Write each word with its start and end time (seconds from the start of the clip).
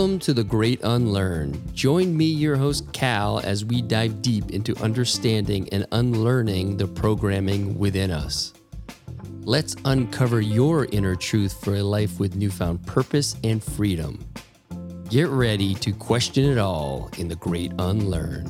Welcome 0.00 0.18
to 0.20 0.32
The 0.32 0.44
Great 0.44 0.80
Unlearn. 0.82 1.62
Join 1.74 2.16
me, 2.16 2.24
your 2.24 2.56
host, 2.56 2.90
Cal, 2.94 3.38
as 3.40 3.66
we 3.66 3.82
dive 3.82 4.22
deep 4.22 4.50
into 4.50 4.74
understanding 4.82 5.68
and 5.72 5.86
unlearning 5.92 6.78
the 6.78 6.86
programming 6.86 7.78
within 7.78 8.10
us. 8.10 8.54
Let's 9.42 9.76
uncover 9.84 10.40
your 10.40 10.86
inner 10.86 11.14
truth 11.14 11.62
for 11.62 11.74
a 11.74 11.82
life 11.82 12.18
with 12.18 12.34
newfound 12.34 12.86
purpose 12.86 13.36
and 13.44 13.62
freedom. 13.62 14.26
Get 15.10 15.28
ready 15.28 15.74
to 15.74 15.92
question 15.92 16.46
it 16.46 16.56
all 16.56 17.10
in 17.18 17.28
The 17.28 17.36
Great 17.36 17.72
Unlearn. 17.78 18.46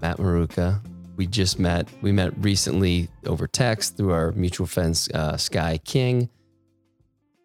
Matt 0.00 0.18
Maruca, 0.18 0.80
we 1.18 1.26
just 1.26 1.58
met. 1.58 1.88
We 2.00 2.12
met 2.12 2.32
recently 2.38 3.08
over 3.26 3.46
text 3.48 3.96
through 3.96 4.12
our 4.12 4.32
mutual 4.32 4.68
friends, 4.68 5.10
uh, 5.10 5.36
Sky 5.36 5.78
King. 5.84 6.30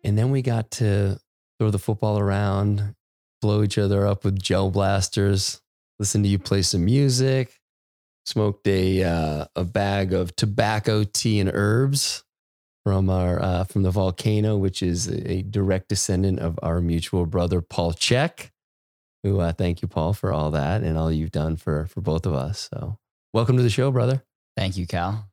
And 0.04 0.18
then 0.18 0.30
we 0.30 0.44
got 0.44 0.70
to 0.72 1.20
throw 1.58 1.72
the 1.72 1.80
football 1.80 2.20
around, 2.20 2.95
blow 3.41 3.64
each 3.64 3.80
other 3.80 4.05
up 4.05 4.23
with 4.23 4.40
gel 4.40 4.70
blasters, 4.70 5.59
listen 5.98 6.22
to 6.22 6.30
you 6.30 6.38
play 6.38 6.62
some 6.62 6.86
music, 6.86 7.59
smoked 8.26 8.67
a, 8.67 9.04
uh, 9.04 9.45
a 9.55 9.64
bag 9.64 10.14
of 10.14 10.36
tobacco, 10.36 11.03
tea, 11.03 11.39
and 11.39 11.50
herbs 11.52 12.23
from 12.83 13.09
our 13.09 13.42
uh, 13.42 13.64
from 13.64 13.83
the 13.83 13.92
volcano, 13.92 14.55
which 14.58 14.83
is 14.83 15.08
a 15.08 15.42
direct 15.42 15.88
descendant 15.88 16.39
of 16.39 16.59
our 16.61 16.80
mutual 16.80 17.26
brother 17.26 17.61
Paul 17.61 17.94
Chek. 17.94 18.52
Who 19.23 19.39
uh, 19.39 19.53
thank 19.53 19.81
you, 19.81 19.88
Paul, 19.88 20.11
for 20.11 20.33
all 20.33 20.52
that 20.52 20.83
and 20.83 20.98
all 20.98 21.09
you've 21.09 21.31
done 21.31 21.55
for 21.55 21.88
for 21.88 22.02
both 22.02 22.26
of 22.26 22.33
us. 22.33 22.70
So 22.73 22.98
welcome 23.34 23.58
to 23.58 23.64
the 23.64 23.70
show, 23.70 23.92
brother. 23.92 24.23
Thank 24.56 24.78
you, 24.78 24.86
Cal. 24.86 25.30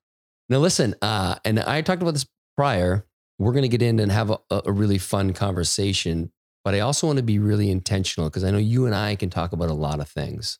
Now, 0.48 0.59
listen, 0.59 0.95
uh, 1.03 1.37
and 1.45 1.61
I 1.61 1.83
talked 1.83 2.03
about 2.03 2.15
this 2.15 2.27
prior. 2.56 3.06
We're 3.39 3.53
going 3.53 3.62
to 3.62 3.69
get 3.69 3.83
in 3.83 4.01
and 4.01 4.11
have 4.11 4.31
a, 4.31 4.39
a 4.67 4.73
really 4.73 4.98
fun 4.98 5.33
conversation, 5.33 6.33
but 6.65 6.75
I 6.75 6.81
also 6.81 7.06
want 7.06 7.19
to 7.19 7.23
be 7.23 7.39
really 7.39 7.71
intentional 7.71 8.28
because 8.28 8.45
I 8.45 8.51
know 8.51 8.59
you 8.59 8.87
and 8.87 8.95
I 8.95 9.15
can 9.17 9.31
talk 9.31 9.53
about 9.53 9.71
a 9.71 9.75
lot 9.75 10.01
of 10.01 10.09
things. 10.09 10.59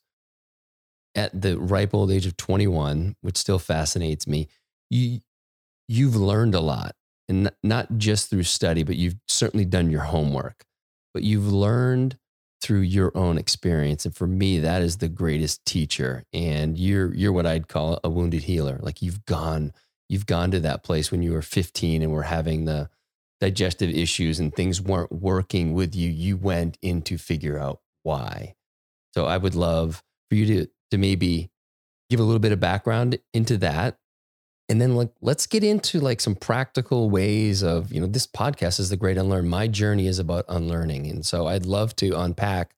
At 1.13 1.41
the 1.41 1.59
ripe 1.59 1.93
old 1.93 2.09
age 2.09 2.25
of 2.25 2.37
21, 2.37 3.17
which 3.21 3.37
still 3.37 3.59
fascinates 3.59 4.25
me, 4.25 4.47
you 4.89 5.19
you've 5.89 6.15
learned 6.15 6.55
a 6.55 6.61
lot, 6.61 6.95
and 7.27 7.51
not 7.63 7.97
just 7.97 8.29
through 8.29 8.43
study, 8.43 8.83
but 8.83 8.95
you've 8.95 9.17
certainly 9.27 9.65
done 9.65 9.89
your 9.89 10.01
homework. 10.01 10.63
But 11.13 11.23
you've 11.23 11.51
learned 11.51 12.17
through 12.61 12.81
your 12.81 13.15
own 13.17 13.37
experience. 13.37 14.05
And 14.05 14.15
for 14.15 14.27
me, 14.27 14.59
that 14.59 14.81
is 14.81 14.97
the 14.97 15.09
greatest 15.09 15.65
teacher. 15.65 16.23
And 16.31 16.77
you're 16.77 17.13
you're 17.13 17.31
what 17.31 17.45
I'd 17.45 17.67
call 17.67 17.99
a 18.03 18.09
wounded 18.09 18.43
healer. 18.43 18.79
Like 18.81 19.01
you've 19.01 19.25
gone, 19.25 19.73
you've 20.09 20.25
gone 20.25 20.51
to 20.51 20.59
that 20.61 20.83
place 20.83 21.11
when 21.11 21.21
you 21.21 21.33
were 21.33 21.41
15 21.41 22.01
and 22.01 22.11
were 22.11 22.23
having 22.23 22.65
the 22.65 22.89
digestive 23.39 23.89
issues 23.89 24.39
and 24.39 24.53
things 24.53 24.79
weren't 24.79 25.11
working 25.11 25.73
with 25.73 25.95
you. 25.95 26.09
You 26.09 26.37
went 26.37 26.77
in 26.81 27.01
to 27.03 27.17
figure 27.17 27.57
out 27.57 27.81
why. 28.03 28.55
So 29.13 29.25
I 29.25 29.37
would 29.37 29.55
love 29.55 30.03
for 30.29 30.35
you 30.35 30.45
to 30.45 30.67
to 30.91 30.97
maybe 30.97 31.49
give 32.09 32.19
a 32.19 32.23
little 32.23 32.39
bit 32.39 32.51
of 32.51 32.59
background 32.59 33.17
into 33.33 33.57
that 33.57 33.97
and 34.71 34.79
then 34.79 34.95
like 34.95 35.09
let's 35.19 35.47
get 35.47 35.65
into 35.65 35.99
like 35.99 36.21
some 36.21 36.33
practical 36.33 37.09
ways 37.09 37.61
of 37.61 37.91
you 37.91 37.99
know 37.99 38.07
this 38.07 38.25
podcast 38.25 38.79
is 38.79 38.89
the 38.89 38.95
great 38.95 39.17
unlearn 39.17 39.49
my 39.49 39.67
journey 39.67 40.07
is 40.07 40.17
about 40.17 40.45
unlearning. 40.47 41.07
And 41.07 41.25
so 41.25 41.47
i'd 41.47 41.65
love 41.65 41.93
to 41.97 42.17
unpack 42.17 42.73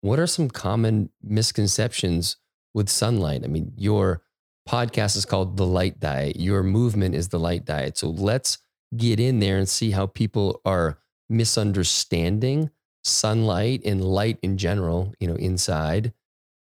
what 0.00 0.20
are 0.20 0.28
some 0.28 0.48
common 0.48 1.10
misconceptions 1.20 2.36
with 2.72 2.88
sunlight? 2.88 3.42
I 3.42 3.48
mean 3.48 3.72
your 3.76 4.22
podcast 4.68 5.16
is 5.16 5.24
called 5.24 5.56
the 5.56 5.66
light 5.66 5.98
diet. 5.98 6.36
Your 6.36 6.62
movement 6.62 7.16
is 7.16 7.28
the 7.28 7.40
light 7.40 7.64
diet. 7.64 7.98
So 7.98 8.10
let's 8.10 8.58
get 8.96 9.18
in 9.18 9.40
there 9.40 9.58
and 9.58 9.68
see 9.68 9.90
how 9.90 10.06
people 10.06 10.60
are 10.64 10.98
misunderstanding 11.28 12.70
sunlight 13.02 13.82
and 13.84 14.04
light 14.04 14.38
in 14.40 14.56
general 14.56 15.12
you 15.18 15.26
know 15.26 15.34
inside. 15.34 16.12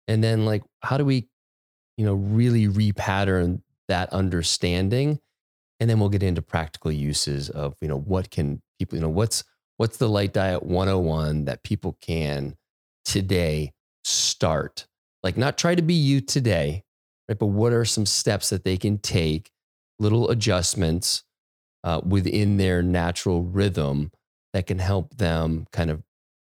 And 0.08 0.25
then 0.25 0.44
like 0.44 0.64
how 0.82 0.96
do 0.96 1.04
we 1.04 1.28
you 1.96 2.04
know 2.04 2.14
really 2.14 2.66
repattern 2.66 3.62
that 3.90 4.08
understanding 4.12 5.18
and 5.80 5.88
then 5.90 5.98
we'll 5.98 6.08
get 6.08 6.22
into 6.22 6.42
practical 6.42 6.92
uses 6.92 7.50
of 7.50 7.74
you 7.80 7.88
know 7.88 7.98
what 7.98 8.30
can 8.30 8.62
people 8.78 8.96
you 8.96 9.02
know 9.02 9.08
what's 9.08 9.42
what's 9.78 9.96
the 9.96 10.08
light 10.08 10.32
diet 10.32 10.62
101 10.62 11.46
that 11.46 11.64
people 11.64 11.96
can 12.00 12.56
today 13.04 13.72
start? 14.04 14.86
Like 15.22 15.36
not 15.36 15.58
try 15.58 15.74
to 15.74 15.82
be 15.82 15.94
you 15.94 16.20
today 16.20 16.84
right 17.28 17.38
but 17.38 17.46
what 17.46 17.72
are 17.72 17.84
some 17.84 18.06
steps 18.06 18.50
that 18.50 18.64
they 18.64 18.76
can 18.76 18.98
take 18.98 19.50
little 19.98 20.30
adjustments 20.30 21.24
uh, 21.82 22.00
within 22.06 22.58
their 22.58 22.82
natural 22.82 23.42
rhythm 23.42 24.12
that 24.52 24.66
can 24.66 24.78
help 24.78 25.16
them 25.16 25.66
kind 25.72 25.90
of 25.90 26.02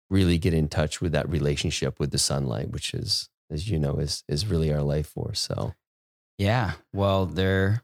really 0.10 0.38
get 0.38 0.54
in 0.54 0.68
touch 0.68 1.00
with 1.00 1.12
that 1.12 1.30
relationship 1.30 2.00
with 2.00 2.12
the 2.12 2.18
sunlight 2.18 2.70
which 2.70 2.94
is 2.94 3.30
as 3.50 3.70
you 3.70 3.80
know 3.80 3.96
is 3.96 4.24
is 4.28 4.48
really 4.48 4.72
our 4.72 4.82
life 4.82 5.08
force 5.08 5.40
so 5.40 5.74
yeah. 6.38 6.74
Well, 6.94 7.26
there 7.26 7.84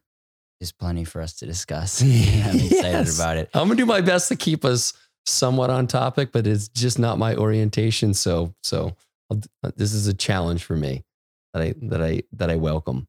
is 0.61 0.71
plenty 0.71 1.03
for 1.03 1.21
us 1.21 1.33
to 1.35 1.45
discuss. 1.45 2.01
I'm 2.03 2.07
excited 2.07 2.69
yes. 2.71 3.19
about 3.19 3.37
it. 3.37 3.49
I'm 3.53 3.67
gonna 3.67 3.75
do 3.75 3.85
my 3.85 4.01
best 4.01 4.29
to 4.29 4.35
keep 4.35 4.65
us 4.65 4.93
somewhat 5.25 5.69
on 5.69 5.87
topic, 5.87 6.31
but 6.31 6.47
it's 6.47 6.67
just 6.67 6.99
not 6.99 7.17
my 7.17 7.35
orientation. 7.35 8.13
So, 8.13 8.53
so 8.63 8.95
I'll, 9.31 9.41
uh, 9.63 9.71
this 9.75 9.93
is 9.93 10.07
a 10.07 10.13
challenge 10.13 10.63
for 10.63 10.75
me 10.75 11.03
that 11.53 11.61
I 11.61 11.73
that 11.83 12.01
I 12.01 12.23
that 12.33 12.49
I 12.49 12.55
welcome. 12.55 13.07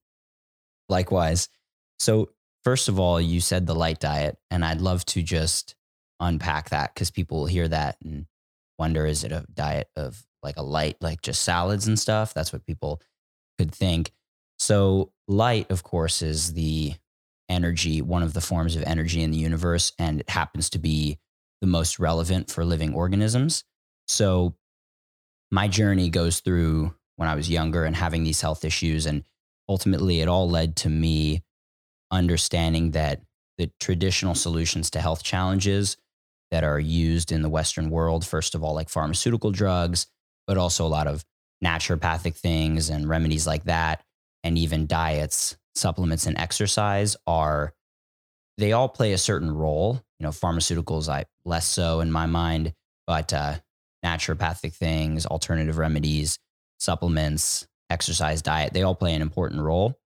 Likewise. 0.88 1.49
So, 1.99 2.31
first 2.65 2.88
of 2.88 2.99
all, 2.99 3.21
you 3.21 3.41
said 3.41 3.66
the 3.66 3.75
light 3.75 4.00
diet, 4.00 4.37
and 4.50 4.65
I'd 4.65 4.81
love 4.81 5.04
to 5.06 5.22
just 5.22 5.75
unpack 6.21 6.71
that 6.71 6.94
because 6.94 7.10
people 7.10 7.38
will 7.38 7.47
hear 7.47 7.69
that 7.69 7.97
and 8.04 8.27
wonder: 8.78 9.06
is 9.06 9.25
it 9.25 9.33
a 9.33 9.47
diet 9.53 9.88
of 9.97 10.25
like 10.43 10.56
a 10.56 10.62
light, 10.62 10.97
like 11.00 11.22
just 11.22 11.43
salads 11.43 11.87
and 11.87 11.99
stuff? 11.99 12.34
That's 12.34 12.53
what 12.53 12.66
people 12.66 13.00
could 13.59 13.72
think. 13.72 14.12
So, 14.65 15.13
light, 15.29 15.71
of 15.71 15.83
course, 15.83 16.23
is 16.23 16.55
the 16.55 16.95
energy, 17.51 18.01
one 18.01 18.23
of 18.23 18.33
the 18.33 18.41
forms 18.41 18.77
of 18.77 18.83
energy 18.85 19.23
in 19.23 19.31
the 19.31 19.37
universe, 19.37 19.93
and 19.99 20.21
it 20.21 20.31
happens 20.31 20.71
to 20.71 20.79
be 20.79 21.19
the 21.61 21.67
most 21.67 21.99
relevant 21.99 22.51
for 22.51 22.65
living 22.65 22.95
organisms. 22.95 23.65
So, 24.09 24.55
my 25.51 25.69
journey 25.69 26.09
goes 26.09 26.41
through 26.41 26.95
when 27.17 27.29
I 27.29 27.35
was 27.35 27.51
younger 27.51 27.85
and 27.85 27.95
having 27.95 28.25
these 28.25 28.41
health 28.41 28.65
issues. 28.65 29.05
And 29.05 29.25
ultimately, 29.69 30.23
it 30.23 30.29
all 30.29 30.49
led 30.49 30.77
to 30.77 30.89
me 30.89 31.45
understanding 32.11 32.93
that 32.93 33.21
the 33.59 33.71
traditional 33.81 34.35
solutions 34.35 34.89
to 34.93 35.01
health 35.03 35.23
challenges 35.23 35.99
that 36.51 36.65
are 36.65 36.81
used 36.81 37.33
in 37.33 37.43
the 37.43 37.51
Western 37.51 37.91
world, 37.91 38.25
first 38.25 38.55
of 38.55 38.65
all, 38.65 38.75
like 38.75 38.89
pharmaceutical 38.89 39.51
drugs, 39.51 40.07
but 40.47 40.57
also 40.57 40.87
a 40.87 40.89
lot 40.89 41.07
of 41.07 41.23
naturopathic 41.63 42.35
things 42.35 42.89
and 42.89 43.11
remedies 43.11 43.47
like 43.47 43.65
that, 43.65 44.03
and 44.44 44.56
even 44.56 44.87
diets, 44.87 45.56
supplements, 45.75 46.27
and 46.27 46.38
exercise 46.38 47.16
are 47.27 47.75
they 48.59 48.72
all 48.72 48.88
play 48.88 49.12
a 49.12 49.19
certain 49.19 49.53
role. 49.53 50.00
You 50.21 50.25
know, 50.25 50.31
pharmaceuticals, 50.31 51.09
I 51.09 51.25
less 51.44 51.66
so 51.66 52.00
in 52.00 52.12
my 52.12 52.27
mind, 52.27 52.72
but 53.06 53.33
uh, 53.33 53.56
naturopathic 54.04 54.75
things, 54.75 55.27
alternative 55.27 55.78
remedies, 55.78 56.38
supplements, 56.78 57.66
exercise, 57.91 58.42
diet, 58.42 58.72
they 58.72 58.83
all 58.83 58.95
play 58.95 59.15
an 59.15 59.22
important 59.22 59.63
role. 59.63 59.98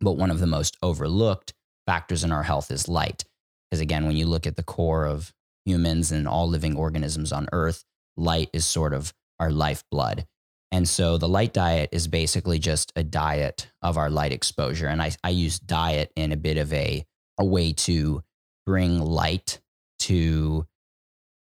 But 0.00 0.12
one 0.12 0.30
of 0.30 0.40
the 0.40 0.46
most 0.46 0.76
overlooked 0.82 1.52
factors 1.86 2.24
in 2.24 2.32
our 2.32 2.44
health 2.44 2.70
is 2.70 2.88
light. 2.88 3.24
Because 3.70 3.80
again, 3.80 4.06
when 4.06 4.16
you 4.16 4.26
look 4.26 4.46
at 4.46 4.56
the 4.56 4.62
core 4.62 5.04
of 5.04 5.32
humans 5.64 6.12
and 6.12 6.26
all 6.26 6.48
living 6.48 6.76
organisms 6.76 7.32
on 7.32 7.48
earth, 7.52 7.84
light 8.16 8.48
is 8.52 8.64
sort 8.64 8.94
of 8.94 9.12
our 9.38 9.50
lifeblood. 9.50 10.26
And 10.70 10.88
so 10.88 11.16
the 11.16 11.28
light 11.28 11.52
diet 11.52 11.88
is 11.92 12.08
basically 12.08 12.58
just 12.58 12.92
a 12.94 13.02
diet 13.02 13.70
of 13.80 13.96
our 13.96 14.10
light 14.10 14.32
exposure. 14.32 14.86
And 14.86 15.00
I, 15.00 15.12
I 15.24 15.30
use 15.30 15.58
diet 15.58 16.12
in 16.14 16.32
a 16.32 16.36
bit 16.36 16.58
of 16.58 16.72
a, 16.72 17.04
a 17.38 17.44
way 17.44 17.72
to 17.72 18.22
bring 18.66 19.00
light 19.00 19.60
to 20.00 20.66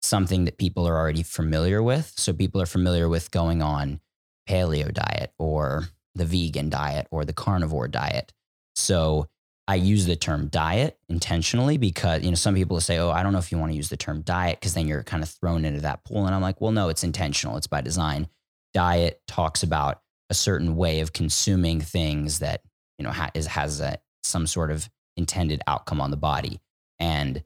something 0.02 0.46
that 0.46 0.58
people 0.58 0.88
are 0.88 0.96
already 0.96 1.24
familiar 1.24 1.82
with. 1.82 2.14
So 2.18 2.34
people 2.34 2.62
are 2.62 2.68
familiar 2.68 3.10
with 3.10 3.32
going 3.32 3.62
on 3.62 4.00
paleo 4.48 4.94
diet 4.94 5.34
or 5.38 5.90
the 6.16 6.26
vegan 6.26 6.70
diet 6.70 7.08
or 7.12 7.26
the 7.26 7.34
carnivore 7.34 7.88
diet. 7.88 8.32
So 8.76 9.28
I 9.68 9.76
use 9.76 10.06
the 10.06 10.16
term 10.16 10.48
diet 10.48 10.98
intentionally 11.10 11.78
because, 11.78 12.24
you 12.24 12.30
know, 12.30 12.36
some 12.36 12.56
people 12.56 12.80
say, 12.80 12.98
oh, 12.98 13.12
I 13.12 13.22
don't 13.22 13.34
know 13.34 13.40
if 13.40 13.52
you 13.52 13.58
want 13.58 13.72
to 13.72 13.76
use 13.76 13.90
the 13.90 13.98
term 13.98 14.22
diet 14.22 14.60
because 14.60 14.74
then 14.74 14.88
you're 14.88 15.04
kind 15.04 15.22
of 15.22 15.30
thrown 15.30 15.66
into 15.66 15.82
that 15.82 16.04
pool. 16.04 16.26
And 16.26 16.34
I'm 16.34 16.42
like, 16.42 16.62
well, 16.62 16.72
no, 16.72 16.90
it's 16.90 17.04
intentional. 17.04 17.58
It's 17.58 17.68
by 17.68 17.82
design 17.82 18.28
diet 18.74 19.22
talks 19.28 19.64
about 19.64 20.02
a 20.30 20.34
certain 20.34 20.76
way 20.76 21.00
of 21.00 21.14
consuming 21.14 21.82
things 21.82 22.40
that 22.40 22.62
you 22.98 23.04
know 23.04 23.12
ha- 23.12 23.32
is, 23.34 23.48
has 23.48 23.80
a, 23.80 23.98
some 24.24 24.46
sort 24.46 24.72
of 24.72 24.90
intended 25.18 25.62
outcome 25.68 26.00
on 26.00 26.12
the 26.12 26.18
body 26.18 26.60
and 27.00 27.44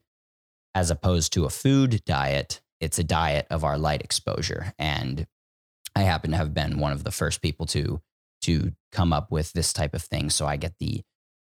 as 0.74 0.90
opposed 0.90 1.32
to 1.32 1.44
a 1.44 1.50
food 1.50 2.04
diet 2.04 2.60
it's 2.80 2.98
a 2.98 3.04
diet 3.04 3.46
of 3.50 3.64
our 3.64 3.78
light 3.78 4.02
exposure 4.02 4.72
and 4.78 5.26
i 5.96 6.02
happen 6.02 6.30
to 6.30 6.36
have 6.36 6.54
been 6.54 6.78
one 6.78 6.92
of 6.92 7.04
the 7.04 7.10
first 7.10 7.42
people 7.42 7.66
to 7.66 8.00
to 8.42 8.72
come 8.92 9.12
up 9.12 9.30
with 9.30 9.52
this 9.52 9.72
type 9.72 9.94
of 9.94 10.02
thing 10.02 10.30
so 10.30 10.46
i 10.46 10.56
get 10.56 10.74
the 10.78 11.02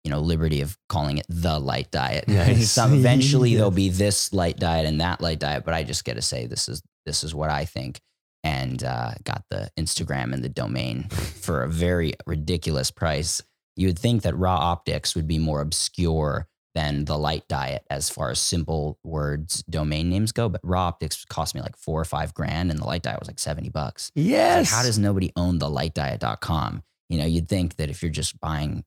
you 0.07 0.12
know 0.12 0.21
liberty 0.21 0.62
of 0.62 0.77
calling 0.88 1.18
it 1.18 1.25
the 1.27 1.59
light 1.59 1.91
diet. 1.91 2.25
Nice. 2.38 2.71
Some, 2.80 2.94
eventually 2.94 3.56
there'll 3.56 3.71
be 3.71 3.89
this 3.89 4.31
light 4.31 4.57
diet 4.57 4.85
and 4.85 5.01
that 5.01 5.19
light 5.19 5.39
diet, 5.39 5.65
but 5.65 5.73
I 5.73 5.83
just 5.83 6.06
get 6.06 6.13
to 6.13 6.21
say 6.21 6.45
this 6.45 6.69
is 6.69 6.81
this 7.06 7.25
is 7.25 7.35
what 7.35 7.50
I 7.50 7.65
think. 7.65 8.00
And 8.47 8.81
uh, 8.83 9.11
got 9.25 9.44
the 9.49 9.69
Instagram 9.77 10.33
and 10.33 10.41
the 10.41 10.47
domain 10.49 11.09
for 11.09 11.63
a 11.63 11.67
very 11.69 12.13
ridiculous 12.25 12.91
price. 12.91 13.41
You 13.75 13.88
would 13.88 13.99
think 13.99 14.21
that 14.21 14.38
RA 14.38 14.55
Optics 14.55 15.15
would 15.15 15.27
be 15.27 15.38
more 15.38 15.59
obscure 15.59 16.47
than 16.73 17.03
the 17.05 17.17
light 17.17 17.45
diet 17.49 17.83
as 17.89 18.09
far 18.09 18.29
as 18.29 18.39
simple 18.39 18.99
words 19.03 19.63
domain 19.69 20.09
names 20.09 20.31
go, 20.31 20.47
but 20.47 20.61
RA 20.63 20.88
Optics 20.88 21.25
cost 21.25 21.55
me 21.55 21.61
like 21.61 21.75
four 21.75 21.99
or 21.99 22.05
five 22.05 22.33
grand, 22.33 22.71
and 22.71 22.79
the 22.79 22.85
light 22.85 23.03
diet 23.03 23.19
was 23.19 23.27
like 23.27 23.39
seventy 23.39 23.69
bucks. 23.69 24.11
It's 24.15 24.25
Yes. 24.27 24.71
Like, 24.71 24.77
how 24.77 24.83
does 24.83 24.97
nobody 24.97 25.31
own 25.35 25.59
the 25.59 25.69
lightdiet.com? 25.69 26.83
You 27.09 27.17
know, 27.19 27.25
you'd 27.25 27.49
think 27.49 27.75
that 27.77 27.89
if 27.89 28.01
you're 28.01 28.11
just 28.11 28.39
buying, 28.39 28.85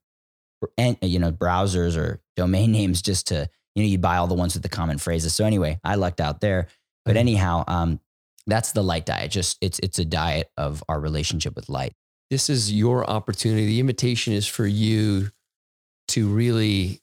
and 0.77 0.97
you 1.01 1.19
know, 1.19 1.31
browsers 1.31 1.97
or 1.97 2.19
domain 2.35 2.71
names 2.79 3.01
just 3.01 3.27
to, 3.27 3.47
you 3.75 3.83
know, 3.83 3.89
you 3.89 3.99
buy 3.99 4.17
all 4.17 4.27
the 4.27 4.33
ones 4.35 4.53
with 4.55 4.63
the 4.63 4.69
common 4.69 4.97
phrases. 4.97 5.35
So 5.35 5.45
anyway, 5.45 5.79
I 5.83 5.95
lucked 5.95 6.19
out 6.21 6.41
there. 6.41 6.67
But 7.05 7.15
Mhm. 7.15 7.19
anyhow, 7.19 7.63
um, 7.67 7.99
that's 8.51 8.73
the 8.73 8.83
light 8.83 9.05
diet. 9.05 9.31
Just 9.31 9.57
it's 9.61 9.79
it's 9.79 9.99
a 9.99 10.05
diet 10.05 10.51
of 10.57 10.83
our 10.89 10.99
relationship 10.99 11.55
with 11.55 11.69
light. 11.69 11.93
this 12.29 12.49
is 12.49 12.71
your 12.71 13.07
opportunity. 13.09 13.65
The 13.65 13.79
invitation 13.79 14.33
is 14.33 14.47
for 14.47 14.65
you 14.65 15.29
to 16.09 16.27
really 16.27 17.01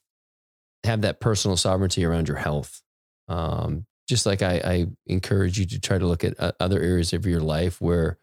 have 0.84 1.02
that 1.02 1.20
personal 1.20 1.56
sovereignty 1.56 2.04
around 2.04 2.28
your 2.28 2.38
health. 2.38 2.82
Um, 3.28 3.86
just 4.08 4.24
like 4.24 4.40
I, 4.42 4.54
I 4.64 4.86
encourage 5.06 5.58
you 5.58 5.66
to 5.66 5.80
try 5.80 5.98
to 5.98 6.06
look 6.06 6.24
at 6.24 6.40
uh, 6.40 6.52
other 6.60 6.80
areas 6.80 7.12
of 7.12 7.26
your 7.26 7.40
life 7.40 7.78
where 7.80 8.18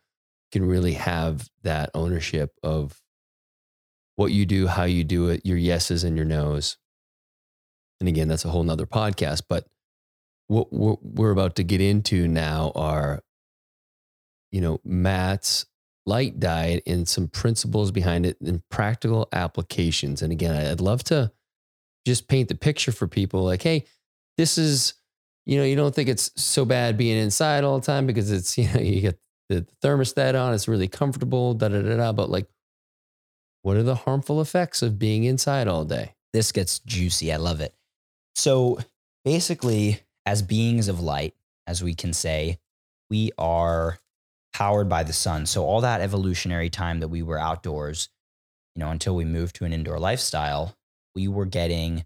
you 0.51 0.59
can 0.59 0.67
really 0.67 0.93
have 0.93 1.47
that 1.61 1.91
ownership 1.93 2.53
of 2.63 2.99
what 4.15 4.31
you 4.31 4.45
do, 4.47 4.65
how 4.65 4.85
you 4.85 5.03
do 5.03 5.29
it, 5.29 5.45
your 5.45 5.57
yeses 5.57 6.03
and 6.03 6.15
your 6.15 6.25
nos. 6.25 6.77
And 7.99 8.09
again, 8.09 8.27
that's 8.27 8.45
a 8.45 8.49
whole 8.49 8.63
nother 8.63 8.87
podcast. 8.87 9.43
But 9.47 9.67
what 10.47 10.71
we're, 10.71 11.31
about 11.31 11.55
to 11.55 11.63
get 11.63 11.81
into 11.81 12.27
now 12.27 12.71
are, 12.75 13.21
you 14.51 14.61
know, 14.61 14.79
Matt's 14.83 15.65
light 16.05 16.39
diet 16.39 16.83
and 16.85 17.07
some 17.07 17.27
principles 17.27 17.91
behind 17.91 18.25
it 18.25 18.39
and 18.41 18.61
practical 18.69 19.27
applications. 19.31 20.21
And 20.21 20.31
again, 20.31 20.55
I'd 20.55 20.81
love 20.81 21.03
to 21.05 21.31
just 22.05 22.27
paint 22.27 22.49
the 22.49 22.55
picture 22.55 22.91
for 22.91 23.07
people 23.07 23.43
like, 23.43 23.63
hey, 23.63 23.85
this 24.37 24.57
is, 24.57 24.93
you 25.45 25.57
know, 25.57 25.63
you 25.63 25.75
don't 25.75 25.95
think 25.95 26.09
it's 26.09 26.31
so 26.35 26.63
bad 26.63 26.97
being 26.97 27.17
inside 27.17 27.63
all 27.63 27.79
the 27.79 27.85
time 27.85 28.05
because 28.05 28.31
it's, 28.31 28.57
you 28.57 28.71
know, 28.73 28.79
you 28.79 29.01
get 29.01 29.19
the 29.49 29.65
thermostat 29.83 30.39
on, 30.39 30.53
it's 30.53 30.67
really 30.67 30.87
comfortable, 30.87 31.53
da 31.53 31.69
da 31.69 31.81
da 31.81 31.97
da. 31.97 32.11
But 32.11 32.29
like, 32.29 32.47
what 33.63 33.77
are 33.77 33.83
the 33.83 33.95
harmful 33.95 34.41
effects 34.41 34.83
of 34.83 34.99
being 34.99 35.23
inside 35.23 35.67
all 35.67 35.85
day? 35.85 36.13
This 36.33 36.51
gets 36.51 36.79
juicy. 36.79 37.33
I 37.33 37.37
love 37.37 37.61
it. 37.61 37.73
So 38.35 38.77
basically, 39.23 40.01
as 40.25 40.41
beings 40.41 40.87
of 40.87 40.99
light, 40.99 41.35
as 41.67 41.83
we 41.83 41.93
can 41.93 42.13
say, 42.13 42.59
we 43.09 43.31
are 43.37 43.99
powered 44.53 44.89
by 44.89 45.03
the 45.03 45.13
sun. 45.13 45.45
So 45.45 45.65
all 45.65 45.81
that 45.81 46.01
evolutionary 46.01 46.69
time 46.69 46.99
that 47.01 47.09
we 47.09 47.21
were 47.21 47.39
outdoors, 47.39 48.09
you 48.75 48.79
know, 48.79 48.89
until 48.89 49.15
we 49.15 49.25
moved 49.25 49.55
to 49.57 49.65
an 49.65 49.73
indoor 49.73 49.99
lifestyle, 49.99 50.75
we 51.13 51.27
were 51.27 51.45
getting 51.45 52.05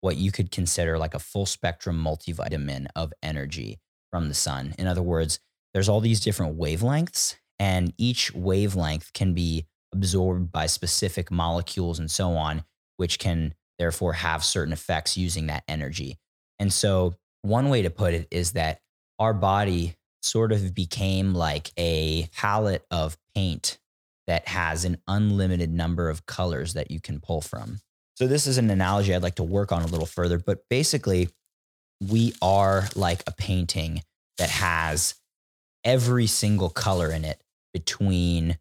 what 0.00 0.16
you 0.16 0.30
could 0.30 0.50
consider 0.50 0.98
like 0.98 1.14
a 1.14 1.18
full 1.18 1.46
spectrum 1.46 2.02
multivitamin 2.02 2.86
of 2.94 3.12
energy 3.22 3.78
from 4.10 4.28
the 4.28 4.34
sun. 4.34 4.74
In 4.78 4.86
other 4.86 5.02
words, 5.02 5.40
there's 5.74 5.88
all 5.88 6.00
these 6.00 6.20
different 6.20 6.58
wavelengths, 6.58 7.36
and 7.58 7.92
each 7.98 8.32
wavelength 8.34 9.12
can 9.12 9.34
be 9.34 9.66
absorbed 9.92 10.52
by 10.52 10.66
specific 10.66 11.30
molecules 11.30 11.98
and 11.98 12.10
so 12.10 12.32
on, 12.32 12.64
which 12.96 13.18
can 13.18 13.54
therefore 13.78 14.14
have 14.14 14.44
certain 14.44 14.72
effects 14.72 15.16
using 15.16 15.46
that 15.46 15.64
energy. 15.68 16.18
And 16.58 16.72
so, 16.72 17.14
one 17.42 17.68
way 17.68 17.82
to 17.82 17.90
put 17.90 18.14
it 18.14 18.28
is 18.30 18.52
that 18.52 18.80
our 19.18 19.34
body 19.34 19.94
sort 20.22 20.52
of 20.52 20.74
became 20.74 21.34
like 21.34 21.70
a 21.78 22.28
palette 22.36 22.84
of 22.90 23.16
paint 23.34 23.78
that 24.26 24.46
has 24.48 24.84
an 24.84 24.98
unlimited 25.08 25.72
number 25.72 26.08
of 26.08 26.26
colors 26.26 26.74
that 26.74 26.90
you 26.90 27.00
can 27.00 27.20
pull 27.20 27.40
from. 27.40 27.80
So, 28.16 28.26
this 28.26 28.46
is 28.46 28.58
an 28.58 28.68
analogy 28.70 29.14
I'd 29.14 29.22
like 29.22 29.36
to 29.36 29.44
work 29.44 29.72
on 29.72 29.82
a 29.82 29.86
little 29.86 30.06
further, 30.06 30.38
but 30.38 30.68
basically, 30.68 31.28
we 32.00 32.34
are 32.42 32.88
like 32.94 33.22
a 33.26 33.32
painting 33.32 34.02
that 34.38 34.50
has 34.50 35.14
every 35.84 36.26
single 36.26 36.68
color 36.68 37.10
in 37.10 37.24
it 37.24 37.40
between 37.72 38.58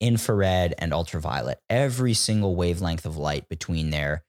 infrared 0.00 0.74
and 0.78 0.92
ultraviolet, 0.92 1.60
every 1.70 2.12
single 2.14 2.54
wavelength 2.54 3.06
of 3.06 3.16
light 3.16 3.48
between 3.48 3.90
there. 3.90 4.24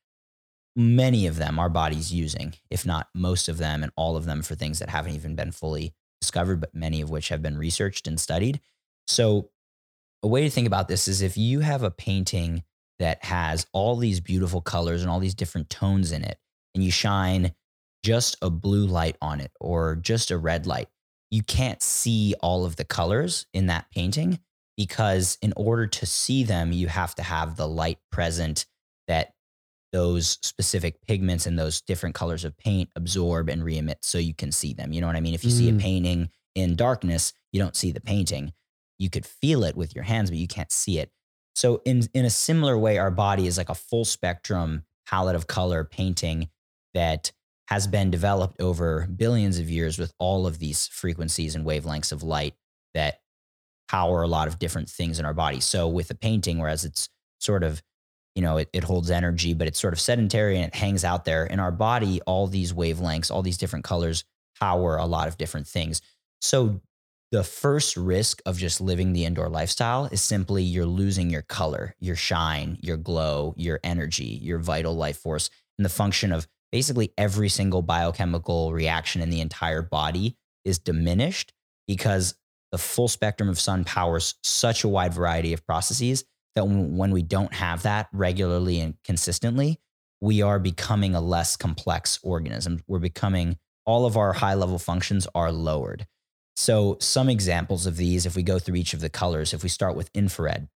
Many 0.75 1.28
of 1.28 1.36
them 1.36 1.60
our 1.60 1.70
body's 1.70 2.14
using, 2.14 2.56
if 2.70 2.86
not 2.86 3.08
most 3.14 3.48
of 3.48 3.58
them, 3.58 3.84
and 3.84 3.92
all 3.96 4.18
of 4.18 4.25
them 4.25 4.42
for 4.42 4.56
things 4.56 4.80
that 4.80 4.90
haven't 4.90 5.16
even 5.16 5.36
been 5.36 5.52
fully 5.52 5.94
discovered, 6.22 6.60
but 6.60 6.74
many 6.74 7.02
of 7.02 7.10
which 7.10 7.30
have 7.30 7.42
been 7.42 7.58
researched 7.58 8.08
and 8.08 8.20
studied. 8.20 8.60
So, 9.08 9.50
a 10.24 10.28
way 10.28 10.44
to 10.44 10.50
think 10.50 10.68
about 10.68 10.88
this 10.88 11.08
is 11.08 11.22
if 11.22 11.38
you 11.38 11.60
have 11.60 11.84
a 11.84 11.92
painting 11.92 12.64
that 13.00 13.25
has 13.25 13.68
all 13.74 13.98
these 13.98 14.22
beautiful 14.22 14.62
colors 14.62 15.02
and 15.02 15.12
all 15.12 15.20
these 15.20 15.36
different 15.36 15.70
tones 15.70 16.12
in 16.12 16.24
it, 16.24 16.38
and 16.74 16.84
you 16.84 16.92
shine 16.92 17.54
just 18.04 18.38
a 18.42 18.50
blue 18.50 18.86
light 18.86 19.18
on 19.22 19.42
it 19.42 19.52
or 19.60 19.96
just 19.96 20.31
a 20.31 20.38
red 20.38 20.66
light, 20.66 20.88
you 21.30 21.44
can't 21.44 21.81
see 21.81 22.36
all 22.42 22.66
of 22.66 22.75
the 22.75 22.86
colors 22.86 23.46
in 23.54 23.68
that 23.68 23.86
painting 23.92 24.40
because 24.78 25.38
in 25.42 25.54
order 25.56 25.88
to 25.88 26.06
see 26.06 26.44
them, 26.44 26.72
you 26.72 26.88
have 26.88 27.16
to 27.16 27.24
have 27.24 27.56
the 27.56 27.68
light 27.68 28.00
present 28.12 28.66
that 29.08 29.34
those 29.94 30.38
specific 30.42 31.00
pigments 31.07 31.45
and 31.45 31.57
those 31.57 31.80
different 31.81 32.16
colors 32.16 32.44
of 32.44 32.57
paint 32.57 32.90
absorb 32.98 33.48
and 33.48 33.63
re-emit 33.63 34.00
so 34.01 34.18
you 34.18 34.34
can 34.34 34.51
see 34.51 34.74
them. 34.74 34.92
You 34.92 35.00
know 35.00 35.07
what 35.07 35.16
I 35.16 35.22
mean? 35.22 35.34
If 35.36 35.45
you 35.45 35.51
see 35.51 35.69
a 35.69 35.74
Mm. 35.74 35.80
painting 35.80 36.30
in 36.56 36.75
darkness, 36.75 37.31
you 37.54 37.62
don't 37.62 37.75
see 37.75 37.92
the 37.92 38.01
painting. 38.01 38.54
You 39.00 39.10
could 39.10 39.25
feel 39.25 39.63
it 39.63 39.78
with 39.78 39.95
your 39.95 40.04
hands, 40.04 40.30
but 40.30 40.40
you 40.40 40.48
can't 40.48 40.72
see 40.72 41.00
it. 41.00 41.12
So 41.56 41.81
in 41.86 42.10
in 42.13 42.25
a 42.25 42.30
similar 42.30 42.77
way, 42.77 42.98
our 42.98 43.12
body 43.12 43.48
is 43.48 43.58
like 43.58 43.70
a 43.70 43.75
full 43.75 44.03
spectrum 44.06 44.84
palette 45.08 45.36
of 45.36 45.48
color 45.48 45.84
painting 45.86 46.50
that 46.94 47.32
has 47.70 47.88
been 47.88 48.12
developed 48.12 48.60
over 48.62 49.08
billions 49.08 49.60
of 49.60 49.70
years 49.70 49.98
with 50.00 50.13
all 50.20 50.46
of 50.48 50.60
these 50.60 50.88
frequencies 50.88 51.56
and 51.56 51.65
wavelengths 51.65 52.12
of 52.12 52.24
light 52.24 52.56
that 52.94 53.22
power 53.88 54.24
a 54.24 54.27
lot 54.27 54.48
of 54.48 54.60
different 54.60 54.89
things 54.89 55.20
in 55.20 55.25
our 55.25 55.34
body. 55.34 55.60
So 55.60 55.88
with 55.88 56.10
a 56.12 56.15
painting, 56.15 56.60
whereas 56.60 56.84
it's 56.86 57.10
sort 57.39 57.63
of, 57.63 57.82
you 58.36 58.42
know, 58.42 58.58
it, 58.58 58.70
it 58.74 58.84
holds 58.84 59.12
energy, 59.12 59.54
but 59.54 59.68
it's 59.68 59.80
sort 59.80 59.94
of 59.94 60.00
sedentary 60.00 60.58
and 60.58 60.66
it 60.66 60.75
hangs 60.75 61.04
out 61.04 61.25
there 61.25 61.46
in 61.46 61.60
our 61.60 61.72
body, 61.72 62.22
all 62.22 62.48
these 62.48 62.74
wavelengths, 62.74 63.32
all 63.32 63.42
these 63.42 63.58
different 63.58 63.86
colors 63.86 64.24
power 64.60 64.98
a 64.98 65.06
lot 65.06 65.28
of 65.28 65.38
different 65.38 65.68
things. 65.68 66.02
So 66.42 66.82
the 67.32 67.44
first 67.44 67.98
risk 67.98 68.42
of 68.46 68.58
just 68.58 68.80
living 68.80 69.13
the 69.13 69.25
indoor 69.25 69.50
lifestyle 69.50 70.06
is 70.06 70.22
simply 70.22 70.63
you're 70.63 70.86
losing 70.86 71.30
your 71.30 71.42
color, 71.42 71.96
your 72.00 72.16
shine, 72.16 72.78
your 72.82 72.98
glow, 72.98 73.56
your 73.58 73.80
energy, 73.84 74.40
your 74.42 74.60
vital 74.60 74.96
life 74.96 75.18
force, 75.18 75.50
and 75.78 75.86
the 75.86 75.90
function 75.90 76.32
of 76.32 76.48
basically 76.72 77.12
every 77.18 77.50
single 77.50 77.82
biochemical 77.82 78.72
reaction 78.72 79.22
in 79.22 79.30
the 79.30 79.42
entire 79.42 79.82
body 79.82 80.38
is 80.63 80.80
diminished 80.80 81.54
because 81.88 82.36
the 82.72 82.78
full 82.78 83.08
spectrum 83.08 83.50
of 83.50 83.60
sun 83.60 83.84
powers 83.84 84.36
such 84.44 84.84
a 84.84 84.88
wide 84.88 85.13
variety 85.13 85.54
of 85.54 85.66
processes 85.66 86.24
that 86.55 86.65
when, 86.65 87.12
we 87.12 87.24
don't 87.24 87.53
have 87.53 87.83
that 87.83 88.10
regularly 88.13 88.79
and 88.79 88.95
consistently, 89.03 89.79
we 90.22 90.41
are 90.41 90.60
becoming 90.60 91.15
a 91.15 91.22
less 91.22 91.55
complex 91.55 92.19
organism. 92.24 92.83
We're 92.88 93.00
becoming 93.00 93.57
all 93.86 94.05
of 94.05 94.15
our 94.15 94.33
high 94.33 94.53
level 94.53 94.79
functions 94.79 95.27
are 95.36 95.51
lowered. 95.51 96.07
So, 96.55 96.98
some 97.01 97.29
examples 97.29 97.86
of 97.88 97.98
these, 97.98 98.25
if 98.25 98.36
we 98.36 98.43
go 98.43 98.60
through 98.60 98.75
each 98.75 98.93
of 98.93 99.01
the 99.01 99.10
colors, 99.10 99.53
if 99.53 99.63
we 99.63 99.69
start 99.69 99.95
with 99.95 100.12
infrared, 100.13 100.67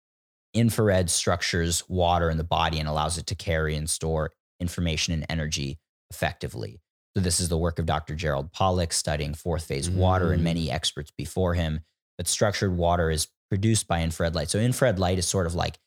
infrared 0.53 1.09
structures 1.09 1.87
water 1.87 2.29
in 2.29 2.37
the 2.37 2.43
body 2.43 2.79
and 2.79 2.89
allows 2.89 3.17
it 3.17 3.27
to 3.27 3.35
carry 3.35 3.75
and 3.75 3.89
store 3.89 4.31
information 4.59 5.13
and 5.13 5.25
energy 5.29 5.77
effectively. 6.09 6.79
So, 7.15 7.21
this 7.21 7.39
is 7.39 7.49
the 7.49 7.57
work 7.57 7.77
of 7.79 7.85
Dr. 7.85 8.15
Gerald 8.15 8.51
Pollack 8.51 8.91
studying 8.91 9.33
fourth 9.35 9.65
phase 9.65 9.89
water 9.89 10.31
and 10.31 10.41
Mm. 10.41 10.45
many 10.45 10.71
experts 10.71 11.11
before 11.15 11.53
him. 11.53 11.81
But 12.17 12.27
structured 12.27 12.75
water 12.75 13.11
is 13.11 13.27
produced 13.49 13.87
by 13.87 14.01
infrared 14.01 14.35
light. 14.35 14.49
So, 14.49 14.59
infrared 14.59 14.99
light 14.99 15.17
is 15.17 15.27
sort 15.27 15.45
of 15.45 15.55
like 15.55 15.77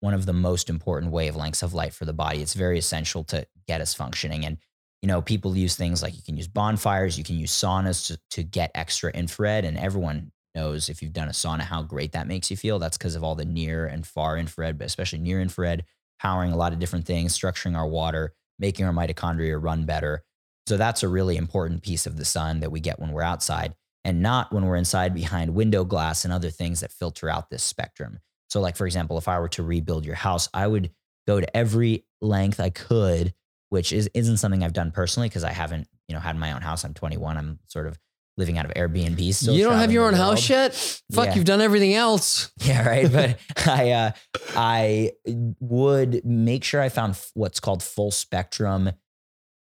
one 0.00 0.14
of 0.14 0.26
the 0.26 0.32
most 0.32 0.70
important 0.70 1.12
wavelengths 1.12 1.62
of 1.62 1.74
light 1.74 1.92
for 1.92 2.04
the 2.04 2.12
body. 2.12 2.40
It's 2.40 2.54
very 2.54 2.78
essential 2.78 3.24
to 3.24 3.46
get 3.66 3.80
us 3.80 3.94
functioning. 3.94 4.44
And, 4.44 4.58
you 5.02 5.08
know, 5.08 5.20
people 5.20 5.56
use 5.56 5.76
things 5.76 6.02
like 6.02 6.16
you 6.16 6.22
can 6.22 6.36
use 6.36 6.48
bonfires, 6.48 7.18
you 7.18 7.24
can 7.24 7.36
use 7.36 7.52
saunas 7.52 8.06
to, 8.06 8.18
to 8.30 8.42
get 8.42 8.70
extra 8.74 9.10
infrared. 9.10 9.64
And 9.64 9.76
everyone 9.76 10.32
knows 10.54 10.88
if 10.88 11.02
you've 11.02 11.12
done 11.12 11.28
a 11.28 11.32
sauna 11.32 11.60
how 11.60 11.82
great 11.82 12.12
that 12.12 12.28
makes 12.28 12.50
you 12.50 12.56
feel. 12.56 12.78
That's 12.78 12.96
because 12.96 13.16
of 13.16 13.24
all 13.24 13.34
the 13.34 13.44
near 13.44 13.86
and 13.86 14.06
far 14.06 14.36
infrared, 14.36 14.78
but 14.78 14.86
especially 14.86 15.18
near 15.18 15.40
infrared, 15.40 15.84
powering 16.20 16.52
a 16.52 16.56
lot 16.56 16.72
of 16.72 16.78
different 16.78 17.06
things, 17.06 17.36
structuring 17.36 17.76
our 17.76 17.86
water, 17.86 18.34
making 18.58 18.86
our 18.86 18.92
mitochondria 18.92 19.62
run 19.62 19.84
better. 19.84 20.24
So 20.66 20.76
that's 20.76 21.02
a 21.02 21.08
really 21.08 21.36
important 21.36 21.82
piece 21.82 22.06
of 22.06 22.16
the 22.16 22.24
sun 22.24 22.60
that 22.60 22.70
we 22.70 22.80
get 22.80 23.00
when 23.00 23.12
we're 23.12 23.22
outside 23.22 23.74
and 24.08 24.22
not 24.22 24.50
when 24.54 24.64
we're 24.64 24.76
inside 24.76 25.12
behind 25.12 25.54
window 25.54 25.84
glass 25.84 26.24
and 26.24 26.32
other 26.32 26.48
things 26.48 26.80
that 26.80 26.90
filter 26.90 27.28
out 27.28 27.50
this 27.50 27.62
spectrum. 27.62 28.20
So, 28.48 28.58
like, 28.62 28.74
for 28.74 28.86
example, 28.86 29.18
if 29.18 29.28
I 29.28 29.38
were 29.38 29.50
to 29.50 29.62
rebuild 29.62 30.06
your 30.06 30.14
house, 30.14 30.48
I 30.54 30.66
would 30.66 30.90
go 31.26 31.38
to 31.38 31.56
every 31.56 32.06
length 32.22 32.58
I 32.58 32.70
could, 32.70 33.34
which 33.68 33.92
is 33.92 34.08
isn't 34.14 34.38
something 34.38 34.64
I've 34.64 34.72
done 34.72 34.92
personally 34.92 35.28
because 35.28 35.44
I 35.44 35.50
haven't, 35.52 35.88
you 36.08 36.14
know, 36.14 36.20
had 36.20 36.36
my 36.38 36.52
own 36.52 36.62
house. 36.62 36.84
I'm 36.84 36.94
21. 36.94 37.36
I'm 37.36 37.58
sort 37.66 37.86
of 37.86 37.98
living 38.38 38.56
out 38.56 38.64
of 38.64 38.72
Airbnb. 38.72 39.34
Still 39.34 39.54
you 39.54 39.64
don't 39.64 39.76
have 39.76 39.92
your 39.92 40.06
own 40.06 40.14
house 40.14 40.48
yet? 40.48 40.74
Fuck, 41.12 41.26
Yeah. 41.26 41.34
you've 41.34 41.44
done 41.44 41.60
everything 41.60 41.92
else. 41.92 42.50
Yeah, 42.64 42.88
right. 42.88 43.12
But 43.12 43.38
I 43.68 43.90
uh, 43.90 44.10
I 44.56 45.12
would 45.60 46.24
make 46.24 46.64
sure 46.64 46.80
I 46.80 46.88
found 46.88 47.18
what's 47.34 47.60
called 47.60 47.82
full 47.82 48.10
spectrum 48.10 48.90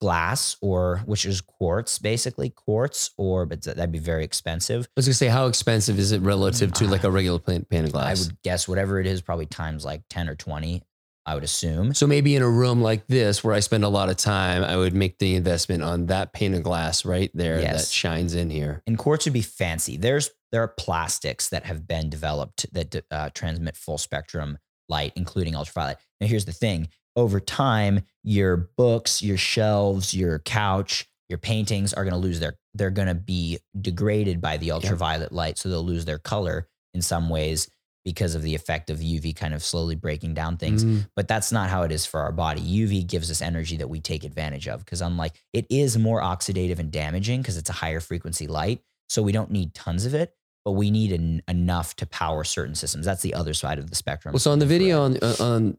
glass, 0.03 0.57
or 0.61 0.99
which 1.07 1.25
is 1.25 1.41
quartz, 1.41 1.99
basically 2.01 2.51
quartz, 2.51 3.13
or 3.17 3.47
but 3.47 3.63
that'd 3.63 3.93
be 3.93 4.01
very 4.01 4.25
expensive. 4.25 4.85
I 4.85 4.91
was 4.97 5.07
gonna 5.07 5.15
say, 5.15 5.29
how 5.29 5.47
expensive 5.47 5.97
is 5.99 6.11
it 6.11 6.21
relative 6.23 6.73
to 6.75 6.89
like 6.89 7.05
a 7.05 7.11
regular 7.11 7.39
pan- 7.39 7.67
pane 7.71 7.85
of 7.85 7.93
glass? 7.93 8.25
I 8.25 8.29
would 8.29 8.43
guess 8.43 8.67
whatever 8.67 8.99
it 9.01 9.07
is, 9.07 9.23
probably 9.23 9.47
times 9.47 9.85
like 9.85 10.03
ten 10.11 10.29
or 10.29 10.35
twenty. 10.35 10.83
I 11.25 11.37
would 11.37 11.45
assume. 11.45 11.95
so 11.95 12.09
maybe 12.09 12.35
in 12.35 12.43
a 12.43 12.49
room 12.51 12.83
like 12.83 13.07
this, 13.07 13.45
where 13.45 13.55
I 13.55 13.61
spend 13.61 13.85
a 13.85 13.89
lot 13.89 14.09
of 14.09 14.17
time, 14.17 14.65
I 14.65 14.77
would 14.77 14.93
make 14.93 15.21
the 15.21 15.37
investment 15.37 15.81
on 15.85 16.07
that 16.07 16.33
pane 16.33 16.53
of 16.53 16.65
glass 16.65 17.05
right 17.05 17.31
there 17.33 17.61
Yes. 17.61 17.87
that 17.87 17.93
shines 17.93 18.35
in 18.35 18.51
here. 18.51 18.83
And 18.89 18.99
quartz 18.99 19.25
would 19.27 19.33
be 19.33 19.41
fancy. 19.41 19.97
There's 19.97 20.31
there 20.51 20.63
are 20.65 20.69
plastics 20.69 21.49
that 21.51 21.65
have 21.65 21.87
been 21.87 22.11
developed 22.11 22.67
that 22.73 23.05
uh, 23.13 23.31
transmit 23.35 23.77
full 23.77 23.99
spectrum 23.99 24.59
light, 24.89 25.13
including 25.15 25.55
ultraviolet. 25.55 25.99
Now, 26.21 26.27
here's 26.27 26.45
the 26.45 26.53
thing: 26.53 26.89
over 27.17 27.41
time, 27.41 28.01
your 28.23 28.57
books, 28.77 29.23
your 29.23 29.37
shelves, 29.37 30.15
your 30.15 30.39
couch, 30.41 31.07
your 31.29 31.39
paintings 31.39 31.93
are 31.95 32.05
going 32.05 32.13
to 32.15 32.19
lose 32.19 32.41
their. 32.41 32.55
They're 32.75 32.91
going 32.91 33.09
to 33.09 33.15
be 33.15 33.59
degraded 33.79 34.41
by 34.41 34.57
the 34.57 34.73
ultraviolet 34.73 35.33
light, 35.33 35.59
so 35.59 35.69
they'll 35.69 35.85
lose 35.85 36.05
their 36.07 36.19
color 36.19 36.69
in 36.95 37.03
some 37.03 37.29
ways 37.29 37.69
because 38.05 38.35
of 38.35 38.43
the 38.43 38.55
effect 38.55 38.91
of 38.91 38.99
UV 38.99 39.37
kind 39.37 39.55
of 39.55 39.63
slowly 39.63 39.95
breaking 39.95 40.35
down 40.35 40.57
things 40.57 40.85
Mm. 40.85 41.07
but 41.15 41.29
that's 41.29 41.53
not 41.53 41.71
how 41.71 41.83
it 41.83 41.93
is 41.93 42.05
for 42.05 42.19
our 42.21 42.33
body. 42.33 42.61
UV 42.61 43.07
gives 43.07 43.31
us 43.31 43.41
energy 43.41 43.77
that 43.77 43.89
we 43.89 44.01
take 44.01 44.25
advantage 44.25 44.67
of 44.67 44.85
because 44.85 45.01
unlike 45.01 45.35
it 45.53 45.67
is 45.71 45.97
more 45.97 46.21
oxidative 46.21 46.81
and 46.81 46.91
damaging 46.91 47.41
because 47.43 47.57
it's 47.57 47.71
a 47.71 47.75
higher 47.75 48.01
frequency 48.01 48.49
light. 48.49 48.83
So 49.09 49.23
we 49.23 49.31
don't 49.31 49.53
need 49.53 49.73
tons 49.73 50.05
of 50.05 50.15
it, 50.15 50.35
but 50.65 50.73
we 50.73 50.91
need 50.91 51.13
en- 51.13 51.43
enough 51.47 51.95
to 51.97 52.07
power 52.07 52.43
certain 52.43 52.75
systems. 52.75 53.07
That's 53.07 53.23
the 53.23 53.35
other 53.35 53.55
side 53.55 53.79
of 53.79 53.89
the 53.89 53.95
spectrum. 53.95 54.33
Well, 54.33 54.41
so 54.41 54.51
on 54.51 54.59
the 54.59 54.67
video 54.67 55.03
on 55.03 55.19
uh, 55.23 55.37
on 55.39 55.77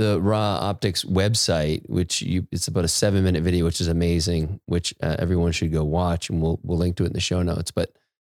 the 0.00 0.18
RA 0.18 0.56
Optics 0.56 1.04
website, 1.04 1.88
which 1.88 2.22
you 2.22 2.46
it's 2.50 2.68
about 2.68 2.84
a 2.84 2.88
seven 2.88 3.22
minute 3.22 3.42
video, 3.42 3.66
which 3.66 3.80
is 3.80 3.88
amazing, 3.88 4.58
which 4.64 4.94
uh, 5.02 5.16
everyone 5.18 5.52
should 5.52 5.72
go 5.72 5.84
watch, 5.84 6.30
and 6.30 6.40
we'll 6.40 6.58
we'll 6.62 6.78
link 6.78 6.96
to 6.96 7.04
it 7.04 7.08
in 7.08 7.12
the 7.12 7.20
show 7.20 7.42
notes. 7.42 7.70
But 7.70 7.92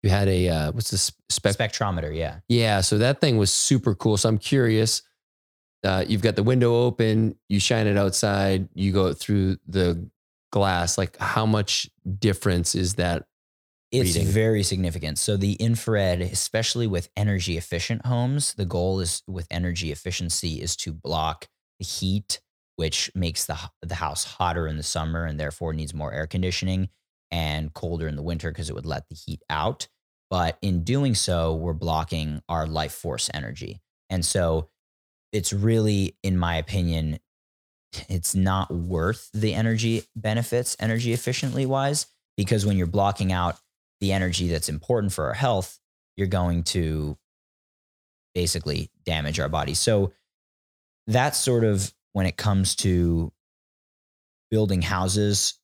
you 0.02 0.08
had 0.08 0.26
a 0.28 0.48
uh, 0.48 0.72
what's 0.72 0.90
the 0.90 0.98
spec? 1.28 1.56
spectrometer, 1.56 2.16
yeah. 2.16 2.38
Yeah, 2.48 2.80
so 2.80 2.96
that 2.98 3.20
thing 3.20 3.36
was 3.36 3.52
super 3.52 3.94
cool. 3.94 4.16
So 4.16 4.30
I'm 4.30 4.38
curious. 4.38 5.02
Uh, 5.84 6.04
you've 6.06 6.22
got 6.22 6.36
the 6.36 6.42
window 6.42 6.74
open, 6.74 7.36
you 7.48 7.60
shine 7.60 7.86
it 7.86 7.96
outside, 7.96 8.68
you 8.74 8.92
go 8.92 9.12
through 9.12 9.56
the 9.66 10.10
glass. 10.52 10.98
Like, 10.98 11.16
how 11.18 11.46
much 11.46 11.88
difference 12.18 12.74
is 12.74 12.94
that? 12.94 13.26
It's 13.92 14.14
reading. 14.14 14.28
very 14.28 14.62
significant. 14.62 15.18
So 15.18 15.36
the 15.36 15.54
infrared, 15.54 16.20
especially 16.20 16.86
with 16.86 17.10
energy 17.16 17.56
efficient 17.56 18.06
homes, 18.06 18.54
the 18.54 18.64
goal 18.64 19.00
is 19.00 19.22
with 19.26 19.48
energy 19.50 19.90
efficiency 19.90 20.62
is 20.62 20.76
to 20.76 20.92
block 20.92 21.48
the 21.80 21.84
heat, 21.84 22.40
which 22.76 23.10
makes 23.14 23.46
the 23.46 23.58
the 23.82 23.96
house 23.96 24.24
hotter 24.24 24.68
in 24.68 24.76
the 24.76 24.84
summer 24.84 25.24
and 25.24 25.40
therefore 25.40 25.72
needs 25.72 25.92
more 25.92 26.12
air 26.12 26.28
conditioning, 26.28 26.88
and 27.32 27.74
colder 27.74 28.06
in 28.06 28.14
the 28.14 28.22
winter 28.22 28.50
because 28.50 28.70
it 28.70 28.74
would 28.74 28.86
let 28.86 29.08
the 29.08 29.16
heat 29.16 29.42
out. 29.50 29.88
But 30.30 30.56
in 30.62 30.84
doing 30.84 31.16
so, 31.16 31.54
we're 31.54 31.72
blocking 31.72 32.42
our 32.48 32.68
life 32.68 32.92
force 32.92 33.28
energy, 33.34 33.80
and 34.08 34.24
so 34.24 34.68
it's 35.32 35.52
really, 35.52 36.16
in 36.22 36.36
my 36.36 36.56
opinion, 36.56 37.18
it's 38.08 38.36
not 38.36 38.72
worth 38.72 39.30
the 39.34 39.54
energy 39.54 40.04
benefits, 40.14 40.76
energy 40.78 41.12
efficiently 41.12 41.66
wise, 41.66 42.06
because 42.36 42.64
when 42.64 42.76
you're 42.76 42.86
blocking 42.86 43.32
out 43.32 43.58
the 44.00 44.12
energy 44.12 44.48
that's 44.48 44.68
important 44.68 45.12
for 45.12 45.26
our 45.26 45.34
health, 45.34 45.78
you're 46.16 46.26
going 46.26 46.62
to 46.62 47.16
basically 48.34 48.90
damage 49.04 49.40
our 49.40 49.48
body. 49.48 49.74
So 49.74 50.12
that's 51.06 51.38
sort 51.38 51.64
of 51.64 51.92
when 52.12 52.26
it 52.26 52.36
comes 52.36 52.76
to 52.76 53.32
building 54.50 54.82
houses, 54.82 55.58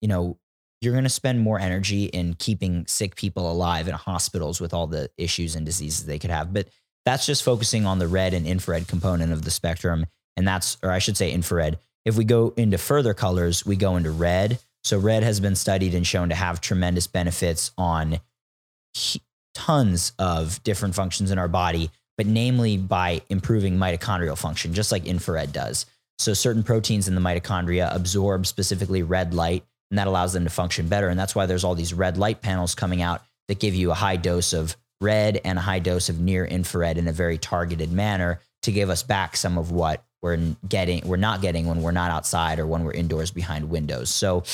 you 0.00 0.08
know, 0.08 0.38
you're 0.80 0.92
going 0.92 1.04
to 1.04 1.10
spend 1.10 1.40
more 1.40 1.58
energy 1.58 2.04
in 2.04 2.34
keeping 2.34 2.86
sick 2.86 3.14
people 3.14 3.50
alive 3.50 3.86
in 3.86 3.94
hospitals 3.94 4.60
with 4.60 4.72
all 4.72 4.86
the 4.86 5.10
issues 5.18 5.54
and 5.54 5.66
diseases 5.66 6.06
they 6.06 6.18
could 6.18 6.30
have. 6.30 6.52
But 6.52 6.68
that's 7.04 7.26
just 7.26 7.42
focusing 7.42 7.86
on 7.86 7.98
the 7.98 8.08
red 8.08 8.34
and 8.34 8.46
infrared 8.46 8.88
component 8.88 9.32
of 9.32 9.42
the 9.42 9.50
spectrum. 9.50 10.06
And 10.36 10.48
that's, 10.48 10.78
or 10.82 10.90
I 10.90 10.98
should 10.98 11.16
say, 11.16 11.32
infrared. 11.32 11.78
If 12.04 12.16
we 12.16 12.24
go 12.24 12.54
into 12.56 12.78
further 12.78 13.12
colors, 13.12 13.66
we 13.66 13.76
go 13.76 13.96
into 13.96 14.10
red. 14.10 14.58
So, 14.84 14.98
red 14.98 15.22
has 15.22 15.40
been 15.40 15.56
studied 15.56 15.94
and 15.94 16.06
shown 16.06 16.30
to 16.30 16.34
have 16.34 16.60
tremendous 16.60 17.06
benefits 17.06 17.70
on 17.76 18.20
tons 19.54 20.12
of 20.18 20.62
different 20.62 20.94
functions 20.94 21.30
in 21.30 21.38
our 21.38 21.48
body, 21.48 21.90
but 22.16 22.26
namely 22.26 22.76
by 22.76 23.22
improving 23.28 23.76
mitochondrial 23.76 24.38
function, 24.38 24.72
just 24.72 24.90
like 24.90 25.06
infrared 25.06 25.52
does. 25.52 25.86
So, 26.18 26.34
certain 26.34 26.62
proteins 26.62 27.08
in 27.08 27.14
the 27.14 27.20
mitochondria 27.20 27.94
absorb 27.94 28.46
specifically 28.46 29.02
red 29.02 29.34
light, 29.34 29.64
and 29.90 29.98
that 29.98 30.06
allows 30.06 30.32
them 30.32 30.44
to 30.44 30.50
function 30.50 30.88
better. 30.88 31.08
And 31.08 31.18
that's 31.18 31.34
why 31.34 31.46
there's 31.46 31.64
all 31.64 31.74
these 31.74 31.94
red 31.94 32.16
light 32.16 32.40
panels 32.40 32.74
coming 32.74 33.02
out 33.02 33.22
that 33.48 33.60
give 33.60 33.74
you 33.74 33.90
a 33.90 33.94
high 33.94 34.16
dose 34.16 34.52
of 34.52 34.76
red 35.00 35.40
and 35.44 35.58
a 35.58 35.62
high 35.62 35.78
dose 35.78 36.08
of 36.08 36.20
near 36.20 36.44
infrared 36.44 36.98
in 36.98 37.08
a 37.08 37.12
very 37.12 37.38
targeted 37.38 37.90
manner 37.90 38.40
to 38.62 38.72
give 38.72 38.90
us 38.90 39.02
back 39.02 39.36
some 39.36 39.58
of 39.58 39.72
what 39.72 40.04
we're 40.22 40.54
getting 40.68 41.06
we're 41.06 41.16
not 41.16 41.40
getting 41.40 41.66
when 41.66 41.82
we're 41.82 41.92
not 41.92 42.10
outside 42.10 42.58
or 42.58 42.66
when 42.66 42.84
we're 42.84 42.92
indoors 42.92 43.30
behind 43.30 43.70
windows. 43.70 44.10
So 44.10 44.44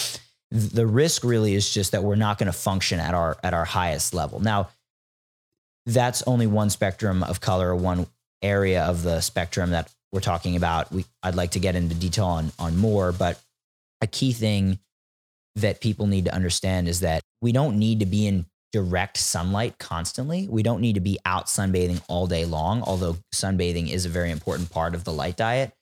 the 0.50 0.86
risk 0.86 1.24
really 1.24 1.54
is 1.54 1.72
just 1.72 1.92
that 1.92 2.04
we're 2.04 2.14
not 2.14 2.38
going 2.38 2.46
to 2.46 2.52
function 2.52 3.00
at 3.00 3.14
our 3.14 3.36
at 3.42 3.54
our 3.54 3.64
highest 3.64 4.14
level. 4.14 4.40
Now 4.40 4.68
that's 5.86 6.22
only 6.26 6.46
one 6.46 6.70
spectrum 6.70 7.22
of 7.22 7.40
color, 7.40 7.74
one 7.74 8.06
area 8.42 8.84
of 8.84 9.02
the 9.02 9.20
spectrum 9.20 9.70
that 9.70 9.92
we're 10.12 10.20
talking 10.20 10.56
about. 10.56 10.92
We 10.92 11.04
I'd 11.22 11.34
like 11.34 11.52
to 11.52 11.60
get 11.60 11.74
into 11.74 11.94
detail 11.94 12.26
on 12.26 12.52
on 12.58 12.76
more, 12.76 13.12
but 13.12 13.40
a 14.00 14.06
key 14.06 14.32
thing 14.32 14.78
that 15.56 15.80
people 15.80 16.06
need 16.06 16.26
to 16.26 16.34
understand 16.34 16.86
is 16.86 17.00
that 17.00 17.22
we 17.40 17.50
don't 17.50 17.78
need 17.78 18.00
to 18.00 18.06
be 18.06 18.26
in 18.26 18.46
direct 18.76 19.16
sunlight 19.16 19.78
constantly. 19.78 20.46
We 20.48 20.62
don't 20.62 20.82
need 20.82 20.96
to 20.96 21.00
be 21.00 21.18
out 21.24 21.46
sunbathing 21.46 22.02
all 22.08 22.26
day 22.26 22.44
long, 22.44 22.82
although 22.82 23.16
sunbathing 23.34 23.90
is 23.90 24.04
a 24.04 24.10
very 24.10 24.30
important 24.30 24.70
part 24.70 24.94
of 24.94 25.04
the 25.04 25.14
light 25.14 25.38
diet. 25.38 25.72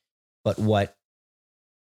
But 0.45 0.61
what 0.61 0.97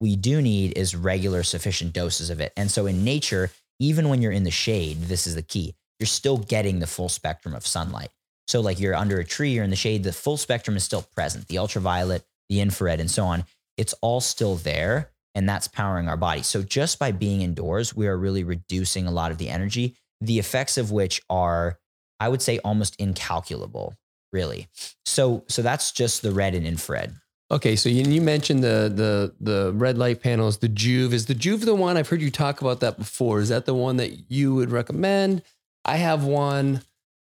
we 0.00 0.16
do 0.16 0.42
need 0.42 0.76
is 0.76 0.96
regular, 0.96 1.44
sufficient 1.44 1.92
doses 1.92 2.28
of 2.28 2.40
it. 2.40 2.52
And 2.56 2.72
so 2.72 2.86
in 2.86 3.04
nature, 3.04 3.52
even 3.78 4.08
when 4.08 4.20
you're 4.20 4.32
in 4.32 4.42
the 4.42 4.50
shade, 4.50 5.02
this 5.02 5.28
is 5.28 5.36
the 5.36 5.42
key, 5.42 5.76
you're 6.00 6.08
still 6.08 6.38
getting 6.38 6.80
the 6.80 6.88
full 6.88 7.08
spectrum 7.08 7.54
of 7.54 7.64
sunlight. 7.64 8.10
So, 8.48 8.60
like 8.60 8.80
you're 8.80 8.96
under 8.96 9.20
a 9.20 9.24
tree, 9.24 9.50
you're 9.50 9.62
in 9.62 9.70
the 9.70 9.76
shade, 9.76 10.02
the 10.02 10.12
full 10.12 10.36
spectrum 10.36 10.76
is 10.76 10.82
still 10.82 11.02
present 11.02 11.46
the 11.46 11.58
ultraviolet, 11.58 12.24
the 12.48 12.60
infrared, 12.60 12.98
and 12.98 13.10
so 13.10 13.26
on. 13.26 13.44
It's 13.76 13.94
all 14.00 14.20
still 14.20 14.56
there, 14.56 15.10
and 15.36 15.48
that's 15.48 15.68
powering 15.68 16.08
our 16.08 16.16
body. 16.16 16.42
So, 16.42 16.62
just 16.62 16.98
by 16.98 17.12
being 17.12 17.42
indoors, 17.42 17.94
we 17.94 18.08
are 18.08 18.16
really 18.16 18.42
reducing 18.44 19.06
a 19.06 19.12
lot 19.12 19.30
of 19.30 19.38
the 19.38 19.48
energy, 19.48 19.96
the 20.20 20.38
effects 20.38 20.78
of 20.78 20.90
which 20.90 21.20
are, 21.28 21.78
I 22.20 22.28
would 22.28 22.42
say, 22.42 22.58
almost 22.58 22.96
incalculable, 22.96 23.94
really. 24.32 24.68
So, 25.04 25.44
so 25.48 25.62
that's 25.62 25.92
just 25.92 26.22
the 26.22 26.32
red 26.32 26.54
and 26.54 26.66
infrared. 26.66 27.14
Okay, 27.50 27.76
so 27.76 27.88
you, 27.88 28.02
you 28.02 28.20
mentioned 28.20 28.64
the 28.64 28.92
the 28.92 29.34
the 29.40 29.72
red 29.72 29.96
light 29.96 30.20
panels. 30.20 30.58
The 30.58 30.68
Joovv 30.68 31.12
is 31.12 31.26
the 31.26 31.34
Joovv 31.34 31.64
the 31.64 31.76
one 31.76 31.96
I've 31.96 32.08
heard 32.08 32.20
you 32.20 32.30
talk 32.30 32.60
about 32.60 32.80
that 32.80 32.98
before. 32.98 33.38
Is 33.38 33.50
that 33.50 33.66
the 33.66 33.74
one 33.74 33.98
that 33.98 34.30
you 34.30 34.54
would 34.56 34.72
recommend? 34.72 35.42
I 35.84 35.96
have 35.96 36.24
one. 36.24 36.82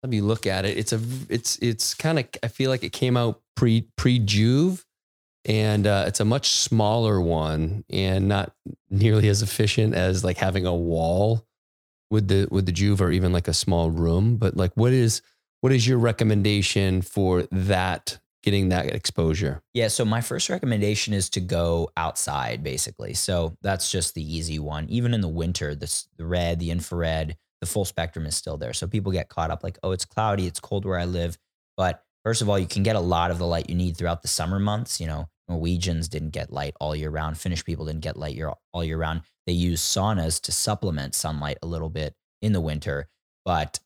Let 0.03 0.11
me 0.11 0.23
look 0.23 0.47
at 0.47 0.65
it. 0.65 0.79
It's 0.79 0.93
a 0.95 1.01
it's 1.29 1.59
it's 1.59 1.93
kind 1.93 2.19
of 2.19 2.27
I 2.43 2.49
feel 2.49 2.71
like 2.71 2.83
it 2.83 2.93
came 2.93 3.17
out 3.17 3.43
pre 3.57 3.89
pre 3.97 4.19
Joovv, 4.19 4.85
and 5.45 5.87
uh, 5.87 6.05
it's 6.07 6.21
a 6.21 6.25
much 6.25 6.49
smaller 6.49 7.21
one 7.21 7.85
and 7.91 8.27
not 8.27 8.53
nearly 8.89 9.29
as 9.29 9.43
efficient 9.43 9.95
as 9.95 10.25
like 10.25 10.39
having 10.39 10.65
a 10.65 10.75
wall 10.75 11.47
with 12.17 12.29
the 12.29 12.49
with 12.51 12.65
the 12.65 12.73
Joovv 12.73 13.01
or 13.01 13.11
even 13.11 13.31
like 13.33 13.47
a 13.47 13.53
small 13.55 13.91
room. 13.91 14.39
But 14.39 14.57
like, 14.57 14.73
what 14.75 14.93
is 14.93 15.21
what 15.61 15.71
is 15.73 15.87
your 15.87 15.99
recommendation 15.99 17.03
for 17.03 17.43
that 17.53 18.19
getting 18.43 18.71
that 18.71 18.87
exposure? 18.87 19.61
Yeah. 19.75 19.89
So 19.89 20.05
my 20.05 20.21
first 20.21 20.49
recommendation 20.49 21.13
is 21.13 21.29
to 21.31 21.41
go 21.41 21.91
outside, 21.97 22.63
basically. 22.63 23.13
So 23.15 23.57
that's 23.61 23.91
just 23.91 24.15
the 24.15 24.23
easy 24.23 24.59
one. 24.59 24.89
Even 24.89 25.13
in 25.13 25.21
the 25.21 25.29
winter, 25.29 25.75
the, 25.75 25.85
s- 25.85 26.09
the 26.17 26.25
red, 26.25 26.59
the 26.61 26.71
infrared, 26.71 27.37
the 27.61 27.67
full 27.67 27.85
spectrum 27.85 28.25
is 28.25 28.37
still 28.37 28.57
there. 28.57 28.73
So 28.73 28.87
people 28.87 29.13
get 29.13 29.29
caught 29.29 29.51
up 29.51 29.65
like, 29.65 29.79
oh, 29.83 29.91
it's 29.91 30.05
cloudy, 30.05 30.47
it's 30.47 30.61
cold 30.61 30.85
where 30.85 30.99
I 30.99 31.05
live. 31.07 31.37
But 31.77 32.03
first 32.25 32.41
of 32.41 32.49
all, 32.49 32.59
you 32.59 32.67
can 32.69 32.83
get 32.85 32.97
a 32.97 33.01
lot 33.01 33.31
of 33.31 33.39
the 33.39 33.47
light 33.47 33.69
you 33.69 33.75
need 33.75 33.97
throughout 33.97 34.23
the 34.23 34.29
summer 34.29 34.61
months. 34.61 35.01
You 35.01 35.09
know, 35.09 35.29
Norwegians 35.49 36.09
didn't 36.09 36.31
get 36.31 36.53
light 36.53 36.75
all 36.81 36.97
year 36.97 37.11
round. 37.11 37.39
Finnish 37.39 37.65
people 37.65 37.87
didn't 37.87 38.01
get 38.01 38.17
light 38.17 38.35
year, 38.35 38.53
all 38.73 38.85
year 38.85 38.99
round. 38.99 39.23
They 39.47 39.53
use 39.53 39.81
saunas 39.81 40.41
to 40.43 40.53
supplement 40.53 41.15
sunlight 41.15 41.59
a 41.63 41.67
little 41.67 41.89
bit 41.89 42.15
in 42.43 42.53
the 42.53 42.61
winter, 42.61 43.09
but 43.45 43.79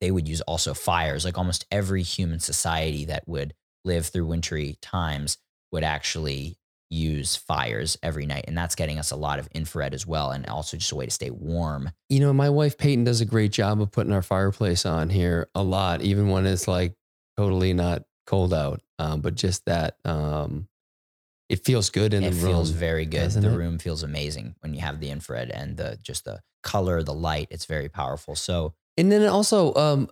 they 0.00 0.10
would 0.10 0.28
use 0.28 0.40
also 0.42 0.74
fires. 0.74 1.24
Like 1.24 1.38
almost 1.38 1.66
every 1.70 2.02
human 2.02 2.40
society 2.40 3.04
that 3.06 3.28
would 3.28 3.54
live 3.84 4.06
through 4.06 4.26
wintry 4.26 4.78
times 4.80 5.38
would 5.72 5.84
actually 5.84 6.56
use 6.90 7.36
fires 7.36 7.96
every 8.02 8.26
night. 8.26 8.44
And 8.46 8.56
that's 8.56 8.74
getting 8.74 8.98
us 8.98 9.10
a 9.10 9.16
lot 9.16 9.38
of 9.38 9.48
infrared 9.52 9.94
as 9.94 10.06
well. 10.06 10.30
And 10.30 10.46
also 10.46 10.76
just 10.76 10.92
a 10.92 10.96
way 10.96 11.06
to 11.06 11.10
stay 11.10 11.30
warm. 11.30 11.90
You 12.08 12.20
know, 12.20 12.32
my 12.32 12.50
wife 12.50 12.76
Peyton 12.76 13.04
does 13.04 13.20
a 13.20 13.24
great 13.24 13.52
job 13.52 13.80
of 13.80 13.90
putting 13.90 14.12
our 14.12 14.22
fireplace 14.22 14.84
on 14.84 15.08
here 15.08 15.48
a 15.54 15.62
lot, 15.62 16.02
even 16.02 16.28
when 16.28 16.46
it's 16.46 16.68
like 16.68 16.94
totally 17.36 17.72
not 17.72 18.02
cold 18.26 18.52
out. 18.52 18.82
Um, 19.02 19.20
but 19.20 19.34
just 19.34 19.64
that, 19.66 19.96
um, 20.04 20.68
it 21.48 21.64
feels 21.64 21.90
good 21.90 22.14
in 22.14 22.22
it 22.22 22.30
the 22.30 22.36
room. 22.36 22.44
It 22.44 22.52
feels 22.52 22.70
very 22.70 23.04
good. 23.04 23.30
The 23.30 23.52
it? 23.52 23.56
room 23.56 23.78
feels 23.78 24.02
amazing 24.02 24.54
when 24.60 24.74
you 24.74 24.80
have 24.80 25.00
the 25.00 25.10
infrared 25.10 25.50
and 25.50 25.76
the 25.76 25.98
just 26.02 26.24
the 26.24 26.40
color, 26.62 27.02
the 27.02 27.12
light. 27.14 27.48
It's 27.50 27.66
very 27.66 27.88
powerful. 27.88 28.34
So 28.36 28.74
And 28.96 29.10
then 29.10 29.26
also, 29.28 29.74
um, 29.74 30.08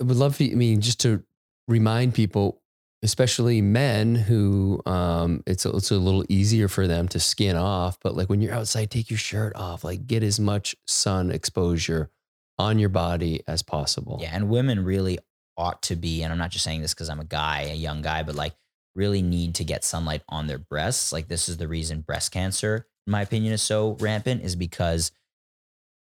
I 0.00 0.04
would 0.04 0.16
love 0.16 0.36
for 0.36 0.44
you, 0.44 0.52
I 0.52 0.54
mean, 0.54 0.80
just 0.80 1.00
to 1.00 1.22
remind 1.68 2.14
people, 2.14 2.60
especially 3.02 3.60
men 3.60 4.14
who 4.14 4.80
um, 4.86 5.42
it's, 5.46 5.66
a, 5.66 5.70
it's 5.76 5.90
a 5.90 5.98
little 5.98 6.24
easier 6.28 6.68
for 6.68 6.86
them 6.86 7.08
to 7.08 7.20
skin 7.20 7.56
off. 7.56 7.98
But 8.00 8.16
like 8.16 8.28
when 8.28 8.40
you're 8.40 8.54
outside, 8.54 8.90
take 8.90 9.10
your 9.10 9.18
shirt 9.18 9.54
off, 9.56 9.84
like 9.84 10.06
get 10.06 10.22
as 10.22 10.40
much 10.40 10.74
sun 10.86 11.30
exposure 11.30 12.10
on 12.58 12.78
your 12.78 12.88
body 12.88 13.42
as 13.46 13.62
possible. 13.62 14.18
Yeah, 14.20 14.30
and 14.32 14.48
women 14.48 14.84
really 14.84 15.18
ought 15.56 15.82
to 15.82 15.96
be, 15.96 16.22
and 16.22 16.32
I'm 16.32 16.38
not 16.38 16.50
just 16.50 16.64
saying 16.64 16.82
this 16.82 16.94
because 16.94 17.08
I'm 17.08 17.20
a 17.20 17.24
guy, 17.24 17.62
a 17.62 17.74
young 17.74 18.02
guy, 18.02 18.22
but 18.22 18.34
like 18.34 18.54
really 18.94 19.22
need 19.22 19.56
to 19.56 19.64
get 19.64 19.84
sunlight 19.84 20.22
on 20.28 20.46
their 20.46 20.58
breasts. 20.58 21.12
Like 21.12 21.28
this 21.28 21.48
is 21.48 21.56
the 21.56 21.68
reason 21.68 22.00
breast 22.00 22.32
cancer, 22.32 22.86
in 23.06 23.10
my 23.10 23.22
opinion, 23.22 23.52
is 23.52 23.62
so 23.62 23.96
rampant, 24.00 24.42
is 24.42 24.56
because 24.56 25.12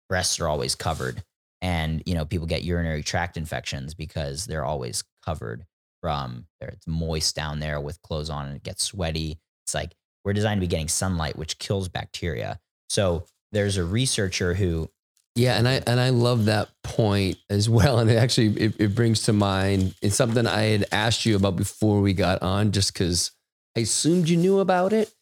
breasts 0.08 0.40
are 0.40 0.48
always 0.48 0.74
covered. 0.74 1.22
And 1.62 2.02
you 2.06 2.14
know, 2.14 2.24
people 2.24 2.46
get 2.46 2.64
urinary 2.64 3.02
tract 3.02 3.36
infections 3.36 3.94
because 3.94 4.44
they're 4.44 4.64
always 4.64 5.04
covered 5.24 5.64
from 6.00 6.46
there. 6.60 6.70
It's 6.70 6.86
moist 6.86 7.34
down 7.34 7.60
there 7.60 7.80
with 7.80 8.02
clothes 8.02 8.30
on 8.30 8.46
and 8.46 8.56
it 8.56 8.62
gets 8.62 8.84
sweaty. 8.84 9.38
It's 9.64 9.74
like 9.74 9.94
we're 10.24 10.32
designed 10.32 10.60
to 10.60 10.66
be 10.66 10.70
getting 10.70 10.88
sunlight, 10.88 11.36
which 11.36 11.58
kills 11.58 11.88
bacteria. 11.88 12.60
So 12.88 13.24
there's 13.52 13.76
a 13.76 13.84
researcher 13.84 14.54
who 14.54 14.90
Yeah, 15.36 15.58
and 15.58 15.68
I 15.68 15.82
and 15.86 16.00
I 16.00 16.08
love 16.08 16.46
that 16.46 16.70
point 16.82 17.36
as 17.50 17.68
well. 17.68 17.98
And 17.98 18.10
it 18.10 18.16
actually 18.16 18.48
it, 18.58 18.74
it 18.80 18.94
brings 18.94 19.22
to 19.24 19.34
mind 19.34 19.94
it's 20.00 20.16
something 20.16 20.46
I 20.46 20.62
had 20.62 20.86
asked 20.90 21.26
you 21.26 21.36
about 21.36 21.56
before 21.56 22.00
we 22.00 22.14
got 22.14 22.42
on, 22.42 22.72
just 22.72 22.92
because 22.92 23.32
I 23.76 23.80
assumed 23.80 24.28
you 24.30 24.38
knew 24.38 24.60
about 24.60 24.94
it. 24.94 25.12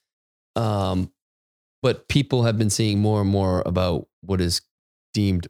Um, 0.55 1.13
but 1.83 2.09
people 2.09 2.45
have 2.45 2.57
been 2.57 2.71
seeing 2.71 3.01
more 3.01 3.21
and 3.21 3.29
more 3.29 3.63
about 3.67 4.07
what 4.21 4.41
is 4.41 4.63
deemed 5.13 5.49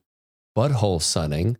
butthole 0.56 1.00
sunning. 1.00 1.58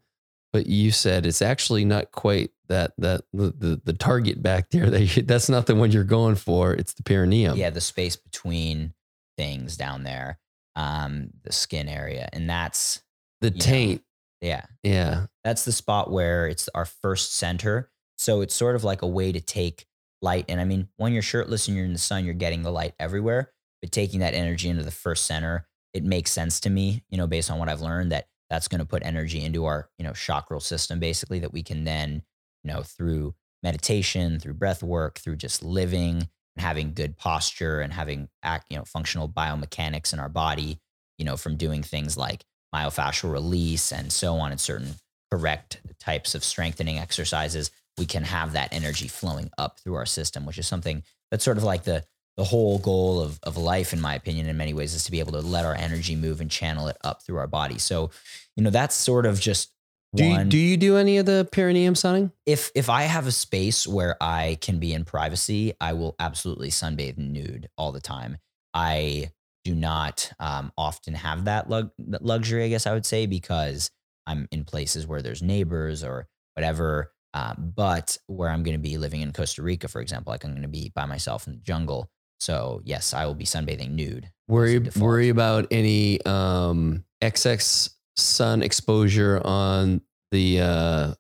But 0.54 0.66
you 0.66 0.90
said 0.90 1.26
it's 1.26 1.42
actually 1.42 1.84
not 1.84 2.10
quite 2.10 2.52
that 2.68 2.92
that 2.96 3.24
the 3.34 3.52
the, 3.56 3.80
the 3.84 3.92
target 3.92 4.42
back 4.42 4.70
there. 4.70 4.88
That 4.88 5.16
you, 5.16 5.22
that's 5.22 5.50
not 5.50 5.66
the 5.66 5.74
one 5.74 5.92
you're 5.92 6.04
going 6.04 6.36
for. 6.36 6.72
It's 6.72 6.94
the 6.94 7.02
perineum. 7.02 7.58
yeah 7.58 7.68
the 7.68 7.82
space 7.82 8.16
between 8.16 8.94
things 9.36 9.76
down 9.76 10.04
there 10.04 10.38
um 10.76 11.30
the 11.44 11.52
skin 11.52 11.88
area 11.88 12.28
and 12.32 12.48
that's 12.48 13.02
the 13.40 13.50
know. 13.50 13.56
taint. 13.58 14.02
yeah 14.40 14.64
Yeah, 14.82 15.26
that's 15.42 15.64
the 15.64 15.72
spot 15.72 16.10
where 16.10 16.46
it's 16.46 16.68
our 16.74 16.84
first 16.84 17.34
center 17.34 17.90
so 18.16 18.40
it's 18.40 18.54
sort 18.54 18.76
of 18.76 18.84
like 18.84 19.02
a 19.02 19.06
way 19.06 19.32
to 19.32 19.40
take 19.40 19.86
light 20.22 20.46
and 20.48 20.60
i 20.60 20.64
mean 20.64 20.88
when 20.96 21.12
you're 21.12 21.22
shirtless 21.22 21.68
and 21.68 21.76
you're 21.76 21.86
in 21.86 21.92
the 21.92 21.98
sun 21.98 22.24
you're 22.24 22.34
getting 22.34 22.62
the 22.62 22.72
light 22.72 22.94
everywhere 22.98 23.52
but 23.82 23.92
taking 23.92 24.20
that 24.20 24.34
energy 24.34 24.68
into 24.68 24.82
the 24.82 24.90
first 24.90 25.26
center 25.26 25.66
it 25.92 26.02
makes 26.04 26.30
sense 26.30 26.60
to 26.60 26.70
me 26.70 27.02
you 27.10 27.18
know 27.18 27.26
based 27.26 27.50
on 27.50 27.58
what 27.58 27.68
i've 27.68 27.82
learned 27.82 28.10
that 28.12 28.26
that's 28.50 28.68
going 28.68 28.78
to 28.78 28.84
put 28.86 29.04
energy 29.04 29.42
into 29.42 29.64
our 29.64 29.88
you 29.98 30.04
know 30.04 30.12
chakral 30.12 30.60
system 30.60 30.98
basically 30.98 31.38
that 31.40 31.52
we 31.52 31.62
can 31.62 31.84
then 31.84 32.22
you 32.62 32.72
know 32.72 32.82
through 32.82 33.34
meditation 33.62 34.38
through 34.38 34.54
breath 34.54 34.82
work 34.82 35.18
through 35.18 35.36
just 35.36 35.62
living 35.62 36.28
having 36.56 36.94
good 36.94 37.16
posture 37.16 37.80
and 37.80 37.92
having 37.92 38.28
act 38.42 38.66
you 38.70 38.76
know 38.76 38.84
functional 38.84 39.28
biomechanics 39.28 40.12
in 40.12 40.18
our 40.20 40.28
body 40.28 40.78
you 41.18 41.24
know 41.24 41.36
from 41.36 41.56
doing 41.56 41.82
things 41.82 42.16
like 42.16 42.44
myofascial 42.74 43.32
release 43.32 43.92
and 43.92 44.12
so 44.12 44.34
on 44.34 44.50
and 44.50 44.60
certain 44.60 44.94
correct 45.30 45.80
types 45.98 46.34
of 46.34 46.44
strengthening 46.44 46.98
exercises 46.98 47.70
we 47.98 48.06
can 48.06 48.24
have 48.24 48.52
that 48.52 48.72
energy 48.72 49.08
flowing 49.08 49.50
up 49.58 49.80
through 49.80 49.94
our 49.94 50.06
system 50.06 50.46
which 50.46 50.58
is 50.58 50.66
something 50.66 51.02
that's 51.30 51.44
sort 51.44 51.58
of 51.58 51.64
like 51.64 51.84
the 51.84 52.04
the 52.36 52.44
whole 52.44 52.78
goal 52.78 53.20
of, 53.20 53.38
of 53.44 53.56
life 53.56 53.92
in 53.92 54.00
my 54.00 54.14
opinion 54.14 54.48
in 54.48 54.56
many 54.56 54.74
ways 54.74 54.94
is 54.94 55.04
to 55.04 55.10
be 55.10 55.20
able 55.20 55.32
to 55.32 55.40
let 55.40 55.64
our 55.64 55.74
energy 55.74 56.16
move 56.16 56.40
and 56.40 56.50
channel 56.50 56.88
it 56.88 56.96
up 57.04 57.22
through 57.22 57.36
our 57.36 57.46
body. 57.46 57.78
So 57.78 58.10
you 58.56 58.62
know 58.62 58.70
that's 58.70 58.94
sort 58.94 59.26
of 59.26 59.40
just 59.40 59.70
Do 60.14 60.24
you, 60.24 60.44
do 60.44 60.58
you 60.58 60.76
do 60.76 60.96
any 60.96 61.18
of 61.18 61.26
the 61.26 61.48
perineum 61.50 61.94
sunning? 61.94 62.30
if 62.46 62.70
if 62.74 62.88
I 62.88 63.02
have 63.02 63.26
a 63.26 63.32
space 63.32 63.86
where 63.86 64.16
I 64.20 64.58
can 64.60 64.78
be 64.78 64.92
in 64.92 65.04
privacy, 65.04 65.74
I 65.80 65.92
will 65.94 66.14
absolutely 66.18 66.70
sunbathe 66.70 67.18
nude 67.18 67.68
all 67.76 67.92
the 67.92 68.00
time. 68.00 68.38
I 68.72 69.32
do 69.64 69.74
not 69.74 70.30
um, 70.38 70.72
often 70.76 71.14
have 71.14 71.46
that 71.46 71.70
lug- 71.70 71.90
luxury, 71.98 72.64
I 72.64 72.68
guess 72.68 72.86
I 72.86 72.92
would 72.92 73.06
say, 73.06 73.26
because 73.26 73.90
I'm 74.26 74.46
in 74.52 74.64
places 74.64 75.06
where 75.06 75.22
there's 75.22 75.42
neighbors 75.42 76.04
or 76.04 76.28
whatever. 76.54 77.12
Um, 77.32 77.72
but 77.74 78.16
where 78.26 78.48
I'm 78.48 78.62
going 78.62 78.76
to 78.76 78.82
be 78.82 78.96
living 78.96 79.20
in 79.20 79.32
Costa 79.32 79.62
Rica, 79.62 79.88
for 79.88 80.00
example, 80.00 80.32
like 80.32 80.44
I'm 80.44 80.52
going 80.52 80.62
to 80.62 80.68
be 80.68 80.92
by 80.94 81.06
myself 81.06 81.46
in 81.46 81.54
the 81.54 81.60
jungle. 81.60 82.08
So 82.38 82.80
yes, 82.84 83.14
I 83.14 83.26
will 83.26 83.34
be 83.34 83.44
sunbathing 83.44 83.90
nude. 83.90 84.30
Worry 84.46 84.78
That's 84.78 84.94
the 84.94 85.00
default. 85.00 85.08
worry 85.08 85.28
about 85.30 85.66
any 85.70 86.24
um, 86.26 87.04
XX 87.22 87.90
sun 88.16 88.62
exposure 88.62 89.40
on 89.44 90.00
the 90.30 90.60
uh, 90.60 91.14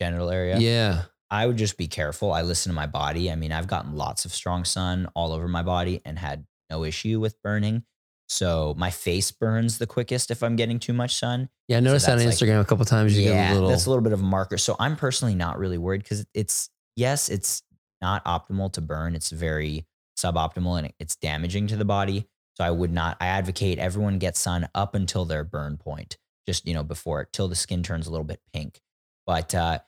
Genital 0.00 0.30
area. 0.30 0.58
yeah. 0.58 1.02
I 1.30 1.46
would 1.46 1.56
just 1.56 1.78
be 1.78 1.86
careful. 1.88 2.30
I 2.30 2.42
listen 2.42 2.70
to 2.70 2.74
my 2.76 2.86
body. 2.86 3.30
I 3.30 3.36
mean, 3.36 3.52
I've 3.52 3.66
gotten 3.66 3.96
lots 3.96 4.26
of 4.26 4.34
strong 4.34 4.66
sun 4.66 5.08
all 5.14 5.32
over 5.32 5.48
my 5.48 5.62
body 5.62 6.02
and 6.04 6.18
had 6.18 6.44
no 6.68 6.84
issue 6.84 7.20
with 7.20 7.40
burning. 7.42 7.84
So 8.28 8.74
my 8.76 8.90
face 8.90 9.30
burns 9.30 9.78
the 9.78 9.86
quickest 9.86 10.30
if 10.30 10.42
I'm 10.42 10.56
getting 10.56 10.78
too 10.78 10.92
much 10.92 11.14
sun. 11.16 11.48
Yeah, 11.68 11.78
I 11.78 11.80
noticed 11.80 12.04
that 12.04 12.12
on 12.12 12.18
that's 12.18 12.40
like- 12.40 12.50
Instagram 12.50 12.60
a 12.60 12.64
couple 12.66 12.84
times. 12.84 13.16
You 13.18 13.24
yeah, 13.30 13.48
get 13.48 13.50
a 13.50 13.54
little. 13.54 13.68
that's 13.70 13.86
a 13.86 13.88
little 13.88 14.02
bit 14.02 14.12
of 14.12 14.20
a 14.20 14.24
marker. 14.24 14.58
So 14.58 14.76
I'm 14.78 14.94
personally 14.96 15.34
not 15.34 15.58
really 15.58 15.78
worried 15.78 16.02
because 16.02 16.26
it's 16.34 16.68
yes, 16.96 17.30
it's 17.30 17.62
not 18.02 18.22
optimal 18.26 18.70
to 18.74 18.82
burn. 18.82 19.14
It's 19.14 19.30
very 19.30 19.86
suboptimal 20.18 20.78
and 20.80 20.92
it's 20.98 21.16
damaging 21.16 21.66
to 21.68 21.76
the 21.76 21.84
body. 21.86 22.26
So 22.58 22.64
I 22.64 22.70
would 22.70 22.92
not. 22.92 23.16
I 23.20 23.28
advocate 23.28 23.78
everyone 23.78 24.18
get 24.18 24.36
sun 24.36 24.68
up 24.74 24.94
until 24.94 25.24
their 25.24 25.44
burn 25.44 25.78
point, 25.78 26.18
just 26.46 26.66
you 26.66 26.74
know 26.74 26.82
before 26.82 27.20
it, 27.22 27.32
till 27.32 27.48
the 27.48 27.54
skin 27.54 27.82
turns 27.82 28.06
a 28.06 28.10
little 28.10 28.24
bit 28.24 28.40
pink. 28.52 28.80
But 29.26 29.54
uh, 29.54 29.78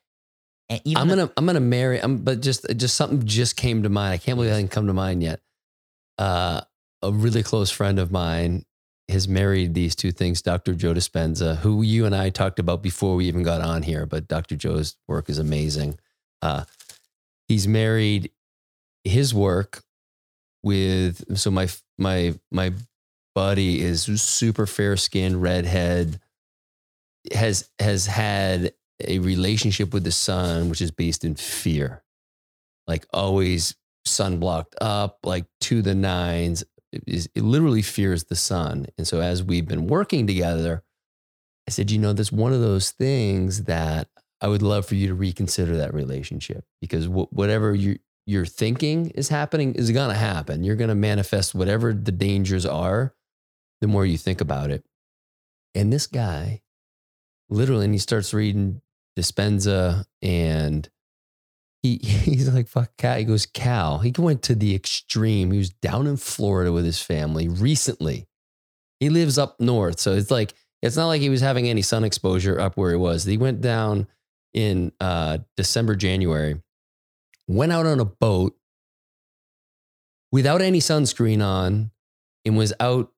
and 0.68 0.80
even 0.84 1.02
I'm 1.02 1.08
gonna 1.08 1.30
I'm 1.36 1.46
gonna 1.46 1.60
marry. 1.60 2.00
I'm, 2.00 2.18
but 2.18 2.40
just 2.40 2.66
just 2.76 2.96
something 2.96 3.26
just 3.26 3.56
came 3.56 3.82
to 3.82 3.88
mind. 3.88 4.12
I 4.12 4.18
can't 4.18 4.36
believe 4.36 4.50
that 4.50 4.58
didn't 4.58 4.70
come 4.70 4.86
to 4.86 4.94
mind 4.94 5.22
yet. 5.22 5.40
Uh, 6.18 6.62
a 7.02 7.12
really 7.12 7.42
close 7.42 7.70
friend 7.70 7.98
of 7.98 8.10
mine 8.10 8.64
has 9.08 9.28
married 9.28 9.74
these 9.74 9.94
two 9.94 10.12
things, 10.12 10.40
Dr. 10.40 10.74
Joe 10.74 10.94
Dispenza, 10.94 11.56
who 11.56 11.82
you 11.82 12.06
and 12.06 12.14
I 12.14 12.30
talked 12.30 12.58
about 12.58 12.82
before 12.82 13.16
we 13.16 13.26
even 13.26 13.42
got 13.42 13.60
on 13.60 13.82
here. 13.82 14.06
But 14.06 14.28
Dr. 14.28 14.56
Joe's 14.56 14.96
work 15.06 15.28
is 15.28 15.38
amazing. 15.38 15.98
Uh, 16.40 16.64
he's 17.48 17.68
married 17.68 18.30
his 19.04 19.34
work 19.34 19.82
with 20.62 21.38
so 21.38 21.50
my 21.50 21.68
my 21.98 22.34
my 22.50 22.72
buddy 23.34 23.82
is 23.82 24.04
super 24.22 24.66
fair 24.66 24.96
skinned 24.96 25.42
redhead 25.42 26.18
has 27.32 27.70
has 27.78 28.06
had 28.06 28.72
a 29.06 29.18
relationship 29.18 29.92
with 29.92 30.04
the 30.04 30.12
sun 30.12 30.68
which 30.68 30.80
is 30.80 30.90
based 30.90 31.24
in 31.24 31.34
fear. 31.34 32.02
Like 32.86 33.06
always 33.12 33.74
sun 34.04 34.38
blocked 34.38 34.74
up 34.80 35.18
like 35.24 35.46
to 35.62 35.82
the 35.82 35.94
nines. 35.94 36.64
It, 36.92 37.02
is, 37.06 37.28
it 37.34 37.42
literally 37.42 37.82
fears 37.82 38.24
the 38.24 38.36
sun. 38.36 38.86
And 38.98 39.06
so 39.06 39.20
as 39.20 39.42
we've 39.42 39.66
been 39.66 39.86
working 39.86 40.26
together 40.26 40.82
i 41.66 41.70
said 41.70 41.90
you 41.90 41.98
know 41.98 42.12
that's 42.12 42.30
one 42.30 42.52
of 42.52 42.60
those 42.60 42.90
things 42.90 43.64
that 43.64 44.08
i 44.42 44.46
would 44.46 44.60
love 44.60 44.84
for 44.84 44.96
you 44.96 45.06
to 45.06 45.14
reconsider 45.14 45.78
that 45.78 45.94
relationship 45.94 46.62
because 46.78 47.06
wh- 47.06 47.32
whatever 47.32 47.74
you 47.74 47.98
you're 48.26 48.46
thinking 48.46 49.10
is 49.10 49.28
happening 49.28 49.74
is 49.74 49.90
going 49.90 50.08
to 50.08 50.16
happen. 50.16 50.64
You're 50.64 50.76
going 50.76 50.88
to 50.88 50.94
manifest 50.94 51.54
whatever 51.54 51.92
the 51.92 52.12
dangers 52.12 52.64
are 52.64 53.14
the 53.80 53.86
more 53.86 54.06
you 54.06 54.16
think 54.16 54.40
about 54.40 54.70
it. 54.70 54.84
And 55.74 55.92
this 55.92 56.06
guy 56.06 56.62
literally 57.48 57.84
and 57.84 57.94
he 57.94 57.98
starts 57.98 58.32
reading 58.34 58.80
dispenza 59.18 60.04
and 60.22 60.88
he 61.82 61.96
he's 62.02 62.48
like 62.48 62.68
fuck 62.68 62.96
cal 62.96 63.16
he 63.16 63.24
goes 63.24 63.46
cal 63.46 63.98
he 63.98 64.12
went 64.18 64.42
to 64.42 64.54
the 64.54 64.74
extreme. 64.74 65.50
He 65.50 65.58
was 65.58 65.70
down 65.70 66.06
in 66.06 66.16
florida 66.16 66.72
with 66.72 66.84
his 66.84 67.00
family 67.00 67.48
recently. 67.48 68.26
He 69.00 69.10
lives 69.10 69.38
up 69.38 69.60
north 69.60 70.00
so 70.00 70.12
it's 70.12 70.30
like 70.30 70.54
it's 70.82 70.96
not 70.96 71.06
like 71.06 71.20
he 71.20 71.30
was 71.30 71.40
having 71.40 71.68
any 71.68 71.82
sun 71.82 72.04
exposure 72.04 72.60
up 72.60 72.76
where 72.76 72.90
he 72.90 72.96
was. 72.96 73.24
He 73.24 73.38
went 73.38 73.60
down 73.60 74.06
in 74.52 74.92
uh 75.00 75.38
december 75.56 75.96
january 75.96 76.62
went 77.48 77.72
out 77.72 77.86
on 77.86 77.98
a 77.98 78.04
boat 78.04 78.56
without 80.30 80.62
any 80.62 80.78
sunscreen 80.78 81.44
on 81.44 81.90
and 82.44 82.56
was 82.56 82.72
out 82.80 83.10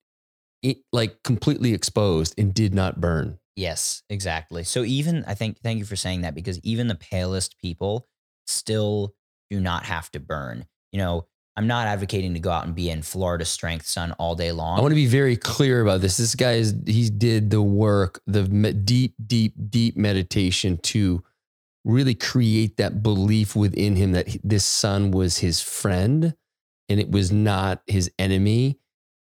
like 0.93 1.23
completely 1.23 1.73
exposed 1.73 2.35
and 2.39 2.53
did 2.53 2.75
not 2.75 3.01
burn 3.01 3.39
Yes, 3.57 4.03
exactly. 4.11 4.65
So 4.65 4.85
even 4.85 5.25
I 5.27 5.35
think 5.35 5.59
thank 5.63 5.79
you 5.79 5.87
for 5.87 5.97
saying 5.97 6.21
that 6.21 6.35
because 6.35 6.61
even 6.63 6.89
the 6.89 6.95
palest 6.95 7.59
people 7.59 8.07
still 8.47 9.15
do 9.51 9.59
not 9.61 9.85
have 9.85 10.11
to 10.13 10.21
burn. 10.21 10.67
You 10.93 10.99
know, 10.99 11.27
I'm 11.57 11.67
not 11.67 11.87
advocating 11.87 12.35
to 12.35 12.41
go 12.41 12.51
out 12.51 12.67
and 12.67 12.75
be 12.75 12.91
in 12.91 13.01
Florida 13.01 13.47
strength 13.47 13.87
sun 13.87 14.13
all 14.13 14.35
day 14.35 14.53
long. 14.53 14.79
I 14.79 14.83
want 14.83 14.93
to 14.93 14.97
be 14.97 15.07
very 15.07 15.37
clear 15.37 15.81
about 15.81 16.03
this. 16.03 16.19
This 16.19 16.35
guy 16.35 16.53
is 16.53 16.75
he 16.87 17.09
did 17.09 17.51
the 17.51 17.63
work, 17.63 18.21
the 18.27 18.43
deep, 18.45 19.15
deep, 19.27 19.55
deep 19.71 19.97
meditation 19.97 20.77
to 20.79 21.25
really 21.85 22.15
create 22.15 22.77
that 22.77 23.03
belief 23.03 23.57
within 23.57 23.97
him 23.97 24.13
that 24.13 24.37
this 24.45 24.67
sun 24.67 25.13
was 25.13 25.39
his 25.39 25.63
friend 25.63 26.35
and 26.89 27.01
it 27.01 27.11
was 27.11 27.33
not 27.33 27.81
his 27.87 28.11
enemy. 28.19 28.79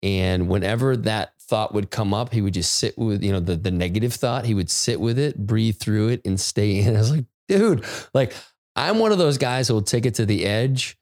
And 0.03 0.49
whenever 0.49 0.97
that 0.97 1.36
thought 1.49 1.75
would 1.75 1.91
come 1.91 2.13
up, 2.13 2.33
he 2.33 2.43
would 2.43 2.55
just 2.55 2.77
sit 2.77 2.97
with, 2.99 3.23
you 3.23 3.33
know, 3.33 3.41
the, 3.41 3.57
the 3.57 3.71
negative 3.71 4.15
thought. 4.15 4.45
He 4.45 4.55
would 4.55 4.71
sit 4.71 5.01
with 5.01 5.19
it, 5.19 5.47
breathe 5.47 5.79
through 5.79 6.09
it, 6.09 6.23
and 6.25 6.39
stay 6.39 6.81
in. 6.81 6.97
I 6.97 6.99
was 6.99 7.11
like, 7.11 7.25
dude, 7.49 7.85
like 8.15 8.33
I'm 8.75 8.99
one 8.99 9.13
of 9.13 9.19
those 9.19 9.39
guys 9.39 9.69
who 9.69 9.75
will 9.75 9.83
take 9.83 10.07
it 10.07 10.15
to 10.15 10.27
the 10.27 10.45
edge. 10.45 10.99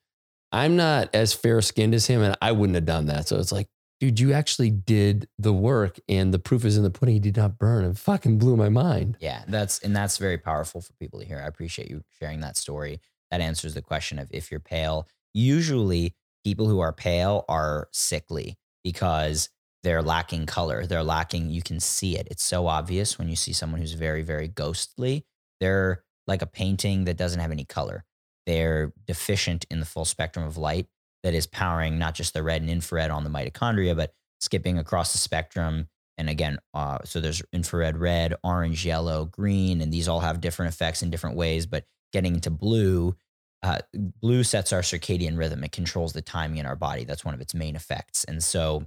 I'm 0.52 0.76
not 0.76 1.12
as 1.14 1.32
fair 1.32 1.60
skinned 1.60 1.94
as 1.94 2.06
him, 2.06 2.22
and 2.22 2.36
I 2.40 2.52
wouldn't 2.52 2.76
have 2.76 2.84
done 2.84 3.06
that. 3.06 3.26
So 3.26 3.38
it's 3.38 3.50
like, 3.50 3.68
dude, 3.98 4.20
you 4.20 4.32
actually 4.32 4.70
did 4.70 5.28
the 5.38 5.52
work, 5.52 5.98
and 6.08 6.32
the 6.32 6.38
proof 6.38 6.64
is 6.64 6.76
in 6.76 6.84
the 6.84 6.90
pudding. 6.90 7.14
He 7.14 7.20
did 7.20 7.36
not 7.36 7.58
burn. 7.58 7.84
It 7.84 7.98
fucking 7.98 8.38
blew 8.38 8.56
my 8.56 8.68
mind. 8.68 9.16
Yeah, 9.20 9.42
that's 9.48 9.80
and 9.80 9.96
that's 9.96 10.18
very 10.18 10.38
powerful 10.38 10.80
for 10.80 10.92
people 10.94 11.18
to 11.18 11.26
hear. 11.26 11.40
I 11.42 11.48
appreciate 11.48 11.90
you 11.90 12.04
sharing 12.20 12.40
that 12.40 12.56
story. 12.56 13.00
That 13.32 13.40
answers 13.40 13.74
the 13.74 13.82
question 13.82 14.20
of 14.20 14.28
if 14.30 14.50
you're 14.52 14.60
pale. 14.60 15.08
Usually, 15.32 16.14
people 16.44 16.68
who 16.68 16.78
are 16.78 16.92
pale 16.92 17.44
are 17.48 17.88
sickly 17.90 18.56
because 18.84 19.48
they're 19.84 20.02
lacking 20.02 20.46
color. 20.46 20.86
They're 20.86 21.04
lacking. 21.04 21.50
You 21.50 21.62
can 21.62 21.78
see 21.78 22.16
it. 22.16 22.26
It's 22.30 22.42
so 22.42 22.66
obvious 22.66 23.18
when 23.18 23.28
you 23.28 23.36
see 23.36 23.52
someone 23.52 23.80
who's 23.80 23.92
very, 23.92 24.22
very 24.22 24.48
ghostly. 24.48 25.26
They're 25.60 26.02
like 26.26 26.42
a 26.42 26.46
painting 26.46 27.04
that 27.04 27.18
doesn't 27.18 27.38
have 27.38 27.52
any 27.52 27.66
color. 27.66 28.04
They're 28.46 28.92
deficient 29.06 29.66
in 29.70 29.80
the 29.80 29.86
full 29.86 30.06
spectrum 30.06 30.46
of 30.46 30.56
light 30.56 30.86
that 31.22 31.34
is 31.34 31.46
powering 31.46 31.98
not 31.98 32.14
just 32.14 32.34
the 32.34 32.42
red 32.42 32.62
and 32.62 32.70
infrared 32.70 33.10
on 33.10 33.24
the 33.24 33.30
mitochondria, 33.30 33.94
but 33.94 34.14
skipping 34.40 34.78
across 34.78 35.12
the 35.12 35.18
spectrum. 35.18 35.88
And 36.16 36.30
again, 36.30 36.58
uh, 36.72 36.98
so 37.04 37.20
there's 37.20 37.42
infrared 37.52 37.98
red, 37.98 38.34
orange, 38.42 38.86
yellow, 38.86 39.26
green, 39.26 39.80
and 39.80 39.92
these 39.92 40.08
all 40.08 40.20
have 40.20 40.40
different 40.40 40.72
effects 40.72 41.02
in 41.02 41.10
different 41.10 41.36
ways. 41.36 41.66
But 41.66 41.84
getting 42.12 42.34
into 42.34 42.50
blue, 42.50 43.16
uh, 43.62 43.80
blue 43.92 44.44
sets 44.44 44.72
our 44.72 44.80
circadian 44.80 45.36
rhythm. 45.36 45.62
It 45.62 45.72
controls 45.72 46.14
the 46.14 46.22
timing 46.22 46.58
in 46.58 46.66
our 46.66 46.76
body. 46.76 47.04
That's 47.04 47.24
one 47.24 47.34
of 47.34 47.40
its 47.40 47.54
main 47.54 47.76
effects. 47.76 48.24
And 48.24 48.42
so, 48.42 48.84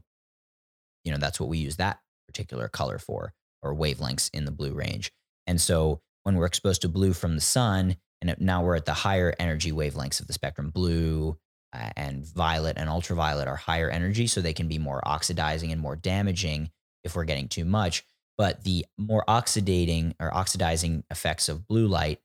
you 1.07 1.13
know, 1.13 1.17
that's 1.17 1.39
what 1.39 1.47
we 1.47 1.57
use 1.57 1.77
that 1.77 2.01
particular 2.27 2.67
color 2.67 2.99
for 2.99 3.33
or 3.63 3.73
wavelengths 3.73 4.29
in 4.33 4.43
the 4.43 4.51
blue 4.51 4.73
range. 4.73 5.13
And 5.47 5.59
so 5.61 6.01
when 6.23 6.35
we're 6.35 6.45
exposed 6.45 6.81
to 6.81 6.89
blue 6.89 7.13
from 7.13 7.35
the 7.35 7.41
sun, 7.41 7.95
and 8.21 8.35
now 8.39 8.61
we're 8.61 8.75
at 8.75 8.85
the 8.85 8.93
higher 8.93 9.33
energy 9.39 9.71
wavelengths 9.71 10.19
of 10.19 10.27
the 10.27 10.33
spectrum, 10.33 10.69
blue 10.69 11.37
uh, 11.73 11.91
and 11.95 12.25
violet 12.25 12.77
and 12.77 12.89
ultraviolet 12.89 13.47
are 13.47 13.55
higher 13.55 13.89
energy, 13.89 14.27
so 14.27 14.41
they 14.41 14.51
can 14.51 14.67
be 14.67 14.77
more 14.77 15.01
oxidizing 15.07 15.71
and 15.71 15.79
more 15.79 15.95
damaging 15.95 16.71
if 17.05 17.15
we're 17.15 17.23
getting 17.23 17.47
too 17.47 17.63
much. 17.63 18.03
But 18.37 18.65
the 18.65 18.85
more 18.97 19.23
oxidating 19.29 20.13
or 20.19 20.35
oxidizing 20.35 21.05
effects 21.09 21.47
of 21.47 21.67
blue 21.67 21.87
light 21.87 22.19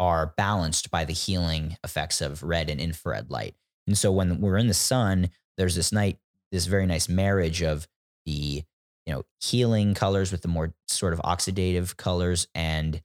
are 0.00 0.34
balanced 0.36 0.90
by 0.90 1.04
the 1.04 1.12
healing 1.12 1.76
effects 1.84 2.20
of 2.20 2.42
red 2.42 2.68
and 2.68 2.80
infrared 2.80 3.30
light. 3.30 3.54
And 3.86 3.96
so 3.96 4.10
when 4.10 4.40
we're 4.40 4.58
in 4.58 4.66
the 4.66 4.74
sun, 4.74 5.30
there's 5.56 5.76
this 5.76 5.92
night, 5.92 6.18
this 6.50 6.66
very 6.66 6.86
nice 6.86 7.08
marriage 7.08 7.62
of 7.62 7.86
the 8.30 8.62
you 9.06 9.12
know 9.12 9.22
healing 9.40 9.94
colors 9.94 10.30
with 10.30 10.42
the 10.42 10.48
more 10.48 10.72
sort 10.86 11.12
of 11.12 11.20
oxidative 11.20 11.96
colors 11.96 12.46
and 12.54 13.02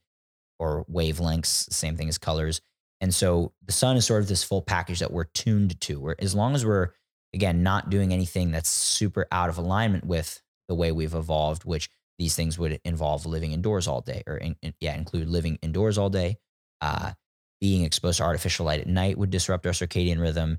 or 0.58 0.84
wavelengths, 0.90 1.70
same 1.72 1.96
thing 1.96 2.08
as 2.08 2.18
colors. 2.18 2.60
And 3.00 3.14
so 3.14 3.52
the 3.66 3.72
sun 3.72 3.96
is 3.96 4.06
sort 4.06 4.22
of 4.22 4.28
this 4.28 4.42
full 4.42 4.62
package 4.62 5.00
that 5.00 5.12
we're 5.12 5.24
tuned 5.24 5.78
to. 5.82 6.00
Where 6.00 6.16
as 6.18 6.34
long 6.34 6.54
as 6.54 6.64
we're 6.64 6.90
again 7.34 7.62
not 7.62 7.90
doing 7.90 8.12
anything 8.12 8.52
that's 8.52 8.70
super 8.70 9.26
out 9.32 9.50
of 9.50 9.58
alignment 9.58 10.06
with 10.06 10.40
the 10.68 10.74
way 10.74 10.92
we've 10.92 11.14
evolved, 11.14 11.64
which 11.64 11.90
these 12.18 12.34
things 12.34 12.58
would 12.58 12.80
involve 12.84 13.26
living 13.26 13.52
indoors 13.52 13.86
all 13.86 14.00
day, 14.00 14.22
or 14.26 14.36
in, 14.36 14.56
in- 14.62 14.74
yeah, 14.80 14.96
include 14.96 15.28
living 15.28 15.58
indoors 15.62 15.98
all 15.98 16.08
day. 16.08 16.38
Uh, 16.80 17.12
being 17.60 17.84
exposed 17.84 18.18
to 18.18 18.24
artificial 18.24 18.66
light 18.66 18.80
at 18.80 18.86
night 18.86 19.18
would 19.18 19.30
disrupt 19.30 19.66
our 19.66 19.72
circadian 19.72 20.20
rhythm. 20.20 20.58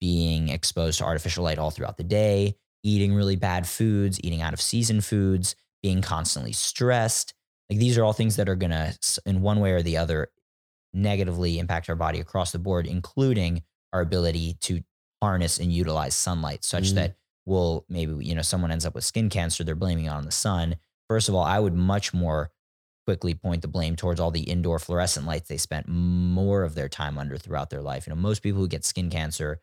Being 0.00 0.50
exposed 0.50 0.98
to 0.98 1.04
artificial 1.04 1.44
light 1.44 1.58
all 1.58 1.70
throughout 1.70 1.96
the 1.96 2.04
day, 2.04 2.56
eating 2.86 3.14
really 3.14 3.36
bad 3.36 3.66
foods, 3.66 4.20
eating 4.22 4.40
out 4.42 4.52
of 4.54 4.60
season 4.60 5.00
foods, 5.00 5.56
being 5.82 6.02
constantly 6.02 6.52
stressed. 6.52 7.34
Like 7.68 7.78
these 7.80 7.98
are 7.98 8.04
all 8.04 8.12
things 8.12 8.36
that 8.36 8.48
are 8.48 8.56
going 8.56 8.70
to, 8.70 8.96
in 9.26 9.42
one 9.42 9.60
way 9.60 9.72
or 9.72 9.82
the 9.82 9.96
other, 9.96 10.28
negatively 10.94 11.58
impact 11.58 11.88
our 11.88 11.96
body 11.96 12.20
across 12.20 12.52
the 12.52 12.58
board, 12.58 12.86
including 12.86 13.62
our 13.92 14.00
ability 14.00 14.54
to 14.60 14.82
harness 15.22 15.58
and 15.58 15.72
utilize 15.72 16.14
sunlight, 16.14 16.64
such 16.64 16.90
Mhm. 16.90 16.94
that 16.94 17.16
will 17.44 17.84
maybe, 17.88 18.24
you 18.24 18.34
know, 18.34 18.42
someone 18.42 18.70
ends 18.70 18.86
up 18.86 18.94
with 18.94 19.04
skin 19.04 19.28
cancer, 19.28 19.64
they're 19.64 19.74
blaming 19.74 20.06
it 20.06 20.10
on 20.10 20.24
the 20.24 20.32
sun. 20.32 20.76
First 21.08 21.28
of 21.28 21.34
all, 21.34 21.44
I 21.44 21.58
would 21.58 21.74
much 21.74 22.14
more 22.14 22.50
quickly 23.06 23.34
point 23.34 23.62
the 23.62 23.68
blame 23.68 23.94
towards 23.96 24.18
all 24.20 24.30
the 24.32 24.42
indoor 24.50 24.78
fluorescent 24.78 25.26
lights 25.26 25.48
they 25.48 25.56
spent 25.58 25.86
more 25.88 26.62
of 26.64 26.74
their 26.74 26.88
time 26.88 27.18
under 27.18 27.38
throughout 27.38 27.70
their 27.70 27.82
life. 27.82 28.06
You 28.06 28.14
know, 28.14 28.20
most 28.20 28.42
people 28.42 28.60
who 28.60 28.68
get 28.68 28.84
skin 28.84 29.10
cancer 29.10 29.60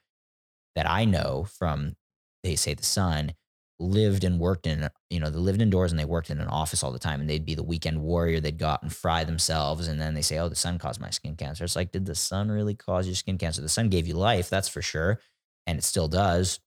that 0.76 0.90
I 0.90 1.06
know 1.06 1.44
from, 1.46 1.96
they 2.44 2.56
say 2.56 2.74
the 2.74 2.84
sun, 2.84 3.34
lived 3.80 4.24
and 4.24 4.40
worked 4.40 4.68
in, 4.68 4.90
you 5.10 5.20
know, 5.20 5.30
they 5.30 5.38
lived 5.40 5.62
indoors 5.62 5.92
and 5.92 6.00
they 6.00 6.06
worked 6.06 6.30
in 6.30 6.40
an 6.40 6.48
office 6.48 6.84
all 6.84 6.92
the 6.92 7.00
time 7.00 7.20
and 7.20 7.30
they'd 7.30 7.46
be 7.46 7.56
the 7.56 7.64
weekend 7.64 8.02
warrior. 8.02 8.40
They'd 8.40 8.58
go 8.58 8.68
out 8.68 8.84
and 8.84 8.94
fry 8.94 9.24
themselves. 9.24 9.88
And 9.88 10.00
then 10.00 10.14
they 10.14 10.22
say, 10.22 10.38
oh, 10.40 10.48
the 10.50 10.56
sun 10.56 10.78
caused 10.78 11.02
my 11.02 11.10
skin 11.10 11.36
cancer. 11.36 11.64
It's 11.64 11.76
like, 11.76 11.92
did 11.92 12.06
the 12.06 12.16
sun 12.16 12.50
really 12.50 12.76
cause 12.76 13.08
your 13.08 13.16
skin 13.16 13.38
cancer? 13.38 13.62
The 13.62 13.70
sun 13.70 13.90
gave 13.90 14.08
you 14.08 14.14
life, 14.14 14.50
that's 14.50 14.70
for 14.70 14.82
sure. 14.82 15.20
And 15.68 15.78
it 15.78 15.84
still 15.84 16.08
does 16.08 16.60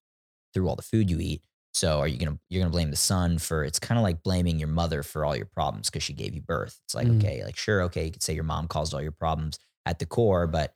through 0.52 0.68
all 0.68 0.76
the 0.76 0.82
food 0.82 1.10
you 1.10 1.18
eat. 1.20 1.42
So 1.74 2.00
are 2.00 2.08
you 2.08 2.18
gonna 2.18 2.38
you're 2.48 2.62
gonna 2.62 2.70
blame 2.72 2.90
the 2.90 2.96
sun 2.96 3.38
for 3.38 3.62
it's 3.62 3.78
kind 3.78 3.98
of 3.98 4.02
like 4.02 4.22
blaming 4.22 4.58
your 4.58 4.68
mother 4.68 5.02
for 5.02 5.24
all 5.26 5.36
your 5.36 5.46
problems 5.46 5.90
because 5.90 6.02
she 6.02 6.14
gave 6.14 6.34
you 6.34 6.40
birth. 6.40 6.80
It's 6.84 6.94
like, 6.94 7.06
Mm. 7.06 7.18
okay, 7.18 7.44
like 7.44 7.56
sure, 7.56 7.82
okay, 7.82 8.06
you 8.06 8.10
could 8.10 8.22
say 8.22 8.32
your 8.34 8.44
mom 8.44 8.66
caused 8.66 8.94
all 8.94 9.02
your 9.02 9.12
problems 9.12 9.58
at 9.84 9.98
the 9.98 10.06
core, 10.06 10.46
but 10.46 10.74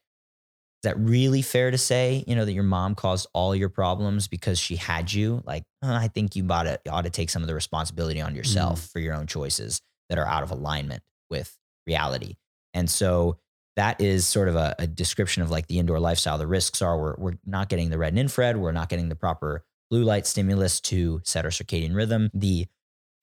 is 0.83 0.88
that 0.88 0.99
really 0.99 1.43
fair 1.43 1.71
to 1.71 1.77
say, 1.77 2.25
you 2.27 2.35
know, 2.35 2.47
that 2.47 2.53
your 2.55 2.62
mom 2.62 2.95
caused 2.95 3.29
all 3.35 3.55
your 3.55 3.69
problems 3.69 4.29
because 4.29 4.59
she 4.59 4.77
had 4.77 5.12
you? 5.12 5.43
Like, 5.45 5.64
uh, 5.83 5.93
I 5.93 6.09
think 6.09 6.37
you 6.37 6.47
ought 6.49 6.62
to, 6.62 6.81
ought 6.88 7.05
to 7.05 7.11
take 7.11 7.29
some 7.29 7.43
of 7.43 7.49
the 7.49 7.55
responsibility 7.55 8.23
on 8.23 8.35
yourself 8.35 8.88
for 8.90 8.99
your 8.99 9.14
own 9.14 9.27
choices 9.27 9.83
that 10.09 10.19
are 10.19 10.27
out 10.27 10.43
of 10.43 10.51
alignment 10.51 11.03
with 11.29 11.55
reality. 11.87 12.37
And 12.73 12.88
so 12.88 13.37
that 13.77 14.01
is 14.01 14.27
sort 14.27 14.49
of 14.49 14.57
a, 14.57 14.75
a 14.79 14.87
description 14.87 15.43
of 15.43 15.51
like 15.51 15.66
the 15.66 15.79
indoor 15.79 16.01
lifestyle. 16.01 16.38
The 16.38 16.47
risks 16.47 16.81
are 16.81 16.99
we're, 16.99 17.14
we're 17.19 17.38
not 17.45 17.69
getting 17.69 17.90
the 17.90 17.99
red 17.99 18.12
and 18.12 18.19
infrared, 18.19 18.57
we're 18.57 18.73
not 18.73 18.88
getting 18.88 19.11
the 19.11 19.16
proper 19.16 19.64
blue 19.90 20.05
light 20.05 20.27
stimulus 20.27 20.81
to 20.81 21.21
set 21.25 21.45
our 21.45 21.51
circadian 21.51 21.95
rhythm. 21.95 22.31
The 22.33 22.69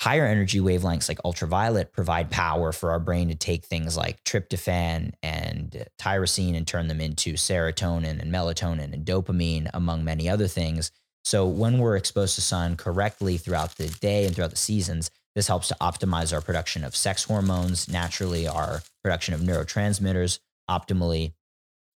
higher 0.01 0.25
energy 0.25 0.59
wavelengths 0.59 1.09
like 1.09 1.19
ultraviolet 1.25 1.91
provide 1.91 2.29
power 2.29 2.71
for 2.71 2.91
our 2.91 2.99
brain 2.99 3.29
to 3.29 3.35
take 3.35 3.65
things 3.65 3.97
like 3.97 4.23
tryptophan 4.23 5.13
and 5.23 5.85
tyrosine 5.99 6.55
and 6.55 6.67
turn 6.67 6.87
them 6.87 7.01
into 7.01 7.33
serotonin 7.33 8.19
and 8.19 8.31
melatonin 8.31 8.93
and 8.93 9.05
dopamine 9.05 9.69
among 9.73 10.03
many 10.03 10.29
other 10.29 10.47
things. 10.47 10.91
So 11.23 11.47
when 11.47 11.79
we're 11.79 11.97
exposed 11.97 12.35
to 12.35 12.41
sun 12.41 12.77
correctly 12.77 13.37
throughout 13.37 13.75
the 13.75 13.87
day 13.87 14.25
and 14.25 14.35
throughout 14.35 14.51
the 14.51 14.57
seasons 14.57 15.09
this 15.37 15.47
helps 15.47 15.67
to 15.67 15.77
optimize 15.79 16.33
our 16.33 16.41
production 16.41 16.83
of 16.83 16.95
sex 16.95 17.23
hormones 17.23 17.87
naturally 17.87 18.47
our 18.47 18.81
production 19.03 19.35
of 19.35 19.41
neurotransmitters 19.41 20.39
optimally. 20.67 21.33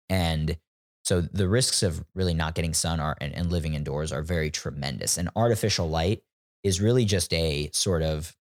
And 0.09 0.57
so 1.05 1.21
the 1.21 1.49
risks 1.49 1.85
of 1.85 2.05
really 2.17 2.35
not 2.35 2.57
getting 2.57 2.75
sun 2.75 2.99
are 2.99 3.17
and, 3.21 3.33
and 3.33 3.53
living 3.53 3.75
indoors 3.75 4.11
are 4.11 4.23
very 4.23 4.51
tremendous. 4.51 5.17
And 5.19 5.31
artificial 5.37 5.89
light 5.89 6.25
is 6.63 6.81
really 6.81 7.05
just 7.05 7.33
a 7.33 7.71
sort 7.73 8.03
of 8.03 8.35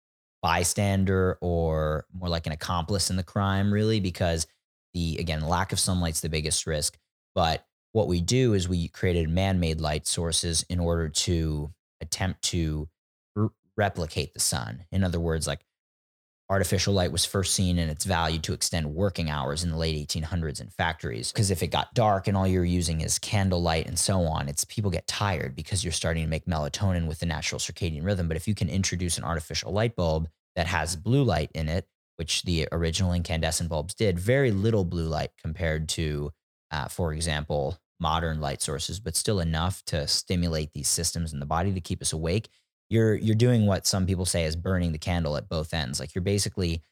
bystander 0.42 1.38
or 1.40 2.04
more 2.12 2.28
like 2.28 2.46
an 2.46 2.52
accomplice 2.52 3.10
in 3.10 3.16
the 3.16 3.22
crime, 3.22 3.72
really, 3.72 4.00
because 4.00 4.46
the, 4.92 5.16
again, 5.18 5.40
lack 5.40 5.72
of 5.72 5.80
sunlight's 5.80 6.20
the 6.20 6.28
biggest 6.28 6.66
risk. 6.66 6.98
But 7.34 7.64
what 7.92 8.08
we 8.08 8.20
do 8.20 8.54
is 8.54 8.68
we 8.68 8.88
created 8.88 9.28
man 9.28 9.60
made 9.60 9.80
light 9.80 10.06
sources 10.06 10.64
in 10.68 10.80
order 10.80 11.08
to 11.08 11.72
attempt 12.00 12.42
to 12.42 12.88
r- 13.36 13.50
replicate 13.76 14.34
the 14.34 14.40
sun. 14.40 14.84
In 14.92 15.02
other 15.02 15.20
words, 15.20 15.46
like 15.46 15.60
artificial 16.50 16.92
light 16.92 17.12
was 17.12 17.24
first 17.24 17.54
seen 17.54 17.78
in 17.78 17.88
its 17.88 18.04
value 18.04 18.38
to 18.38 18.52
extend 18.52 18.94
working 18.94 19.30
hours 19.30 19.64
in 19.64 19.70
the 19.70 19.76
late 19.76 20.08
1800s 20.08 20.60
in 20.60 20.68
factories. 20.68 21.32
Because 21.32 21.50
if 21.50 21.62
it 21.62 21.68
got 21.68 21.94
dark 21.94 22.28
and 22.28 22.36
all 22.36 22.46
you're 22.46 22.64
using 22.64 23.00
is 23.00 23.18
candlelight 23.18 23.86
and 23.86 23.98
so 23.98 24.20
on 24.20 24.48
it's 24.48 24.64
people 24.64 24.90
get 24.90 25.06
tired 25.06 25.56
because 25.56 25.82
you're 25.82 25.92
starting 25.92 26.22
to 26.22 26.28
make 26.28 26.44
melatonin 26.46 27.06
with 27.06 27.20
the 27.20 27.26
natural 27.26 27.58
circadian 27.58 28.04
rhythm. 28.04 28.28
But 28.28 28.36
if 28.36 28.46
you 28.46 28.54
can 28.54 28.68
introduce 28.68 29.16
an 29.16 29.24
artificial 29.24 29.72
light 29.72 29.96
bulb 29.96 30.28
that 30.54 30.66
has 30.66 30.96
blue 30.96 31.24
light 31.24 31.50
in 31.54 31.68
it 31.68 31.86
which 32.16 32.42
the 32.42 32.68
original 32.72 33.12
incandescent 33.12 33.68
bulbs 33.68 33.94
did 33.94 34.18
very 34.18 34.50
little 34.50 34.84
blue 34.84 35.08
light 35.08 35.30
compared 35.42 35.88
to 35.88 36.30
uh, 36.70 36.88
for 36.88 37.12
example 37.12 37.78
modern 38.00 38.40
light 38.40 38.60
sources 38.60 39.00
but 39.00 39.16
still 39.16 39.40
enough 39.40 39.82
to 39.84 40.06
stimulate 40.06 40.72
these 40.72 40.88
systems 40.88 41.32
in 41.32 41.40
the 41.40 41.46
body 41.46 41.72
to 41.72 41.80
keep 41.80 42.02
us 42.02 42.12
awake 42.12 42.48
you're 42.90 43.14
you're 43.14 43.34
doing 43.34 43.66
what 43.66 43.86
some 43.86 44.06
people 44.06 44.26
say 44.26 44.44
is 44.44 44.56
burning 44.56 44.92
the 44.92 44.98
candle 44.98 45.36
at 45.36 45.48
both 45.48 45.74
ends. 45.74 46.00
Like 46.00 46.14
you're 46.14 46.22
basically 46.22 46.82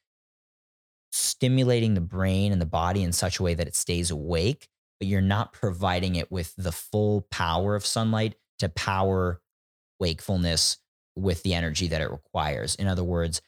stimulating 1.11 1.95
the 1.95 2.01
brain 2.01 2.53
and 2.53 2.61
the 2.61 2.67
body 2.67 3.03
in 3.03 3.13
such 3.13 3.39
a 3.39 3.43
way 3.43 3.55
that 3.55 3.69
it 3.69 3.77
stays 3.77 4.11
awake 4.11 4.69
but 5.03 5.09
you're 5.09 5.21
not 5.21 5.53
providing 5.53 6.15
it 6.15 6.31
with 6.31 6.55
the 6.55 6.71
full 6.71 7.23
power 7.23 7.75
of 7.75 7.85
sunlight 7.85 8.37
to 8.61 8.69
power 8.69 9.41
wakefulness 9.99 10.79
with 11.17 11.43
the 11.43 11.55
energy 11.55 11.89
that 11.89 12.01
it 12.01 12.09
requires. 12.09 12.77
In 12.77 12.87
other 12.87 13.03
words, 13.03 13.43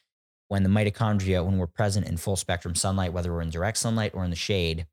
when 0.49 0.65
the 0.65 0.69
mitochondria, 0.69 1.47
when 1.47 1.57
we're 1.57 1.69
present 1.69 2.09
in 2.09 2.17
full 2.17 2.35
spectrum 2.35 2.75
sunlight, 2.75 3.13
whether 3.13 3.33
we're 3.33 3.41
in 3.41 3.51
direct 3.51 3.79
sunlight 3.79 4.11
or 4.15 4.25
in 4.25 4.31
the 4.31 4.37
shade, 4.37 4.87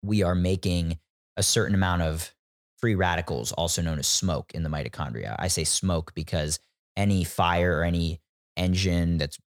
we 0.00 0.22
are 0.22 0.36
making 0.36 1.00
a 1.36 1.42
certain 1.42 1.74
amount 1.74 2.02
of 2.02 2.32
free 2.76 2.94
radicals, 2.94 3.50
also 3.50 3.82
known 3.82 3.98
as 3.98 4.06
smoke 4.06 4.52
in 4.54 4.62
the 4.62 4.70
mitochondria. 4.70 5.34
I 5.36 5.48
say 5.48 5.64
smoke 5.64 6.14
because 6.14 6.60
any 6.98 7.24
fire 7.24 7.78
or 7.78 7.84
any 7.84 8.20
engine 8.56 9.16
that's 9.16 9.38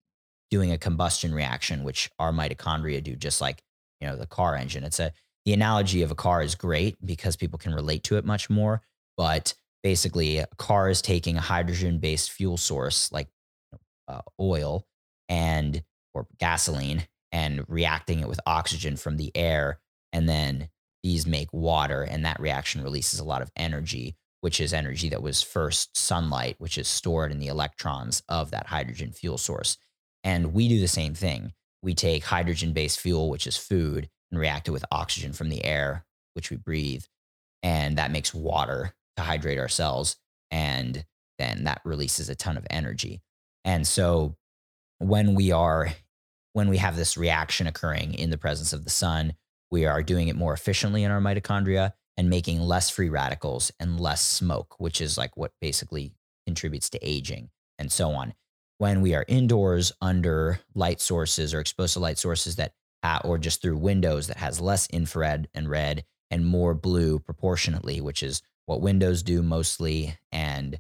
doing 0.51 0.73
a 0.73 0.79
combustion 0.79 1.35
reaction, 1.35 1.85
which 1.85 2.09
our 2.19 2.33
mitochondria 2.33 3.03
do, 3.03 3.15
just 3.17 3.41
like 3.41 3.63
you 4.01 4.09
know 4.09 4.17
the 4.17 4.27
car 4.27 4.57
engine. 4.57 4.85
It's 4.85 5.01
a 5.01 5.13
the 5.45 5.53
analogy 5.53 6.03
of 6.03 6.11
a 6.11 6.15
car 6.15 6.43
is 6.43 6.55
great 6.55 6.97
because 7.05 7.37
people 7.37 7.59
can 7.59 7.75
relate 7.75 8.05
to 8.05 8.17
it 8.17 8.25
much 8.25 8.49
more. 8.49 8.83
But 9.17 9.55
basically, 9.83 10.39
a 10.39 10.47
car 10.57 10.89
is 10.89 11.03
taking 11.03 11.37
a 11.37 11.43
hydrogen 11.43 11.99
based 11.99 12.31
fuel 12.31 12.57
source 12.57 13.11
like 13.13 13.29
uh, 14.09 14.23
oil 14.41 14.87
and 15.29 15.83
or 16.15 16.27
gasoline 16.39 17.07
and 17.33 17.65
reacting 17.69 18.21
it 18.21 18.29
with 18.29 18.41
oxygen 18.47 18.97
from 18.97 19.17
the 19.17 19.31
air 19.37 19.79
and 20.13 20.29
then 20.29 20.69
these 21.03 21.27
make 21.27 21.53
water 21.53 22.03
and 22.03 22.25
that 22.25 22.41
reaction 22.41 22.83
releases 22.83 23.21
a 23.21 23.25
lot 23.25 23.43
of 23.43 23.51
energy 23.57 24.17
which 24.41 24.61
is 24.61 24.73
energy 24.73 25.09
that 25.11 25.23
was 25.23 25.43
first 25.43 25.97
sunlight 25.97 26.57
which 26.59 26.79
is 26.79 26.89
stored 26.89 27.31
in 27.31 27.39
the 27.39 27.49
electrons 27.49 28.23
of 28.29 28.51
that 28.51 28.67
hydrogen 28.67 29.13
fuel 29.13 29.39
source. 29.39 29.77
And 30.25 30.53
we 30.53 30.69
do 30.69 30.81
the 30.81 30.89
same 30.89 31.15
thing. 31.15 31.53
We 31.83 31.95
take 31.95 32.25
hydrogen 32.25 32.73
based 32.73 33.01
fuel 33.01 33.31
which 33.31 33.47
is 33.47 33.57
food 33.57 34.09
and 34.31 34.41
react 34.41 34.69
it 34.69 34.73
with 34.73 34.85
oxygen 34.91 35.33
from 35.33 35.49
the 35.49 35.65
air 35.65 36.05
which 36.35 36.51
we 36.51 36.57
breathe 36.57 37.05
and 37.63 37.99
that 37.99 38.13
makes 38.13 38.33
water 38.35 38.95
to 39.17 39.23
hydrate 39.23 39.59
our 39.59 39.69
cells 39.69 40.17
and 40.51 41.05
then 41.39 41.65
that 41.65 41.81
releases 41.85 42.29
a 42.29 42.35
ton 42.35 42.57
of 42.57 42.67
energy. 42.71 43.23
And 43.65 43.87
so 43.87 44.37
when 44.99 45.35
we 45.35 45.53
are 45.53 45.89
when 46.53 46.69
we 46.69 46.79
have 46.79 46.97
this 46.97 47.17
reaction 47.17 47.67
occurring 47.67 48.15
in 48.15 48.31
the 48.31 48.39
presence 48.39 48.73
of 48.73 48.85
the 48.85 48.91
sun, 48.91 49.35
we 49.71 49.87
are 49.87 50.03
doing 50.03 50.29
it 50.29 50.37
more 50.37 50.53
efficiently 50.53 51.05
in 51.05 51.11
our 51.11 51.21
mitochondria 51.21 51.93
and 52.17 52.29
making 52.29 52.61
less 52.61 52.91
free 52.91 53.09
radicals 53.09 53.73
and 53.81 54.01
less 54.01 54.23
smoke, 54.23 54.75
which 54.79 55.01
is 55.01 55.17
like 55.17 55.37
what 55.37 55.53
basically 55.61 56.13
contributes 56.47 56.91
to 56.91 56.99
aging 57.03 57.51
and 57.79 57.91
so 57.91 58.11
on. 58.11 58.35
When 58.79 59.01
we 59.01 59.15
are 59.15 59.25
indoors 59.29 59.93
under 60.01 60.61
light 60.75 61.01
sources 61.01 61.53
or 61.53 61.61
exposed 61.61 61.95
to 61.95 62.01
light 62.01 62.19
sources 62.19 62.57
that, 62.57 62.73
or 63.25 63.39
just 63.39 63.63
through 63.63 63.79
windows 63.79 64.27
that 64.27 64.37
has 64.37 64.61
less 64.61 64.87
infrared 64.91 65.49
and 65.55 65.69
red 65.69 66.05
and 66.31 66.47
more 66.47 66.75
blue 66.75 67.19
proportionately, 67.19 68.01
which 68.01 68.23
is 68.23 68.43
what 68.67 68.81
windows 68.81 69.23
do 69.23 69.43
mostly, 69.43 70.17
and 70.33 70.79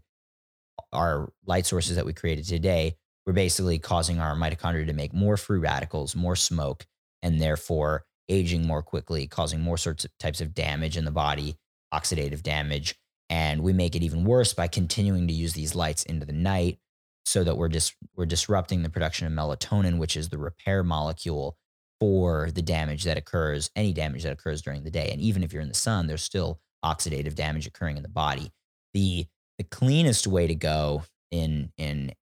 our 0.92 1.32
light 1.46 1.66
sources 1.66 1.96
that 1.96 2.06
we 2.06 2.12
created 2.12 2.46
today 2.46 2.96
we're 3.26 3.32
basically 3.32 3.78
causing 3.78 4.18
our 4.18 4.34
mitochondria 4.34 4.86
to 4.86 4.92
make 4.92 5.12
more 5.12 5.36
free 5.36 5.58
radicals, 5.58 6.16
more 6.16 6.36
smoke, 6.36 6.86
and 7.22 7.40
therefore 7.40 8.04
aging 8.30 8.66
more 8.66 8.82
quickly, 8.82 9.26
causing 9.26 9.60
more 9.60 9.76
sorts 9.76 10.04
of 10.04 10.10
types 10.18 10.40
of 10.40 10.54
damage 10.54 10.96
in 10.96 11.04
the 11.04 11.10
body, 11.10 11.56
oxidative 11.92 12.42
damage. 12.42 12.96
And 13.28 13.62
we 13.62 13.72
make 13.72 13.94
it 13.94 14.02
even 14.02 14.24
worse 14.24 14.54
by 14.54 14.68
continuing 14.68 15.28
to 15.28 15.34
use 15.34 15.52
these 15.52 15.74
lights 15.74 16.02
into 16.04 16.26
the 16.26 16.32
night 16.32 16.78
so 17.24 17.44
that 17.44 17.56
we're 17.56 17.68
just 17.68 17.94
we're 18.16 18.26
disrupting 18.26 18.82
the 18.82 18.88
production 18.88 19.26
of 19.26 19.32
melatonin, 19.32 19.98
which 19.98 20.16
is 20.16 20.28
the 20.28 20.38
repair 20.38 20.82
molecule 20.82 21.56
for 22.00 22.50
the 22.50 22.62
damage 22.62 23.04
that 23.04 23.18
occurs, 23.18 23.70
any 23.76 23.92
damage 23.92 24.22
that 24.22 24.32
occurs 24.32 24.62
during 24.62 24.82
the 24.82 24.90
day. 24.90 25.10
And 25.12 25.20
even 25.20 25.42
if 25.42 25.52
you're 25.52 25.62
in 25.62 25.68
the 25.68 25.74
sun, 25.74 26.06
there's 26.06 26.22
still 26.22 26.60
oxidative 26.84 27.34
damage 27.34 27.66
occurring 27.66 27.96
in 27.96 28.02
the 28.02 28.08
body. 28.08 28.50
The 28.94 29.26
the 29.58 29.64
cleanest 29.64 30.26
way 30.26 30.46
to 30.46 30.54
go 30.54 31.04
in 31.30 31.70
in 31.76 32.12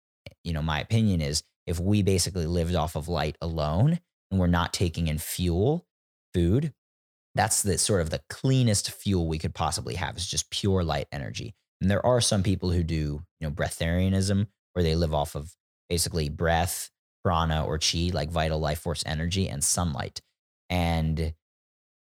you 0.44 0.52
know, 0.52 0.62
my 0.62 0.80
opinion 0.80 1.20
is 1.20 1.42
if 1.66 1.78
we 1.78 2.02
basically 2.02 2.46
lived 2.46 2.74
off 2.74 2.96
of 2.96 3.08
light 3.08 3.36
alone 3.40 3.98
and 4.30 4.40
we're 4.40 4.46
not 4.46 4.72
taking 4.72 5.06
in 5.06 5.18
fuel, 5.18 5.86
food, 6.34 6.72
that's 7.34 7.62
the 7.62 7.78
sort 7.78 8.00
of 8.00 8.10
the 8.10 8.22
cleanest 8.28 8.90
fuel 8.90 9.28
we 9.28 9.38
could 9.38 9.54
possibly 9.54 9.94
have 9.94 10.16
is 10.16 10.26
just 10.26 10.50
pure 10.50 10.82
light 10.82 11.06
energy. 11.12 11.54
And 11.80 11.90
there 11.90 12.04
are 12.04 12.20
some 12.20 12.42
people 12.42 12.70
who 12.70 12.82
do, 12.82 13.22
you 13.40 13.46
know, 13.46 13.50
breatharianism 13.50 14.46
where 14.72 14.82
they 14.82 14.96
live 14.96 15.14
off 15.14 15.34
of 15.34 15.54
basically 15.88 16.28
breath, 16.28 16.90
prana, 17.24 17.64
or 17.64 17.78
chi, 17.78 18.10
like 18.12 18.30
vital 18.30 18.58
life 18.58 18.80
force 18.80 19.04
energy 19.06 19.48
and 19.48 19.62
sunlight. 19.62 20.20
And 20.68 21.34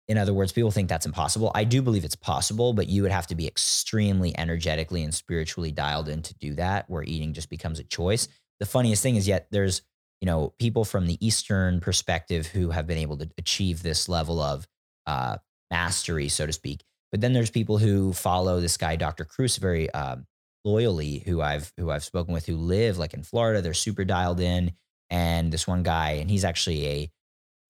in 0.07 0.17
other 0.17 0.33
words, 0.33 0.51
people 0.51 0.71
think 0.71 0.87
that's 0.87 1.05
impossible. 1.05 1.51
I 1.55 1.63
do 1.63 1.81
believe 1.81 2.05
it's 2.05 2.15
possible, 2.15 2.73
but 2.73 2.87
you 2.87 3.01
would 3.01 3.11
have 3.11 3.27
to 3.27 3.35
be 3.35 3.47
extremely 3.47 4.37
energetically 4.37 5.03
and 5.03 5.13
spiritually 5.13 5.71
dialed 5.71 6.07
in 6.07 6.21
to 6.21 6.33
do 6.35 6.53
that, 6.55 6.89
where 6.89 7.03
eating 7.03 7.33
just 7.33 7.49
becomes 7.49 7.79
a 7.79 7.83
choice. 7.83 8.27
The 8.59 8.65
funniest 8.65 9.01
thing 9.03 9.15
is, 9.15 9.27
yet 9.27 9.47
there's 9.51 9.81
you 10.21 10.25
know 10.25 10.53
people 10.59 10.85
from 10.85 11.07
the 11.07 11.25
Eastern 11.25 11.79
perspective 11.79 12.47
who 12.47 12.69
have 12.71 12.87
been 12.87 12.97
able 12.97 13.17
to 13.17 13.29
achieve 13.37 13.83
this 13.83 14.09
level 14.09 14.39
of 14.41 14.67
uh, 15.05 15.37
mastery, 15.71 16.29
so 16.29 16.45
to 16.45 16.53
speak. 16.53 16.83
But 17.11 17.21
then 17.21 17.33
there's 17.33 17.51
people 17.51 17.77
who 17.77 18.13
follow 18.13 18.59
this 18.59 18.77
guy, 18.77 18.95
Dr. 18.95 19.25
Kruse, 19.25 19.57
very 19.57 19.89
uh, 19.91 20.17
loyally, 20.63 21.19
who 21.19 21.41
I've 21.41 21.71
who 21.77 21.91
I've 21.91 22.03
spoken 22.03 22.33
with, 22.33 22.45
who 22.45 22.57
live 22.57 22.97
like 22.97 23.13
in 23.13 23.23
Florida. 23.23 23.61
They're 23.61 23.73
super 23.73 24.03
dialed 24.03 24.39
in, 24.39 24.73
and 25.09 25.51
this 25.51 25.67
one 25.67 25.83
guy, 25.83 26.11
and 26.11 26.29
he's 26.29 26.45
actually 26.45 26.87
a 26.87 27.11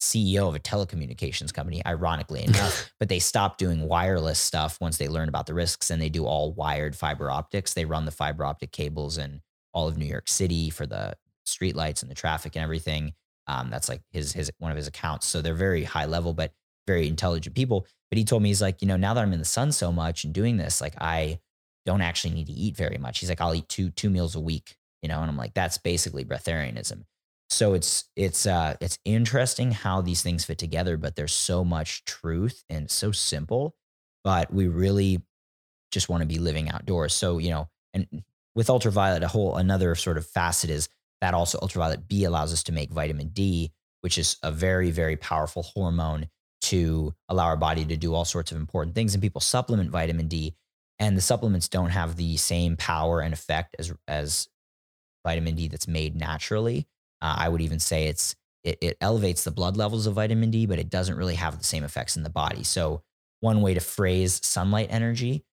CEO 0.01 0.47
of 0.47 0.55
a 0.55 0.59
telecommunications 0.59 1.53
company, 1.53 1.85
ironically 1.85 2.43
enough, 2.45 2.91
but 2.99 3.09
they 3.09 3.19
stopped 3.19 3.57
doing 3.59 3.87
wireless 3.87 4.39
stuff 4.39 4.77
once 4.79 4.97
they 4.97 5.07
learned 5.07 5.29
about 5.29 5.47
the 5.47 5.53
risks 5.53 5.89
and 5.89 6.01
they 6.01 6.09
do 6.09 6.25
all 6.25 6.53
wired 6.53 6.95
fiber 6.95 7.29
optics. 7.29 7.73
They 7.73 7.85
run 7.85 8.05
the 8.05 8.11
fiber 8.11 8.45
optic 8.45 8.71
cables 8.71 9.17
in 9.17 9.41
all 9.73 9.87
of 9.87 9.97
New 9.97 10.05
York 10.05 10.27
City 10.27 10.69
for 10.69 10.85
the 10.85 11.15
streetlights 11.45 12.01
and 12.01 12.11
the 12.11 12.15
traffic 12.15 12.55
and 12.55 12.63
everything. 12.63 13.13
Um, 13.47 13.69
that's 13.69 13.89
like 13.89 14.01
his 14.11 14.33
his 14.33 14.51
one 14.57 14.71
of 14.71 14.77
his 14.77 14.87
accounts. 14.87 15.27
So 15.27 15.41
they're 15.41 15.53
very 15.55 15.83
high 15.83 16.05
level, 16.05 16.33
but 16.33 16.51
very 16.87 17.07
intelligent 17.07 17.55
people. 17.55 17.87
But 18.09 18.17
he 18.17 18.23
told 18.23 18.43
me 18.43 18.49
he's 18.49 18.61
like, 18.61 18.81
you 18.81 18.87
know, 18.87 18.97
now 18.97 19.13
that 19.13 19.21
I'm 19.21 19.33
in 19.33 19.39
the 19.39 19.45
sun 19.45 19.71
so 19.71 19.91
much 19.91 20.23
and 20.23 20.33
doing 20.33 20.57
this, 20.57 20.81
like 20.81 20.95
I 20.99 21.39
don't 21.85 22.01
actually 22.01 22.33
need 22.33 22.47
to 22.47 22.53
eat 22.53 22.75
very 22.75 22.97
much. 22.97 23.19
He's 23.19 23.29
like, 23.29 23.41
I'll 23.41 23.55
eat 23.55 23.69
two 23.69 23.91
two 23.91 24.09
meals 24.09 24.35
a 24.35 24.39
week, 24.39 24.75
you 25.01 25.09
know, 25.09 25.21
and 25.21 25.29
I'm 25.29 25.37
like, 25.37 25.53
that's 25.53 25.77
basically 25.77 26.25
breatharianism. 26.25 27.03
So 27.49 27.73
it's 27.73 28.05
it's 28.15 28.47
uh 28.47 28.75
it's 28.81 28.97
interesting 29.05 29.71
how 29.71 30.01
these 30.01 30.21
things 30.23 30.45
fit 30.45 30.57
together, 30.57 30.97
but 30.97 31.15
there's 31.15 31.33
so 31.33 31.63
much 31.63 32.03
truth 32.05 32.63
and 32.69 32.89
so 32.89 33.11
simple, 33.11 33.75
but 34.23 34.51
we 34.51 34.67
really 34.67 35.21
just 35.91 36.09
want 36.09 36.21
to 36.21 36.27
be 36.27 36.39
living 36.39 36.69
outdoors. 36.69 37.13
So, 37.13 37.37
you 37.37 37.51
know, 37.51 37.69
and 37.93 38.07
with 38.55 38.69
ultraviolet, 38.69 39.23
a 39.23 39.27
whole 39.27 39.55
another 39.57 39.95
sort 39.95 40.17
of 40.17 40.25
facet 40.25 40.69
is 40.69 40.89
that 41.21 41.33
also 41.33 41.59
ultraviolet 41.61 42.07
B 42.07 42.23
allows 42.23 42.53
us 42.53 42.63
to 42.63 42.71
make 42.71 42.91
vitamin 42.91 43.29
D, 43.29 43.71
which 44.01 44.17
is 44.17 44.37
a 44.43 44.51
very, 44.51 44.91
very 44.91 45.15
powerful 45.15 45.63
hormone 45.63 46.27
to 46.63 47.13
allow 47.29 47.45
our 47.45 47.57
body 47.57 47.85
to 47.85 47.97
do 47.97 48.13
all 48.13 48.25
sorts 48.25 48.51
of 48.51 48.57
important 48.57 48.95
things. 48.95 49.13
And 49.13 49.21
people 49.21 49.41
supplement 49.41 49.91
vitamin 49.91 50.27
D, 50.27 50.55
and 50.99 51.15
the 51.17 51.21
supplements 51.21 51.67
don't 51.67 51.89
have 51.89 52.15
the 52.15 52.37
same 52.37 52.77
power 52.77 53.21
and 53.21 53.33
effect 53.33 53.75
as 53.79 53.93
as 54.07 54.47
vitamin 55.25 55.55
D 55.55 55.67
that's 55.67 55.87
made 55.87 56.15
naturally. 56.15 56.87
Uh, 57.21 57.35
I 57.37 57.49
would 57.49 57.61
even 57.61 57.79
say 57.79 58.07
it's 58.07 58.35
it, 58.63 58.77
it 58.81 58.97
elevates 59.01 59.43
the 59.43 59.51
blood 59.51 59.77
levels 59.77 60.07
of 60.07 60.15
vitamin 60.15 60.51
D, 60.51 60.65
but 60.65 60.79
it 60.79 60.89
doesn't 60.89 61.17
really 61.17 61.35
have 61.35 61.57
the 61.57 61.63
same 61.63 61.83
effects 61.83 62.17
in 62.17 62.23
the 62.23 62.29
body. 62.29 62.63
So 62.63 63.03
one 63.41 63.61
way 63.61 63.73
to 63.73 63.79
phrase 63.79 64.39
sunlight 64.43 64.87
energy, 64.89 65.45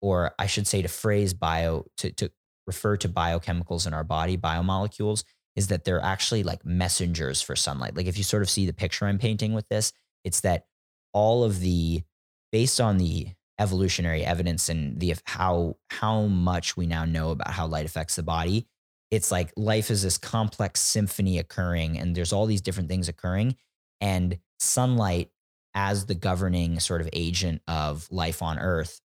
or 0.00 0.34
I 0.38 0.46
should 0.46 0.66
say 0.66 0.82
to 0.82 0.88
phrase 0.88 1.34
bio 1.34 1.86
to, 1.98 2.12
to 2.12 2.30
refer 2.66 2.96
to 2.98 3.08
biochemicals 3.08 3.86
in 3.86 3.94
our 3.94 4.04
body, 4.04 4.36
biomolecules, 4.36 5.24
is 5.56 5.68
that 5.68 5.84
they're 5.84 6.02
actually 6.02 6.42
like 6.42 6.64
messengers 6.64 7.42
for 7.42 7.56
sunlight. 7.56 7.96
Like 7.96 8.06
if 8.06 8.16
you 8.16 8.24
sort 8.24 8.42
of 8.42 8.50
see 8.50 8.66
the 8.66 8.72
picture 8.72 9.06
I'm 9.06 9.18
painting 9.18 9.52
with 9.52 9.68
this, 9.68 9.92
it's 10.24 10.40
that 10.40 10.64
all 11.12 11.44
of 11.44 11.60
the 11.60 12.02
based 12.50 12.80
on 12.80 12.98
the 12.98 13.28
evolutionary 13.58 14.24
evidence 14.24 14.68
and 14.68 14.98
the 14.98 15.14
how 15.24 15.76
how 15.90 16.22
much 16.22 16.76
we 16.76 16.86
now 16.86 17.04
know 17.04 17.30
about 17.30 17.50
how 17.50 17.66
light 17.66 17.84
affects 17.84 18.16
the 18.16 18.22
body 18.22 18.66
it's 19.10 19.30
like 19.30 19.52
life 19.56 19.90
is 19.90 20.02
this 20.02 20.16
complex 20.16 20.80
symphony 20.80 21.38
occurring 21.38 21.98
and 21.98 22.14
there's 22.14 22.32
all 22.32 22.46
these 22.46 22.62
different 22.62 22.88
things 22.88 23.08
occurring 23.08 23.54
and 24.00 24.38
sunlight 24.58 25.30
as 25.74 26.06
the 26.06 26.14
governing 26.14 26.80
sort 26.80 27.00
of 27.00 27.08
agent 27.12 27.60
of 27.68 28.08
life 28.10 28.42
on 28.42 28.58
earth 28.58 29.00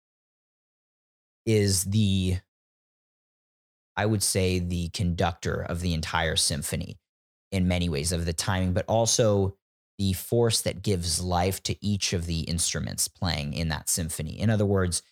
is 1.45 1.85
the 1.85 2.37
i 3.95 4.05
would 4.05 4.23
say 4.23 4.59
the 4.59 4.89
conductor 4.89 5.61
of 5.61 5.81
the 5.81 5.93
entire 5.93 6.35
symphony 6.35 6.97
in 7.51 7.67
many 7.67 7.89
ways 7.89 8.11
of 8.11 8.25
the 8.25 8.33
timing 8.33 8.73
but 8.73 8.85
also 8.87 9.55
the 9.99 10.13
force 10.13 10.61
that 10.61 10.81
gives 10.81 11.21
life 11.21 11.61
to 11.61 11.75
each 11.85 12.13
of 12.13 12.25
the 12.25 12.41
instruments 12.41 13.07
playing 13.07 13.53
in 13.53 13.69
that 13.69 13.89
symphony 13.89 14.39
in 14.39 14.49
other 14.49 14.65
words 14.65 15.03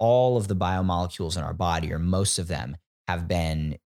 all 0.00 0.36
of 0.36 0.48
the 0.48 0.56
biomolecules 0.56 1.36
in 1.36 1.42
our 1.44 1.52
body 1.52 1.92
or 1.92 1.98
most 1.98 2.38
of 2.38 2.48
them 2.48 2.76
have 3.06 3.28
been 3.28 3.78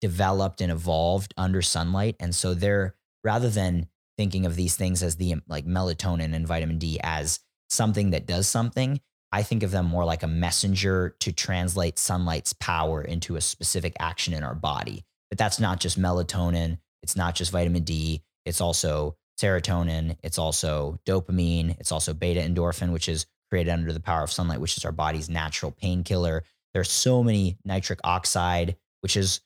developed 0.00 0.60
and 0.60 0.72
evolved 0.72 1.34
under 1.36 1.62
sunlight. 1.62 2.16
And 2.18 2.34
so 2.34 2.54
they're 2.54 2.94
rather 3.22 3.50
than 3.50 3.88
thinking 4.16 4.46
of 4.46 4.56
these 4.56 4.76
things 4.76 5.02
as 5.02 5.16
the 5.16 5.36
like 5.46 5.66
melatonin 5.66 6.34
and 6.34 6.46
vitamin 6.46 6.78
D 6.78 6.98
as 7.02 7.40
something 7.68 8.10
that 8.10 8.26
does 8.26 8.48
something, 8.48 9.00
I 9.32 9.42
think 9.42 9.62
of 9.62 9.70
them 9.70 9.86
more 9.86 10.04
like 10.04 10.22
a 10.22 10.28
messenger 10.28 11.14
to 11.20 11.32
translate 11.32 11.98
sunlight's 11.98 12.52
power 12.54 13.02
into 13.02 13.36
a 13.36 13.40
specific 13.40 13.94
action 14.00 14.32
in 14.32 14.42
our 14.42 14.54
body. 14.54 15.04
But 15.28 15.38
that's 15.38 15.60
not 15.60 15.80
just 15.80 16.00
melatonin, 16.00 16.78
it's 17.02 17.16
not 17.16 17.34
just 17.34 17.52
vitamin 17.52 17.84
D, 17.84 18.22
it's 18.46 18.60
also 18.60 19.16
serotonin, 19.38 20.16
it's 20.22 20.38
also 20.38 20.98
dopamine, 21.06 21.78
it's 21.78 21.92
also 21.92 22.14
beta 22.14 22.40
endorphin, 22.40 22.92
which 22.92 23.08
is 23.08 23.26
created 23.50 23.70
under 23.70 23.92
the 23.92 24.00
power 24.00 24.22
of 24.22 24.32
sunlight, 24.32 24.60
which 24.60 24.76
is 24.76 24.84
our 24.84 24.92
body's 24.92 25.28
natural 25.28 25.70
painkiller. 25.70 26.44
There's 26.74 26.90
so 26.90 27.22
many 27.22 27.58
nitric 27.64 28.00
oxide, 28.04 28.76
which 29.00 29.16
is 29.16 29.40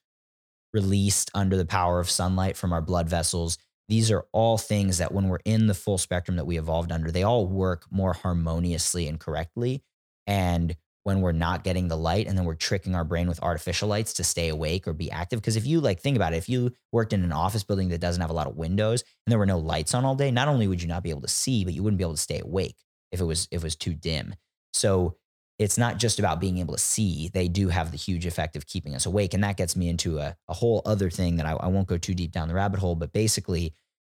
released 0.72 1.30
under 1.34 1.56
the 1.56 1.66
power 1.66 2.00
of 2.00 2.10
sunlight 2.10 2.56
from 2.56 2.72
our 2.72 2.80
blood 2.80 3.08
vessels. 3.08 3.58
These 3.92 4.10
are 4.10 4.24
all 4.32 4.56
things 4.56 4.96
that 4.96 5.12
when 5.12 5.28
we're 5.28 5.40
in 5.44 5.66
the 5.66 5.74
full 5.74 5.98
spectrum 5.98 6.38
that 6.38 6.46
we 6.46 6.56
evolved 6.56 6.90
under, 6.90 7.10
they 7.10 7.24
all 7.24 7.46
work 7.46 7.84
more 7.90 8.14
harmoniously 8.14 9.06
and 9.06 9.20
correctly. 9.20 9.82
And 10.26 10.74
when 11.02 11.20
we're 11.20 11.32
not 11.32 11.62
getting 11.62 11.88
the 11.88 11.96
light 11.98 12.26
and 12.26 12.38
then 12.38 12.46
we're 12.46 12.54
tricking 12.54 12.94
our 12.94 13.04
brain 13.04 13.28
with 13.28 13.42
artificial 13.42 13.90
lights 13.90 14.14
to 14.14 14.24
stay 14.24 14.48
awake 14.48 14.88
or 14.88 14.94
be 14.94 15.10
active. 15.10 15.42
Because 15.42 15.56
if 15.56 15.66
you 15.66 15.78
like 15.78 16.00
think 16.00 16.16
about 16.16 16.32
it, 16.32 16.38
if 16.38 16.48
you 16.48 16.72
worked 16.90 17.12
in 17.12 17.22
an 17.22 17.32
office 17.32 17.64
building 17.64 17.90
that 17.90 18.00
doesn't 18.00 18.22
have 18.22 18.30
a 18.30 18.32
lot 18.32 18.46
of 18.46 18.56
windows 18.56 19.04
and 19.26 19.30
there 19.30 19.38
were 19.38 19.44
no 19.44 19.58
lights 19.58 19.92
on 19.92 20.06
all 20.06 20.14
day, 20.14 20.30
not 20.30 20.48
only 20.48 20.66
would 20.66 20.80
you 20.80 20.88
not 20.88 21.02
be 21.02 21.10
able 21.10 21.20
to 21.20 21.28
see, 21.28 21.62
but 21.62 21.74
you 21.74 21.82
wouldn't 21.82 21.98
be 21.98 22.04
able 22.04 22.14
to 22.14 22.18
stay 22.18 22.40
awake 22.40 22.78
if 23.10 23.20
it 23.20 23.24
was 23.24 23.46
if 23.50 23.60
it 23.60 23.66
was 23.66 23.76
too 23.76 23.92
dim. 23.92 24.34
So 24.72 25.18
it's 25.58 25.76
not 25.76 25.98
just 25.98 26.18
about 26.18 26.40
being 26.40 26.56
able 26.56 26.72
to 26.72 26.80
see. 26.80 27.28
They 27.28 27.46
do 27.46 27.68
have 27.68 27.90
the 27.90 27.98
huge 27.98 28.24
effect 28.24 28.56
of 28.56 28.66
keeping 28.66 28.94
us 28.94 29.04
awake. 29.04 29.34
And 29.34 29.44
that 29.44 29.58
gets 29.58 29.76
me 29.76 29.90
into 29.90 30.18
a, 30.18 30.34
a 30.48 30.54
whole 30.54 30.80
other 30.86 31.10
thing 31.10 31.36
that 31.36 31.44
I, 31.44 31.52
I 31.52 31.66
won't 31.66 31.88
go 31.88 31.98
too 31.98 32.14
deep 32.14 32.32
down 32.32 32.48
the 32.48 32.54
rabbit 32.54 32.80
hole, 32.80 32.94
but 32.94 33.12
basically 33.12 33.74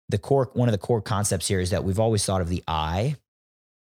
the 0.10 0.18
core 0.18 0.50
one 0.54 0.68
of 0.68 0.74
the 0.74 0.78
core 0.78 1.02
concepts 1.02 1.48
here 1.48 1.60
is 1.60 1.70
that 1.72 1.84
we've 1.84 2.00
always 2.00 2.26
thought 2.26 2.42
of 2.42 2.50
the 2.50 2.64
eye, 2.68 3.16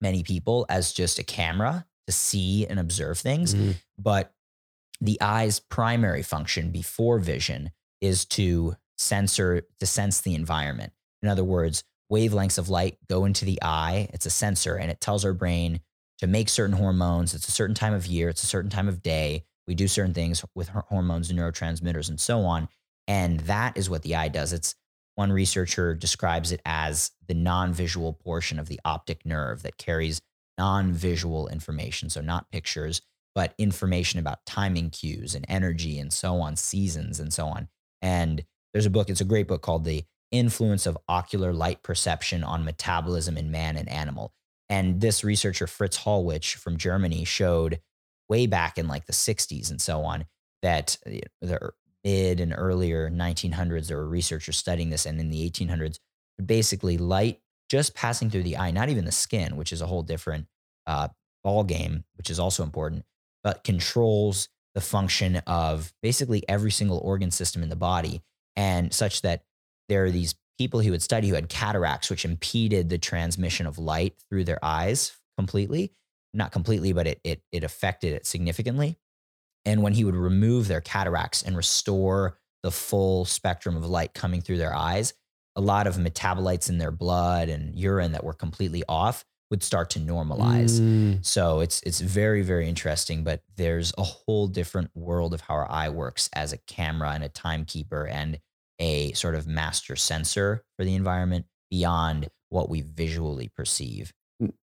many 0.01 0.23
people, 0.23 0.67
as 0.69 0.93
just 0.93 1.19
a 1.19 1.25
camera 1.25 1.87
to 2.07 2.13
see 2.13 2.67
and 2.67 2.79
observe 2.79 3.19
things. 3.19 3.55
Mhm. 3.55 3.77
But 3.99 4.35
the 5.01 5.21
eye's 5.21 5.61
primary 5.61 6.23
function 6.23 6.71
before 6.71 7.19
vision 7.19 7.73
is 8.01 8.25
to 8.25 8.77
sensor, 8.97 9.63
to 9.81 9.87
sense 9.87 10.21
the 10.21 10.35
environment. 10.35 10.93
In 11.23 11.29
other 11.29 11.45
words, 11.45 11.85
wavelengths 12.11 12.59
of 12.59 12.69
light 12.69 12.99
go 13.09 13.25
into 13.25 13.45
the 13.45 13.59
eye. 13.63 14.09
It's 14.13 14.27
a 14.27 14.31
sensor 14.31 14.77
and 14.77 14.91
it 14.91 15.01
tells 15.01 15.25
our 15.25 15.33
brain 15.33 15.81
to 16.19 16.27
make 16.27 16.49
certain 16.49 16.77
hormones. 16.77 17.35
It's 17.35 17.49
a 17.49 17.53
certain 17.53 17.75
time 17.75 17.95
of 17.95 18.07
year, 18.07 18.29
it's 18.29 18.43
a 18.43 18.47
certain 18.47 18.71
time 18.71 18.89
of 18.89 19.03
day. 19.03 19.45
We 19.67 19.75
do 19.75 19.89
certain 19.89 20.15
things 20.15 20.45
with 20.55 20.69
hormones 20.69 21.31
and 21.31 21.39
neurotransmitters 21.39 22.09
and 22.09 22.21
so 22.21 22.41
on. 22.41 22.69
And 23.09 23.41
that 23.41 23.77
is 23.77 23.89
what 23.89 24.03
the 24.03 24.15
eye 24.15 24.29
does. 24.29 24.53
It's 24.53 24.75
one 25.15 25.33
researcher 25.33 25.95
describes 25.95 26.53
it 26.53 26.61
as 26.65 27.11
the 27.27 27.35
non 27.35 27.73
visual 27.73 28.13
portion 28.13 28.59
of 28.59 28.69
the 28.69 28.81
optic 28.85 29.25
nerve 29.27 29.63
that 29.63 29.79
carries 29.79 30.21
non 30.59 30.93
visual 30.93 31.49
information. 31.49 32.11
So, 32.11 32.21
not 32.21 32.51
pictures, 32.51 33.03
but 33.35 33.55
information 33.59 34.21
about 34.21 34.45
timing 34.47 34.91
cues 34.91 35.35
and 35.35 35.45
energy 35.49 35.99
and 35.99 36.13
so 36.13 36.41
on, 36.41 36.57
seasons 36.57 37.21
and 37.21 37.33
so 37.33 37.47
on. 37.47 37.69
And 38.01 38.45
there's 38.73 38.87
a 38.87 38.91
book, 38.91 39.09
it's 39.09 39.21
a 39.21 39.27
great 39.27 39.49
book 39.49 39.63
called 39.63 39.85
The 39.85 40.05
Influence 40.31 40.87
of 40.87 40.99
Ocular 41.09 41.53
Light 41.53 41.83
Perception 41.83 42.43
on 42.43 42.65
Metabolism 42.65 43.37
in 43.37 43.51
Man 43.51 43.77
and 43.77 43.89
Animal. 43.89 44.33
And 44.69 45.01
this 45.01 45.23
researcher, 45.23 45.67
Fritz 45.67 45.99
Hollwich 45.99 46.55
from 46.55 46.79
Germany, 46.79 47.25
showed 47.25 47.81
way 48.29 48.47
back 48.47 48.79
in 48.79 48.89
like 48.89 49.07
the 49.07 49.13
60s 49.13 49.71
and 49.71 49.81
so 49.81 50.03
on 50.03 50.25
that 50.63 50.97
uh, 51.07 51.19
the 51.41 51.71
mid 52.05 52.41
and 52.41 52.55
earlier 52.57 53.11
1900s, 53.11 53.87
there 53.87 53.97
were 53.97 54.09
researchers 54.09 54.57
studying 54.57 54.91
this. 54.91 55.07
And 55.07 55.21
in 55.21 55.31
the 55.31 55.49
1800s, 55.49 55.99
basically 56.45 56.99
light 56.99 57.41
just 57.71 57.95
passing 57.95 58.29
through 58.29 58.43
the 58.43 58.57
eye, 58.57 58.71
not 58.71 58.89
even 58.89 59.05
the 59.05 59.13
skin, 59.13 59.57
which 59.57 59.73
is 59.73 59.81
a 59.81 59.87
whole 59.87 60.03
different 60.03 60.47
uh, 60.87 61.09
ball 61.43 61.65
game, 61.65 62.05
which 62.17 62.31
is 62.31 62.39
also 62.39 62.63
important, 62.63 63.05
but 63.43 63.65
controls 63.65 64.49
the 64.75 64.81
function 64.81 65.37
of 65.47 65.93
basically 66.03 66.47
every 66.49 66.71
single 66.71 66.99
organ 66.99 67.31
system 67.31 67.63
in 67.63 67.69
the 67.69 67.77
body, 67.77 68.23
and 68.57 68.93
such 68.93 69.23
that 69.23 69.43
there 69.89 70.05
are 70.05 70.11
these 70.11 70.35
people 70.59 70.81
he 70.81 70.91
would 70.91 71.03
study 71.03 71.29
who 71.29 71.35
had 71.35 71.49
cataracts, 71.49 72.11
which 72.11 72.25
impeded 72.25 72.89
the 72.89 72.99
transmission 72.99 73.67
of 73.67 73.79
light 73.79 74.15
through 74.29 74.45
their 74.45 74.63
eyes 74.63 75.17
completely. 75.37 75.93
Not 76.35 76.53
completely, 76.53 76.93
but 76.93 77.07
it 77.07 77.21
it 77.25 77.43
it 77.53 77.65
affected 77.65 78.15
it 78.15 78.27
significantly. 78.27 78.99
And 79.65 79.83
when 79.83 79.93
he 79.93 80.05
would 80.05 80.17
remove 80.17 80.69
their 80.69 80.81
cataracts 80.81 81.43
and 81.43 81.57
restore 81.57 82.39
the 82.63 82.71
full 82.71 83.25
spectrum 83.25 83.77
of 83.77 83.85
light 83.87 84.15
coming 84.15 84.41
through 84.41 84.59
their 84.59 84.75
eyes, 84.75 85.15
a 85.57 85.61
lot 85.61 85.87
of 85.87 85.97
metabolites 85.97 86.69
in 86.69 86.79
their 86.79 86.91
blood 86.91 87.49
and 87.49 87.79
urine 87.79 88.13
that 88.13 88.25
were 88.25 88.33
completely 88.33 88.83
off 88.89 89.25
would 89.51 89.63
start 89.63 89.91
to 89.91 90.01
normalize. 90.01 90.81
Mm. 90.81 91.25
So 91.25 91.61
it's 91.61 91.83
it's 91.83 92.01
very 92.01 92.41
very 92.41 92.67
interesting, 92.69 93.23
but 93.23 93.43
there's 93.57 93.93
a 93.99 94.03
whole 94.03 94.49
different 94.49 94.91
world 94.95 95.35
of 95.35 95.43
how 95.43 95.55
our 95.55 95.71
eye 95.71 95.91
works 95.91 96.31
as 96.35 96.55
a 96.55 96.59
camera 96.59 97.11
and 97.11 97.23
a 97.23 97.29
timekeeper 97.29 98.07
and 98.07 98.41
a 98.79 99.13
sort 99.13 99.35
of 99.35 99.47
master 99.47 99.95
sensor 99.95 100.65
for 100.77 100.87
the 100.87 100.95
environment 100.95 101.45
beyond 101.71 102.31
what 102.49 102.71
we 102.71 102.81
visually 102.81 103.51
perceive. 103.55 104.13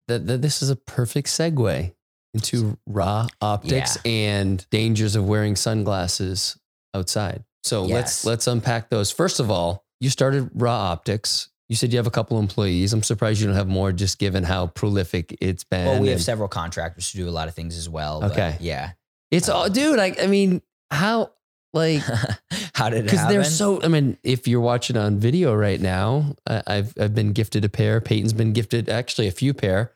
That, 0.08 0.26
that 0.28 0.42
this 0.42 0.64
is 0.64 0.72
a 0.72 0.76
perfect 0.76 1.28
segue 1.28 1.94
into 2.34 2.78
RA 2.88 3.28
Optics 3.42 3.98
and 4.06 4.66
dangers 4.70 5.16
of 5.16 5.28
wearing 5.28 5.56
sunglasses 5.56 6.58
outside. 6.94 7.44
So 7.64 7.84
let's 7.84 8.26
let's 8.26 8.48
unpack 8.48 8.90
those. 8.90 9.12
First 9.12 9.40
of 9.40 9.52
all, 9.52 9.86
you 10.00 10.10
started 10.10 10.50
RA 10.56 10.72
Optics. 10.92 11.50
You 11.70 11.76
said 11.76 11.94
you 11.94 11.98
have 12.00 12.08
a 12.08 12.12
couple 12.12 12.38
employees. 12.40 12.92
I'm 12.92 13.04
surprised 13.04 13.40
you 13.40 13.48
don't 13.48 13.56
have 13.56 13.68
more, 13.68 13.92
just 13.94 14.20
given 14.20 14.44
how 14.44 14.68
prolific 14.68 15.38
it's 15.40 15.64
been. 15.64 15.86
Well, 15.86 16.02
we 16.02 16.08
have 16.10 16.18
and 16.18 16.24
several 16.24 16.50
contractors 16.50 17.10
who 17.12 17.20
do 17.20 17.30
a 17.30 17.32
lot 17.32 17.48
of 17.48 17.54
things 17.56 17.78
as 17.78 17.88
well. 17.88 18.20
but 18.20 18.32
Okay. 18.32 18.58
yeah. 18.60 18.92
it's 19.30 19.48
all, 19.48 19.66
um, 19.66 19.72
dude. 19.72 19.98
I, 19.98 20.14
I 20.22 20.28
mean, 20.28 20.62
how 20.90 21.32
like 21.74 22.02
how 22.74 22.90
did 22.90 23.00
it 23.00 23.04
because 23.04 23.26
they're 23.28 23.46
so. 23.46 23.82
I 23.82 23.88
mean, 23.88 24.18
if 24.24 24.48
you're 24.48 24.60
watching 24.60 24.98
on 24.98 25.20
video 25.20 25.54
right 25.56 25.80
now, 25.80 26.36
I, 26.46 26.62
I've 26.68 26.94
I've 27.00 27.16
been 27.16 27.32
gifted 27.32 27.64
a 27.64 27.70
pair. 27.70 28.02
Peyton's 28.02 28.34
been 28.34 28.52
gifted 28.52 28.90
actually 28.90 29.28
a 29.28 29.32
few 29.32 29.54
pair, 29.54 29.94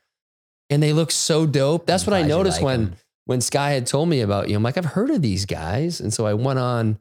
and 0.70 0.82
they 0.82 0.94
look 0.94 1.12
so 1.12 1.46
dope. 1.46 1.86
That's 1.86 2.08
I'm 2.08 2.12
what 2.12 2.18
I 2.24 2.28
noticed 2.28 2.58
like 2.58 2.66
when 2.66 2.82
'em. 2.82 2.96
when 3.26 3.42
Sky 3.42 3.72
had 3.72 3.86
told 3.88 4.10
me 4.10 4.22
about 4.22 4.50
you. 4.50 4.56
I'm 4.56 4.64
like, 4.64 4.78
I've 4.78 4.86
heard 4.86 5.10
of 5.10 5.22
these 5.22 5.46
guys, 5.46 6.00
and 6.00 6.14
so 6.14 6.26
I 6.26 6.34
went 6.34 6.60
on, 6.60 7.00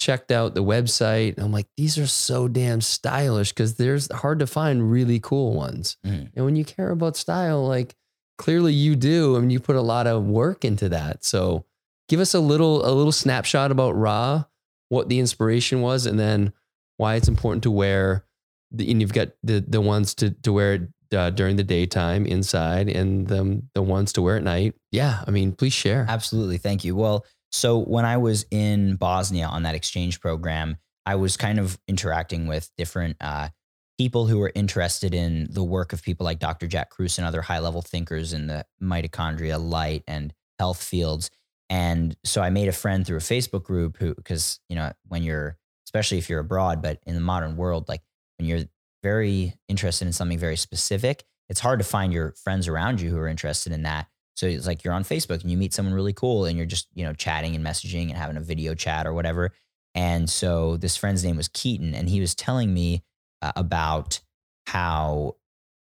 checked 0.00 0.30
out 0.32 0.54
the 0.54 0.62
website, 0.64 1.34
and 1.36 1.44
I'm 1.44 1.52
like, 1.52 1.66
these 1.76 1.96
are 1.98 2.06
so 2.06 2.48
damn 2.48 2.80
stylish 2.80 3.52
because 3.52 3.74
there's 3.76 4.10
hard 4.12 4.38
to 4.40 4.46
find 4.46 4.90
really 4.90 5.20
cool 5.20 5.54
ones. 5.54 5.96
Mhm. 6.06 6.30
And 6.34 6.44
when 6.44 6.56
you 6.56 6.64
care 6.64 6.90
about 6.90 7.16
style, 7.16 7.66
like 7.66 7.94
clearly 8.38 8.72
you 8.74 8.96
do, 8.96 9.36
I 9.36 9.40
mean, 9.40 9.50
you 9.50 9.60
put 9.60 9.76
a 9.76 9.80
lot 9.82 10.06
of 10.06 10.24
work 10.24 10.64
into 10.64 10.88
that. 10.88 11.24
So 11.24 11.64
give 12.08 12.20
us 12.20 12.34
a 12.34 12.40
little 12.40 12.84
a 12.84 12.92
little 12.92 13.12
snapshot 13.12 13.70
about 13.70 13.94
RA, 13.96 14.44
what 14.88 15.08
the 15.08 15.20
inspiration 15.20 15.80
was, 15.80 16.04
and 16.06 16.18
then 16.18 16.52
why 16.96 17.14
it's 17.14 17.28
important 17.28 17.62
to 17.62 17.70
wear. 17.70 18.24
The, 18.72 18.90
and 18.90 19.00
you've 19.00 19.12
got 19.12 19.28
the 19.44 19.60
the 19.66 19.80
ones 19.80 20.14
to 20.16 20.30
to 20.30 20.52
wear 20.52 20.74
it 20.74 20.82
uh, 21.14 21.30
during 21.30 21.56
the 21.56 21.64
daytime 21.64 22.26
inside, 22.26 22.88
and 22.88 23.26
the 23.26 23.62
the 23.74 23.82
ones 23.82 24.12
to 24.14 24.22
wear 24.22 24.36
at 24.36 24.42
night. 24.42 24.74
Yeah, 24.92 25.22
I 25.26 25.30
mean, 25.30 25.52
please 25.52 25.72
share. 25.72 26.06
Absolutely. 26.08 26.58
Thank 26.58 26.84
you. 26.84 26.96
Well, 26.96 27.24
so 27.52 27.78
when 27.78 28.04
I 28.04 28.16
was 28.16 28.46
in 28.50 28.96
Bosnia 28.96 29.46
on 29.46 29.62
that 29.62 29.74
exchange 29.74 30.20
program, 30.20 30.76
I 31.06 31.14
was 31.14 31.36
kind 31.36 31.58
of 31.58 31.78
interacting 31.86 32.46
with 32.46 32.70
different 32.76 33.16
uh, 33.20 33.50
people 33.98 34.26
who 34.26 34.38
were 34.38 34.52
interested 34.54 35.14
in 35.14 35.46
the 35.50 35.62
work 35.62 35.92
of 35.92 36.02
people 36.02 36.24
like 36.24 36.38
Dr. 36.38 36.66
Jack 36.66 36.90
Kruse 36.90 37.18
and 37.18 37.26
other 37.26 37.42
high 37.42 37.60
level 37.60 37.82
thinkers 37.82 38.32
in 38.32 38.46
the 38.46 38.66
mitochondria, 38.82 39.62
light, 39.62 40.02
and 40.08 40.32
health 40.58 40.82
fields. 40.82 41.30
And 41.70 42.16
so 42.24 42.42
I 42.42 42.50
made 42.50 42.68
a 42.68 42.72
friend 42.72 43.06
through 43.06 43.18
a 43.18 43.20
Facebook 43.20 43.62
group 43.62 43.96
who, 43.98 44.14
because, 44.14 44.60
you 44.68 44.76
know, 44.76 44.92
when 45.08 45.22
you're, 45.22 45.56
especially 45.86 46.18
if 46.18 46.28
you're 46.28 46.40
abroad, 46.40 46.82
but 46.82 46.98
in 47.06 47.14
the 47.14 47.20
modern 47.20 47.56
world, 47.56 47.88
like 47.88 48.02
when 48.38 48.48
you're 48.48 48.64
very 49.04 49.54
interested 49.68 50.06
in 50.06 50.12
something 50.14 50.38
very 50.38 50.56
specific, 50.56 51.24
it's 51.50 51.60
hard 51.60 51.78
to 51.78 51.84
find 51.84 52.10
your 52.10 52.32
friends 52.42 52.68
around 52.68 53.02
you 53.02 53.10
who 53.10 53.18
are 53.18 53.28
interested 53.28 53.70
in 53.70 53.82
that. 53.82 54.06
So 54.34 54.46
it's 54.46 54.66
like 54.66 54.82
you're 54.82 54.94
on 54.94 55.04
Facebook 55.04 55.42
and 55.42 55.50
you 55.50 55.58
meet 55.58 55.74
someone 55.74 55.94
really 55.94 56.14
cool 56.14 56.46
and 56.46 56.56
you're 56.56 56.66
just, 56.66 56.88
you 56.94 57.04
know, 57.04 57.12
chatting 57.12 57.54
and 57.54 57.64
messaging 57.64 58.08
and 58.08 58.16
having 58.16 58.38
a 58.38 58.40
video 58.40 58.74
chat 58.74 59.06
or 59.06 59.12
whatever. 59.12 59.52
And 59.94 60.28
so 60.28 60.78
this 60.78 60.96
friend's 60.96 61.22
name 61.22 61.36
was 61.36 61.48
Keaton 61.48 61.94
and 61.94 62.08
he 62.08 62.18
was 62.18 62.34
telling 62.34 62.72
me 62.72 63.04
uh, 63.42 63.52
about 63.56 64.20
how, 64.66 65.36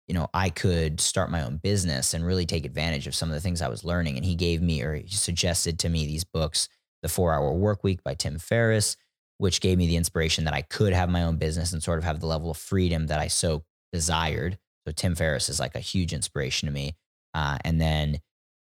you 0.08 0.16
know, 0.16 0.28
I 0.34 0.50
could 0.50 1.02
start 1.02 1.30
my 1.30 1.44
own 1.44 1.58
business 1.58 2.14
and 2.14 2.26
really 2.26 2.46
take 2.46 2.66
advantage 2.66 3.08
of 3.08 3.14
some 3.14 3.30
of 3.30 3.36
the 3.36 3.42
things 3.42 3.62
I 3.62 3.68
was 3.68 3.84
learning. 3.84 4.16
And 4.16 4.26
he 4.26 4.36
gave 4.36 4.62
me 4.62 4.82
or 4.82 4.96
he 4.96 5.10
suggested 5.10 5.78
to 5.80 5.90
me 5.90 6.06
these 6.08 6.24
books, 6.24 6.70
The 7.04 7.10
Four 7.10 7.34
Hour 7.34 7.54
Work 7.54 7.84
Week 7.84 8.04
by 8.04 8.16
Tim 8.16 8.40
Ferriss, 8.40 8.96
which 9.42 9.60
gave 9.60 9.80
me 9.80 9.88
the 9.88 9.96
inspiration 9.96 10.44
that 10.44 10.54
I 10.54 10.62
could 10.62 10.94
have 10.94 11.10
my 11.10 11.24
own 11.24 11.38
business 11.38 11.74
and 11.74 11.82
sort 11.82 11.98
of 11.98 12.04
have 12.04 12.20
the 12.20 12.28
level 12.28 12.52
of 12.52 12.58
freedom 12.58 13.08
that 13.08 13.18
I 13.18 13.28
so 13.28 13.64
desired. 13.92 14.60
So 14.86 14.92
Tim 14.92 15.16
Ferriss 15.16 15.50
is 15.50 15.60
like 15.60 15.74
a 15.74 15.80
huge 15.80 16.14
inspiration 16.14 16.68
to 16.68 16.72
me. 16.72 16.96
Uh, 17.34 17.58
and 17.66 17.82
then 17.82 18.20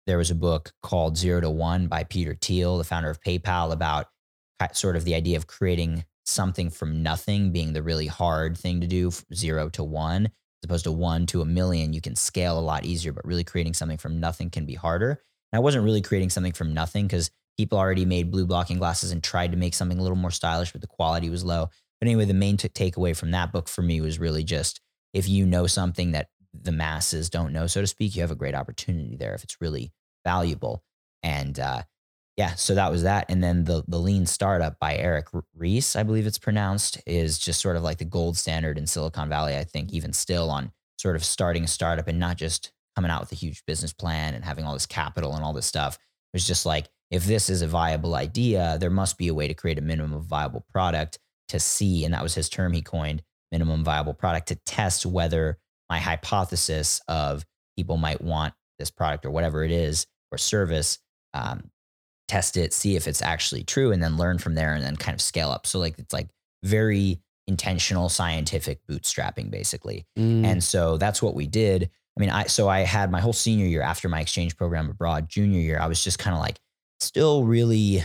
there 0.08 0.18
was 0.18 0.32
a 0.32 0.34
book 0.34 0.72
called 0.82 1.16
Zero 1.16 1.40
to 1.40 1.48
One 1.48 1.86
by 1.86 2.02
Peter 2.02 2.36
Thiel, 2.40 2.76
the 2.78 2.82
founder 2.82 3.08
of 3.08 3.20
PayPal, 3.20 3.72
about 3.72 4.08
sort 4.72 4.96
of 4.96 5.04
the 5.04 5.14
idea 5.14 5.36
of 5.36 5.46
creating 5.46 6.04
something 6.24 6.70
from 6.70 7.04
nothing 7.04 7.52
being 7.52 7.72
the 7.72 7.82
really 7.82 8.08
hard 8.08 8.58
thing 8.58 8.80
to 8.80 8.88
do, 8.88 9.12
zero 9.32 9.68
to 9.68 9.84
one. 9.84 10.26
as 10.26 10.64
opposed 10.64 10.84
to 10.84 10.92
one 10.92 11.24
to 11.26 11.40
a 11.40 11.44
million, 11.44 11.92
you 11.92 12.00
can 12.00 12.16
scale 12.16 12.58
a 12.58 12.60
lot 12.60 12.84
easier, 12.84 13.12
but 13.12 13.24
really 13.24 13.44
creating 13.44 13.74
something 13.74 13.98
from 13.98 14.18
nothing 14.18 14.50
can 14.50 14.66
be 14.66 14.74
harder. 14.74 15.20
And 15.52 15.58
I 15.58 15.60
wasn't 15.60 15.84
really 15.84 16.02
creating 16.02 16.30
something 16.30 16.52
from 16.52 16.74
nothing 16.74 17.06
because 17.06 17.30
people 17.56 17.78
already 17.78 18.04
made 18.04 18.30
blue 18.30 18.46
blocking 18.46 18.78
glasses 18.78 19.10
and 19.10 19.22
tried 19.22 19.52
to 19.52 19.56
make 19.56 19.74
something 19.74 19.98
a 19.98 20.02
little 20.02 20.16
more 20.16 20.30
stylish, 20.30 20.72
but 20.72 20.80
the 20.80 20.86
quality 20.86 21.30
was 21.30 21.44
low. 21.44 21.68
But 22.00 22.08
anyway, 22.08 22.24
the 22.24 22.34
main 22.34 22.56
t- 22.56 22.68
takeaway 22.68 23.16
from 23.16 23.30
that 23.30 23.52
book 23.52 23.68
for 23.68 23.82
me 23.82 24.00
was 24.00 24.18
really 24.18 24.44
just 24.44 24.80
if 25.12 25.28
you 25.28 25.46
know 25.46 25.66
something 25.66 26.12
that 26.12 26.28
the 26.52 26.72
masses 26.72 27.30
don't 27.30 27.52
know, 27.52 27.66
so 27.66 27.80
to 27.80 27.86
speak, 27.86 28.14
you 28.14 28.22
have 28.22 28.30
a 28.30 28.36
great 28.36 28.54
opportunity 28.54 29.16
there 29.16 29.34
if 29.34 29.44
it's 29.44 29.60
really 29.60 29.92
valuable. 30.24 30.82
And 31.22 31.58
uh, 31.58 31.82
yeah, 32.36 32.54
so 32.54 32.74
that 32.74 32.90
was 32.90 33.04
that. 33.04 33.26
And 33.28 33.42
then 33.42 33.64
the 33.64 33.84
the 33.86 33.98
Lean 33.98 34.26
Startup 34.26 34.78
by 34.78 34.96
Eric 34.96 35.28
Ries, 35.56 35.96
I 35.96 36.02
believe 36.02 36.26
it's 36.26 36.38
pronounced, 36.38 37.00
is 37.06 37.38
just 37.38 37.60
sort 37.60 37.76
of 37.76 37.82
like 37.82 37.98
the 37.98 38.04
gold 38.04 38.36
standard 38.36 38.76
in 38.76 38.86
Silicon 38.86 39.28
Valley. 39.28 39.56
I 39.56 39.64
think 39.64 39.92
even 39.92 40.12
still 40.12 40.50
on 40.50 40.72
sort 40.98 41.16
of 41.16 41.24
starting 41.24 41.64
a 41.64 41.68
startup 41.68 42.08
and 42.08 42.18
not 42.18 42.36
just 42.36 42.72
coming 42.96 43.10
out 43.10 43.20
with 43.20 43.32
a 43.32 43.36
huge 43.36 43.64
business 43.66 43.92
plan 43.92 44.34
and 44.34 44.44
having 44.44 44.64
all 44.64 44.72
this 44.72 44.86
capital 44.86 45.34
and 45.34 45.44
all 45.44 45.52
this 45.52 45.66
stuff. 45.66 45.94
It 45.94 46.36
was 46.36 46.46
just 46.46 46.66
like 46.66 46.88
if 47.14 47.26
this 47.26 47.48
is 47.48 47.62
a 47.62 47.68
viable 47.68 48.16
idea, 48.16 48.76
there 48.80 48.90
must 48.90 49.16
be 49.16 49.28
a 49.28 49.34
way 49.34 49.46
to 49.46 49.54
create 49.54 49.78
a 49.78 49.82
minimum 49.82 50.20
viable 50.20 50.66
product 50.72 51.20
to 51.46 51.60
see, 51.60 52.04
and 52.04 52.12
that 52.12 52.24
was 52.24 52.34
his 52.34 52.48
term 52.48 52.72
he 52.72 52.82
coined, 52.82 53.22
minimum 53.52 53.84
viable 53.84 54.14
product 54.14 54.48
to 54.48 54.56
test 54.66 55.06
whether 55.06 55.56
my 55.88 56.00
hypothesis 56.00 57.00
of 57.06 57.44
people 57.76 57.98
might 57.98 58.20
want 58.20 58.52
this 58.80 58.90
product 58.90 59.24
or 59.24 59.30
whatever 59.30 59.62
it 59.62 59.70
is 59.70 60.08
or 60.32 60.38
service 60.38 60.98
um, 61.34 61.70
test 62.26 62.56
it, 62.56 62.72
see 62.72 62.96
if 62.96 63.06
it's 63.06 63.22
actually 63.22 63.62
true, 63.62 63.92
and 63.92 64.02
then 64.02 64.16
learn 64.16 64.38
from 64.38 64.56
there 64.56 64.74
and 64.74 64.82
then 64.82 64.96
kind 64.96 65.14
of 65.14 65.20
scale 65.20 65.50
up. 65.50 65.68
So 65.68 65.78
like 65.78 65.96
it's 66.00 66.12
like 66.12 66.30
very 66.64 67.20
intentional 67.46 68.08
scientific 68.08 68.80
bootstrapping 68.90 69.52
basically. 69.52 70.04
Mm. 70.18 70.44
And 70.44 70.64
so 70.64 70.96
that's 70.96 71.22
what 71.22 71.36
we 71.36 71.46
did. 71.46 71.90
I 72.16 72.20
mean, 72.20 72.30
I 72.30 72.46
so 72.46 72.68
I 72.68 72.80
had 72.80 73.12
my 73.12 73.20
whole 73.20 73.32
senior 73.32 73.66
year 73.66 73.82
after 73.82 74.08
my 74.08 74.20
exchange 74.20 74.56
program 74.56 74.90
abroad, 74.90 75.28
junior 75.28 75.60
year, 75.60 75.78
I 75.78 75.86
was 75.86 76.02
just 76.02 76.18
kind 76.18 76.34
of 76.34 76.40
like 76.40 76.58
still 77.00 77.44
really 77.44 78.02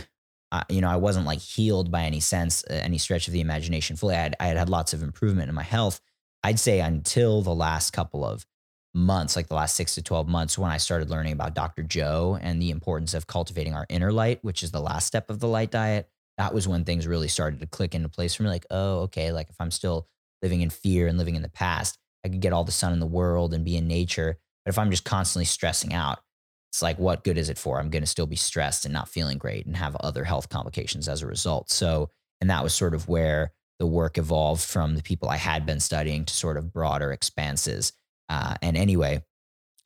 uh, 0.52 0.64
you 0.68 0.80
know, 0.80 0.90
I 0.90 0.96
wasn't 0.96 1.26
like 1.26 1.38
healed 1.38 1.90
by 1.90 2.02
any 2.02 2.20
sense, 2.20 2.64
uh, 2.68 2.74
any 2.74 2.98
stretch 2.98 3.28
of 3.28 3.32
the 3.32 3.40
imagination 3.40 3.96
fully. 3.96 4.16
I 4.16 4.22
had, 4.22 4.36
I 4.40 4.46
had 4.46 4.56
had 4.56 4.68
lots 4.68 4.92
of 4.92 5.02
improvement 5.02 5.48
in 5.48 5.54
my 5.54 5.62
health. 5.62 6.00
I'd 6.42 6.58
say 6.58 6.80
until 6.80 7.42
the 7.42 7.54
last 7.54 7.92
couple 7.92 8.24
of 8.24 8.44
months, 8.92 9.36
like 9.36 9.46
the 9.46 9.54
last 9.54 9.76
six 9.76 9.94
to 9.94 10.02
12 10.02 10.26
months, 10.26 10.58
when 10.58 10.70
I 10.70 10.78
started 10.78 11.10
learning 11.10 11.34
about 11.34 11.54
Dr. 11.54 11.82
Joe 11.82 12.38
and 12.40 12.60
the 12.60 12.70
importance 12.70 13.14
of 13.14 13.26
cultivating 13.26 13.74
our 13.74 13.86
inner 13.88 14.10
light, 14.10 14.42
which 14.42 14.62
is 14.62 14.72
the 14.72 14.80
last 14.80 15.06
step 15.06 15.30
of 15.30 15.38
the 15.38 15.46
light 15.46 15.70
diet, 15.70 16.08
that 16.36 16.54
was 16.54 16.66
when 16.66 16.84
things 16.84 17.06
really 17.06 17.28
started 17.28 17.60
to 17.60 17.66
click 17.66 17.94
into 17.94 18.08
place 18.08 18.34
for 18.34 18.42
me. 18.42 18.48
Like, 18.48 18.66
oh, 18.70 19.00
okay, 19.00 19.30
like 19.30 19.50
if 19.50 19.56
I'm 19.60 19.70
still 19.70 20.08
living 20.42 20.62
in 20.62 20.70
fear 20.70 21.06
and 21.06 21.18
living 21.18 21.36
in 21.36 21.42
the 21.42 21.48
past, 21.48 21.98
I 22.24 22.28
could 22.28 22.40
get 22.40 22.52
all 22.52 22.64
the 22.64 22.72
sun 22.72 22.92
in 22.92 22.98
the 22.98 23.06
world 23.06 23.54
and 23.54 23.64
be 23.64 23.76
in 23.76 23.86
nature. 23.86 24.38
But 24.64 24.70
if 24.70 24.78
I'm 24.78 24.90
just 24.90 25.04
constantly 25.04 25.44
stressing 25.44 25.92
out, 25.92 26.20
it's 26.70 26.82
like, 26.82 26.98
what 26.98 27.24
good 27.24 27.38
is 27.38 27.48
it 27.48 27.58
for? 27.58 27.78
I'm 27.78 27.90
going 27.90 28.02
to 28.02 28.06
still 28.06 28.26
be 28.26 28.36
stressed 28.36 28.84
and 28.84 28.94
not 28.94 29.08
feeling 29.08 29.38
great 29.38 29.66
and 29.66 29.76
have 29.76 29.96
other 29.96 30.24
health 30.24 30.48
complications 30.48 31.08
as 31.08 31.22
a 31.22 31.26
result. 31.26 31.70
So, 31.70 32.10
and 32.40 32.48
that 32.50 32.62
was 32.62 32.74
sort 32.74 32.94
of 32.94 33.08
where 33.08 33.52
the 33.78 33.86
work 33.86 34.18
evolved 34.18 34.62
from 34.62 34.94
the 34.94 35.02
people 35.02 35.28
I 35.28 35.36
had 35.36 35.66
been 35.66 35.80
studying 35.80 36.24
to 36.24 36.34
sort 36.34 36.56
of 36.56 36.72
broader 36.72 37.12
expanses 37.12 37.92
uh, 38.30 38.54
and 38.62 38.76
anyway, 38.76 39.24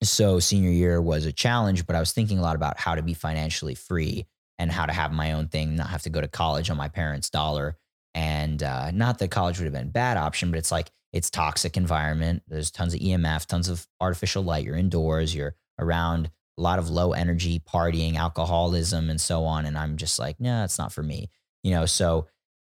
so 0.02 0.38
senior 0.38 0.70
year 0.70 1.00
was 1.00 1.24
a 1.24 1.32
challenge, 1.32 1.86
but 1.86 1.96
I 1.96 2.00
was 2.00 2.12
thinking 2.12 2.38
a 2.38 2.42
lot 2.42 2.56
about 2.56 2.78
how 2.78 2.94
to 2.94 3.02
be 3.02 3.14
financially 3.14 3.74
free 3.74 4.26
and 4.58 4.70
how 4.70 4.84
to 4.84 4.92
have 4.92 5.12
my 5.12 5.32
own 5.32 5.48
thing, 5.48 5.74
not 5.74 5.88
have 5.88 6.02
to 6.02 6.10
go 6.10 6.20
to 6.20 6.28
college 6.28 6.68
on 6.68 6.76
my 6.76 6.88
parents' 6.88 7.30
dollar. 7.30 7.78
And 8.14 8.62
uh, 8.62 8.90
not 8.90 9.18
that 9.18 9.30
college 9.30 9.58
would 9.58 9.64
have 9.64 9.72
been 9.72 9.88
a 9.88 9.90
bad 9.90 10.18
option, 10.18 10.50
but 10.50 10.58
it's 10.58 10.70
like 10.70 10.90
it's 11.14 11.30
toxic 11.30 11.78
environment. 11.78 12.42
There's 12.46 12.70
tons 12.70 12.92
of 12.92 13.00
EMF, 13.00 13.46
tons 13.46 13.70
of 13.70 13.88
artificial 13.98 14.42
light. 14.44 14.66
You're 14.66 14.76
indoors. 14.76 15.34
You're 15.34 15.54
around 15.78 16.30
a 16.56 16.60
lot 16.60 16.78
of 16.78 16.90
low 16.90 17.12
energy 17.12 17.60
partying, 17.60 18.16
alcoholism, 18.16 19.10
and 19.10 19.20
so 19.20 19.44
on. 19.44 19.66
And 19.66 19.76
I'm 19.76 19.96
just 19.96 20.18
like, 20.18 20.40
no, 20.40 20.64
it's 20.64 20.78
not 20.78 20.92
for 20.92 21.02
me. 21.02 21.30
You 21.62 21.72
know, 21.72 21.86
so 21.86 22.26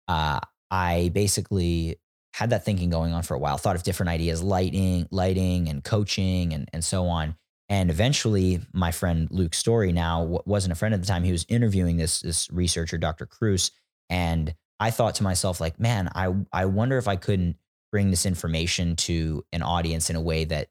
uh, 0.07 0.39
I 0.71 1.11
basically 1.13 1.97
had 2.33 2.49
that 2.49 2.65
thinking 2.65 2.89
going 2.89 3.13
on 3.13 3.23
for 3.23 3.33
a 3.33 3.39
while, 3.39 3.57
thought 3.57 3.75
of 3.75 3.83
different 3.83 4.09
ideas, 4.09 4.43
lighting, 4.43 5.07
lighting 5.09 5.69
and 5.69 5.83
coaching 5.83 6.53
and, 6.53 6.69
and 6.73 6.83
so 6.83 7.07
on. 7.07 7.35
And 7.69 7.89
eventually 7.89 8.59
my 8.73 8.91
friend 8.91 9.27
Luke 9.31 9.53
Storey 9.53 9.91
now 9.91 10.41
wasn't 10.45 10.73
a 10.73 10.75
friend 10.75 10.93
at 10.93 11.01
the 11.01 11.07
time. 11.07 11.23
He 11.23 11.31
was 11.31 11.45
interviewing 11.47 11.97
this, 11.97 12.21
this 12.21 12.49
researcher, 12.51 12.97
Dr. 12.97 13.25
Kruse. 13.25 13.71
And 14.09 14.53
I 14.79 14.91
thought 14.91 15.15
to 15.15 15.23
myself, 15.23 15.61
like, 15.61 15.79
man, 15.79 16.09
I, 16.13 16.33
I 16.51 16.65
wonder 16.65 16.97
if 16.97 17.07
I 17.07 17.15
couldn't 17.15 17.55
bring 17.91 18.11
this 18.11 18.25
information 18.25 18.97
to 18.97 19.43
an 19.53 19.61
audience 19.61 20.09
in 20.09 20.15
a 20.15 20.21
way 20.21 20.43
that 20.43 20.67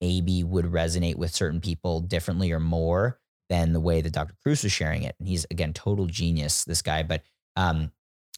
maybe 0.00 0.44
would 0.44 0.66
resonate 0.66 1.16
with 1.16 1.34
certain 1.34 1.60
people 1.60 2.00
differently 2.00 2.52
or 2.52 2.60
more 2.60 3.18
than 3.48 3.72
the 3.72 3.80
way 3.80 4.00
that 4.00 4.12
Dr. 4.12 4.34
Kruse 4.42 4.62
was 4.62 4.72
sharing 4.72 5.02
it. 5.02 5.14
And 5.18 5.28
he's 5.28 5.46
again, 5.50 5.72
total 5.72 6.06
genius, 6.06 6.64
this 6.64 6.82
guy. 6.82 7.02
But 7.02 7.22
um, 7.54 7.92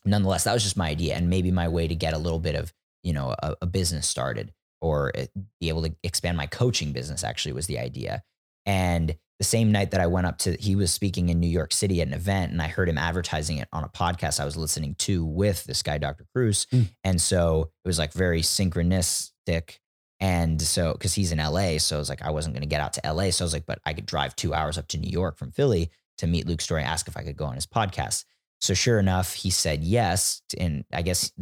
nonetheless, 0.04 0.44
that 0.44 0.54
was 0.54 0.62
just 0.62 0.76
my 0.76 0.88
idea 0.88 1.14
and 1.14 1.30
maybe 1.30 1.50
my 1.50 1.68
way 1.68 1.88
to 1.88 1.94
get 1.94 2.14
a 2.14 2.18
little 2.18 2.40
bit 2.40 2.54
of, 2.54 2.72
you 3.02 3.12
know, 3.12 3.34
a, 3.42 3.56
a 3.62 3.66
business 3.66 4.06
started 4.06 4.52
or 4.80 5.12
eh, 5.14 5.26
be 5.60 5.68
able 5.68 5.82
to 5.82 5.94
expand 6.02 6.36
my 6.36 6.46
coaching 6.46 6.92
business 6.92 7.24
actually 7.24 7.52
was 7.52 7.66
the 7.66 7.78
idea. 7.78 8.22
And 8.66 9.16
the 9.38 9.44
same 9.44 9.70
night 9.70 9.92
that 9.92 10.00
I 10.00 10.08
went 10.08 10.26
up 10.26 10.38
to, 10.38 10.56
he 10.58 10.74
was 10.74 10.92
speaking 10.92 11.28
in 11.28 11.38
New 11.38 11.48
York 11.48 11.72
City 11.72 12.00
at 12.00 12.08
an 12.08 12.12
event, 12.12 12.50
and 12.50 12.60
I 12.60 12.66
heard 12.66 12.88
him 12.88 12.98
advertising 12.98 13.58
it 13.58 13.68
on 13.72 13.84
a 13.84 13.88
podcast 13.88 14.40
I 14.40 14.44
was 14.44 14.56
listening 14.56 14.96
to 15.00 15.24
with 15.24 15.64
this 15.64 15.82
guy, 15.82 15.98
Dr. 15.98 16.26
Kruse. 16.34 16.66
Mm. 16.72 16.88
And 17.04 17.20
so 17.20 17.70
it 17.84 17.88
was 17.88 17.98
like 17.98 18.12
very 18.12 18.42
synchronistic. 18.42 19.78
And 20.20 20.60
so, 20.60 20.92
because 20.92 21.14
he's 21.14 21.30
in 21.30 21.38
LA, 21.38 21.78
so 21.78 21.96
I 21.96 21.98
was 21.98 22.08
like, 22.08 22.22
I 22.22 22.30
wasn't 22.30 22.54
going 22.54 22.62
to 22.62 22.68
get 22.68 22.80
out 22.80 22.92
to 22.94 23.12
LA. 23.12 23.30
So 23.30 23.44
I 23.44 23.46
was 23.46 23.52
like, 23.52 23.66
but 23.66 23.78
I 23.86 23.92
could 23.92 24.06
drive 24.06 24.34
two 24.34 24.52
hours 24.52 24.76
up 24.76 24.88
to 24.88 24.98
New 24.98 25.10
York 25.10 25.38
from 25.38 25.52
Philly 25.52 25.90
to 26.18 26.26
meet 26.26 26.46
Luke 26.46 26.60
Storey, 26.60 26.82
ask 26.82 27.06
if 27.06 27.16
I 27.16 27.22
could 27.22 27.36
go 27.36 27.44
on 27.44 27.54
his 27.54 27.66
podcast. 27.66 28.24
So 28.60 28.74
sure 28.74 28.98
enough, 28.98 29.34
he 29.34 29.50
said 29.50 29.84
yes. 29.84 30.42
And 30.58 30.84
I 30.92 31.02
guess 31.02 31.32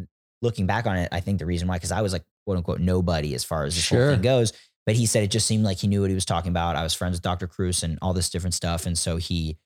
looking 0.43 0.67
back 0.67 0.87
on 0.87 0.97
it, 0.97 1.09
I 1.13 1.21
think 1.21 1.39
the 1.39 1.47
reason 1.47 1.67
why, 1.69 1.77
because 1.77 1.93
I 1.93 2.03
was 2.03 2.13
like 2.13 2.25
quote 2.45 2.59
unquote 2.59 2.81
nobody 2.81 3.35
as 3.35 3.45
far 3.45 3.65
as 3.65 3.75
this 3.75 3.85
sure. 3.85 4.07
whole 4.07 4.15
thing 4.15 4.23
goes. 4.23 4.53
But 4.85 4.95
he 4.95 5.07
said 5.07 5.25
it 5.25 5.31
just 5.31 5.47
seemed 5.47 5.65
like 5.65 5.79
he 5.79 5.89
knew 5.89 6.03
what 6.03 6.11
he 6.11 6.15
was 6.15 6.25
talking 6.25 6.51
about. 6.51 6.77
I 6.77 6.83
was 6.83 6.95
friends 6.95 7.15
with 7.15 7.23
Dr. 7.23 7.49
Kruse 7.49 7.83
and 7.83 7.99
all 8.03 8.13
this 8.13 8.31
different 8.31 8.55
stuff. 8.55 8.87
And 8.87 8.97
so 8.97 9.17
he 9.17 9.57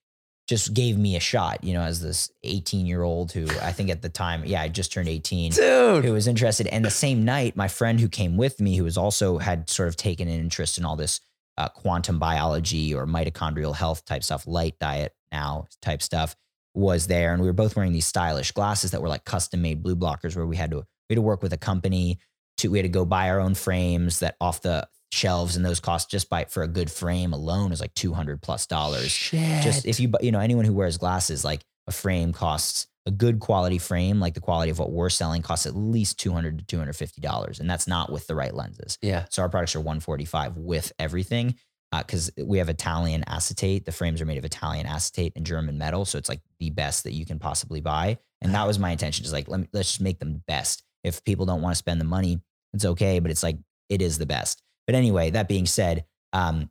just 0.51 0.75
gave 0.75 0.99
me 0.99 1.15
a 1.15 1.21
shot, 1.21 1.63
you 1.63 1.73
know, 1.73 1.83
as 1.83 2.03
this 2.03 2.29
18 2.43 2.85
year 2.85 3.05
old 3.05 3.31
who 3.31 3.47
I 3.63 3.71
think 3.71 3.89
at 3.89 4.03
the 4.03 4.09
time, 4.09 4.45
yeah, 4.45 4.63
I 4.63 4.67
just 4.67 4.93
turned 4.93 5.09
18. 5.09 5.53
Dude. 5.53 6.05
Who 6.05 6.13
was 6.13 6.27
interested. 6.27 6.67
And 6.67 6.85
the 6.85 6.91
same 6.91 7.25
night, 7.25 7.55
my 7.55 7.69
friend 7.69 8.01
who 8.01 8.09
came 8.09 8.37
with 8.37 8.61
me, 8.61 8.75
who 8.75 8.83
was 8.83 8.97
also 8.97 9.39
had 9.39 9.71
sort 9.71 9.89
of 9.89 9.95
taken 9.95 10.27
an 10.27 10.41
interest 10.41 10.77
in 10.77 10.85
all 10.85 10.97
this 10.97 11.21
uh, 11.57 11.69
quantum 11.69 12.19
biology 12.19 12.93
or 12.93 13.07
mitochondrial 13.07 13.77
health 13.77 14.05
type 14.05 14.25
stuff, 14.25 14.45
light 14.45 14.75
diet 14.81 15.15
now 15.31 15.69
type 15.81 16.03
stuff 16.03 16.35
was 16.75 17.07
there 17.07 17.33
and 17.33 17.41
we 17.41 17.49
were 17.49 17.53
both 17.53 17.77
wearing 17.77 17.93
these 17.93 18.07
stylish 18.07 18.51
glasses 18.53 18.91
that 18.91 19.03
were 19.03 19.09
like 19.09 19.25
custom 19.25 19.63
made 19.63 19.83
blue 19.83 19.97
blockers 19.97 20.37
where 20.37 20.47
we 20.47 20.57
had 20.57 20.71
to 20.71 20.79
we 20.79 21.15
had 21.15 21.17
to 21.17 21.23
work 21.23 21.43
with 21.43 21.53
a 21.53 21.57
company 21.57 22.19
to 22.57 22.69
we 22.69 22.79
had 22.79 22.85
to 22.85 22.89
go 22.89 23.05
buy 23.05 23.29
our 23.29 23.41
own 23.41 23.55
frames 23.55 24.21
that 24.21 24.37
off 24.41 24.63
the 24.63 24.89
shelves 25.13 25.57
and 25.57 25.65
those 25.65 25.81
costs 25.81 26.11
just 26.11 26.29
by 26.29 26.45
for 26.45 26.63
a 26.63 26.69
good 26.69 26.91
frame 26.91 27.33
alone 27.33 27.73
is 27.73 27.81
like 27.81 27.95
200 27.95 28.41
plus 28.41 28.67
dollars 28.67 29.11
Shit. 29.11 29.63
just 29.63 29.87
if 29.87 29.99
you 29.99 30.13
you 30.21 30.31
know 30.31 30.41
anyone 30.41 30.65
who 30.65 30.73
wears 30.73 30.99
glasses 30.99 31.45
like 31.45 31.63
a 31.87 31.93
frame 31.93 32.33
costs 32.33 32.87
a 33.07 33.11
good 33.11 33.41
quality 33.41 33.79
frame 33.79 34.21
like 34.21 34.35
the 34.35 34.41
quality 34.41 34.71
of 34.71 34.79
what 34.79 34.93
we're 34.93 35.11
selling 35.11 35.43
costs 35.43 35.67
at 35.67 35.75
least 35.75 36.19
200 36.21 36.59
to 36.59 36.65
250 36.65 37.21
dollars 37.21 37.59
and 37.59 37.69
that's 37.69 37.89
not 37.89 38.13
with 38.13 38.27
the 38.27 38.35
right 38.35 38.55
lenses 38.55 38.99
yeah 39.03 39.25
so 39.31 39.43
our 39.43 39.49
products 39.49 39.75
are 39.75 39.81
145 39.81 40.57
with 40.57 40.93
everything 40.99 41.55
because 41.99 42.31
uh, 42.39 42.45
we 42.45 42.59
have 42.59 42.69
Italian 42.69 43.25
acetate. 43.27 43.85
The 43.85 43.93
frames 43.93 44.21
are 44.21 44.27
made 44.27 44.39
of 44.39 44.45
Italian 44.45 44.87
acetate 44.87 45.33
and 45.37 45.45
German 45.45 45.79
metal, 45.79 46.05
so 46.05 46.19
it's 46.19 46.29
like 46.29 46.41
the 46.59 46.71
best 46.71 47.05
that 47.05 47.13
you 47.13 47.27
can 47.27 47.39
possibly 47.39 47.81
buy. 47.81 48.19
And 48.41 48.55
that 48.55 48.67
was 48.67 48.79
my 48.79 48.91
intention, 48.91 49.23
just 49.23 49.35
like 49.35 49.49
let 49.49 49.61
me, 49.61 49.69
let's 49.73 49.89
just 49.89 50.01
make 50.01 50.19
them 50.19 50.43
best. 50.47 50.83
If 51.03 51.25
people 51.25 51.47
don't 51.47 51.63
want 51.63 51.73
to 51.73 51.79
spend 51.79 52.01
the 52.01 52.05
money, 52.05 52.41
it's 52.73 52.85
okay, 52.85 53.19
but 53.19 53.31
it's 53.31 53.43
like 53.43 53.59
it 53.89 54.01
is 54.01 54.19
the 54.19 54.27
best. 54.27 54.63
But 54.91 54.97
anyway, 54.97 55.31
that 55.31 55.47
being 55.47 55.67
said, 55.67 56.05
um, 56.33 56.69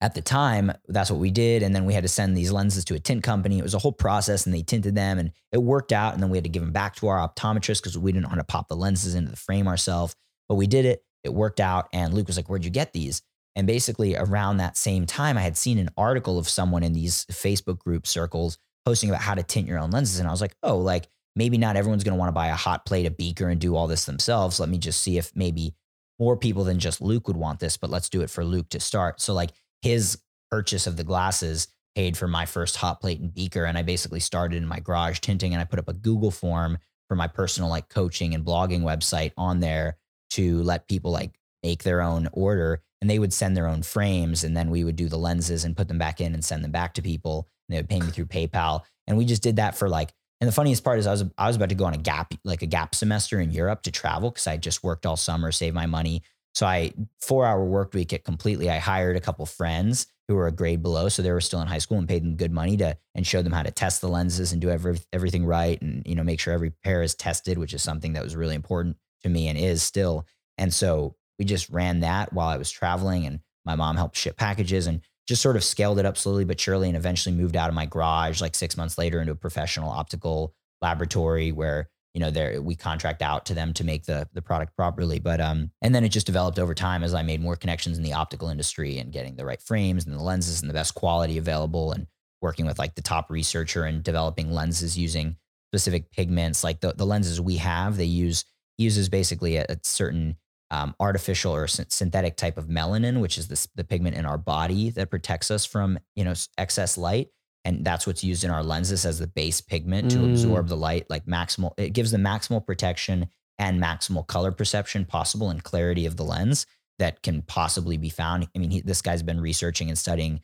at 0.00 0.14
the 0.14 0.22
time, 0.22 0.72
that's 0.88 1.10
what 1.10 1.20
we 1.20 1.30
did, 1.30 1.62
and 1.62 1.76
then 1.76 1.84
we 1.84 1.92
had 1.92 2.02
to 2.02 2.08
send 2.08 2.34
these 2.34 2.50
lenses 2.50 2.82
to 2.86 2.94
a 2.94 2.98
tint 2.98 3.22
company. 3.22 3.58
It 3.58 3.62
was 3.62 3.74
a 3.74 3.78
whole 3.78 3.92
process, 3.92 4.46
and 4.46 4.54
they 4.54 4.62
tinted 4.62 4.94
them, 4.94 5.18
and 5.18 5.32
it 5.52 5.62
worked 5.62 5.92
out. 5.92 6.14
And 6.14 6.22
then 6.22 6.30
we 6.30 6.38
had 6.38 6.44
to 6.44 6.48
give 6.48 6.62
them 6.62 6.72
back 6.72 6.96
to 6.96 7.08
our 7.08 7.18
optometrist 7.18 7.82
because 7.82 7.98
we 7.98 8.10
didn't 8.10 8.28
want 8.28 8.38
to 8.38 8.44
pop 8.44 8.68
the 8.68 8.74
lenses 8.74 9.14
into 9.14 9.30
the 9.30 9.36
frame 9.36 9.68
ourselves. 9.68 10.16
But 10.48 10.54
we 10.54 10.66
did 10.66 10.86
it. 10.86 11.04
It 11.24 11.34
worked 11.34 11.60
out. 11.60 11.90
And 11.92 12.14
Luke 12.14 12.26
was 12.26 12.38
like, 12.38 12.48
"Where'd 12.48 12.64
you 12.64 12.70
get 12.70 12.94
these?" 12.94 13.20
And 13.54 13.66
basically, 13.66 14.16
around 14.16 14.56
that 14.56 14.78
same 14.78 15.04
time, 15.04 15.36
I 15.36 15.42
had 15.42 15.58
seen 15.58 15.76
an 15.76 15.90
article 15.98 16.38
of 16.38 16.48
someone 16.48 16.82
in 16.82 16.94
these 16.94 17.26
Facebook 17.26 17.78
group 17.78 18.06
circles 18.06 18.56
posting 18.86 19.10
about 19.10 19.20
how 19.20 19.34
to 19.34 19.42
tint 19.42 19.68
your 19.68 19.78
own 19.78 19.90
lenses. 19.90 20.20
And 20.20 20.26
I 20.26 20.30
was 20.30 20.40
like, 20.40 20.56
oh, 20.62 20.78
like 20.78 21.06
maybe 21.36 21.58
not 21.58 21.76
everyone's 21.76 22.02
going 22.02 22.14
to 22.14 22.18
want 22.18 22.28
to 22.28 22.32
buy 22.32 22.48
a 22.48 22.54
hot 22.54 22.86
plate, 22.86 23.04
a 23.04 23.10
beaker, 23.10 23.50
and 23.50 23.60
do 23.60 23.76
all 23.76 23.88
this 23.88 24.06
themselves. 24.06 24.58
Let 24.58 24.70
me 24.70 24.78
just 24.78 25.02
see 25.02 25.18
if 25.18 25.36
maybe 25.36 25.74
more 26.22 26.36
people 26.36 26.62
than 26.62 26.78
just 26.78 27.00
Luke 27.00 27.26
would 27.26 27.36
want 27.36 27.58
this, 27.58 27.76
but 27.76 27.90
let's 27.90 28.08
do 28.08 28.20
it 28.20 28.30
for 28.30 28.44
Luke 28.44 28.68
to 28.68 28.78
start. 28.78 29.20
So, 29.20 29.34
like, 29.34 29.50
his 29.80 30.22
purchase 30.52 30.86
of 30.86 30.96
the 30.96 31.02
glasses 31.02 31.66
paid 31.96 32.16
for 32.16 32.28
my 32.28 32.46
first 32.46 32.76
hot 32.76 33.00
plate 33.00 33.18
and 33.18 33.34
beaker. 33.34 33.64
And 33.64 33.76
I 33.76 33.82
basically 33.82 34.20
started 34.20 34.56
in 34.56 34.64
my 34.64 34.78
garage 34.78 35.18
tinting 35.18 35.52
and 35.52 35.60
I 35.60 35.64
put 35.64 35.80
up 35.80 35.88
a 35.88 35.92
Google 35.92 36.30
form 36.30 36.78
for 37.08 37.16
my 37.16 37.26
personal 37.26 37.68
like 37.68 37.88
coaching 37.88 38.34
and 38.34 38.44
blogging 38.44 38.82
website 38.82 39.32
on 39.36 39.58
there 39.58 39.98
to 40.30 40.62
let 40.62 40.86
people 40.86 41.10
like 41.10 41.34
make 41.64 41.82
their 41.82 42.00
own 42.00 42.28
order 42.32 42.82
and 43.00 43.10
they 43.10 43.18
would 43.18 43.32
send 43.32 43.56
their 43.56 43.66
own 43.66 43.82
frames 43.82 44.44
and 44.44 44.56
then 44.56 44.70
we 44.70 44.84
would 44.84 44.94
do 44.94 45.08
the 45.08 45.18
lenses 45.18 45.64
and 45.64 45.76
put 45.76 45.88
them 45.88 45.98
back 45.98 46.20
in 46.20 46.34
and 46.34 46.44
send 46.44 46.62
them 46.62 46.70
back 46.70 46.94
to 46.94 47.02
people 47.02 47.48
and 47.68 47.74
they 47.74 47.80
would 47.80 47.90
pay 47.90 47.98
me 47.98 48.06
through 48.12 48.26
PayPal 48.26 48.82
and 49.08 49.18
we 49.18 49.24
just 49.24 49.42
did 49.42 49.56
that 49.56 49.76
for 49.76 49.88
like 49.88 50.12
and 50.42 50.48
the 50.48 50.52
funniest 50.52 50.82
part 50.82 50.98
is 50.98 51.06
I 51.06 51.12
was 51.12 51.24
I 51.38 51.46
was 51.46 51.54
about 51.54 51.68
to 51.68 51.76
go 51.76 51.84
on 51.84 51.94
a 51.94 51.98
gap 51.98 52.34
like 52.42 52.62
a 52.62 52.66
gap 52.66 52.96
semester 52.96 53.38
in 53.38 53.52
Europe 53.52 53.82
to 53.82 53.92
travel 53.92 54.28
because 54.28 54.48
I 54.48 54.56
just 54.56 54.82
worked 54.82 55.06
all 55.06 55.16
summer, 55.16 55.52
saved 55.52 55.76
my 55.76 55.86
money. 55.86 56.24
So 56.52 56.66
I 56.66 56.94
four 57.20 57.46
hour 57.46 57.64
work 57.64 57.94
week 57.94 58.12
it 58.12 58.24
completely. 58.24 58.68
I 58.68 58.78
hired 58.78 59.16
a 59.16 59.20
couple 59.20 59.46
friends 59.46 60.08
who 60.26 60.34
were 60.34 60.48
a 60.48 60.52
grade 60.52 60.82
below, 60.82 61.08
so 61.08 61.22
they 61.22 61.30
were 61.30 61.40
still 61.40 61.60
in 61.60 61.68
high 61.68 61.78
school 61.78 61.96
and 61.98 62.08
paid 62.08 62.24
them 62.24 62.34
good 62.34 62.50
money 62.50 62.76
to 62.78 62.96
and 63.14 63.24
showed 63.24 63.46
them 63.46 63.52
how 63.52 63.62
to 63.62 63.70
test 63.70 64.00
the 64.00 64.08
lenses 64.08 64.50
and 64.50 64.60
do 64.60 64.68
every, 64.68 64.98
everything 65.12 65.46
right 65.46 65.80
and 65.80 66.04
you 66.04 66.16
know 66.16 66.24
make 66.24 66.40
sure 66.40 66.52
every 66.52 66.70
pair 66.82 67.04
is 67.04 67.14
tested, 67.14 67.56
which 67.56 67.72
is 67.72 67.80
something 67.80 68.14
that 68.14 68.24
was 68.24 68.34
really 68.34 68.56
important 68.56 68.96
to 69.22 69.28
me 69.28 69.46
and 69.46 69.56
is 69.56 69.80
still. 69.80 70.26
And 70.58 70.74
so 70.74 71.14
we 71.38 71.44
just 71.44 71.70
ran 71.70 72.00
that 72.00 72.32
while 72.32 72.48
I 72.48 72.56
was 72.56 72.68
traveling, 72.68 73.26
and 73.26 73.38
my 73.64 73.76
mom 73.76 73.96
helped 73.96 74.16
ship 74.16 74.38
packages 74.38 74.88
and 74.88 75.02
just 75.32 75.40
sort 75.40 75.56
of 75.56 75.64
scaled 75.64 75.98
it 75.98 76.04
up 76.04 76.18
slowly 76.18 76.44
but 76.44 76.60
surely, 76.60 76.88
and 76.88 76.96
eventually 76.96 77.34
moved 77.34 77.56
out 77.56 77.70
of 77.70 77.74
my 77.74 77.86
garage 77.86 78.42
like 78.42 78.54
six 78.54 78.76
months 78.76 78.98
later 78.98 79.18
into 79.18 79.32
a 79.32 79.34
professional 79.34 79.88
optical 79.88 80.54
laboratory 80.82 81.52
where 81.52 81.88
you 82.12 82.20
know 82.20 82.30
there 82.30 82.60
we 82.60 82.74
contract 82.76 83.22
out 83.22 83.46
to 83.46 83.54
them 83.54 83.72
to 83.72 83.82
make 83.82 84.04
the 84.04 84.28
the 84.34 84.42
product 84.42 84.76
properly. 84.76 85.18
But 85.20 85.40
um 85.40 85.70
and 85.80 85.94
then 85.94 86.04
it 86.04 86.10
just 86.10 86.26
developed 86.26 86.58
over 86.58 86.74
time 86.74 87.02
as 87.02 87.14
i 87.14 87.22
made 87.22 87.40
more 87.40 87.56
connections 87.56 87.96
in 87.96 88.04
the 88.04 88.12
optical 88.12 88.50
industry 88.50 88.98
and 88.98 89.10
getting 89.10 89.36
the 89.36 89.46
right 89.46 89.62
frames 89.62 90.04
and 90.04 90.14
the 90.14 90.22
lenses 90.22 90.60
and 90.60 90.68
the 90.68 90.74
best 90.74 90.94
quality 90.94 91.38
available 91.38 91.92
and 91.92 92.06
working 92.42 92.66
with 92.66 92.78
like 92.78 92.94
the 92.94 93.00
top 93.00 93.30
researcher 93.30 93.84
and 93.84 94.02
developing 94.02 94.52
lenses 94.52 94.98
using 94.98 95.36
specific 95.70 96.10
pigments. 96.10 96.62
Like 96.62 96.80
the, 96.80 96.92
the 96.92 97.06
lenses 97.06 97.40
we 97.40 97.56
have 97.56 97.96
they 97.96 98.04
use 98.04 98.44
uses 98.76 99.08
basically 99.08 99.56
a, 99.56 99.64
a 99.70 99.78
certain 99.82 100.36
um, 100.72 100.94
artificial 100.98 101.54
or 101.54 101.66
synthetic 101.68 102.34
type 102.36 102.56
of 102.56 102.66
melanin 102.66 103.20
which 103.20 103.36
is 103.36 103.46
this, 103.46 103.68
the 103.74 103.84
pigment 103.84 104.16
in 104.16 104.24
our 104.24 104.38
body 104.38 104.88
that 104.90 105.10
protects 105.10 105.50
us 105.50 105.64
from 105.64 105.98
you 106.16 106.24
know 106.24 106.32
excess 106.58 106.98
light. 106.98 107.28
And 107.64 107.84
that's 107.84 108.08
what's 108.08 108.24
used 108.24 108.42
in 108.42 108.50
our 108.50 108.64
lenses 108.64 109.06
as 109.06 109.20
the 109.20 109.28
base 109.28 109.60
pigment 109.60 110.10
to 110.10 110.16
mm. 110.16 110.30
absorb 110.30 110.66
the 110.66 110.76
light 110.76 111.06
like 111.08 111.26
maximal 111.26 111.72
it 111.76 111.92
gives 111.92 112.10
the 112.10 112.18
maximal 112.18 112.64
protection 112.64 113.28
and 113.58 113.80
maximal 113.80 114.26
color 114.26 114.50
perception 114.50 115.04
possible 115.04 115.50
and 115.50 115.62
clarity 115.62 116.06
of 116.06 116.16
the 116.16 116.24
lens 116.24 116.66
that 116.98 117.22
can 117.22 117.42
possibly 117.42 117.98
be 117.98 118.08
found. 118.08 118.48
I 118.56 118.58
mean 118.58 118.70
he, 118.70 118.80
this 118.80 119.02
guy's 119.02 119.22
been 119.22 119.40
researching 119.40 119.90
and 119.90 119.98
studying 119.98 120.40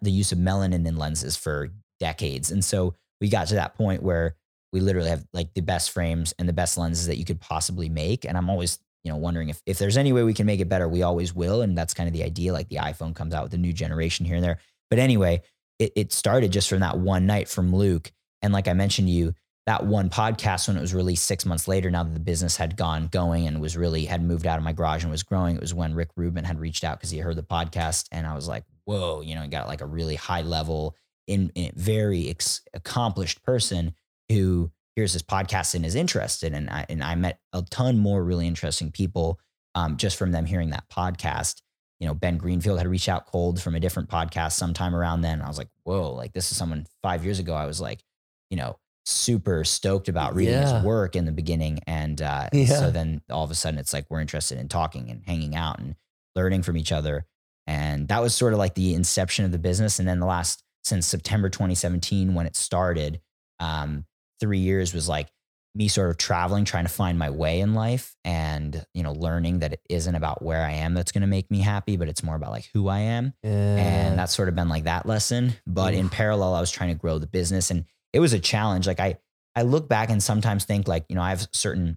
the 0.00 0.12
use 0.12 0.30
of 0.30 0.38
melanin 0.38 0.86
in 0.86 0.96
lenses 0.96 1.36
for 1.36 1.70
decades. 1.98 2.52
And 2.52 2.64
so 2.64 2.94
we 3.20 3.28
got 3.28 3.48
to 3.48 3.56
that 3.56 3.74
point 3.74 4.04
where 4.04 4.36
we 4.72 4.78
literally 4.78 5.10
have 5.10 5.26
like 5.32 5.52
the 5.54 5.60
best 5.60 5.90
frames 5.90 6.32
and 6.38 6.48
the 6.48 6.52
best 6.52 6.78
lenses 6.78 7.08
that 7.08 7.18
you 7.18 7.24
could 7.24 7.40
possibly 7.40 7.88
make. 7.88 8.24
And 8.24 8.38
i'm 8.38 8.48
always 8.48 8.78
you 9.04 9.10
know 9.10 9.16
wondering 9.16 9.48
if, 9.48 9.62
if 9.66 9.78
there's 9.78 9.96
any 9.96 10.12
way 10.12 10.22
we 10.22 10.34
can 10.34 10.46
make 10.46 10.60
it 10.60 10.68
better 10.68 10.88
we 10.88 11.02
always 11.02 11.34
will 11.34 11.62
and 11.62 11.76
that's 11.76 11.94
kind 11.94 12.08
of 12.08 12.12
the 12.12 12.22
idea 12.22 12.52
like 12.52 12.68
the 12.68 12.76
iphone 12.76 13.14
comes 13.14 13.34
out 13.34 13.42
with 13.42 13.54
a 13.54 13.58
new 13.58 13.72
generation 13.72 14.24
here 14.24 14.36
and 14.36 14.44
there 14.44 14.58
but 14.90 14.98
anyway 14.98 15.42
it, 15.82 15.92
it 15.96 16.12
started 16.12 16.52
just 16.52 16.68
from 16.68 16.80
that 16.80 16.98
one 16.98 17.26
night 17.26 17.48
from 17.48 17.74
Luke. 17.74 18.12
And 18.40 18.52
like 18.52 18.68
I 18.68 18.72
mentioned 18.72 19.08
to 19.08 19.12
you, 19.12 19.34
that 19.66 19.84
one 19.84 20.10
podcast 20.10 20.68
when 20.68 20.76
it 20.76 20.80
was 20.80 20.94
released 20.94 21.24
six 21.24 21.44
months 21.46 21.68
later, 21.68 21.90
now 21.90 22.02
that 22.04 22.14
the 22.14 22.20
business 22.20 22.56
had 22.56 22.76
gone 22.76 23.06
going 23.08 23.46
and 23.46 23.60
was 23.60 23.76
really 23.76 24.04
had 24.04 24.22
moved 24.22 24.46
out 24.46 24.58
of 24.58 24.64
my 24.64 24.72
garage 24.72 25.02
and 25.02 25.10
was 25.10 25.22
growing, 25.22 25.56
it 25.56 25.60
was 25.60 25.74
when 25.74 25.94
Rick 25.94 26.10
Rubin 26.16 26.44
had 26.44 26.58
reached 26.58 26.84
out 26.84 26.98
because 26.98 27.10
he 27.10 27.18
heard 27.18 27.36
the 27.36 27.42
podcast. 27.42 28.08
And 28.10 28.26
I 28.26 28.34
was 28.34 28.48
like, 28.48 28.64
whoa, 28.84 29.20
you 29.20 29.34
know, 29.34 29.42
he 29.42 29.48
got 29.48 29.68
like 29.68 29.80
a 29.80 29.86
really 29.86 30.16
high 30.16 30.42
level, 30.42 30.96
in, 31.28 31.52
in 31.54 31.70
very 31.76 32.28
ex- 32.28 32.62
accomplished 32.74 33.42
person 33.44 33.94
who 34.28 34.72
hears 34.96 35.12
this 35.12 35.22
podcast 35.22 35.74
and 35.74 35.86
is 35.86 35.94
interested. 35.94 36.52
And 36.52 36.68
I, 36.70 36.86
and 36.88 37.02
I 37.02 37.14
met 37.14 37.40
a 37.52 37.62
ton 37.62 37.98
more 37.98 38.22
really 38.22 38.46
interesting 38.46 38.90
people 38.90 39.38
um, 39.74 39.96
just 39.96 40.18
from 40.18 40.32
them 40.32 40.44
hearing 40.44 40.70
that 40.70 40.84
podcast 40.92 41.62
you 42.02 42.08
know, 42.08 42.14
Ben 42.14 42.36
Greenfield 42.36 42.78
had 42.78 42.88
reached 42.88 43.08
out 43.08 43.26
cold 43.26 43.62
from 43.62 43.76
a 43.76 43.80
different 43.80 44.10
podcast 44.10 44.54
sometime 44.54 44.92
around 44.92 45.20
then. 45.20 45.40
I 45.40 45.46
was 45.46 45.56
like, 45.56 45.68
whoa, 45.84 46.12
like 46.12 46.32
this 46.32 46.50
is 46.50 46.56
someone 46.56 46.84
five 47.00 47.24
years 47.24 47.38
ago. 47.38 47.54
I 47.54 47.64
was 47.64 47.80
like, 47.80 48.02
you 48.50 48.56
know, 48.56 48.76
super 49.04 49.62
stoked 49.62 50.08
about 50.08 50.34
reading 50.34 50.54
yeah. 50.54 50.78
his 50.78 50.84
work 50.84 51.14
in 51.14 51.26
the 51.26 51.30
beginning. 51.32 51.78
And 51.86 52.20
uh, 52.20 52.48
yeah. 52.52 52.66
so 52.66 52.90
then 52.90 53.22
all 53.30 53.44
of 53.44 53.52
a 53.52 53.54
sudden 53.54 53.78
it's 53.78 53.92
like 53.92 54.06
we're 54.10 54.18
interested 54.18 54.58
in 54.58 54.66
talking 54.66 55.10
and 55.10 55.22
hanging 55.24 55.54
out 55.54 55.78
and 55.78 55.94
learning 56.34 56.64
from 56.64 56.76
each 56.76 56.90
other. 56.90 57.24
And 57.68 58.08
that 58.08 58.20
was 58.20 58.34
sort 58.34 58.52
of 58.52 58.58
like 58.58 58.74
the 58.74 58.94
inception 58.94 59.44
of 59.44 59.52
the 59.52 59.58
business. 59.60 60.00
And 60.00 60.08
then 60.08 60.18
the 60.18 60.26
last, 60.26 60.64
since 60.82 61.06
September 61.06 61.50
2017, 61.50 62.34
when 62.34 62.46
it 62.46 62.56
started, 62.56 63.20
um, 63.60 64.06
three 64.42 64.58
years 64.58 64.92
was 64.92 65.08
like 65.08 65.28
me 65.74 65.88
sort 65.88 66.10
of 66.10 66.18
traveling, 66.18 66.64
trying 66.64 66.84
to 66.84 66.90
find 66.92 67.18
my 67.18 67.30
way 67.30 67.60
in 67.60 67.72
life 67.72 68.14
and, 68.24 68.84
you 68.92 69.02
know, 69.02 69.12
learning 69.12 69.60
that 69.60 69.72
it 69.72 69.80
isn't 69.88 70.14
about 70.14 70.42
where 70.42 70.62
I 70.62 70.72
am 70.72 70.92
that's 70.92 71.12
going 71.12 71.22
to 71.22 71.28
make 71.28 71.50
me 71.50 71.60
happy, 71.60 71.96
but 71.96 72.08
it's 72.08 72.22
more 72.22 72.34
about 72.34 72.50
like 72.50 72.68
who 72.74 72.88
I 72.88 72.98
am. 72.98 73.32
Yeah. 73.42 73.76
And 73.76 74.18
that's 74.18 74.34
sort 74.34 74.48
of 74.48 74.54
been 74.54 74.68
like 74.68 74.84
that 74.84 75.06
lesson. 75.06 75.54
But 75.66 75.94
Oof. 75.94 76.00
in 76.00 76.08
parallel, 76.10 76.54
I 76.54 76.60
was 76.60 76.70
trying 76.70 76.90
to 76.90 77.00
grow 77.00 77.18
the 77.18 77.26
business 77.26 77.70
and 77.70 77.86
it 78.12 78.20
was 78.20 78.34
a 78.34 78.38
challenge. 78.38 78.86
Like 78.86 79.00
I, 79.00 79.16
I 79.56 79.62
look 79.62 79.88
back 79.88 80.10
and 80.10 80.22
sometimes 80.22 80.64
think 80.64 80.88
like, 80.88 81.06
you 81.08 81.14
know, 81.14 81.22
I 81.22 81.30
have 81.30 81.48
certain, 81.52 81.96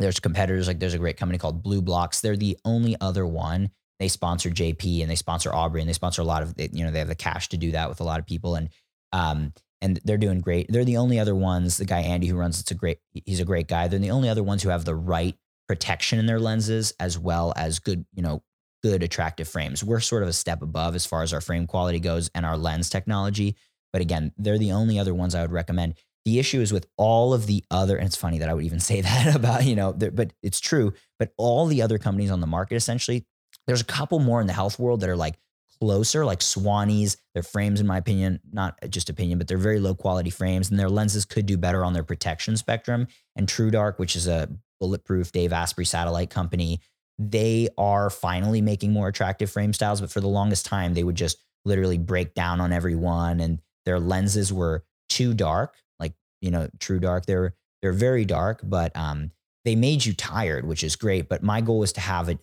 there's 0.00 0.20
competitors, 0.20 0.66
like 0.66 0.80
there's 0.80 0.94
a 0.94 0.98
great 0.98 1.16
company 1.16 1.38
called 1.38 1.64
BluBlox. 1.64 2.20
They're 2.20 2.36
the 2.36 2.58
only 2.64 2.96
other 3.00 3.26
one. 3.26 3.70
They 4.00 4.08
sponsor 4.08 4.50
JP 4.50 5.00
and 5.00 5.10
they 5.10 5.14
sponsor 5.14 5.54
Aubrey 5.54 5.80
and 5.80 5.88
they 5.88 5.94
sponsor 5.94 6.20
a 6.20 6.26
lot 6.26 6.42
of, 6.42 6.54
you 6.58 6.84
know, 6.84 6.90
they 6.90 6.98
have 6.98 7.08
the 7.08 7.14
cash 7.14 7.48
to 7.50 7.56
do 7.56 7.70
that 7.70 7.88
with 7.88 8.00
a 8.00 8.04
lot 8.04 8.20
of 8.20 8.26
people. 8.26 8.56
And, 8.56 8.68
um, 9.12 9.54
and 9.84 10.00
they're 10.02 10.16
doing 10.16 10.40
great. 10.40 10.66
They're 10.70 10.84
the 10.84 10.96
only 10.96 11.18
other 11.18 11.34
ones. 11.34 11.76
The 11.76 11.84
guy 11.84 12.00
Andy 12.00 12.26
who 12.26 12.36
runs 12.36 12.58
it's 12.58 12.70
a 12.70 12.74
great. 12.74 12.98
He's 13.12 13.38
a 13.38 13.44
great 13.44 13.68
guy. 13.68 13.86
They're 13.86 13.98
the 13.98 14.10
only 14.10 14.30
other 14.30 14.42
ones 14.42 14.62
who 14.62 14.70
have 14.70 14.86
the 14.86 14.94
right 14.94 15.36
protection 15.68 16.18
in 16.18 16.26
their 16.26 16.40
lenses 16.40 16.94
as 16.98 17.18
well 17.18 17.52
as 17.54 17.78
good, 17.78 18.06
you 18.14 18.22
know, 18.22 18.42
good 18.82 19.02
attractive 19.02 19.46
frames. 19.46 19.84
We're 19.84 20.00
sort 20.00 20.22
of 20.22 20.28
a 20.28 20.32
step 20.32 20.62
above 20.62 20.94
as 20.94 21.04
far 21.04 21.22
as 21.22 21.34
our 21.34 21.40
frame 21.42 21.66
quality 21.66 22.00
goes 22.00 22.30
and 22.34 22.46
our 22.46 22.56
lens 22.56 22.88
technology. 22.88 23.56
But 23.92 24.00
again, 24.00 24.32
they're 24.38 24.58
the 24.58 24.72
only 24.72 24.98
other 24.98 25.14
ones 25.14 25.34
I 25.34 25.42
would 25.42 25.52
recommend. 25.52 25.94
The 26.24 26.38
issue 26.38 26.62
is 26.62 26.72
with 26.72 26.86
all 26.96 27.34
of 27.34 27.46
the 27.46 27.62
other, 27.70 27.98
and 27.98 28.06
it's 28.06 28.16
funny 28.16 28.38
that 28.38 28.48
I 28.48 28.54
would 28.54 28.64
even 28.64 28.80
say 28.90 29.02
that 29.02 29.36
about, 29.36 29.64
you 29.64 29.76
know, 29.76 29.92
but 29.92 30.32
it's 30.42 30.60
true. 30.60 30.94
But 31.18 31.32
all 31.36 31.66
the 31.66 31.82
other 31.82 31.98
companies 31.98 32.30
on 32.30 32.40
the 32.40 32.46
market, 32.46 32.76
essentially, 32.76 33.26
there's 33.66 33.82
a 33.82 33.84
couple 33.86 34.18
more 34.18 34.40
in 34.40 34.46
the 34.46 34.54
health 34.54 34.78
world 34.78 35.00
that 35.00 35.10
are 35.10 35.16
like 35.16 35.36
closer, 35.78 36.24
like 36.24 36.40
Swannies. 36.40 37.16
Their 37.34 37.42
frames, 37.42 37.80
in 37.80 37.86
my 37.86 37.98
opinion, 37.98 38.40
not 38.52 38.78
just 38.88 39.10
opinion, 39.10 39.38
but 39.38 39.48
they're 39.48 39.58
very 39.58 39.80
low 39.80 39.94
quality 39.94 40.30
frames, 40.30 40.70
and 40.70 40.78
their 40.78 40.88
lenses 40.88 41.24
could 41.24 41.46
do 41.46 41.56
better 41.56 41.84
on 41.84 41.92
their 41.92 42.04
protection 42.04 42.56
spectrum. 42.56 43.06
And 43.36 43.46
TrueDark, 43.46 43.98
which 43.98 44.16
is 44.16 44.26
a 44.26 44.48
bulletproof 44.80 45.32
Dave 45.32 45.52
Asprey 45.52 45.84
satellite 45.84 46.30
company, 46.30 46.80
they 47.18 47.68
are 47.78 48.10
finally 48.10 48.60
making 48.60 48.92
more 48.92 49.08
attractive 49.08 49.50
frame 49.50 49.72
styles. 49.72 50.00
But 50.00 50.10
for 50.10 50.20
the 50.20 50.28
longest 50.28 50.66
time, 50.66 50.94
they 50.94 51.04
would 51.04 51.16
just 51.16 51.38
literally 51.64 51.98
break 51.98 52.34
down 52.34 52.60
on 52.60 52.72
every 52.72 52.94
one, 52.94 53.40
and 53.40 53.60
their 53.84 54.00
lenses 54.00 54.52
were 54.52 54.84
too 55.08 55.34
dark. 55.34 55.76
Like 55.98 56.14
you 56.40 56.50
know, 56.50 56.68
TrueDark, 56.78 57.26
they're 57.26 57.54
they're 57.82 57.92
very 57.92 58.24
dark, 58.24 58.60
but 58.62 58.96
um, 58.96 59.30
they 59.64 59.76
made 59.76 60.04
you 60.04 60.14
tired, 60.14 60.66
which 60.66 60.82
is 60.82 60.96
great. 60.96 61.28
But 61.28 61.42
my 61.42 61.60
goal 61.60 61.78
was 61.78 61.92
to 61.94 62.00
have 62.00 62.28
it 62.28 62.38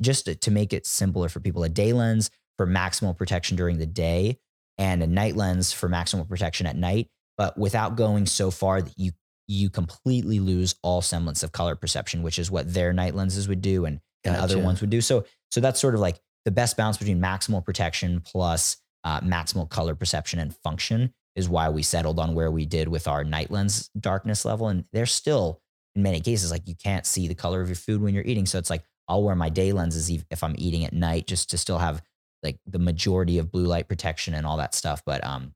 just 0.00 0.40
to 0.40 0.50
make 0.50 0.72
it 0.72 0.86
simpler 0.86 1.28
for 1.28 1.40
people, 1.40 1.64
a 1.64 1.68
day 1.68 1.92
lens 1.92 2.30
for 2.56 2.66
maximal 2.66 3.16
protection 3.16 3.56
during 3.56 3.78
the 3.78 3.86
day 3.86 4.38
and 4.78 5.02
a 5.02 5.06
night 5.06 5.36
lens 5.36 5.72
for 5.72 5.88
maximal 5.88 6.28
protection 6.28 6.66
at 6.66 6.76
night, 6.76 7.08
but 7.36 7.56
without 7.58 7.96
going 7.96 8.26
so 8.26 8.50
far 8.50 8.82
that 8.82 8.94
you 8.96 9.12
you 9.46 9.68
completely 9.68 10.40
lose 10.40 10.74
all 10.82 11.02
semblance 11.02 11.42
of 11.42 11.52
color 11.52 11.76
perception, 11.76 12.22
which 12.22 12.38
is 12.38 12.50
what 12.50 12.72
their 12.72 12.94
night 12.94 13.14
lenses 13.14 13.46
would 13.46 13.60
do 13.60 13.84
and, 13.84 14.00
gotcha. 14.24 14.34
and 14.34 14.42
other 14.42 14.58
ones 14.58 14.80
would 14.80 14.90
do. 14.90 15.00
So 15.00 15.24
so 15.50 15.60
that's 15.60 15.80
sort 15.80 15.94
of 15.94 16.00
like 16.00 16.18
the 16.44 16.50
best 16.50 16.76
balance 16.76 16.96
between 16.96 17.20
maximal 17.20 17.64
protection 17.64 18.20
plus 18.24 18.78
uh, 19.04 19.20
maximal 19.20 19.68
color 19.68 19.94
perception 19.94 20.38
and 20.38 20.56
function 20.56 21.12
is 21.36 21.48
why 21.48 21.68
we 21.68 21.82
settled 21.82 22.18
on 22.18 22.34
where 22.34 22.50
we 22.50 22.64
did 22.64 22.88
with 22.88 23.08
our 23.08 23.24
night 23.24 23.50
lens 23.50 23.90
darkness 23.98 24.44
level. 24.44 24.68
And 24.68 24.84
there's 24.92 25.12
still 25.12 25.60
in 25.94 26.02
many 26.02 26.20
cases 26.20 26.50
like 26.50 26.66
you 26.66 26.74
can't 26.74 27.06
see 27.06 27.28
the 27.28 27.34
color 27.34 27.60
of 27.60 27.68
your 27.68 27.76
food 27.76 28.00
when 28.00 28.14
you're 28.14 28.24
eating. 28.24 28.46
So 28.46 28.58
it's 28.58 28.70
like 28.70 28.82
I'll 29.08 29.22
wear 29.22 29.36
my 29.36 29.50
day 29.50 29.72
lenses 29.72 30.10
if 30.30 30.42
I'm 30.42 30.54
eating 30.58 30.84
at 30.84 30.92
night 30.92 31.26
just 31.26 31.50
to 31.50 31.58
still 31.58 31.78
have 31.78 32.02
like 32.44 32.58
the 32.66 32.78
majority 32.78 33.38
of 33.38 33.50
blue 33.50 33.64
light 33.64 33.88
protection 33.88 34.34
and 34.34 34.46
all 34.46 34.58
that 34.58 34.74
stuff, 34.74 35.02
but 35.04 35.24
um, 35.24 35.54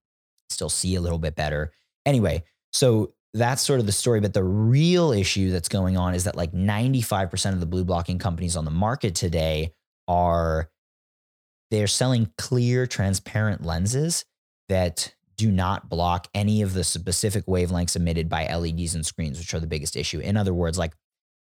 still 0.49 0.69
see 0.69 0.95
a 0.95 1.01
little 1.01 1.19
bit 1.19 1.37
better. 1.37 1.73
Anyway, 2.07 2.43
so 2.73 3.13
that's 3.35 3.63
sort 3.63 3.81
of 3.81 3.87
the 3.87 3.93
story. 3.93 4.21
But 4.21 4.35
the 4.35 4.43
real 4.43 5.13
issue 5.13 5.51
that's 5.51 5.69
going 5.69 5.97
on 5.97 6.15
is 6.15 6.25
that 6.25 6.37
like 6.37 6.53
95% 6.53 7.53
of 7.53 7.61
the 7.61 7.67
blue 7.67 7.85
blocking 7.85 8.19
companies 8.19 8.57
on 8.57 8.65
the 8.65 8.71
market 8.71 9.15
today 9.15 9.73
are 10.09 10.71
they're 11.71 11.87
selling 11.87 12.33
clear, 12.39 12.87
transparent 12.87 13.65
lenses 13.65 14.25
that 14.69 15.15
do 15.37 15.53
not 15.53 15.89
block 15.89 16.29
any 16.35 16.63
of 16.63 16.75
the 16.75 16.83
specific 16.83 17.47
wavelengths 17.47 17.95
emitted 17.95 18.29
by 18.29 18.53
LEDs 18.53 18.95
and 18.95 19.07
screens, 19.07 19.39
which 19.39 19.55
are 19.55 19.61
the 19.61 19.67
biggest 19.67 19.97
issue. 19.97 20.19
In 20.19 20.37
other 20.37 20.55
words, 20.55 20.79
like 20.79 20.95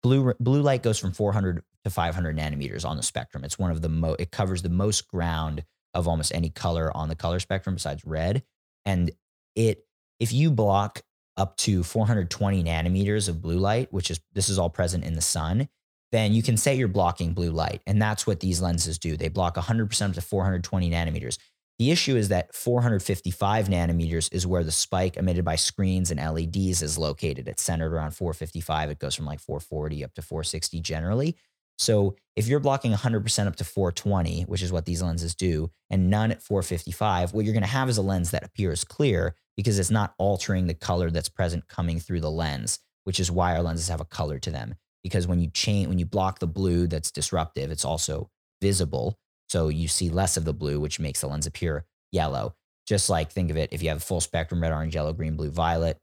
blue 0.02 0.34
blue 0.38 0.62
light 0.62 0.82
goes 0.82 0.98
from 0.98 1.12
400 1.12 1.62
to 1.86 1.90
500 1.90 2.36
nanometers 2.36 2.84
on 2.84 2.96
the 2.96 3.02
spectrum. 3.02 3.44
It's 3.44 3.60
one 3.60 3.70
of 3.70 3.80
the 3.80 3.88
most, 3.88 4.20
it 4.20 4.32
covers 4.32 4.62
the 4.62 4.68
most 4.68 5.06
ground 5.06 5.62
of 5.94 6.08
almost 6.08 6.34
any 6.34 6.50
color 6.50 6.94
on 6.96 7.08
the 7.08 7.14
color 7.14 7.38
spectrum 7.38 7.76
besides 7.76 8.04
red. 8.04 8.42
And 8.84 9.12
it, 9.54 9.84
if 10.18 10.32
you 10.32 10.50
block 10.50 11.02
up 11.36 11.56
to 11.58 11.84
420 11.84 12.64
nanometers 12.64 13.28
of 13.28 13.40
blue 13.40 13.58
light, 13.58 13.92
which 13.92 14.10
is, 14.10 14.20
this 14.32 14.48
is 14.48 14.58
all 14.58 14.68
present 14.68 15.04
in 15.04 15.14
the 15.14 15.20
sun, 15.20 15.68
then 16.10 16.32
you 16.32 16.42
can 16.42 16.56
say 16.56 16.74
you're 16.74 16.88
blocking 16.88 17.34
blue 17.34 17.50
light. 17.50 17.82
And 17.86 18.02
that's 18.02 18.26
what 18.26 18.40
these 18.40 18.60
lenses 18.60 18.98
do. 18.98 19.16
They 19.16 19.28
block 19.28 19.54
100% 19.54 20.08
up 20.08 20.14
to 20.14 20.20
420 20.20 20.90
nanometers. 20.90 21.38
The 21.78 21.92
issue 21.92 22.16
is 22.16 22.28
that 22.30 22.52
455 22.52 23.68
nanometers 23.68 24.32
is 24.32 24.46
where 24.46 24.64
the 24.64 24.72
spike 24.72 25.16
emitted 25.16 25.44
by 25.44 25.56
screens 25.56 26.10
and 26.10 26.18
LEDs 26.18 26.82
is 26.82 26.98
located. 26.98 27.46
It's 27.46 27.62
centered 27.62 27.92
around 27.92 28.12
455. 28.12 28.90
It 28.90 28.98
goes 28.98 29.14
from 29.14 29.26
like 29.26 29.40
440 29.40 30.02
up 30.02 30.14
to 30.14 30.22
460 30.22 30.80
generally. 30.80 31.36
So 31.78 32.16
if 32.36 32.46
you're 32.46 32.60
blocking 32.60 32.92
100% 32.92 33.46
up 33.46 33.56
to 33.56 33.64
420, 33.64 34.42
which 34.42 34.62
is 34.62 34.72
what 34.72 34.84
these 34.84 35.02
lenses 35.02 35.34
do, 35.34 35.70
and 35.90 36.10
none 36.10 36.30
at 36.30 36.42
455, 36.42 37.32
what 37.32 37.44
you're 37.44 37.54
going 37.54 37.62
to 37.62 37.68
have 37.68 37.88
is 37.88 37.98
a 37.98 38.02
lens 38.02 38.30
that 38.30 38.44
appears 38.44 38.84
clear 38.84 39.34
because 39.56 39.78
it's 39.78 39.90
not 39.90 40.14
altering 40.18 40.66
the 40.66 40.74
color 40.74 41.10
that's 41.10 41.28
present 41.28 41.68
coming 41.68 41.98
through 41.98 42.20
the 42.20 42.30
lens, 42.30 42.78
which 43.04 43.20
is 43.20 43.30
why 43.30 43.54
our 43.54 43.62
lenses 43.62 43.88
have 43.88 44.00
a 44.00 44.06
color 44.06 44.38
to 44.38 44.50
them. 44.50 44.74
Because 45.02 45.26
when 45.26 45.40
you 45.40 45.48
change, 45.50 45.88
when 45.88 45.98
you 45.98 46.06
block 46.06 46.38
the 46.38 46.46
blue 46.46 46.86
that's 46.86 47.10
disruptive, 47.10 47.70
it's 47.70 47.84
also 47.84 48.30
visible. 48.60 49.18
So 49.48 49.68
you 49.68 49.88
see 49.88 50.10
less 50.10 50.36
of 50.36 50.44
the 50.44 50.52
blue, 50.52 50.80
which 50.80 51.00
makes 51.00 51.20
the 51.20 51.28
lens 51.28 51.46
appear 51.46 51.84
yellow. 52.12 52.54
Just 52.86 53.08
like 53.08 53.30
think 53.30 53.50
of 53.50 53.56
it 53.56 53.72
if 53.72 53.82
you 53.82 53.88
have 53.88 53.98
a 53.98 54.00
full 54.00 54.20
spectrum 54.20 54.62
red, 54.62 54.72
orange, 54.72 54.94
yellow, 54.94 55.12
green, 55.12 55.36
blue, 55.36 55.50
violet, 55.50 55.98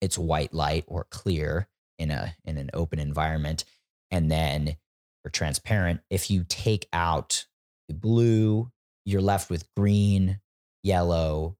it's 0.00 0.18
white 0.18 0.52
light 0.52 0.84
or 0.86 1.06
clear 1.10 1.68
in 1.98 2.10
a 2.10 2.34
in 2.44 2.56
an 2.56 2.70
open 2.74 2.98
environment. 2.98 3.64
And 4.10 4.30
then 4.30 4.76
for 5.28 5.32
transparent, 5.32 6.00
if 6.08 6.30
you 6.30 6.44
take 6.48 6.88
out 6.92 7.46
the 7.88 7.94
blue, 7.94 8.70
you're 9.04 9.20
left 9.20 9.50
with 9.50 9.68
green, 9.76 10.40
yellow, 10.82 11.56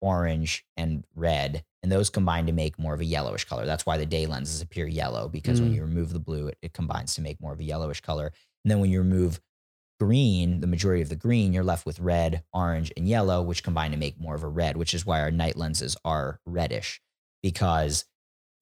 orange, 0.00 0.64
and 0.76 1.04
red. 1.14 1.64
And 1.82 1.92
those 1.92 2.10
combine 2.10 2.46
to 2.46 2.52
make 2.52 2.76
more 2.78 2.94
of 2.94 3.00
a 3.00 3.04
yellowish 3.04 3.44
color. 3.44 3.66
That's 3.66 3.86
why 3.86 3.98
the 3.98 4.06
day 4.06 4.26
lenses 4.26 4.60
appear 4.62 4.86
yellow 4.88 5.28
because 5.28 5.60
when 5.60 5.70
Mm. 5.70 5.74
you 5.76 5.82
remove 5.82 6.12
the 6.12 6.18
blue, 6.18 6.48
it, 6.48 6.58
it 6.60 6.72
combines 6.72 7.14
to 7.14 7.22
make 7.22 7.40
more 7.40 7.52
of 7.52 7.60
a 7.60 7.64
yellowish 7.64 8.00
color. 8.00 8.32
And 8.64 8.70
then 8.70 8.80
when 8.80 8.90
you 8.90 8.98
remove 8.98 9.40
green, 10.00 10.60
the 10.60 10.66
majority 10.66 11.02
of 11.02 11.08
the 11.08 11.16
green, 11.16 11.52
you're 11.52 11.62
left 11.62 11.86
with 11.86 12.00
red, 12.00 12.42
orange, 12.52 12.92
and 12.96 13.06
yellow, 13.06 13.42
which 13.42 13.62
combine 13.62 13.92
to 13.92 13.96
make 13.96 14.18
more 14.20 14.34
of 14.34 14.42
a 14.42 14.48
red, 14.48 14.76
which 14.76 14.92
is 14.92 15.06
why 15.06 15.20
our 15.20 15.30
night 15.30 15.56
lenses 15.56 15.96
are 16.04 16.40
reddish 16.46 17.00
because 17.42 18.06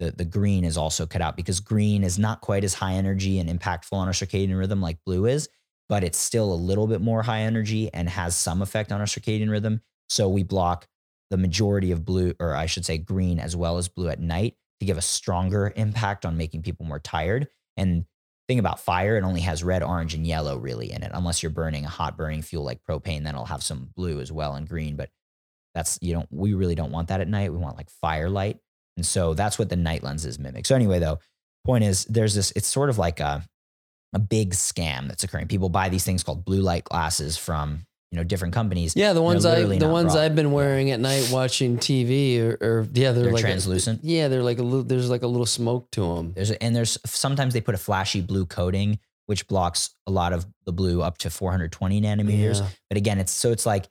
the, 0.02 0.10
the 0.10 0.24
green 0.24 0.64
is 0.64 0.76
also 0.76 1.06
cut 1.06 1.22
out 1.22 1.36
because 1.36 1.60
green 1.60 2.02
is 2.02 2.18
not 2.18 2.40
quite 2.40 2.64
as 2.64 2.74
high 2.74 2.94
energy 2.94 3.38
and 3.38 3.48
impactful 3.48 3.92
on 3.92 4.08
our 4.08 4.12
circadian 4.12 4.58
rhythm 4.58 4.80
like 4.80 4.98
blue 5.06 5.26
is, 5.26 5.48
but 5.88 6.02
it's 6.02 6.18
still 6.18 6.52
a 6.52 6.54
little 6.54 6.88
bit 6.88 7.00
more 7.00 7.22
high 7.22 7.42
energy 7.42 7.88
and 7.94 8.08
has 8.08 8.34
some 8.34 8.62
effect 8.62 8.90
on 8.90 9.00
our 9.00 9.06
circadian 9.06 9.48
rhythm. 9.48 9.80
So 10.08 10.28
we 10.28 10.42
block 10.42 10.88
the 11.30 11.36
majority 11.36 11.92
of 11.92 12.04
blue, 12.04 12.34
or 12.40 12.56
I 12.56 12.66
should 12.66 12.84
say 12.84 12.98
green 12.98 13.38
as 13.38 13.54
well 13.54 13.78
as 13.78 13.86
blue 13.86 14.08
at 14.08 14.18
night 14.18 14.56
to 14.80 14.86
give 14.86 14.98
a 14.98 15.02
stronger 15.02 15.72
impact 15.76 16.26
on 16.26 16.36
making 16.36 16.62
people 16.62 16.84
more 16.84 16.98
tired. 16.98 17.46
And 17.76 18.04
thing 18.48 18.58
about 18.58 18.80
fire, 18.80 19.16
it 19.16 19.22
only 19.22 19.42
has 19.42 19.62
red, 19.62 19.84
orange, 19.84 20.14
and 20.14 20.26
yellow 20.26 20.58
really 20.58 20.90
in 20.90 21.04
it, 21.04 21.12
unless 21.14 21.42
you're 21.44 21.50
burning 21.50 21.84
a 21.84 21.88
hot 21.88 22.16
burning 22.16 22.42
fuel 22.42 22.64
like 22.64 22.82
propane, 22.82 23.22
then 23.22 23.34
it'll 23.34 23.46
have 23.46 23.62
some 23.62 23.90
blue 23.94 24.20
as 24.20 24.32
well 24.32 24.56
and 24.56 24.68
green. 24.68 24.96
But 24.96 25.10
that's 25.74 25.98
you 26.02 26.12
don't 26.12 26.28
we 26.30 26.54
really 26.54 26.74
don't 26.74 26.90
want 26.90 27.08
that 27.08 27.20
at 27.20 27.28
night. 27.28 27.52
We 27.52 27.58
want 27.58 27.76
like 27.76 27.88
firelight. 27.88 28.58
And 28.96 29.06
so 29.06 29.34
that's 29.34 29.58
what 29.58 29.68
the 29.68 29.76
night 29.76 30.02
lenses 30.02 30.38
mimic. 30.38 30.66
So 30.66 30.74
anyway, 30.74 30.98
though, 30.98 31.18
point 31.64 31.84
is 31.84 32.04
there's 32.06 32.34
this, 32.34 32.52
it's 32.56 32.66
sort 32.68 32.90
of 32.90 32.98
like 32.98 33.20
a 33.20 33.44
a 34.14 34.18
big 34.18 34.50
scam 34.50 35.08
that's 35.08 35.24
occurring. 35.24 35.48
People 35.48 35.70
buy 35.70 35.88
these 35.88 36.04
things 36.04 36.22
called 36.22 36.44
blue 36.44 36.60
light 36.60 36.84
glasses 36.84 37.38
from, 37.38 37.86
you 38.10 38.18
know, 38.18 38.24
different 38.24 38.52
companies. 38.52 38.94
Yeah, 38.94 39.14
the 39.14 39.22
ones 39.22 39.46
I 39.46 39.62
the 39.62 39.88
ones 39.88 40.12
broad. 40.12 40.22
I've 40.22 40.34
been 40.34 40.52
wearing 40.52 40.90
at 40.90 41.00
night 41.00 41.30
watching 41.32 41.78
TV 41.78 42.38
or, 42.38 42.58
or 42.60 42.86
yeah, 42.92 43.12
they're, 43.12 43.24
They're 43.24 43.32
like 43.32 43.42
a- 43.44 43.46
translucent? 43.46 44.04
yeah, 44.04 44.28
they're 44.28 44.42
like 44.42 44.58
a 44.58 44.62
little. 44.62 44.82
There's 44.82 45.08
like 45.08 45.22
a 45.22 45.26
little 45.26 45.46
smoke 45.46 45.90
to 45.92 46.14
them. 46.14 46.32
There's 46.34 46.50
a, 46.50 46.62
and 46.62 46.76
there's 46.76 46.98
sometimes 47.06 47.54
they 47.54 47.62
put 47.62 47.74
a 47.74 47.78
flashy 47.78 48.20
blue 48.20 48.44
coating 48.46 48.98
which 49.26 49.46
blocks 49.46 49.90
a 50.06 50.10
lot 50.10 50.32
of 50.32 50.44
the 50.66 50.72
blue 50.72 51.00
up 51.00 51.16
to 51.16 51.30
420 51.30 52.00
nanometers. 52.00 52.60
Yeah. 52.60 52.68
But 52.90 52.98
again, 52.98 53.18
it's 53.18 53.32
so 53.32 53.50
it's 53.52 53.64
like 53.64 53.88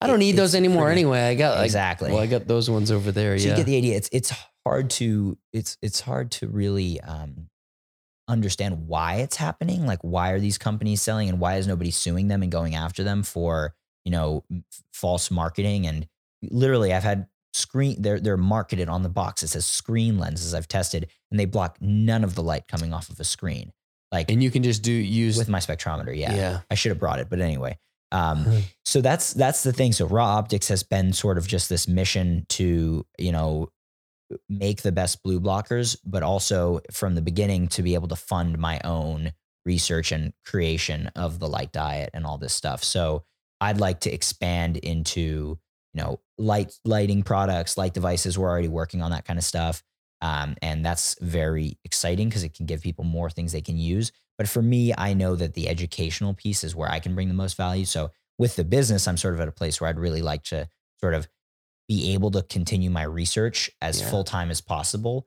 I 0.00 0.06
don't 0.06 0.16
it- 0.16 0.26
need 0.26 0.36
those 0.36 0.54
anymore 0.54 0.84
pretty- 0.86 1.00
anyway. 1.00 1.22
I 1.28 1.34
got 1.34 1.56
like, 1.56 1.64
exactly. 1.64 2.12
Well, 2.12 2.20
I 2.20 2.26
got 2.26 2.46
those 2.46 2.68
ones 2.68 2.90
over 2.90 3.12
there. 3.12 3.38
So 3.38 3.44
yeah. 3.44 3.50
you 3.52 3.56
get 3.56 3.66
the 3.66 3.76
idea. 3.76 3.96
It's 3.96 4.08
it's 4.12 4.32
hard 4.64 4.90
to 4.90 5.38
it's 5.52 5.78
it's 5.82 6.00
hard 6.00 6.30
to 6.32 6.48
really 6.48 7.00
um, 7.00 7.48
understand 8.28 8.88
why 8.88 9.16
it's 9.16 9.36
happening. 9.36 9.86
Like 9.86 10.00
why 10.02 10.30
are 10.30 10.40
these 10.40 10.58
companies 10.58 11.02
selling, 11.02 11.28
and 11.28 11.40
why 11.40 11.56
is 11.56 11.66
nobody 11.66 11.90
suing 11.90 12.28
them 12.28 12.42
and 12.42 12.52
going 12.52 12.74
after 12.74 13.02
them 13.04 13.22
for 13.22 13.74
you 14.04 14.12
know 14.12 14.44
false 14.92 15.30
marketing? 15.30 15.86
And 15.86 16.06
literally, 16.42 16.92
I've 16.92 17.04
had 17.04 17.28
screen 17.54 18.02
they're 18.02 18.20
they're 18.20 18.36
marketed 18.36 18.88
on 18.88 19.02
the 19.02 19.08
box. 19.08 19.42
It 19.42 19.48
says 19.48 19.64
screen 19.64 20.18
lenses. 20.18 20.52
I've 20.54 20.68
tested, 20.68 21.08
and 21.30 21.40
they 21.40 21.46
block 21.46 21.78
none 21.80 22.24
of 22.24 22.34
the 22.34 22.42
light 22.42 22.68
coming 22.68 22.92
off 22.92 23.08
of 23.08 23.18
a 23.18 23.24
screen. 23.24 23.72
Like 24.12 24.30
and 24.30 24.42
you 24.42 24.50
can 24.50 24.62
just 24.62 24.82
do 24.82 24.92
use 24.92 25.38
with 25.38 25.48
my 25.48 25.58
spectrometer. 25.58 26.16
Yeah, 26.16 26.34
yeah. 26.34 26.60
I 26.70 26.74
should 26.74 26.90
have 26.90 26.98
brought 26.98 27.18
it, 27.18 27.28
but 27.30 27.40
anyway. 27.40 27.78
Um, 28.12 28.62
so 28.84 29.00
that's 29.00 29.34
that's 29.34 29.62
the 29.62 29.72
thing. 29.72 29.92
So 29.92 30.06
RA 30.06 30.24
Optics 30.24 30.68
has 30.68 30.82
been 30.82 31.12
sort 31.12 31.38
of 31.38 31.46
just 31.46 31.68
this 31.68 31.88
mission 31.88 32.46
to 32.50 33.04
you 33.18 33.32
know 33.32 33.70
make 34.48 34.82
the 34.82 34.92
best 34.92 35.22
blue 35.22 35.40
blockers, 35.40 35.96
but 36.04 36.22
also 36.22 36.80
from 36.90 37.14
the 37.14 37.22
beginning 37.22 37.68
to 37.68 37.82
be 37.82 37.94
able 37.94 38.08
to 38.08 38.16
fund 38.16 38.58
my 38.58 38.80
own 38.84 39.32
research 39.64 40.12
and 40.12 40.32
creation 40.44 41.10
of 41.16 41.38
the 41.38 41.48
light 41.48 41.72
diet 41.72 42.10
and 42.14 42.24
all 42.24 42.38
this 42.38 42.52
stuff. 42.52 42.82
So 42.84 43.24
I'd 43.60 43.80
like 43.80 44.00
to 44.00 44.12
expand 44.12 44.76
into 44.76 45.58
you 45.94 46.02
know 46.02 46.20
light 46.38 46.72
lighting 46.84 47.22
products, 47.22 47.76
light 47.76 47.94
devices. 47.94 48.38
We're 48.38 48.50
already 48.50 48.68
working 48.68 49.02
on 49.02 49.10
that 49.10 49.24
kind 49.24 49.38
of 49.38 49.44
stuff. 49.44 49.82
Um, 50.22 50.56
and 50.62 50.84
that's 50.84 51.16
very 51.20 51.78
exciting 51.84 52.28
because 52.28 52.42
it 52.42 52.54
can 52.54 52.66
give 52.66 52.80
people 52.80 53.04
more 53.04 53.28
things 53.28 53.52
they 53.52 53.60
can 53.60 53.76
use. 53.76 54.12
But 54.38 54.48
for 54.48 54.60
me, 54.62 54.92
I 54.96 55.14
know 55.14 55.34
that 55.36 55.54
the 55.54 55.68
educational 55.68 56.34
piece 56.34 56.62
is 56.64 56.74
where 56.76 56.90
I 56.90 57.00
can 57.00 57.14
bring 57.14 57.28
the 57.28 57.34
most 57.34 57.56
value. 57.56 57.84
So 57.86 58.10
with 58.38 58.56
the 58.56 58.64
business, 58.64 59.08
I'm 59.08 59.16
sort 59.16 59.34
of 59.34 59.40
at 59.40 59.48
a 59.48 59.52
place 59.52 59.80
where 59.80 59.88
I'd 59.88 59.98
really 59.98 60.22
like 60.22 60.42
to 60.44 60.68
sort 61.00 61.14
of 61.14 61.26
be 61.88 62.12
able 62.14 62.30
to 62.32 62.42
continue 62.42 62.90
my 62.90 63.04
research 63.04 63.70
as 63.80 64.00
Yeah. 64.00 64.10
full 64.10 64.24
time 64.24 64.50
as 64.50 64.60
possible 64.60 65.26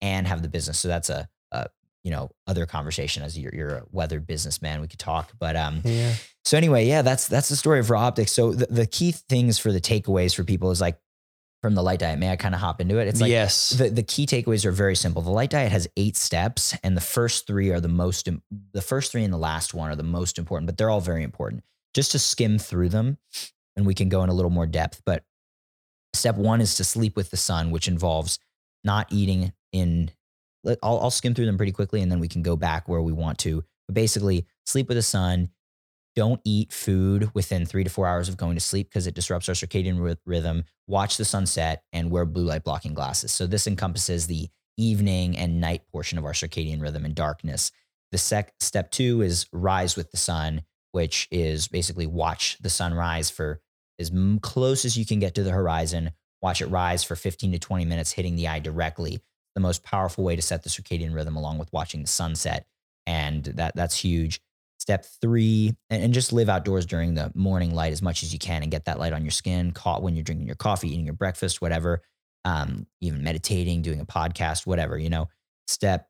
and 0.00 0.26
have 0.26 0.42
the 0.42 0.48
business. 0.48 0.78
So 0.78 0.88
that's 0.88 1.08
a, 1.10 1.28
a 1.52 1.66
you 2.04 2.10
know 2.10 2.30
other 2.48 2.66
conversation 2.66 3.22
as 3.22 3.38
you're, 3.38 3.54
you're 3.54 3.76
a 3.76 3.84
weathered 3.90 4.26
businessman. 4.26 4.80
We 4.80 4.88
could 4.88 4.98
talk, 4.98 5.32
but 5.38 5.54
um, 5.56 5.80
Yeah. 5.84 6.14
so 6.44 6.56
anyway, 6.58 6.86
yeah, 6.86 7.02
that's 7.02 7.28
that's 7.28 7.48
the 7.48 7.56
story 7.56 7.78
of 7.78 7.88
RA 7.88 8.00
Optics. 8.08 8.32
So 8.32 8.52
the, 8.52 8.66
the 8.66 8.86
key 8.86 9.12
things 9.12 9.58
for 9.58 9.70
the 9.72 9.80
takeaways 9.80 10.34
for 10.34 10.42
people 10.44 10.70
is 10.72 10.80
like 10.80 10.98
from 11.62 11.74
the 11.76 11.82
light 11.82 12.00
diet. 12.00 12.18
May 12.18 12.30
I 12.30 12.36
kind 12.36 12.54
of 12.54 12.60
hop 12.60 12.80
into 12.80 12.98
it? 12.98 13.06
It's 13.06 13.20
like 13.20 13.30
yes. 13.30 13.70
the, 13.70 13.88
the 13.88 14.02
key 14.02 14.26
takeaways 14.26 14.64
are 14.64 14.72
very 14.72 14.96
simple. 14.96 15.22
The 15.22 15.30
light 15.30 15.50
diet 15.50 15.70
has 15.70 15.88
eight 15.96 16.16
steps, 16.16 16.76
and 16.82 16.96
the 16.96 17.00
first 17.00 17.46
three 17.46 17.70
are 17.70 17.80
the 17.80 17.88
most, 17.88 18.28
the 18.72 18.82
first 18.82 19.12
three 19.12 19.22
and 19.22 19.32
the 19.32 19.38
last 19.38 19.72
one 19.72 19.90
are 19.90 19.96
the 19.96 20.02
most 20.02 20.38
important, 20.38 20.66
but 20.66 20.76
they're 20.76 20.90
all 20.90 21.00
very 21.00 21.22
important. 21.22 21.62
Just 21.94 22.12
to 22.12 22.18
skim 22.18 22.58
through 22.58 22.88
them, 22.88 23.16
and 23.76 23.86
we 23.86 23.94
can 23.94 24.08
go 24.08 24.22
in 24.24 24.28
a 24.28 24.34
little 24.34 24.50
more 24.50 24.66
depth. 24.66 25.02
But 25.06 25.24
step 26.14 26.36
one 26.36 26.60
is 26.60 26.74
to 26.76 26.84
sleep 26.84 27.16
with 27.16 27.30
the 27.30 27.36
sun, 27.36 27.70
which 27.70 27.86
involves 27.86 28.38
not 28.82 29.06
eating 29.12 29.52
in, 29.72 30.10
I'll, 30.82 30.98
I'll 30.98 31.10
skim 31.10 31.34
through 31.34 31.46
them 31.46 31.56
pretty 31.56 31.72
quickly, 31.72 32.02
and 32.02 32.10
then 32.10 32.18
we 32.18 32.28
can 32.28 32.42
go 32.42 32.56
back 32.56 32.88
where 32.88 33.00
we 33.02 33.12
want 33.12 33.38
to. 33.40 33.62
But 33.86 33.94
basically, 33.94 34.46
sleep 34.66 34.88
with 34.88 34.96
the 34.96 35.02
sun. 35.02 35.50
Don't 36.14 36.40
eat 36.44 36.72
food 36.72 37.30
within 37.34 37.64
three 37.64 37.84
to 37.84 37.90
four 37.90 38.06
hours 38.06 38.28
of 38.28 38.36
going 38.36 38.54
to 38.54 38.60
sleep 38.60 38.88
because 38.90 39.06
it 39.06 39.14
disrupts 39.14 39.48
our 39.48 39.54
circadian 39.54 39.98
rhy- 39.98 40.16
rhythm 40.26 40.64
watch 40.86 41.16
the 41.16 41.24
sunset, 41.24 41.84
and 41.92 42.10
wear 42.10 42.24
blue 42.24 42.44
light 42.44 42.64
blocking 42.64 42.94
glasses. 42.94 43.32
So 43.32 43.46
this 43.46 43.66
encompasses 43.66 44.26
the 44.26 44.48
evening 44.76 45.36
and 45.36 45.60
night 45.60 45.82
portion 45.90 46.18
of 46.18 46.24
our 46.24 46.32
circadian 46.32 46.82
rhythm 46.82 47.04
and 47.04 47.14
darkness. 47.14 47.72
The 48.10 48.18
sec- 48.18 48.54
step 48.60 48.90
two 48.90 49.22
is 49.22 49.46
rise 49.52 49.96
with 49.96 50.10
the 50.10 50.16
sun, 50.16 50.62
which 50.92 51.28
is 51.30 51.68
basically 51.68 52.06
watch 52.06 52.58
the 52.60 52.70
sunrise 52.70 53.30
for 53.30 53.60
as 53.98 54.12
close 54.42 54.84
as 54.84 54.98
you 54.98 55.06
can 55.06 55.18
get 55.18 55.34
to 55.36 55.42
the 55.42 55.50
horizon. 55.50 56.10
Watch 56.42 56.60
it 56.60 56.66
rise 56.66 57.04
for 57.04 57.16
15 57.16 57.52
to 57.52 57.58
20 57.58 57.84
minutes, 57.84 58.12
hitting 58.12 58.36
the 58.36 58.48
eye 58.48 58.58
directly. 58.58 59.20
The 59.54 59.60
most 59.60 59.82
powerful 59.82 60.24
way 60.24 60.34
to 60.36 60.42
set 60.42 60.62
the 60.62 60.70
circadian 60.70 61.14
rhythm, 61.14 61.36
along 61.36 61.58
with 61.58 61.72
watching 61.72 62.02
the 62.02 62.08
sunset, 62.08 62.66
and 63.06 63.44
that 63.44 63.76
that's 63.76 63.98
huge. 63.98 64.40
Step 64.82 65.06
three, 65.20 65.76
and, 65.90 66.02
and 66.02 66.12
just 66.12 66.32
live 66.32 66.48
outdoors 66.48 66.86
during 66.86 67.14
the 67.14 67.30
morning 67.36 67.72
light 67.72 67.92
as 67.92 68.02
much 68.02 68.24
as 68.24 68.32
you 68.32 68.38
can 68.40 68.62
and 68.62 68.72
get 68.72 68.86
that 68.86 68.98
light 68.98 69.12
on 69.12 69.22
your 69.22 69.30
skin, 69.30 69.70
caught 69.70 70.02
when 70.02 70.16
you're 70.16 70.24
drinking 70.24 70.48
your 70.48 70.56
coffee, 70.56 70.88
eating 70.88 71.04
your 71.04 71.14
breakfast, 71.14 71.62
whatever, 71.62 72.02
um, 72.44 72.84
even 73.00 73.22
meditating, 73.22 73.82
doing 73.82 74.00
a 74.00 74.04
podcast, 74.04 74.66
whatever, 74.66 74.98
you 74.98 75.08
know. 75.08 75.28
Step 75.68 76.08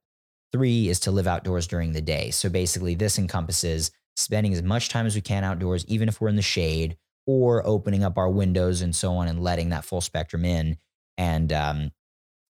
three 0.53 0.89
is 0.89 1.01
to 1.01 1.11
live 1.11 1.27
outdoors 1.27 1.67
during 1.67 1.93
the 1.93 2.01
day. 2.01 2.31
So 2.31 2.49
basically, 2.49 2.95
this 2.95 3.19
encompasses 3.19 3.91
spending 4.17 4.55
as 4.55 4.63
much 4.63 4.89
time 4.89 5.05
as 5.05 5.15
we 5.15 5.21
can 5.21 5.45
outdoors, 5.45 5.85
even 5.87 6.09
if 6.09 6.19
we're 6.19 6.29
in 6.29 6.37
the 6.37 6.41
shade, 6.41 6.97
or 7.27 7.67
opening 7.67 8.03
up 8.03 8.17
our 8.17 8.31
windows 8.31 8.81
and 8.81 8.97
so 8.97 9.13
on 9.13 9.29
and 9.29 9.43
letting 9.43 9.69
that 9.69 9.85
full 9.85 10.01
spectrum 10.01 10.47
in. 10.47 10.79
And 11.19 11.53
um, 11.53 11.91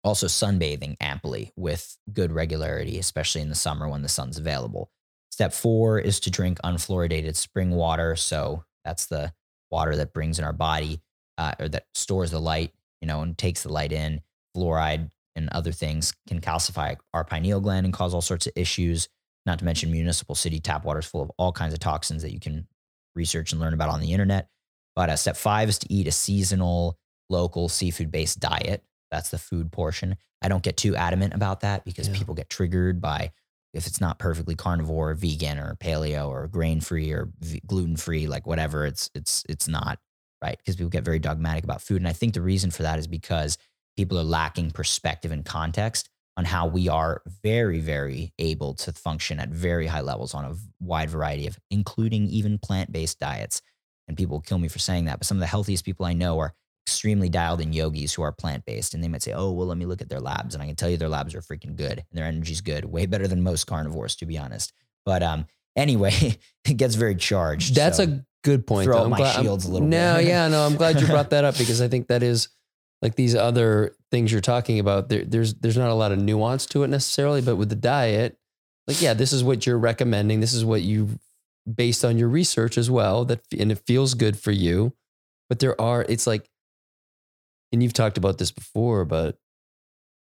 also 0.04 0.28
sunbathing 0.28 0.98
amply 1.00 1.52
with 1.56 1.98
good 2.14 2.32
regularity, 2.32 3.00
especially 3.00 3.42
in 3.42 3.50
the 3.50 3.56
summer 3.56 3.90
when 3.90 4.04
the 4.04 4.08
sun's 4.08 4.38
available. 4.38 4.92
Step 5.32 5.54
four 5.54 5.98
is 6.00 6.20
to 6.22 6.30
drink 6.32 6.60
unfluoridated 6.64 7.36
spring 7.36 7.72
water. 7.72 8.16
So 8.16 8.64
that's 8.84 9.06
the 9.08 9.34
water 9.72 9.96
that 9.96 10.14
brings 10.14 10.38
in 10.40 10.46
our 10.46 10.54
body 10.54 11.02
uh, 11.38 11.54
or 11.60 11.70
that 11.70 11.86
stores 11.96 12.32
the 12.32 12.40
light, 12.40 12.74
you 13.02 13.08
know, 13.08 13.22
and 13.22 13.38
takes 13.38 13.64
the 13.64 13.72
light 13.72 13.92
in. 13.92 14.22
Fluoride 14.56 15.10
and 15.36 15.48
other 15.54 15.72
things 15.72 16.14
can 16.28 16.42
calcify 16.42 16.98
our 17.14 17.24
pineal 17.24 17.62
gland 17.62 17.86
and 17.86 17.94
cause 17.94 18.14
all 18.14 18.22
sorts 18.22 18.48
of 18.48 18.54
issues. 18.56 19.08
not 19.46 19.58
to 19.60 19.66
mention 19.66 19.90
municipal 19.92 20.36
city 20.36 20.60
tap 20.60 20.84
water 20.84 21.00
is 21.00 21.06
full 21.06 21.22
of 21.22 21.32
all 21.38 21.52
kinds 21.54 21.74
of 21.74 21.80
toxins 21.80 22.22
that 22.22 22.34
you 22.34 22.40
can 22.40 22.68
research 23.16 23.52
and 23.54 23.62
learn 23.62 23.74
about 23.74 23.90
on 23.90 24.02
the 24.02 24.12
internet. 24.14 24.50
But 24.96 25.10
uh, 25.10 25.16
step 25.16 25.38
five 25.38 25.70
is 25.70 25.80
to 25.80 25.92
eat 25.92 26.06
a 26.08 26.12
seasonal, 26.12 26.98
local 27.30 27.70
seafood 27.70 28.12
based 28.12 28.40
diet. 28.42 28.84
That's 29.10 29.30
the 29.30 29.38
food 29.40 29.72
portion. 29.72 30.18
I 30.42 30.50
don't 30.50 30.62
get 30.64 30.76
too 30.78 30.96
adamant 30.96 31.34
about 31.34 31.62
that 31.62 31.86
because 31.86 32.08
Yeah. 32.10 32.16
people 32.18 32.36
get 32.36 32.50
triggered 32.50 33.00
by 33.02 33.32
if 33.74 33.88
it's 33.88 34.02
not 34.02 34.20
perfectly 34.20 34.56
carnivore, 34.56 35.14
vegan, 35.14 35.58
or 35.58 35.76
paleo, 35.76 36.28
or 36.28 36.48
grain 36.48 36.82
free, 36.82 37.12
or 37.12 37.30
gluten 37.66 37.96
free, 37.96 38.28
like 38.28 38.46
whatever. 38.46 38.86
It's 38.86 39.10
it's 39.16 39.44
it's 39.48 39.68
not 39.68 40.00
right 40.42 40.58
because 40.58 40.76
people 40.76 40.90
get 40.90 41.06
very 41.06 41.20
dogmatic 41.20 41.64
about 41.64 41.82
food, 41.82 42.02
and 42.02 42.08
I 42.08 42.14
think 42.14 42.34
the 42.34 42.42
reason 42.42 42.72
for 42.72 42.84
that 42.84 43.00
is 43.00 43.08
because 43.08 43.58
people 43.98 44.20
are 44.20 44.24
lacking 44.24 44.72
perspective 44.72 45.32
and 45.32 45.46
context 45.46 46.10
on 46.38 46.46
how 46.46 46.68
we 46.68 46.88
are 46.90 47.22
very 47.44 47.80
very 47.80 48.34
able 48.40 48.74
to 48.76 48.92
function 48.94 49.40
at 49.40 49.50
very 49.50 49.88
high 49.88 50.02
levels 50.02 50.34
on 50.34 50.46
a 50.46 50.56
wide 50.80 51.10
variety 51.10 51.48
of, 51.48 51.58
including 51.70 52.28
even 52.28 52.58
plant 52.58 52.92
based 52.92 53.20
diets. 53.20 53.62
And 54.08 54.18
people 54.18 54.38
will 54.38 54.42
kill 54.42 54.60
me 54.60 54.68
for 54.68 54.80
saying 54.80 55.06
that, 55.06 55.20
but 55.20 55.26
some 55.26 55.38
of 55.38 55.42
the 55.42 55.48
healthiest 55.48 55.86
people 55.86 56.06
I 56.06 56.14
know 56.14 56.40
are 56.40 56.54
extremely 56.92 57.30
dialed 57.30 57.62
in 57.62 57.72
yogis 57.74 58.14
who 58.14 58.22
are 58.22 58.32
plant 58.32 58.66
based. 58.66 58.94
And 58.94 59.04
they 59.04 59.08
might 59.08 59.22
say, 59.24 59.32
oh, 59.34 59.52
well, 59.52 59.68
let 59.68 59.78
me 59.78 59.86
look 59.86 60.02
at 60.02 60.10
their 60.10 60.20
labs. 60.20 60.54
And 60.54 60.62
I 60.64 60.68
can 60.68 60.76
tell 60.76 60.90
you 60.90 60.98
their 60.98 61.10
labs 61.10 61.34
are 61.34 61.42
freaking 61.42 61.76
good 61.76 62.00
and 62.00 62.06
their 62.14 62.26
energy's 62.26 62.62
good, 62.62 62.86
way 62.86 63.06
better 63.06 63.28
than 63.28 63.42
most 63.42 63.66
carnivores, 63.66 64.16
to 64.18 64.26
be 64.26 64.38
honest. 64.38 64.74
But 65.06 65.24
um, 65.24 65.48
anyway, 65.76 66.38
it 66.66 66.78
gets 66.78 66.96
very 66.96 67.16
charged. 67.16 67.76
That's 67.76 67.98
so- 67.98 68.04
a 68.04 68.26
good 68.44 68.68
point. 68.68 68.86
throw 68.86 69.04
I'm 69.04 69.10
my 69.12 69.18
glad- 69.18 69.36
I'm- 69.36 69.44
shields 69.46 69.66
a 69.66 69.72
little 69.72 69.88
No, 69.88 70.16
bit. 70.18 70.26
yeah, 70.28 70.48
no, 70.48 70.66
I'm 70.66 70.76
glad 70.76 71.00
you 71.00 71.08
brought 71.08 71.30
that 71.30 71.44
up 71.46 71.58
because 71.60 71.82
I 71.82 71.88
think 71.88 72.08
that 72.08 72.24
is 72.24 72.50
like 73.02 73.16
these 73.16 73.36
other 73.36 73.96
things 74.12 74.32
you're 74.32 74.42
talking 74.42 74.80
about. 74.80 75.10
There, 75.10 75.24
there's 75.24 75.54
there's 75.56 75.78
not 75.78 75.90
a 75.90 75.94
lot 75.96 76.12
of 76.12 76.20
nuance 76.20 76.66
to 76.68 76.84
it 76.84 76.90
necessarily, 76.90 77.42
but 77.42 77.56
with 77.56 77.70
the 77.70 77.76
diet, 77.76 78.38
like 78.88 79.02
yeah, 79.02 79.14
this 79.16 79.32
is 79.34 79.44
what 79.44 79.66
you're 79.66 79.80
recommending. 79.80 80.40
This 80.40 80.54
is 80.54 80.64
what 80.66 80.82
you 80.84 81.20
based 81.72 82.04
on 82.04 82.18
your 82.18 82.28
research 82.30 82.78
as 82.78 82.90
well. 82.92 83.26
That 83.26 83.42
and 83.58 83.72
it 83.72 83.80
feels 83.88 84.14
good 84.14 84.38
for 84.38 84.52
you, 84.52 84.94
but 85.50 85.60
there 85.60 85.80
are 85.82 86.04
it's 86.10 86.28
like, 86.28 86.48
and 87.72 87.82
you've 87.84 87.94
talked 87.94 88.18
about 88.18 88.38
this 88.38 88.52
before, 88.52 89.06
but 89.06 89.38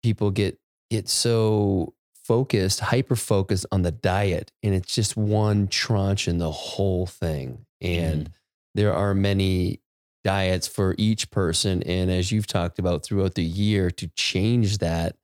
people 0.03 0.31
get 0.31 0.59
get 0.89 1.07
so 1.09 1.93
focused, 2.25 2.79
hyper 2.79 3.15
focused 3.15 3.65
on 3.71 3.81
the 3.81 3.91
diet, 3.91 4.51
and 4.63 4.73
it's 4.73 4.93
just 4.93 5.15
one 5.17 5.67
tranche 5.67 6.27
in 6.27 6.37
the 6.37 6.51
whole 6.51 7.05
thing, 7.05 7.65
and 7.81 8.23
Mm-hmm. 8.25 8.33
there 8.75 8.93
are 8.93 9.13
many 9.13 9.81
diets 10.23 10.67
for 10.67 10.93
each 10.97 11.31
person. 11.31 11.81
And 11.83 12.11
as 12.11 12.31
you've 12.31 12.45
talked 12.47 12.77
about 12.77 13.03
throughout 13.03 13.33
the 13.35 13.43
year, 13.43 13.89
to 13.91 14.07
change 14.15 14.77
that 14.77 15.15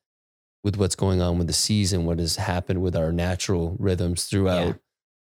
with 0.64 0.76
what's 0.78 0.96
going 0.96 1.22
on 1.22 1.38
with 1.38 1.46
the 1.48 1.54
season, 1.54 2.06
what 2.06 2.18
has 2.20 2.38
happened 2.38 2.82
with 2.82 2.96
our 2.96 3.12
natural 3.12 3.76
rhythms 3.80 4.26
throughout 4.26 4.68
Yeah. 4.68 4.74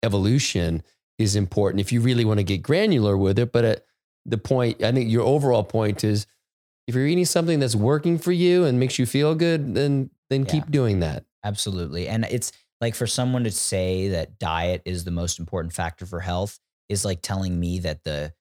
evolution 0.03 0.83
is 1.19 1.35
important 1.37 1.81
if 1.81 1.91
you 1.91 2.01
really 2.01 2.25
want 2.25 2.39
to 2.39 2.45
get 2.45 2.63
granular 2.63 3.17
with 3.17 3.39
it. 3.39 3.51
But 3.53 3.65
at 3.65 3.87
the 4.27 4.39
point, 4.39 4.83
I 4.83 4.93
think 4.93 5.11
your 5.11 5.23
overall 5.25 5.65
point 5.65 6.05
is 6.05 6.27
if 6.87 6.95
you're 6.95 7.07
eating 7.07 7.25
something 7.25 7.61
that's 7.61 7.77
working 7.77 8.19
for 8.19 8.33
you 8.33 8.65
and 8.65 8.79
makes 8.81 8.99
you 8.99 9.07
feel 9.07 9.35
good, 9.35 9.75
then 9.75 10.11
then 10.31 10.43
Yeah. 10.45 10.51
keep 10.53 10.71
doing 10.71 11.01
that. 11.01 11.25
Absolutely. 11.45 12.09
And 12.09 12.25
it's 12.25 12.53
like 12.81 12.95
for 12.95 13.07
someone 13.07 13.45
to 13.45 13.51
say 13.51 14.09
that 14.09 14.39
diet 14.39 14.83
is 14.85 15.05
the 15.05 15.11
most 15.11 15.39
important 15.39 15.73
factor 15.75 16.07
for 16.07 16.21
health 16.21 16.59
is 16.89 17.05
like 17.05 17.21
telling 17.23 17.59
me 17.61 17.79
that 17.81 18.03
the 18.05 18.33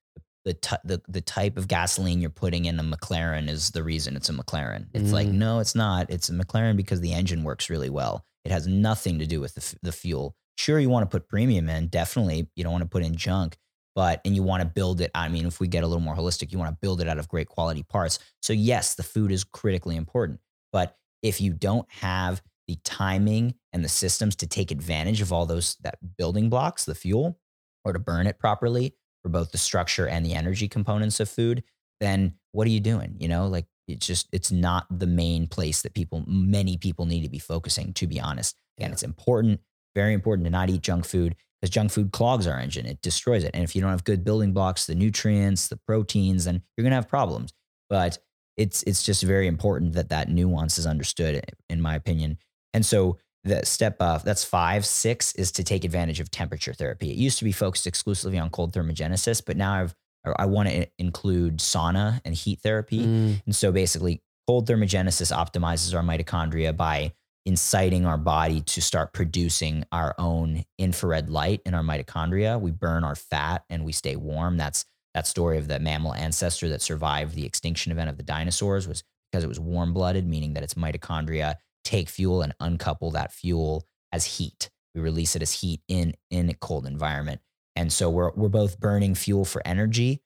the 0.43 0.53
t- 0.55 0.75
the, 0.83 0.99
the 1.07 1.21
type 1.21 1.55
of 1.57 1.67
gasoline 1.67 2.19
you're 2.19 2.31
putting 2.31 2.65
in 2.65 2.79
a 2.79 2.83
McLaren 2.83 3.47
is 3.47 3.69
the 3.71 3.83
reason 3.83 4.15
it's 4.15 4.29
a 4.29 4.33
McLaren. 4.33 4.87
It's 4.93 5.11
like 5.11 5.27
Mm. 5.27 5.33
no, 5.33 5.59
it's 5.59 5.75
not. 5.75 6.09
It's 6.09 6.29
a 6.29 6.33
McLaren 6.33 6.75
because 6.75 6.99
the 7.01 7.13
engine 7.13 7.43
works 7.43 7.69
really 7.69 7.91
well. 7.91 8.25
It 8.43 8.51
has 8.51 8.65
nothing 8.65 9.19
to 9.19 9.27
do 9.27 9.39
with 9.39 9.53
the 9.53 9.61
f- 9.61 9.75
the 9.83 9.91
fuel. 9.91 10.35
Sure, 10.57 10.79
you 10.79 10.89
want 10.89 11.03
to 11.09 11.13
put 11.15 11.27
premium 11.29 11.69
in, 11.69 11.87
definitely. 11.87 12.49
You 12.55 12.63
don't 12.63 12.71
want 12.73 12.81
to 12.83 12.89
put 12.89 13.03
in 13.03 13.15
junk, 13.15 13.57
but 13.95 14.21
and 14.25 14.35
you 14.35 14.43
want 14.43 14.61
to 14.61 14.67
build 14.67 15.01
it. 15.01 15.11
I 15.15 15.27
mean, 15.29 15.45
if 15.45 15.59
we 15.59 15.67
get 15.67 15.83
a 15.83 15.87
little 15.87 16.01
more 16.01 16.15
holistic, 16.15 16.51
you 16.51 16.59
want 16.59 16.71
to 16.73 16.77
build 16.81 17.01
it 17.01 17.07
out 17.07 17.19
of 17.19 17.27
great 17.27 17.47
quality 17.49 17.83
parts. 17.83 18.19
So 18.41 18.53
yes, 18.53 18.95
the 18.95 19.03
food 19.03 19.31
is 19.31 19.43
critically 19.43 19.95
important, 19.95 20.39
but 20.71 20.97
if 21.21 21.39
you 21.41 21.53
don't 21.53 21.89
have 21.91 22.41
the 22.67 22.77
timing 22.83 23.55
and 23.73 23.83
the 23.83 23.89
systems 23.89 24.35
to 24.37 24.47
take 24.47 24.71
advantage 24.71 25.21
of 25.21 25.33
all 25.33 25.45
those 25.45 25.75
that 25.81 25.97
building 26.17 26.49
blocks, 26.49 26.85
the 26.85 26.95
fuel, 26.95 27.39
or 27.83 27.93
to 27.93 27.99
burn 27.99 28.27
it 28.27 28.39
properly 28.39 28.95
for 29.23 29.29
both 29.29 29.51
the 29.51 29.57
structure 29.57 30.07
and 30.07 30.25
the 30.25 30.33
energy 30.33 30.67
components 30.67 31.19
of 31.19 31.29
food, 31.29 31.63
then 31.99 32.35
what 32.51 32.65
are 32.67 32.71
you 32.71 32.79
doing? 32.79 33.15
You 33.19 33.27
know, 33.27 33.47
like 33.47 33.65
it's 33.87 34.05
just 34.05 34.27
it's 34.31 34.51
not 34.51 34.85
the 34.89 35.07
main 35.07 35.47
place 35.47 35.81
that 35.81 35.93
people 35.93 36.23
many 36.27 36.77
people 36.77 37.05
need 37.05 37.23
to 37.23 37.29
be 37.29 37.39
focusing, 37.39 37.93
to 37.93 38.07
be 38.07 38.19
honest. 38.19 38.55
And 38.79 38.89
Yeah. 38.89 38.93
it's 38.93 39.03
important, 39.03 39.61
very 39.95 40.13
important 40.13 40.45
to 40.45 40.51
not 40.51 40.69
eat 40.69 40.81
junk 40.81 41.05
food 41.05 41.35
because 41.61 41.69
junk 41.69 41.91
food 41.91 42.11
clogs 42.11 42.47
our 42.47 42.57
engine. 42.57 42.85
It 42.85 43.01
destroys 43.01 43.43
it. 43.43 43.51
And 43.53 43.63
if 43.63 43.75
you 43.75 43.81
don't 43.81 43.91
have 43.91 44.03
good 44.03 44.23
building 44.23 44.51
blocks, 44.51 44.87
the 44.87 44.95
nutrients, 44.95 45.67
the 45.67 45.77
proteins, 45.77 46.45
then 46.45 46.61
you're 46.75 46.83
gonna 46.83 46.95
have 46.95 47.07
problems. 47.07 47.53
But 47.89 48.17
it's 48.57 48.83
it's 48.83 49.03
just 49.03 49.23
very 49.23 49.47
important 49.47 49.93
that 49.93 50.09
that 50.09 50.29
nuance 50.29 50.77
is 50.77 50.85
understood, 50.85 51.43
in 51.69 51.81
my 51.81 51.95
opinion. 51.95 52.37
And 52.73 52.85
so 52.85 53.17
the 53.43 53.65
step 53.65 53.97
uh, 53.99 54.19
that's 54.19 54.43
five, 54.43 54.85
six 54.85 55.33
is 55.35 55.51
to 55.53 55.63
take 55.63 55.83
advantage 55.83 56.19
of 56.19 56.29
temperature 56.29 56.73
therapy. 56.73 57.09
It 57.11 57.17
used 57.17 57.39
to 57.39 57.43
be 57.43 57.51
focused 57.51 57.87
exclusively 57.87 58.37
on 58.37 58.49
cold 58.49 58.73
thermogenesis, 58.73 59.41
but 59.45 59.57
now 59.57 59.73
I've 59.73 59.95
I 60.37 60.45
want 60.45 60.69
to 60.69 60.87
include 60.99 61.57
sauna 61.57 62.21
and 62.23 62.35
heat 62.35 62.59
therapy. 62.59 62.99
Mm, 63.05 63.41
And 63.45 63.55
so 63.55 63.71
basically, 63.71 64.21
cold 64.47 64.67
thermogenesis 64.67 65.35
optimizes 65.35 65.95
our 65.95 66.03
mitochondria 66.03 66.75
by 66.75 67.13
inciting 67.45 68.05
our 68.05 68.17
body 68.17 68.61
to 68.61 68.81
start 68.81 69.13
producing 69.13 69.83
our 69.91 70.13
own 70.17 70.63
infrared 70.77 71.29
light 71.29 71.61
in 71.65 71.73
our 71.73 71.83
mitochondria. 71.83 72.59
We 72.59 72.71
burn 72.71 73.03
our 73.03 73.15
fat 73.15 73.63
and 73.69 73.83
we 73.83 73.91
stay 73.91 74.15
warm. 74.15 74.57
That's 74.57 74.85
that 75.13 75.27
story 75.27 75.57
of 75.57 75.67
the 75.67 75.79
mammal 75.79 76.13
ancestor 76.13 76.69
that 76.69 76.81
survived 76.81 77.35
the 77.35 77.45
extinction 77.45 77.91
event 77.91 78.09
of 78.09 78.17
the 78.17 78.23
dinosaurs 78.23 78.87
was 78.87 79.03
because 79.31 79.43
it 79.43 79.47
was 79.47 79.59
warm 79.59 79.93
blooded, 79.93 80.27
meaning 80.27 80.53
that 80.53 80.63
its 80.63 80.75
mitochondria 80.75 81.55
take 81.83 82.09
fuel 82.09 82.41
and 82.41 82.53
uncouple 82.59 83.11
that 83.11 83.33
fuel 83.33 83.85
as 84.11 84.25
heat. 84.25 84.69
We 84.93 85.01
release 85.01 85.35
it 85.35 85.41
as 85.41 85.53
heat 85.53 85.81
in 85.87 86.15
in 86.29 86.49
a 86.49 86.53
cold 86.53 86.85
environment. 86.85 87.41
And 87.75 87.91
so 87.91 88.09
we're 88.09 88.31
we're 88.31 88.49
both 88.49 88.79
burning 88.79 89.15
fuel 89.15 89.45
for 89.45 89.61
energy 89.65 90.21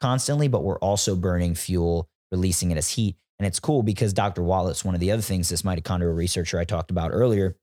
constantly, 0.00 0.48
but 0.48 0.62
we're 0.62 0.78
also 0.78 1.16
burning 1.16 1.54
fuel, 1.54 2.08
releasing 2.30 2.70
it 2.70 2.78
as 2.78 2.90
heat. 2.90 3.16
And 3.38 3.46
it's 3.46 3.60
cool 3.60 3.82
because 3.82 4.12
Dr. 4.12 4.42
Wallace, 4.42 4.84
one 4.84 4.94
of 4.94 5.00
the 5.00 5.12
other 5.12 5.22
things 5.22 5.48
this 5.48 5.62
mitochondrial 5.62 6.16
researcher 6.16 6.58
I 6.58 6.64
talked 6.64 6.90
about 6.90 7.10
earlier, 7.12 7.56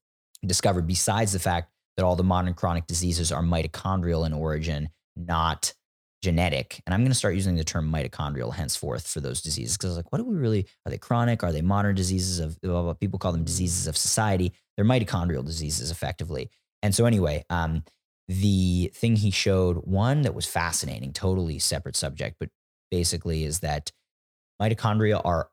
discovered 0.45 0.85
besides 0.85 1.31
the 1.31 1.39
fact 1.39 1.71
that 1.97 2.03
all 2.03 2.15
the 2.15 2.23
modern 2.23 2.53
chronic 2.53 2.87
diseases 2.87 3.31
are 3.31 3.41
mitochondrial 3.41 4.25
in 4.25 4.33
origin, 4.33 4.89
not 5.15 5.73
genetic. 6.21 6.81
And 6.85 6.93
I'm 6.93 7.01
going 7.01 7.11
to 7.11 7.17
start 7.17 7.35
using 7.35 7.55
the 7.55 7.63
term 7.63 7.91
mitochondrial 7.91 8.53
henceforth 8.53 9.07
for 9.07 9.19
those 9.19 9.41
diseases 9.41 9.77
because 9.77 9.87
I 9.87 9.91
was 9.91 9.97
like, 9.97 10.11
what 10.11 10.19
do 10.19 10.25
we 10.25 10.35
really, 10.35 10.67
are 10.85 10.89
they 10.89 10.97
chronic? 10.97 11.43
Are 11.43 11.51
they 11.51 11.61
modern 11.61 11.95
diseases 11.95 12.39
of, 12.39 12.59
blah, 12.61 12.71
blah, 12.71 12.81
blah. 12.83 12.93
people 12.93 13.19
call 13.19 13.33
them 13.33 13.43
diseases 13.43 13.87
of 13.87 13.97
society. 13.97 14.53
They're 14.75 14.85
mitochondrial 14.85 15.45
diseases 15.45 15.91
effectively. 15.91 16.49
And 16.81 16.95
so 16.95 17.05
anyway, 17.05 17.43
um, 17.49 17.83
the 18.27 18.91
thing 18.95 19.17
he 19.17 19.31
showed, 19.31 19.77
one 19.77 20.21
that 20.21 20.33
was 20.33 20.45
fascinating, 20.45 21.13
totally 21.13 21.59
separate 21.59 21.95
subject, 21.95 22.37
but 22.39 22.49
basically 22.89 23.43
is 23.43 23.59
that 23.59 23.91
mitochondria 24.61 25.21
are 25.23 25.49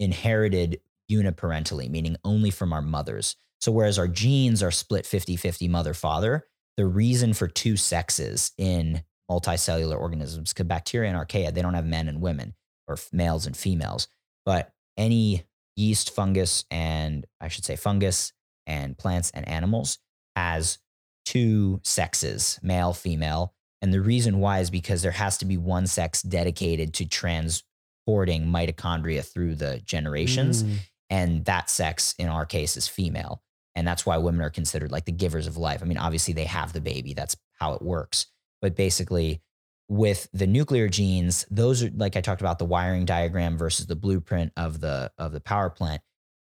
inherited 0.00 0.80
uniparentally, 1.08 1.88
meaning 1.88 2.16
only 2.24 2.50
from 2.50 2.72
our 2.72 2.82
mothers. 2.82 3.36
So 3.60 3.70
whereas 3.70 3.98
our 3.98 4.08
genes 4.08 4.62
are 4.62 4.70
split 4.70 5.06
50 5.06 5.36
50 5.36 5.68
mother 5.68 5.94
father, 5.94 6.46
the 6.76 6.86
reason 6.86 7.34
for 7.34 7.46
two 7.46 7.76
sexes 7.76 8.52
in 8.58 9.02
multicellular 9.30 9.98
organisms, 9.98 10.52
because 10.52 10.66
bacteria 10.66 11.10
and 11.10 11.18
archaea, 11.18 11.54
they 11.54 11.62
don't 11.62 11.74
have 11.74 11.86
men 11.86 12.08
and 12.08 12.20
women 12.20 12.54
or 12.88 12.96
males 13.12 13.46
and 13.46 13.56
females, 13.56 14.08
but 14.44 14.72
any 14.96 15.44
yeast, 15.76 16.14
fungus, 16.14 16.64
and 16.70 17.26
I 17.40 17.48
should 17.48 17.64
say 17.64 17.76
fungus 17.76 18.32
and 18.66 18.96
plants 18.98 19.30
and 19.32 19.46
animals 19.48 19.98
has 20.36 20.78
two 21.24 21.80
sexes, 21.84 22.58
male, 22.62 22.92
female. 22.92 23.54
And 23.82 23.92
the 23.94 24.00
reason 24.00 24.40
why 24.40 24.60
is 24.60 24.70
because 24.70 25.02
there 25.02 25.12
has 25.12 25.38
to 25.38 25.44
be 25.44 25.56
one 25.56 25.86
sex 25.86 26.22
dedicated 26.22 26.92
to 26.94 27.06
transporting 28.04 28.46
mitochondria 28.46 29.24
through 29.24 29.54
the 29.54 29.80
generations. 29.84 30.62
mm, 30.62 30.76
And 31.08 31.44
that 31.44 31.70
sex, 31.70 32.14
in 32.18 32.28
our 32.28 32.46
case, 32.46 32.76
is 32.76 32.88
female. 32.88 33.42
And 33.74 33.86
that's 33.86 34.04
why 34.04 34.18
women 34.18 34.42
are 34.42 34.50
considered 34.50 34.90
like 34.90 35.04
the 35.04 35.12
givers 35.12 35.46
of 35.46 35.56
life. 35.56 35.80
I 35.82 35.86
mean, 35.86 35.98
obviously, 35.98 36.34
they 36.34 36.44
have 36.44 36.72
the 36.72 36.80
baby, 36.80 37.14
that's 37.14 37.36
how 37.54 37.74
it 37.74 37.82
works. 37.82 38.26
But 38.60 38.76
basically, 38.76 39.42
with 39.88 40.28
the 40.32 40.46
nuclear 40.46 40.88
genes, 40.88 41.46
those 41.50 41.82
are 41.82 41.90
like 41.96 42.16
I 42.16 42.20
talked 42.20 42.40
about 42.40 42.58
the 42.58 42.64
wiring 42.64 43.04
diagram 43.04 43.56
versus 43.56 43.86
the 43.86 43.96
blueprint 43.96 44.52
of 44.56 44.80
the 44.80 45.12
of 45.18 45.32
the 45.32 45.40
power 45.40 45.70
plant. 45.70 46.02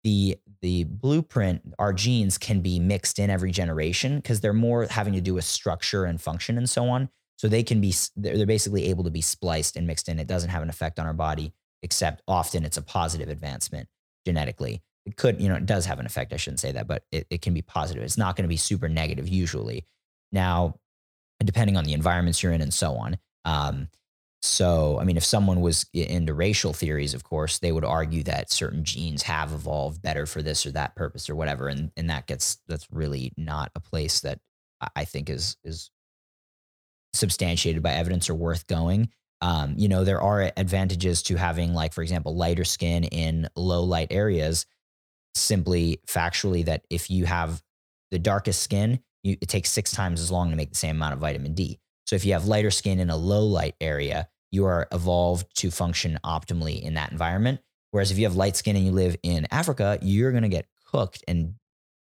The 0.04 0.36
the 0.62 0.84
blueprint, 0.84 1.74
our 1.78 1.92
genes 1.92 2.38
can 2.38 2.60
be 2.60 2.78
mixed 2.78 3.18
in 3.18 3.30
every 3.30 3.50
generation 3.50 4.16
because 4.16 4.40
they're 4.40 4.52
more 4.52 4.86
having 4.86 5.12
to 5.14 5.20
do 5.20 5.34
with 5.34 5.44
structure 5.44 6.04
and 6.04 6.20
function 6.20 6.56
and 6.56 6.68
so 6.68 6.88
on. 6.88 7.08
So 7.42 7.48
they 7.48 7.64
can 7.64 7.80
be—they're 7.80 8.36
they're 8.36 8.46
basically 8.46 8.84
able 8.84 9.02
to 9.02 9.10
be 9.10 9.20
spliced 9.20 9.74
and 9.74 9.84
mixed 9.84 10.08
in. 10.08 10.20
It 10.20 10.28
doesn't 10.28 10.50
have 10.50 10.62
an 10.62 10.68
effect 10.68 11.00
on 11.00 11.06
our 11.06 11.12
body, 11.12 11.52
except 11.82 12.22
often 12.28 12.64
it's 12.64 12.76
a 12.76 12.82
positive 12.82 13.28
advancement 13.28 13.88
genetically. 14.24 14.80
it 15.06 15.16
could, 15.16 15.40
you 15.40 15.48
know, 15.48 15.56
it 15.56 15.66
does 15.66 15.86
have 15.86 15.98
an 15.98 16.06
effect. 16.06 16.32
I 16.32 16.36
shouldn't 16.36 16.60
say 16.60 16.70
that, 16.70 16.86
but 16.86 17.02
it, 17.10 17.26
it 17.30 17.42
can 17.42 17.52
be 17.52 17.60
positive. 17.62 18.04
It's 18.04 18.16
not 18.16 18.36
going 18.36 18.44
to 18.44 18.48
be 18.48 18.56
super 18.56 18.88
negative 18.88 19.28
usually. 19.28 19.84
Now, 20.30 20.76
depending 21.42 21.76
on 21.76 21.82
the 21.82 21.94
environments 21.94 22.44
you're 22.44 22.52
in 22.52 22.60
and 22.60 22.72
so 22.72 22.94
on. 22.94 23.18
Um, 23.44 23.88
so, 24.40 25.00
I 25.00 25.04
mean, 25.04 25.16
if 25.16 25.24
someone 25.24 25.62
was 25.62 25.84
into 25.92 26.34
racial 26.34 26.72
theories, 26.72 27.12
of 27.12 27.24
course, 27.24 27.58
they 27.58 27.72
would 27.72 27.84
argue 27.84 28.22
that 28.22 28.52
certain 28.52 28.84
genes 28.84 29.22
have 29.22 29.52
evolved 29.52 30.00
better 30.00 30.26
for 30.26 30.42
this 30.42 30.64
or 30.64 30.70
that 30.72 30.94
purpose 30.94 31.28
or 31.28 31.34
whatever, 31.34 31.66
and 31.66 31.90
and 31.96 32.08
that 32.08 32.28
gets 32.28 32.58
that's 32.68 32.86
really 32.92 33.32
not 33.36 33.72
a 33.74 33.80
place 33.80 34.20
that 34.20 34.38
I 34.94 35.04
think 35.04 35.28
is 35.28 35.56
is 35.64 35.90
substantiated 37.14 37.82
by 37.82 37.92
evidence 37.92 38.28
or 38.30 38.34
worth 38.34 38.66
going. 38.66 39.08
Um, 39.40 39.74
you 39.76 39.88
know, 39.88 40.04
there 40.04 40.20
are 40.20 40.52
advantages 40.56 41.22
to 41.24 41.36
having, 41.36 41.74
like, 41.74 41.92
for 41.92 42.02
example, 42.02 42.36
lighter 42.36 42.64
skin 42.64 43.04
in 43.04 43.48
low 43.56 43.82
light 43.82 44.08
areas. 44.10 44.66
Simply 45.34 46.00
factually, 46.06 46.64
that 46.66 46.84
if 46.90 47.10
you 47.10 47.24
have 47.24 47.62
the 48.10 48.18
darkest 48.18 48.62
skin, 48.62 49.00
you, 49.22 49.36
it 49.40 49.48
takes 49.48 49.70
six 49.70 49.90
times 49.90 50.20
as 50.20 50.30
long 50.30 50.50
to 50.50 50.56
make 50.56 50.70
the 50.70 50.76
same 50.76 50.96
amount 50.96 51.14
of 51.14 51.20
vitamin 51.20 51.54
D. 51.54 51.80
So 52.06 52.16
if 52.16 52.24
you 52.24 52.34
have 52.34 52.46
lighter 52.46 52.70
skin 52.70 53.00
in 53.00 53.10
a 53.10 53.16
low 53.16 53.46
light 53.46 53.74
area, 53.80 54.28
you 54.50 54.66
are 54.66 54.86
evolved 54.92 55.56
to 55.56 55.70
function 55.70 56.18
optimally 56.24 56.82
in 56.82 56.94
that 56.94 57.10
environment. 57.10 57.60
Whereas 57.90 58.10
if 58.10 58.18
you 58.18 58.24
have 58.24 58.36
light 58.36 58.56
skin 58.56 58.76
and 58.76 58.84
you 58.84 58.92
live 58.92 59.16
in 59.22 59.46
Africa, 59.50 59.98
you're 60.02 60.30
going 60.30 60.42
to 60.42 60.48
get 60.48 60.66
cooked 60.84 61.24
and 61.26 61.54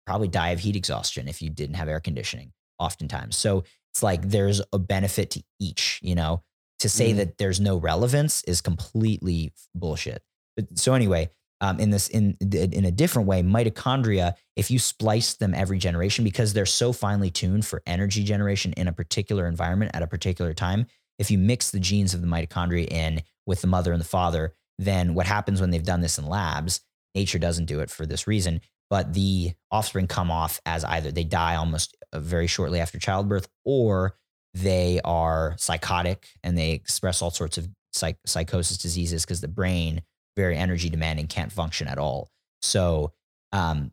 probably 0.06 0.28
die 0.28 0.50
of 0.50 0.58
heat 0.58 0.76
exhaustion 0.76 1.28
if 1.28 1.40
you 1.40 1.48
didn't 1.48 1.76
have 1.76 1.88
air 1.88 2.00
conditioning 2.00 2.52
oftentimes. 2.78 3.36
So 3.36 3.64
it's 3.92 4.02
like 4.02 4.22
there's 4.22 4.62
a 4.72 4.78
benefit 4.78 5.30
to 5.32 5.42
each, 5.58 6.00
you 6.02 6.14
know, 6.14 6.42
to 6.78 6.88
say 6.88 7.12
mm. 7.12 7.16
that 7.16 7.38
there's 7.38 7.60
no 7.60 7.76
relevance 7.76 8.42
is 8.44 8.60
completely 8.60 9.52
bullshit. 9.74 10.22
But 10.56 10.78
so 10.78 10.94
anyway, 10.94 11.30
um, 11.60 11.78
in 11.78 11.90
this 11.90 12.08
in 12.08 12.36
in 12.40 12.84
a 12.84 12.90
different 12.90 13.28
way, 13.28 13.42
mitochondria, 13.42 14.34
if 14.56 14.70
you 14.70 14.78
splice 14.78 15.34
them 15.34 15.54
every 15.54 15.78
generation 15.78 16.24
because 16.24 16.52
they're 16.52 16.66
so 16.66 16.92
finely 16.92 17.30
tuned 17.30 17.66
for 17.66 17.82
energy 17.86 18.24
generation 18.24 18.72
in 18.74 18.88
a 18.88 18.92
particular 18.92 19.46
environment 19.46 19.90
at 19.94 20.02
a 20.02 20.06
particular 20.06 20.54
time, 20.54 20.86
if 21.18 21.30
you 21.30 21.38
mix 21.38 21.70
the 21.70 21.80
genes 21.80 22.14
of 22.14 22.22
the 22.22 22.26
mitochondria 22.26 22.90
in 22.90 23.22
with 23.46 23.60
the 23.60 23.66
mother 23.66 23.92
and 23.92 24.00
the 24.00 24.06
father, 24.06 24.54
then 24.78 25.14
what 25.14 25.26
happens 25.26 25.60
when 25.60 25.70
they've 25.70 25.84
done 25.84 26.00
this 26.00 26.16
in 26.16 26.26
labs, 26.26 26.80
nature 27.14 27.38
doesn't 27.38 27.66
do 27.66 27.80
it 27.80 27.90
for 27.90 28.06
this 28.06 28.26
reason, 28.26 28.62
but 28.88 29.12
the 29.12 29.52
offspring 29.70 30.06
come 30.06 30.30
off 30.30 30.60
as 30.64 30.82
either 30.84 31.12
they 31.12 31.24
die 31.24 31.56
almost 31.56 31.94
very 32.14 32.46
shortly 32.46 32.80
after 32.80 32.98
childbirth 32.98 33.48
or 33.64 34.16
they 34.54 35.00
are 35.04 35.54
psychotic 35.58 36.28
and 36.42 36.58
they 36.58 36.72
express 36.72 37.22
all 37.22 37.30
sorts 37.30 37.56
of 37.56 37.68
psych- 37.92 38.18
psychosis 38.26 38.78
diseases 38.78 39.24
because 39.24 39.40
the 39.40 39.48
brain 39.48 40.02
very 40.36 40.56
energy 40.56 40.88
demanding 40.88 41.26
can't 41.26 41.52
function 41.52 41.86
at 41.86 41.98
all. 41.98 42.30
So 42.62 43.12
um, 43.52 43.92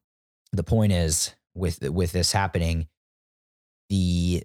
the 0.52 0.64
point 0.64 0.92
is 0.92 1.34
with 1.56 1.82
with 1.90 2.12
this 2.12 2.32
happening 2.32 2.88
the 3.90 4.44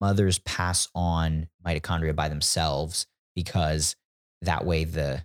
mothers 0.00 0.38
pass 0.40 0.88
on 0.94 1.48
mitochondria 1.66 2.14
by 2.14 2.28
themselves 2.28 3.06
because 3.34 3.96
that 4.42 4.64
way 4.64 4.84
the 4.84 5.24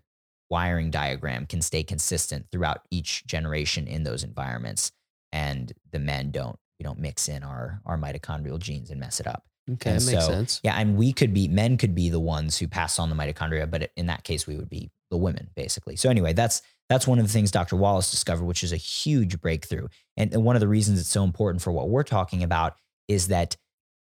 wiring 0.49 0.89
diagram 0.89 1.45
can 1.45 1.61
stay 1.61 1.83
consistent 1.83 2.47
throughout 2.51 2.81
each 2.89 3.25
generation 3.27 3.87
in 3.87 4.03
those 4.03 4.23
environments 4.23 4.91
and 5.31 5.73
the 5.91 5.99
men 5.99 6.31
don't 6.31 6.57
we 6.79 6.83
don't 6.83 6.99
mix 6.99 7.27
in 7.27 7.43
our 7.43 7.81
our 7.85 7.97
mitochondrial 7.97 8.59
genes 8.59 8.89
and 8.89 8.99
mess 8.99 9.19
it 9.19 9.27
up 9.27 9.45
okay 9.71 9.91
and 9.91 10.01
that 10.01 10.11
makes 10.11 10.25
so, 10.25 10.31
sense 10.31 10.61
yeah 10.63 10.75
and 10.75 10.97
we 10.97 11.13
could 11.13 11.33
be 11.33 11.47
men 11.47 11.77
could 11.77 11.93
be 11.93 12.09
the 12.09 12.19
ones 12.19 12.57
who 12.57 12.67
pass 12.67 12.99
on 12.99 13.09
the 13.09 13.15
mitochondria 13.15 13.69
but 13.69 13.91
in 13.95 14.07
that 14.07 14.23
case 14.23 14.47
we 14.47 14.55
would 14.55 14.69
be 14.69 14.89
the 15.11 15.17
women 15.17 15.49
basically 15.55 15.95
so 15.95 16.09
anyway 16.09 16.33
that's 16.33 16.61
that's 16.87 17.07
one 17.07 17.19
of 17.19 17.25
the 17.25 17.31
things 17.31 17.51
dr 17.51 17.75
wallace 17.75 18.11
discovered 18.11 18.45
which 18.45 18.63
is 18.63 18.71
a 18.71 18.77
huge 18.77 19.39
breakthrough 19.41 19.87
and 20.17 20.33
one 20.43 20.55
of 20.55 20.59
the 20.59 20.67
reasons 20.67 20.99
it's 20.99 21.09
so 21.09 21.23
important 21.23 21.61
for 21.61 21.71
what 21.71 21.89
we're 21.89 22.03
talking 22.03 22.43
about 22.43 22.75
is 23.07 23.27
that 23.27 23.55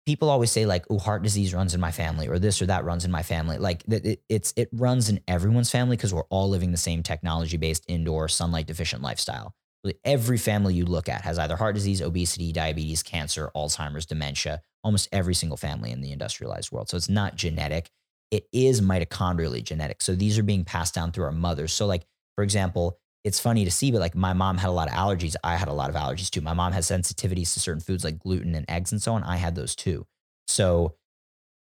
people 0.06 0.30
always 0.30 0.52
say 0.52 0.66
like, 0.66 0.86
"Oh, 0.90 1.00
heart 1.00 1.24
disease 1.24 1.54
runs 1.54 1.74
in 1.74 1.82
my 1.82 1.92
family," 1.92 2.28
or 2.28 2.40
this 2.40 2.62
or 2.62 2.68
that 2.68 2.86
runs 2.86 3.06
in 3.06 3.12
my 3.12 3.24
family. 3.24 3.58
Like 3.58 3.84
it, 3.88 4.22
it's 4.30 4.54
it 4.56 4.70
runs 4.72 5.10
in 5.10 5.20
everyone's 5.28 5.72
family 5.72 5.96
because 5.98 6.14
we're 6.14 6.26
all 6.26 6.50
living 6.50 6.72
the 6.72 6.78
same 6.78 7.04
technology 7.04 7.58
based 7.58 7.84
indoor 7.88 8.28
sunlight 8.28 8.68
deficient 8.68 9.02
lifestyle. 9.02 9.56
Every 10.04 10.38
family 10.38 10.74
you 10.74 10.86
look 10.86 11.10
at 11.10 11.22
has 11.22 11.38
either 11.38 11.56
heart 11.56 11.76
disease, 11.76 12.02
obesity, 12.02 12.52
diabetes, 12.52 13.04
cancer, 13.04 13.52
Alzheimer's, 13.56 14.06
dementia. 14.06 14.62
Almost 14.84 15.10
every 15.12 15.34
single 15.34 15.58
family 15.58 15.92
in 15.92 16.02
the 16.02 16.12
industrialized 16.12 16.72
world. 16.72 16.90
So 16.90 16.98
it's 16.98 17.10
not 17.10 17.36
genetic. 17.36 17.90
It 18.32 18.48
is 18.52 18.82
mitochondrially 18.82 19.64
genetic. 19.64 20.02
So 20.02 20.16
these 20.16 20.38
are 20.38 20.44
being 20.44 20.66
passed 20.66 20.94
down 20.94 21.12
through 21.12 21.26
our 21.26 21.32
mothers. 21.32 21.74
So 21.74 21.86
like 21.86 22.06
for 22.36 22.44
example, 22.44 23.00
it's 23.24 23.40
funny 23.40 23.66
to 23.66 23.72
see, 23.72 23.92
but 23.92 24.00
like 24.00 24.16
my 24.16 24.34
mom 24.34 24.58
had 24.58 24.70
a 24.70 24.72
lot 24.72 24.88
of 24.88 24.94
allergies. 24.94 25.36
I 25.44 25.56
had 25.56 25.68
a 25.68 25.74
lot 25.74 25.90
of 25.90 25.96
allergies 25.96 26.30
too. 26.30 26.42
My 26.42 26.54
mom 26.54 26.74
has 26.74 26.86
sensitivities 26.88 27.54
to 27.54 27.60
certain 27.60 27.82
foods 27.82 28.04
like 28.04 28.20
gluten 28.20 28.54
and 28.54 28.70
eggs 28.70 28.92
and 28.92 29.02
so 29.02 29.14
on. 29.14 29.24
I 29.24 29.38
had 29.38 29.56
those 29.56 29.76
too. 29.76 30.06
So 30.48 30.96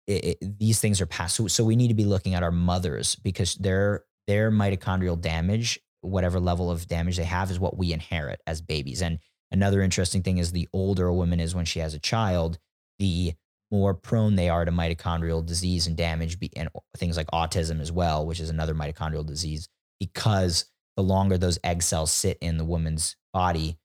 it, 0.06 0.36
it, 0.40 0.58
these 0.58 0.80
things 0.80 1.00
are 1.00 1.06
passed. 1.06 1.36
So, 1.36 1.46
so 1.46 1.64
we 1.64 1.76
need 1.76 1.88
to 1.88 1.94
be 1.94 2.04
looking 2.04 2.34
at 2.34 2.42
our 2.42 2.50
mothers 2.50 3.14
because 3.16 3.54
their 3.54 4.04
their 4.26 4.50
mitochondrial 4.50 5.20
damage, 5.20 5.78
whatever 6.06 6.40
level 6.40 6.70
of 6.70 6.86
damage 6.86 7.16
they 7.16 7.24
have, 7.24 7.50
is 7.50 7.60
what 7.60 7.76
we 7.76 7.92
inherit 7.92 8.40
as 8.46 8.60
babies. 8.60 9.02
And 9.02 9.18
another 9.50 9.82
interesting 9.82 10.22
thing 10.22 10.38
is 10.38 10.52
the 10.52 10.68
older 10.72 11.06
a 11.06 11.14
woman 11.14 11.40
is 11.40 11.54
when 11.54 11.64
she 11.64 11.80
has 11.80 11.94
a 11.94 11.98
child, 11.98 12.58
the 12.98 13.34
more 13.70 13.94
prone 13.94 14.36
they 14.36 14.48
are 14.48 14.64
to 14.64 14.70
mitochondrial 14.70 15.44
disease 15.44 15.86
and 15.86 15.96
damage, 15.96 16.38
and 16.56 16.68
things 16.96 17.16
like 17.16 17.26
autism 17.28 17.80
as 17.80 17.90
well, 17.90 18.24
which 18.26 18.40
is 18.40 18.50
another 18.50 18.74
mitochondrial 18.74 19.26
disease, 19.26 19.68
because 19.98 20.66
the 20.96 21.02
longer 21.02 21.36
those 21.36 21.58
egg 21.64 21.82
cells 21.82 22.12
sit 22.12 22.38
in 22.40 22.56
the 22.56 22.64
woman's 22.64 23.16
body, 23.32 23.76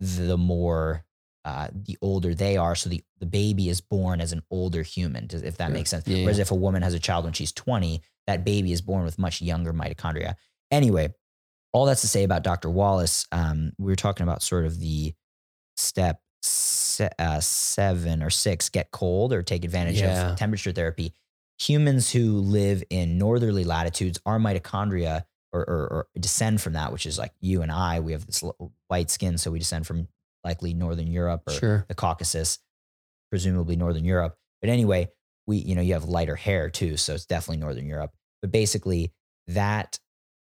the 0.00 0.36
more 0.36 1.04
uh, 1.44 1.68
the 1.72 1.96
older 2.02 2.34
they 2.34 2.56
are. 2.56 2.74
So 2.74 2.90
the, 2.90 3.02
the 3.20 3.26
baby 3.26 3.68
is 3.68 3.80
born 3.80 4.20
as 4.20 4.32
an 4.32 4.42
older 4.50 4.82
human, 4.82 5.28
if 5.30 5.58
that 5.58 5.70
makes 5.70 5.90
sense. 5.90 6.06
Yeah, 6.06 6.24
Whereas 6.24 6.38
yeah. 6.38 6.42
if 6.42 6.50
a 6.50 6.56
woman 6.56 6.82
has 6.82 6.92
a 6.92 6.98
child 6.98 7.24
when 7.24 7.34
she's 7.34 7.52
20, 7.52 8.02
that 8.26 8.44
baby 8.44 8.72
is 8.72 8.82
born 8.82 9.04
with 9.04 9.18
much 9.18 9.40
younger 9.40 9.72
mitochondria. 9.72 10.34
Anyway, 10.72 11.14
all 11.72 11.86
that's 11.86 12.00
to 12.00 12.08
say 12.08 12.24
about 12.24 12.42
Dr. 12.42 12.70
Wallace, 12.70 13.26
um, 13.32 13.72
we 13.78 13.92
were 13.92 13.96
talking 13.96 14.24
about 14.24 14.42
sort 14.42 14.64
of 14.64 14.78
the 14.80 15.14
step 15.76 16.20
se- 16.42 17.10
uh, 17.18 17.40
seven 17.40 18.22
or 18.22 18.30
six 18.30 18.68
get 18.68 18.90
cold 18.90 19.32
or 19.32 19.42
take 19.42 19.64
advantage 19.64 20.00
yeah. 20.00 20.30
of 20.30 20.38
temperature 20.38 20.72
therapy. 20.72 21.12
Humans 21.60 22.10
who 22.12 22.38
live 22.38 22.82
in 22.90 23.18
northerly 23.18 23.64
latitudes, 23.64 24.18
our 24.26 24.38
mitochondria 24.38 25.24
or, 25.52 25.60
or, 25.60 25.86
or, 25.88 26.06
descend 26.18 26.60
from 26.60 26.74
that, 26.74 26.92
which 26.92 27.06
is 27.06 27.18
like 27.18 27.32
you 27.40 27.62
and 27.62 27.72
I, 27.72 28.00
we 28.00 28.12
have 28.12 28.26
this 28.26 28.44
white 28.88 29.10
skin, 29.10 29.38
so 29.38 29.50
we 29.50 29.58
descend 29.58 29.86
from 29.86 30.08
likely 30.44 30.74
Northern 30.74 31.06
Europe 31.06 31.42
or 31.46 31.52
sure. 31.52 31.84
the 31.88 31.94
Caucasus, 31.94 32.58
presumably 33.30 33.76
Northern 33.76 34.04
Europe. 34.04 34.36
But 34.60 34.70
anyway, 34.70 35.08
we, 35.46 35.58
you 35.58 35.74
know, 35.74 35.80
you 35.80 35.94
have 35.94 36.04
lighter 36.04 36.36
hair 36.36 36.68
too, 36.68 36.96
so 36.96 37.14
it's 37.14 37.26
definitely 37.26 37.58
Northern 37.58 37.86
Europe. 37.86 38.12
But 38.42 38.52
basically, 38.52 39.12
that 39.48 39.98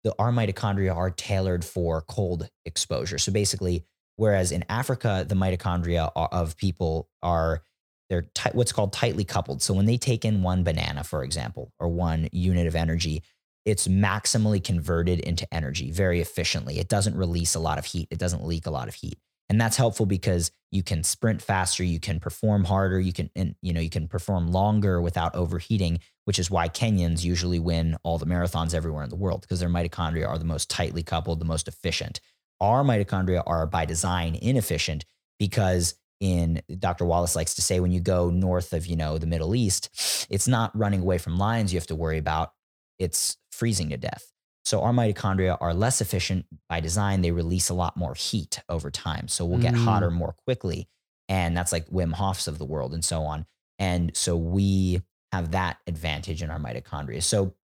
the 0.06 0.14
our 0.20 0.30
mitochondria 0.30 0.94
are 0.94 1.10
tailored 1.10 1.64
for 1.64 2.00
cold 2.02 2.48
exposure. 2.64 3.18
So 3.18 3.32
basically, 3.32 3.84
whereas 4.14 4.52
in 4.52 4.64
Africa, 4.68 5.26
the 5.28 5.34
mitochondria 5.34 6.12
of 6.14 6.56
people 6.56 7.08
are 7.24 7.62
they're 8.08 8.26
what's 8.52 8.70
called 8.70 8.92
tightly 8.92 9.24
coupled. 9.24 9.62
So 9.62 9.74
when 9.74 9.86
they 9.86 9.96
take 9.96 10.24
in 10.24 10.44
one 10.44 10.62
banana, 10.62 11.02
for 11.02 11.24
example, 11.24 11.72
or 11.80 11.88
one 11.88 12.28
unit 12.30 12.68
of 12.68 12.76
energy, 12.76 13.24
it's 13.64 13.88
maximally 13.88 14.62
converted 14.62 15.18
into 15.18 15.52
energy 15.52 15.90
very 15.90 16.20
efficiently. 16.20 16.78
It 16.78 16.88
doesn't 16.88 17.16
release 17.16 17.56
a 17.56 17.60
lot 17.60 17.78
of 17.78 17.84
heat. 17.84 18.06
It 18.12 18.20
doesn't 18.20 18.46
leak 18.46 18.66
a 18.66 18.70
lot 18.70 18.86
of 18.86 18.94
heat. 18.94 19.18
And 19.48 19.60
that's 19.60 19.76
helpful 19.76 20.06
because 20.06 20.52
you 20.70 20.84
can 20.84 21.02
sprint 21.02 21.42
faster, 21.42 21.82
you 21.82 21.98
can 21.98 22.20
perform 22.20 22.64
harder, 22.64 23.00
you 23.00 23.12
can 23.12 23.30
and, 23.34 23.56
you 23.60 23.72
know, 23.72 23.80
you 23.80 23.90
can 23.90 24.06
perform 24.06 24.52
longer 24.52 25.00
without 25.00 25.34
overheating, 25.34 25.98
which 26.26 26.40
is 26.40 26.50
why 26.50 26.68
Kenyans 26.68 27.24
usually 27.24 27.60
win 27.60 27.96
all 28.02 28.18
the 28.18 28.26
marathons 28.26 28.74
everywhere 28.74 29.04
in 29.04 29.10
the 29.10 29.16
world 29.16 29.42
because 29.42 29.60
their 29.60 29.68
mitochondria 29.68 30.28
are 30.28 30.38
the 30.38 30.44
most 30.44 30.68
tightly 30.68 31.04
coupled, 31.04 31.40
the 31.40 31.44
most 31.44 31.68
efficient. 31.68 32.20
Our 32.60 32.82
mitochondria 32.82 33.44
are 33.46 33.64
by 33.66 33.84
design 33.84 34.34
inefficient 34.34 35.04
because 35.38 35.94
in 36.18 36.62
Dr. 36.78 37.04
Wallace 37.04 37.36
likes 37.36 37.54
to 37.54 37.62
say 37.62 37.78
when 37.78 37.92
you 37.92 38.00
go 38.00 38.30
north 38.30 38.72
of, 38.72 38.86
you 38.86 38.96
know, 38.96 39.18
the 39.18 39.26
Middle 39.26 39.54
East, 39.54 40.26
it's 40.28 40.48
not 40.48 40.76
running 40.76 41.00
away 41.00 41.18
from 41.18 41.38
lions 41.38 41.72
you 41.72 41.78
have 41.78 41.86
to 41.86 41.94
worry 41.94 42.18
about 42.18 42.52
it's 42.98 43.36
freezing 43.52 43.90
to 43.90 43.96
death. 43.96 44.32
So 44.64 44.82
our 44.82 44.92
mitochondria 44.92 45.56
are 45.60 45.74
less 45.74 46.00
efficient 46.00 46.46
by 46.68 46.80
design. 46.80 47.20
They 47.20 47.30
release 47.30 47.68
a 47.68 47.74
lot 47.74 47.96
more 47.96 48.14
heat 48.14 48.60
over 48.68 48.90
time. 48.90 49.28
So 49.28 49.44
we'll 49.44 49.60
get 49.60 49.74
mm. 49.74 49.84
hotter 49.84 50.10
more 50.10 50.34
quickly. 50.44 50.88
And 51.28 51.56
that's 51.56 51.70
like 51.70 51.86
Wim 51.88 52.12
Hof's 52.12 52.48
of 52.48 52.58
the 52.58 52.64
world 52.64 52.92
and 52.92 53.04
so 53.04 53.22
on. 53.22 53.46
And 53.78 54.16
so 54.16 54.36
we 54.36 55.02
have 55.32 55.52
that 55.52 55.78
advantage 55.86 56.42
in 56.42 56.50
our 56.50 56.58
mitochondria. 56.58 57.22
So 57.22 57.54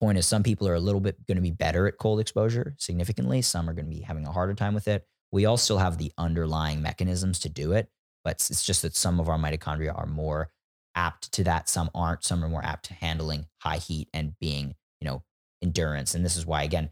point 0.00 0.18
is 0.18 0.26
some 0.26 0.42
people 0.42 0.66
are 0.68 0.74
a 0.74 0.80
little 0.80 1.00
bit 1.00 1.26
going 1.26 1.36
to 1.36 1.42
be 1.42 1.50
better 1.50 1.86
at 1.86 1.98
cold 1.98 2.20
exposure 2.20 2.74
significantly. 2.78 3.42
Some 3.42 3.68
are 3.68 3.74
going 3.74 3.84
to 3.84 3.94
be 3.94 4.02
having 4.02 4.26
a 4.26 4.32
harder 4.32 4.54
time 4.54 4.74
with 4.74 4.88
it. 4.88 5.06
We 5.32 5.44
all 5.44 5.56
still 5.56 5.78
have 5.78 5.98
the 5.98 6.12
underlying 6.18 6.82
mechanisms 6.82 7.38
to 7.40 7.48
do 7.48 7.72
it, 7.72 7.88
but 8.24 8.32
it's 8.32 8.64
just 8.64 8.82
that 8.82 8.96
some 8.96 9.20
of 9.20 9.28
our 9.28 9.38
mitochondria 9.38 9.96
are 9.96 10.06
more 10.06 10.50
apt 10.94 11.30
to 11.32 11.44
that. 11.44 11.68
Some 11.68 11.90
aren't. 11.94 12.24
Some 12.24 12.44
are 12.44 12.48
more 12.48 12.64
apt 12.64 12.86
to 12.86 12.94
handling 12.94 13.46
high 13.58 13.78
heat 13.78 14.08
and 14.12 14.38
being, 14.40 14.74
you 15.00 15.08
know, 15.08 15.22
endurance. 15.62 16.14
And 16.14 16.24
this 16.24 16.36
is 16.36 16.46
why, 16.46 16.64
again, 16.64 16.90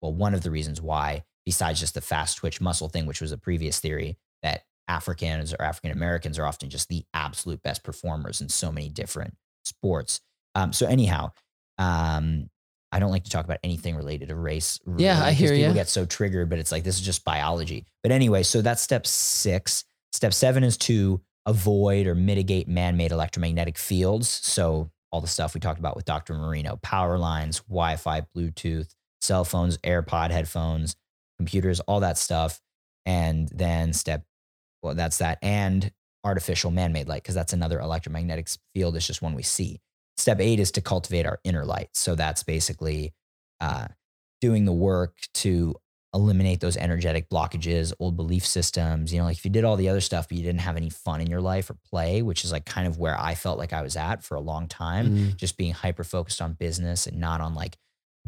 well, 0.00 0.12
one 0.12 0.34
of 0.34 0.42
the 0.42 0.50
reasons 0.50 0.80
why 0.80 1.24
besides 1.46 1.80
just 1.80 1.94
the 1.94 2.00
fast 2.00 2.36
twitch 2.38 2.60
muscle 2.60 2.88
thing, 2.88 3.06
which 3.06 3.20
was 3.20 3.32
a 3.32 3.38
previous 3.38 3.78
theory 3.78 4.18
that 4.42 4.64
Africans 4.88 5.54
or 5.54 5.62
African 5.62 5.92
Americans 5.92 6.38
are 6.38 6.44
often 6.44 6.68
just 6.68 6.88
the 6.88 7.04
absolute 7.14 7.62
best 7.62 7.82
performers 7.82 8.40
in 8.40 8.48
so 8.48 8.70
many 8.70 8.88
different 8.88 9.36
sports. 9.66 10.20
Um, 10.54 10.72
so 10.72 10.86
anyhow, 10.86 11.32
um, 11.78 12.48
I 12.92 12.98
don't 12.98 13.10
like 13.10 13.24
to 13.24 13.30
talk 13.30 13.44
about 13.44 13.58
anything 13.62 13.96
related 13.96 14.28
to 14.28 14.36
race. 14.36 14.80
Yeah, 14.96 15.22
I 15.22 15.32
hear 15.32 15.50
People 15.50 15.68
ya. 15.68 15.72
get 15.74 15.88
so 15.88 16.06
triggered, 16.06 16.48
but 16.48 16.58
it's 16.58 16.72
like 16.72 16.84
this 16.84 16.96
is 16.96 17.04
just 17.04 17.24
biology. 17.24 17.84
But 18.02 18.12
anyway, 18.12 18.42
so 18.42 18.62
that's 18.62 18.80
step 18.80 19.06
six. 19.06 19.84
Step 20.12 20.32
seven 20.32 20.64
is 20.64 20.78
to 20.78 21.20
avoid 21.44 22.06
or 22.06 22.14
mitigate 22.14 22.68
man-made 22.68 23.12
electromagnetic 23.12 23.76
fields. 23.76 24.28
So 24.28 24.90
all 25.12 25.20
the 25.20 25.28
stuff 25.28 25.54
we 25.54 25.60
talked 25.60 25.78
about 25.78 25.96
with 25.96 26.04
Dr. 26.04 26.34
Marino, 26.34 26.76
power 26.82 27.18
lines, 27.18 27.60
Wi-Fi, 27.68 28.22
Bluetooth, 28.36 28.94
cell 29.20 29.44
phones, 29.44 29.78
AirPod 29.78 30.30
headphones, 30.30 30.96
computers, 31.38 31.80
all 31.80 32.00
that 32.00 32.18
stuff. 32.18 32.60
And 33.04 33.48
then 33.48 33.92
step, 33.92 34.24
well, 34.82 34.94
that's 34.94 35.18
that. 35.18 35.38
And 35.42 35.92
artificial 36.26 36.70
man-made 36.70 37.08
light, 37.08 37.22
because 37.22 37.34
that's 37.34 37.52
another 37.54 37.78
electromagnetic 37.80 38.48
field. 38.74 38.96
It's 38.96 39.06
just 39.06 39.22
one 39.22 39.34
we 39.34 39.42
see. 39.42 39.80
Step 40.18 40.40
eight 40.40 40.60
is 40.60 40.70
to 40.72 40.80
cultivate 40.80 41.24
our 41.26 41.40
inner 41.44 41.64
light. 41.64 41.88
So 41.94 42.14
that's 42.14 42.42
basically 42.42 43.14
uh, 43.60 43.86
doing 44.40 44.64
the 44.66 44.72
work 44.72 45.16
to 45.34 45.74
eliminate 46.14 46.60
those 46.60 46.76
energetic 46.78 47.28
blockages, 47.28 47.92
old 47.98 48.16
belief 48.16 48.46
systems. 48.46 49.12
You 49.12 49.18
know, 49.18 49.26
like 49.26 49.36
if 49.36 49.44
you 49.44 49.50
did 49.50 49.64
all 49.64 49.76
the 49.76 49.88
other 49.90 50.00
stuff, 50.00 50.28
but 50.28 50.38
you 50.38 50.44
didn't 50.44 50.60
have 50.62 50.76
any 50.76 50.88
fun 50.88 51.20
in 51.20 51.26
your 51.28 51.42
life 51.42 51.68
or 51.70 51.74
play, 51.90 52.22
which 52.22 52.44
is 52.44 52.52
like 52.52 52.64
kind 52.64 52.86
of 52.86 52.98
where 52.98 53.18
I 53.20 53.34
felt 53.34 53.58
like 53.58 53.72
I 53.74 53.82
was 53.82 53.96
at 53.96 54.24
for 54.24 54.34
a 54.34 54.40
long 54.40 54.66
time, 54.68 55.10
Mm. 55.10 55.36
just 55.36 55.56
being 55.58 55.72
hyper 55.74 56.04
focused 56.04 56.40
on 56.40 56.54
business 56.54 57.06
and 57.06 57.18
not 57.18 57.40
on 57.42 57.54
like 57.54 57.76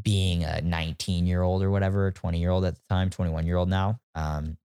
being 0.01 0.45
a 0.45 0.61
19 0.61 1.27
year 1.27 1.43
old 1.43 1.63
or 1.63 1.71
whatever, 1.71 2.11
20 2.13 2.39
year 2.39 2.51
old 2.51 2.65
at 2.67 2.75
the 2.75 2.81
time, 2.91 3.09
21 3.11 3.47
year 3.47 3.57
old 3.57 3.69
now. 3.71 3.99
Um, 4.15 4.59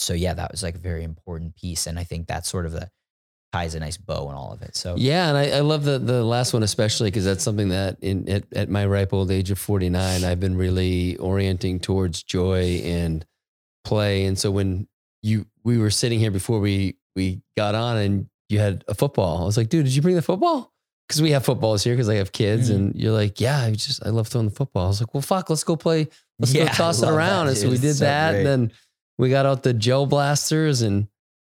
so 0.00 0.12
yeah, 0.14 0.34
that 0.34 0.50
was 0.50 0.62
like 0.62 0.74
a 0.74 0.78
very 0.78 1.04
important 1.04 1.54
piece. 1.56 1.86
And 1.86 1.98
I 1.98 2.04
think 2.04 2.26
that's 2.26 2.48
sort 2.48 2.66
of 2.66 2.72
the 2.72 2.90
ties 3.52 3.74
a 3.74 3.80
nice 3.80 3.96
bow 3.96 4.28
in 4.30 4.34
all 4.36 4.52
of 4.52 4.62
it. 4.62 4.76
So 4.76 4.94
Yeah, 4.96 5.28
and 5.28 5.36
I, 5.36 5.58
I 5.58 5.60
love 5.60 5.84
the 5.84 5.98
the 5.98 6.22
last 6.24 6.52
one 6.52 6.62
especially 6.62 7.10
because 7.10 7.24
that's 7.24 7.42
something 7.42 7.68
that 7.70 7.98
in 8.00 8.28
at, 8.28 8.44
at 8.54 8.68
my 8.68 8.86
ripe 8.86 9.12
old 9.12 9.30
age 9.30 9.50
of 9.50 9.58
forty 9.58 9.88
nine, 9.90 10.24
I've 10.24 10.40
been 10.40 10.56
really 10.56 11.16
orienting 11.16 11.80
towards 11.80 12.22
joy 12.22 12.80
and 12.84 13.24
play. 13.84 14.24
And 14.26 14.38
so 14.38 14.50
when 14.50 14.86
you 15.22 15.46
we 15.64 15.78
were 15.78 15.90
sitting 15.90 16.18
here 16.18 16.30
before 16.30 16.60
we 16.60 16.96
we 17.16 17.42
got 17.56 17.74
on 17.74 17.96
and 17.96 18.26
you 18.48 18.58
had 18.58 18.84
a 18.88 18.94
football, 18.94 19.42
I 19.42 19.44
was 19.44 19.56
like, 19.56 19.68
dude, 19.68 19.84
did 19.84 19.94
you 19.94 20.02
bring 20.02 20.14
the 20.16 20.22
football? 20.22 20.72
Because 21.08 21.20
we 21.22 21.32
have 21.32 21.44
footballs 21.44 21.82
here 21.82 21.94
because 21.94 22.08
I 22.08 22.14
have 22.16 22.30
kids, 22.30 22.70
Mhm. 22.70 22.74
and 22.76 22.94
you're 22.94 23.12
like, 23.12 23.40
yeah, 23.40 23.60
I 23.62 23.72
just 23.72 24.04
I 24.06 24.10
love 24.10 24.28
throwing 24.28 24.48
the 24.48 24.54
football. 24.54 24.84
I 24.84 24.88
was 24.88 25.00
like, 25.00 25.12
well, 25.12 25.22
fuck, 25.22 25.50
let's 25.50 25.64
go 25.64 25.74
play, 25.76 26.08
let's 26.38 26.54
Yeah, 26.54 26.64
go 26.68 26.72
toss 26.72 26.98
it 26.98 27.06
love 27.06 27.14
that, 27.14 27.18
around. 27.18 27.48
and 27.48 27.56
so 27.56 27.68
we 27.68 27.78
did 27.78 27.96
so 27.96 28.04
that. 28.04 28.30
great. 28.30 28.46
And 28.46 28.46
then 28.46 28.72
we 29.20 29.30
got 29.30 29.46
out 29.46 29.62
the 29.62 29.72
gel 29.74 30.06
blasters 30.06 30.82
and 30.82 31.08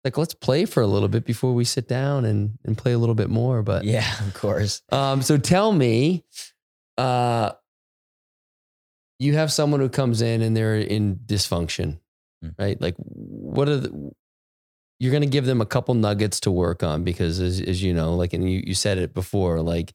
like 0.04 0.18
let's 0.18 0.34
play 0.34 0.66
for 0.66 0.82
a 0.84 0.88
little 0.88 1.10
bit 1.10 1.26
before 1.26 1.54
we 1.54 1.66
sit 1.66 1.88
down 1.88 2.26
and 2.26 2.58
and 2.64 2.78
play 2.78 2.94
a 2.94 2.98
little 2.98 3.16
bit 3.16 3.30
more. 3.30 3.64
But 3.64 3.84
yeah, 3.86 4.06
of 4.26 4.34
course. 4.34 4.82
um, 4.92 5.22
so 5.22 5.38
tell 5.38 5.72
me, 5.72 6.24
uh, 6.98 7.52
you 9.20 9.34
have 9.36 9.52
someone 9.52 9.80
who 9.80 9.90
comes 9.90 10.22
in 10.22 10.42
and 10.42 10.56
they're 10.56 10.76
in 10.78 11.18
dysfunction, 11.26 12.00
Mm. 12.44 12.54
right? 12.60 12.82
Like, 12.82 12.96
what 12.98 13.70
are 13.70 13.78
the, 13.78 14.12
you're 15.00 15.12
going 15.12 15.24
to 15.24 15.28
give 15.30 15.46
them 15.46 15.62
a 15.62 15.66
couple 15.66 15.94
nuggets 15.94 16.42
to 16.42 16.52
work 16.52 16.84
on 16.84 17.04
because, 17.06 17.40
as, 17.40 17.62
as 17.62 17.82
you 17.82 17.94
know, 17.94 18.14
like, 18.16 18.34
and 18.34 18.50
you, 18.50 18.62
you 18.66 18.74
said 18.76 18.98
it 18.98 19.14
before, 19.14 19.62
like, 19.62 19.94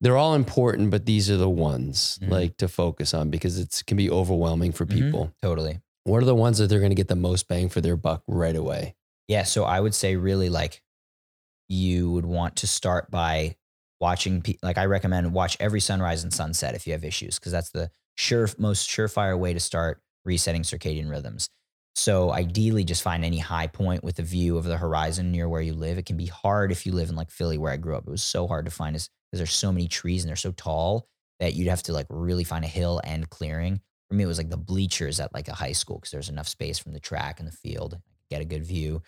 they're 0.00 0.16
all 0.16 0.34
important, 0.34 0.90
but 0.90 1.06
these 1.06 1.30
are 1.30 1.36
the 1.36 1.48
ones 1.48 2.18
Mhm. 2.22 2.30
like 2.30 2.56
to 2.56 2.66
focus 2.68 3.14
on 3.14 3.30
because 3.30 3.58
it's 3.58 3.82
can 3.82 3.96
be 3.96 4.10
overwhelming 4.10 4.72
for 4.72 4.84
Mhm. 4.86 4.90
people. 4.90 5.32
Totally. 5.42 5.78
What 6.04 6.22
are 6.22 6.26
the 6.26 6.34
ones 6.34 6.58
that 6.58 6.68
they're 6.68 6.80
going 6.80 6.90
to 6.90 6.96
get 6.96 7.08
the 7.08 7.16
most 7.16 7.48
bang 7.48 7.68
for 7.68 7.80
their 7.80 7.96
buck 7.96 8.22
right 8.26 8.56
away? 8.56 8.94
Yeah. 9.28 9.44
So 9.44 9.64
I 9.64 9.80
would 9.80 9.94
say 9.94 10.16
really 10.16 10.48
like 10.48 10.82
you 11.68 12.10
would 12.10 12.26
want 12.26 12.56
to 12.56 12.66
start 12.66 13.10
by 13.10 13.56
watching, 14.00 14.44
like 14.62 14.78
I 14.78 14.86
recommend 14.86 15.32
watch 15.32 15.56
every 15.60 15.80
sunrise 15.80 16.24
and 16.24 16.32
sunset 16.32 16.74
if 16.74 16.86
you 16.86 16.94
have 16.94 17.04
issues, 17.04 17.38
because 17.38 17.52
that's 17.52 17.70
the 17.70 17.90
sure, 18.16 18.48
most 18.58 18.88
surefire 18.88 19.38
way 19.38 19.52
to 19.52 19.60
start 19.60 20.02
resetting 20.24 20.62
circadian 20.62 21.10
rhythms. 21.10 21.48
So 21.94 22.32
ideally 22.32 22.84
just 22.84 23.02
find 23.02 23.24
any 23.24 23.38
high 23.38 23.66
point 23.66 24.02
with 24.02 24.18
a 24.18 24.22
view 24.22 24.56
of 24.56 24.64
the 24.64 24.78
horizon 24.78 25.30
near 25.30 25.48
where 25.48 25.60
you 25.60 25.74
live. 25.74 25.98
It 25.98 26.06
can 26.06 26.16
be 26.16 26.26
hard 26.26 26.72
if 26.72 26.86
you 26.86 26.92
live 26.92 27.10
in 27.10 27.16
like 27.16 27.30
Philly 27.30 27.58
where 27.58 27.72
I 27.72 27.76
grew 27.76 27.96
up. 27.96 28.06
It 28.06 28.10
was 28.10 28.22
so 28.22 28.46
hard 28.46 28.64
to 28.64 28.70
find 28.70 28.94
because 28.94 29.10
there's 29.32 29.52
so 29.52 29.72
many 29.72 29.86
trees 29.86 30.22
and 30.22 30.28
they're 30.28 30.36
so 30.36 30.52
tall 30.52 31.06
that 31.40 31.54
you'd 31.54 31.68
have 31.68 31.82
to 31.84 31.92
like 31.92 32.06
really 32.08 32.44
find 32.44 32.64
a 32.64 32.68
hill 32.68 33.00
and 33.04 33.28
clearing. 33.28 33.80
For 34.10 34.16
me, 34.16 34.24
it 34.24 34.26
was 34.26 34.38
like 34.38 34.50
the 34.50 34.56
bleachers 34.56 35.20
at 35.20 35.32
like 35.32 35.46
a 35.46 35.54
high 35.54 35.72
school 35.72 35.98
because 35.98 36.10
there's 36.10 36.28
enough 36.28 36.48
space 36.48 36.80
from 36.80 36.92
the 36.92 37.00
track 37.00 37.38
and 37.38 37.46
the 37.46 37.52
field, 37.52 37.96
get 38.28 38.42
a 38.42 38.44
good 38.44 38.64
view. 38.64 39.02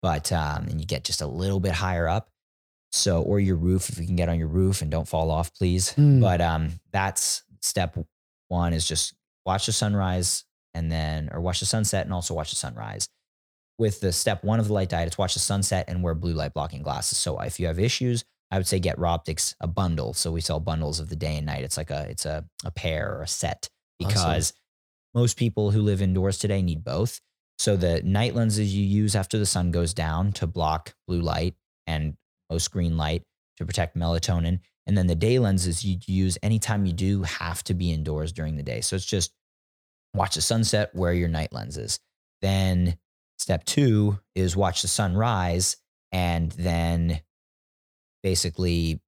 But 0.00 0.32
um, 0.32 0.66
and 0.68 0.80
you 0.80 0.86
get 0.86 1.04
just 1.04 1.20
a 1.20 1.26
little 1.26 1.60
bit 1.60 1.72
higher 1.72 2.08
up. 2.08 2.30
So 2.92 3.20
or 3.20 3.38
your 3.38 3.56
roof 3.56 3.90
if 3.90 3.98
you 3.98 4.06
can 4.06 4.16
get 4.16 4.30
on 4.30 4.38
your 4.38 4.48
roof 4.48 4.80
and 4.80 4.90
don't 4.90 5.06
fall 5.06 5.30
off, 5.30 5.52
please. 5.52 5.92
Hmm. 5.92 6.20
But 6.20 6.40
um, 6.40 6.70
that's 6.90 7.42
step 7.60 7.98
one 8.48 8.72
is 8.72 8.88
just 8.88 9.14
watch 9.44 9.66
the 9.66 9.72
sunrise 9.72 10.44
and 10.72 10.90
then 10.90 11.28
or 11.32 11.40
watch 11.40 11.60
the 11.60 11.66
sunset 11.66 12.06
and 12.06 12.14
also 12.14 12.32
watch 12.32 12.50
the 12.50 12.56
sunrise. 12.56 13.08
With 13.78 14.00
the 14.00 14.12
step 14.12 14.42
one 14.42 14.58
of 14.58 14.68
the 14.68 14.72
light 14.72 14.88
diet, 14.88 15.08
it's 15.08 15.18
watch 15.18 15.34
the 15.34 15.40
sunset 15.40 15.84
and 15.88 16.02
wear 16.02 16.14
blue 16.14 16.32
light 16.32 16.54
blocking 16.54 16.82
glasses. 16.82 17.18
So 17.18 17.38
if 17.40 17.60
you 17.60 17.66
have 17.66 17.78
issues, 17.78 18.24
I 18.50 18.56
would 18.56 18.66
say 18.66 18.78
get 18.78 18.98
RA 18.98 19.12
Optics 19.14 19.54
a 19.60 19.66
bundle. 19.66 20.14
So 20.14 20.32
we 20.32 20.40
sell 20.40 20.60
bundles 20.60 20.98
of 20.98 21.10
the 21.10 21.16
day 21.16 21.36
and 21.36 21.46
night. 21.46 21.64
It's 21.64 21.76
like 21.76 21.90
a 21.90 22.06
it's 22.08 22.24
a, 22.24 22.44
a 22.64 22.70
pair 22.70 23.12
or 23.16 23.22
a 23.22 23.28
set 23.28 23.68
Awesome. 24.00 24.08
because 24.08 24.52
most 25.14 25.36
people 25.36 25.70
who 25.70 25.82
live 25.82 26.02
indoors 26.02 26.38
today 26.38 26.62
need 26.62 26.84
both. 26.84 27.20
So 27.58 27.76
the 27.76 28.02
night 28.02 28.34
lenses 28.34 28.74
you 28.74 28.84
use 28.84 29.14
after 29.16 29.38
the 29.38 29.46
sun 29.46 29.70
goes 29.70 29.94
down 29.94 30.32
to 30.32 30.46
block 30.46 30.94
blue 31.08 31.22
light 31.22 31.54
and 31.86 32.16
most 32.50 32.70
green 32.70 32.96
light 32.96 33.22
to 33.56 33.64
protect 33.64 33.96
melatonin. 33.96 34.60
And 34.86 34.96
then 34.96 35.06
the 35.06 35.14
day 35.14 35.38
lenses 35.38 35.84
you 35.84 35.98
use 36.06 36.38
anytime 36.42 36.86
you 36.86 36.92
do 36.92 37.22
have 37.22 37.64
to 37.64 37.74
be 37.74 37.92
indoors 37.92 38.32
during 38.32 38.56
the 38.56 38.62
day. 38.62 38.82
So 38.82 38.94
it's 38.94 39.06
just 39.06 39.32
watch 40.14 40.34
the 40.34 40.42
sunset, 40.42 40.94
wear 40.94 41.12
your 41.12 41.28
night 41.28 41.52
lenses. 41.52 41.98
Then 42.42 42.98
step 43.38 43.64
two 43.64 44.18
is 44.34 44.54
watch 44.54 44.82
the 44.82 44.88
sunrise 44.88 45.76
and 46.12 46.52
then 46.52 47.22
basically 48.22 49.00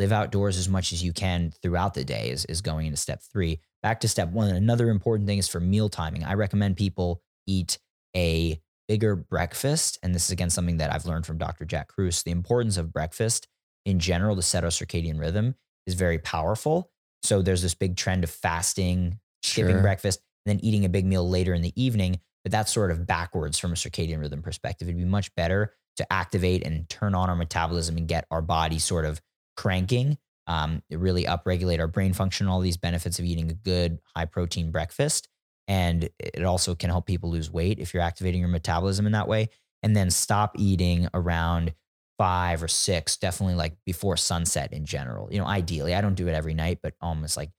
live 0.00 0.12
outdoors 0.12 0.56
as 0.56 0.68
much 0.68 0.92
as 0.92 1.04
you 1.04 1.12
can 1.12 1.52
throughout 1.62 1.94
the 1.94 2.04
day 2.04 2.30
is, 2.30 2.44
is 2.46 2.60
going 2.60 2.86
into 2.86 2.96
step 2.96 3.22
three. 3.22 3.60
Back 3.82 4.00
to 4.00 4.08
step 4.08 4.30
one. 4.30 4.48
Another 4.50 4.88
important 4.90 5.28
thing 5.28 5.38
is 5.38 5.46
for 5.46 5.60
meal 5.60 5.88
timing. 5.88 6.24
I 6.24 6.34
recommend 6.34 6.76
people 6.76 7.22
eat 7.46 7.78
a 8.16 8.60
bigger 8.88 9.14
breakfast. 9.14 9.98
And 10.02 10.14
this 10.14 10.24
is 10.24 10.30
again 10.30 10.50
something 10.50 10.78
that 10.78 10.92
I've 10.92 11.06
learned 11.06 11.26
from 11.26 11.38
Dr. 11.38 11.64
Jack 11.64 11.88
Kruse. 11.88 12.22
The 12.24 12.30
importance 12.32 12.76
of 12.76 12.92
breakfast 12.92 13.46
in 13.86 13.98
general 14.00 14.34
to 14.36 14.42
set 14.42 14.64
our 14.64 14.70
circadian 14.70 15.20
rhythm 15.20 15.54
is 15.86 15.94
very 15.94 16.18
powerful. 16.18 16.90
So 17.22 17.42
there's 17.42 17.62
this 17.62 17.74
big 17.74 17.96
trend 17.96 18.24
of 18.24 18.30
fasting, 18.30 19.20
skipping 19.42 19.76
Sure. 19.76 19.82
breakfast, 19.82 20.20
and 20.44 20.58
then 20.58 20.64
eating 20.64 20.84
a 20.84 20.88
big 20.88 21.04
meal 21.04 21.28
later 21.28 21.54
in 21.54 21.62
the 21.62 21.72
evening. 21.80 22.20
But 22.42 22.52
that's 22.52 22.72
sort 22.72 22.90
of 22.90 23.06
backwards 23.06 23.58
from 23.58 23.72
a 23.72 23.76
circadian 23.76 24.18
rhythm 24.20 24.42
perspective. 24.42 24.88
It'd 24.88 24.98
be 24.98 25.04
much 25.04 25.34
better 25.34 25.74
to 25.96 26.12
activate 26.12 26.64
and 26.66 26.88
turn 26.88 27.14
on 27.14 27.28
our 27.28 27.36
metabolism 27.36 27.96
and 27.98 28.08
get 28.08 28.26
our 28.30 28.40
body 28.40 28.78
sort 28.78 29.04
of 29.04 29.20
cranking. 29.60 30.16
Um, 30.46 30.82
it 30.88 30.98
really 30.98 31.24
upregulate 31.24 31.80
our 31.80 31.86
brain 31.86 32.14
function, 32.14 32.48
all 32.48 32.60
these 32.60 32.78
benefits 32.78 33.18
of 33.18 33.26
eating 33.26 33.50
a 33.50 33.54
good 33.54 34.00
high 34.16 34.24
protein 34.24 34.70
breakfast. 34.70 35.28
And 35.68 36.08
it 36.18 36.44
also 36.44 36.74
can 36.74 36.88
help 36.88 37.06
people 37.06 37.30
lose 37.30 37.50
weight 37.50 37.78
if 37.78 37.92
you're 37.92 38.02
activating 38.02 38.40
your 38.40 38.48
metabolism 38.48 39.04
in 39.04 39.12
that 39.12 39.28
way. 39.28 39.50
And 39.82 39.94
then 39.94 40.10
stop 40.10 40.58
eating 40.58 41.08
around 41.12 41.74
five 42.16 42.62
or 42.62 42.68
six, 42.68 43.18
definitely 43.18 43.54
like 43.54 43.76
before 43.84 44.16
sunset 44.16 44.72
in 44.72 44.86
general. 44.86 45.28
You 45.30 45.40
know, 45.40 45.46
ideally, 45.46 45.94
I 45.94 46.00
don't 46.00 46.14
do 46.14 46.26
it 46.26 46.34
every 46.34 46.54
night, 46.54 46.78
but 46.82 46.94
almost 47.02 47.36
like, 47.36 47.50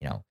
you 0.00 0.08
know, 0.08 0.24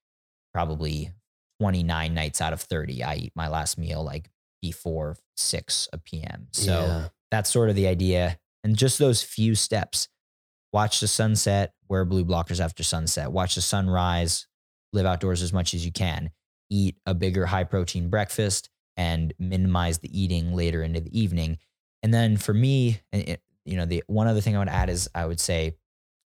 probably 0.54 1.12
29 1.60 2.14
nights 2.14 2.40
out 2.40 2.54
of 2.54 2.62
30, 2.62 3.04
I 3.04 3.16
eat 3.16 3.34
my 3.36 3.50
last 3.50 3.78
meal 3.78 4.06
like 4.06 4.30
before 4.62 5.18
6 5.36 5.90
p.m. 6.06 6.48
So 6.52 6.72
Yeah. 6.72 7.10
that's 7.30 7.50
sort 7.52 7.70
of 7.70 7.76
the 7.76 7.88
idea. 7.88 8.40
And 8.64 8.78
just 8.78 9.00
those 9.00 9.22
few 9.22 9.54
steps 9.54 10.08
watch 10.72 11.00
the 11.00 11.08
sunset, 11.08 11.74
wear 11.88 12.06
blue 12.06 12.26
blockers 12.26 12.60
after 12.60 12.84
sunset, 12.84 13.32
watch 13.32 13.56
the 13.56 13.62
sunrise, 13.62 14.48
live 14.94 15.06
outdoors 15.06 15.42
as 15.42 15.54
much 15.54 15.74
as 15.74 15.86
you 15.86 15.92
can, 15.92 16.32
eat 16.70 16.98
a 17.06 17.14
bigger 17.14 17.46
high 17.46 17.64
protein 17.64 18.10
breakfast, 18.10 18.70
and 18.98 19.34
minimize 19.40 20.00
the 20.00 20.20
eating 20.20 20.54
later 20.54 20.84
into 20.84 21.00
the 21.00 21.20
evening. 21.20 21.58
And 22.04 22.14
then 22.14 22.38
for 22.38 22.54
me, 22.54 23.00
you 23.14 23.78
know, 23.78 23.86
the 23.86 24.04
one 24.08 24.28
other 24.28 24.42
thing 24.42 24.56
I 24.56 24.60
would 24.60 24.70
add 24.70 24.90
is 24.90 25.10
I 25.16 25.26
would 25.26 25.40
say 25.40 25.78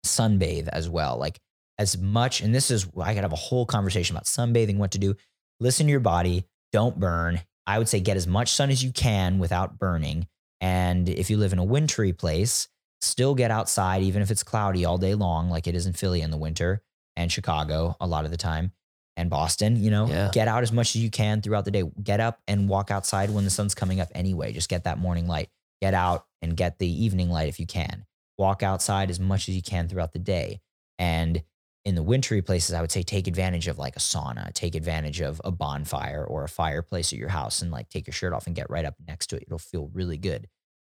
sunbathe 0.05 0.67
as 0.69 0.89
well. 0.89 1.17
Like 1.17 1.39
as 1.77 1.97
much, 1.97 2.41
and 2.41 2.53
this 2.53 2.71
is 2.71 2.87
I 2.97 3.13
could 3.13 3.23
have 3.23 3.33
a 3.33 3.37
whole 3.37 3.65
conversation 3.65 4.15
about 4.15 4.25
sunbathing, 4.25 4.77
what 4.77 4.91
to 4.91 4.99
do. 4.99 5.15
Listen 5.59 5.85
to 5.85 5.91
your 5.91 5.99
body, 5.99 6.45
don't 6.71 6.99
burn. 6.99 7.41
I 7.67 7.77
would 7.77 7.89
say 7.89 7.99
get 7.99 8.17
as 8.17 8.27
much 8.27 8.51
sun 8.51 8.69
as 8.69 8.83
you 8.83 8.91
can 8.91 9.39
without 9.39 9.77
burning. 9.77 10.27
And 10.59 11.09
if 11.09 11.29
you 11.29 11.37
live 11.37 11.53
in 11.53 11.59
a 11.59 11.63
wintry 11.63 12.13
place, 12.13 12.67
still 13.01 13.35
get 13.35 13.51
outside, 13.51 14.03
even 14.03 14.21
if 14.21 14.31
it's 14.31 14.43
cloudy 14.43 14.85
all 14.85 14.97
day 14.97 15.15
long, 15.15 15.49
like 15.49 15.67
it 15.67 15.75
is 15.75 15.85
in 15.87 15.93
Philly 15.93 16.21
in 16.21 16.31
the 16.31 16.37
winter 16.37 16.81
and 17.15 17.31
Chicago 17.31 17.95
a 17.99 18.07
lot 18.07 18.25
of 18.25 18.31
the 18.31 18.37
time. 18.37 18.71
and 19.17 19.29
Boston, 19.29 19.75
you 19.75 19.91
know, 19.91 20.07
Yeah. 20.07 20.29
get 20.31 20.47
out 20.47 20.63
as 20.63 20.71
much 20.71 20.95
as 20.95 21.01
you 21.03 21.11
can 21.11 21.41
throughout 21.41 21.65
the 21.65 21.69
day. 21.71 21.83
Get 22.01 22.21
up 22.21 22.41
and 22.47 22.69
walk 22.69 22.89
outside 22.91 23.29
when 23.29 23.43
the 23.43 23.49
sun's 23.49 23.75
coming 23.75 23.99
up 23.99 24.07
anyway. 24.15 24.53
Just 24.53 24.69
get 24.69 24.85
that 24.85 24.99
morning 24.99 25.27
light. 25.27 25.49
Get 25.81 25.93
out 25.93 26.25
and 26.41 26.55
get 26.55 26.79
the 26.79 26.87
evening 26.87 27.29
light 27.29 27.49
if 27.49 27.59
you 27.59 27.67
can. 27.67 28.05
Walk 28.37 28.63
outside 28.63 29.09
as 29.09 29.19
much 29.19 29.49
as 29.49 29.55
you 29.55 29.61
can 29.61 29.89
throughout 29.89 30.13
the 30.13 30.17
day. 30.19 30.61
And 30.97 31.43
in 31.83 31.95
the 31.95 32.01
wintry 32.03 32.41
places, 32.41 32.73
I 32.73 32.79
would 32.79 32.89
say 32.91 33.03
take 33.03 33.27
advantage 33.27 33.67
of 33.67 33.77
like 33.77 33.97
a 33.97 33.99
sauna, 33.99 34.53
take 34.53 34.75
advantage 34.75 35.19
of 35.19 35.41
a 35.43 35.51
bonfire 35.51 36.23
or 36.23 36.45
a 36.45 36.49
fireplace 36.49 37.11
at 37.11 37.19
your 37.19 37.29
house 37.29 37.61
and 37.61 37.69
like 37.69 37.89
take 37.89 38.07
your 38.07 38.13
shirt 38.13 38.31
off 38.33 38.47
and 38.47 38.55
get 38.55 38.69
right 38.69 38.85
up 38.85 38.95
next 39.05 39.27
to 39.27 39.35
it. 39.35 39.43
It'll 39.45 39.59
feel 39.59 39.89
really 39.93 40.17
good. 40.17 40.47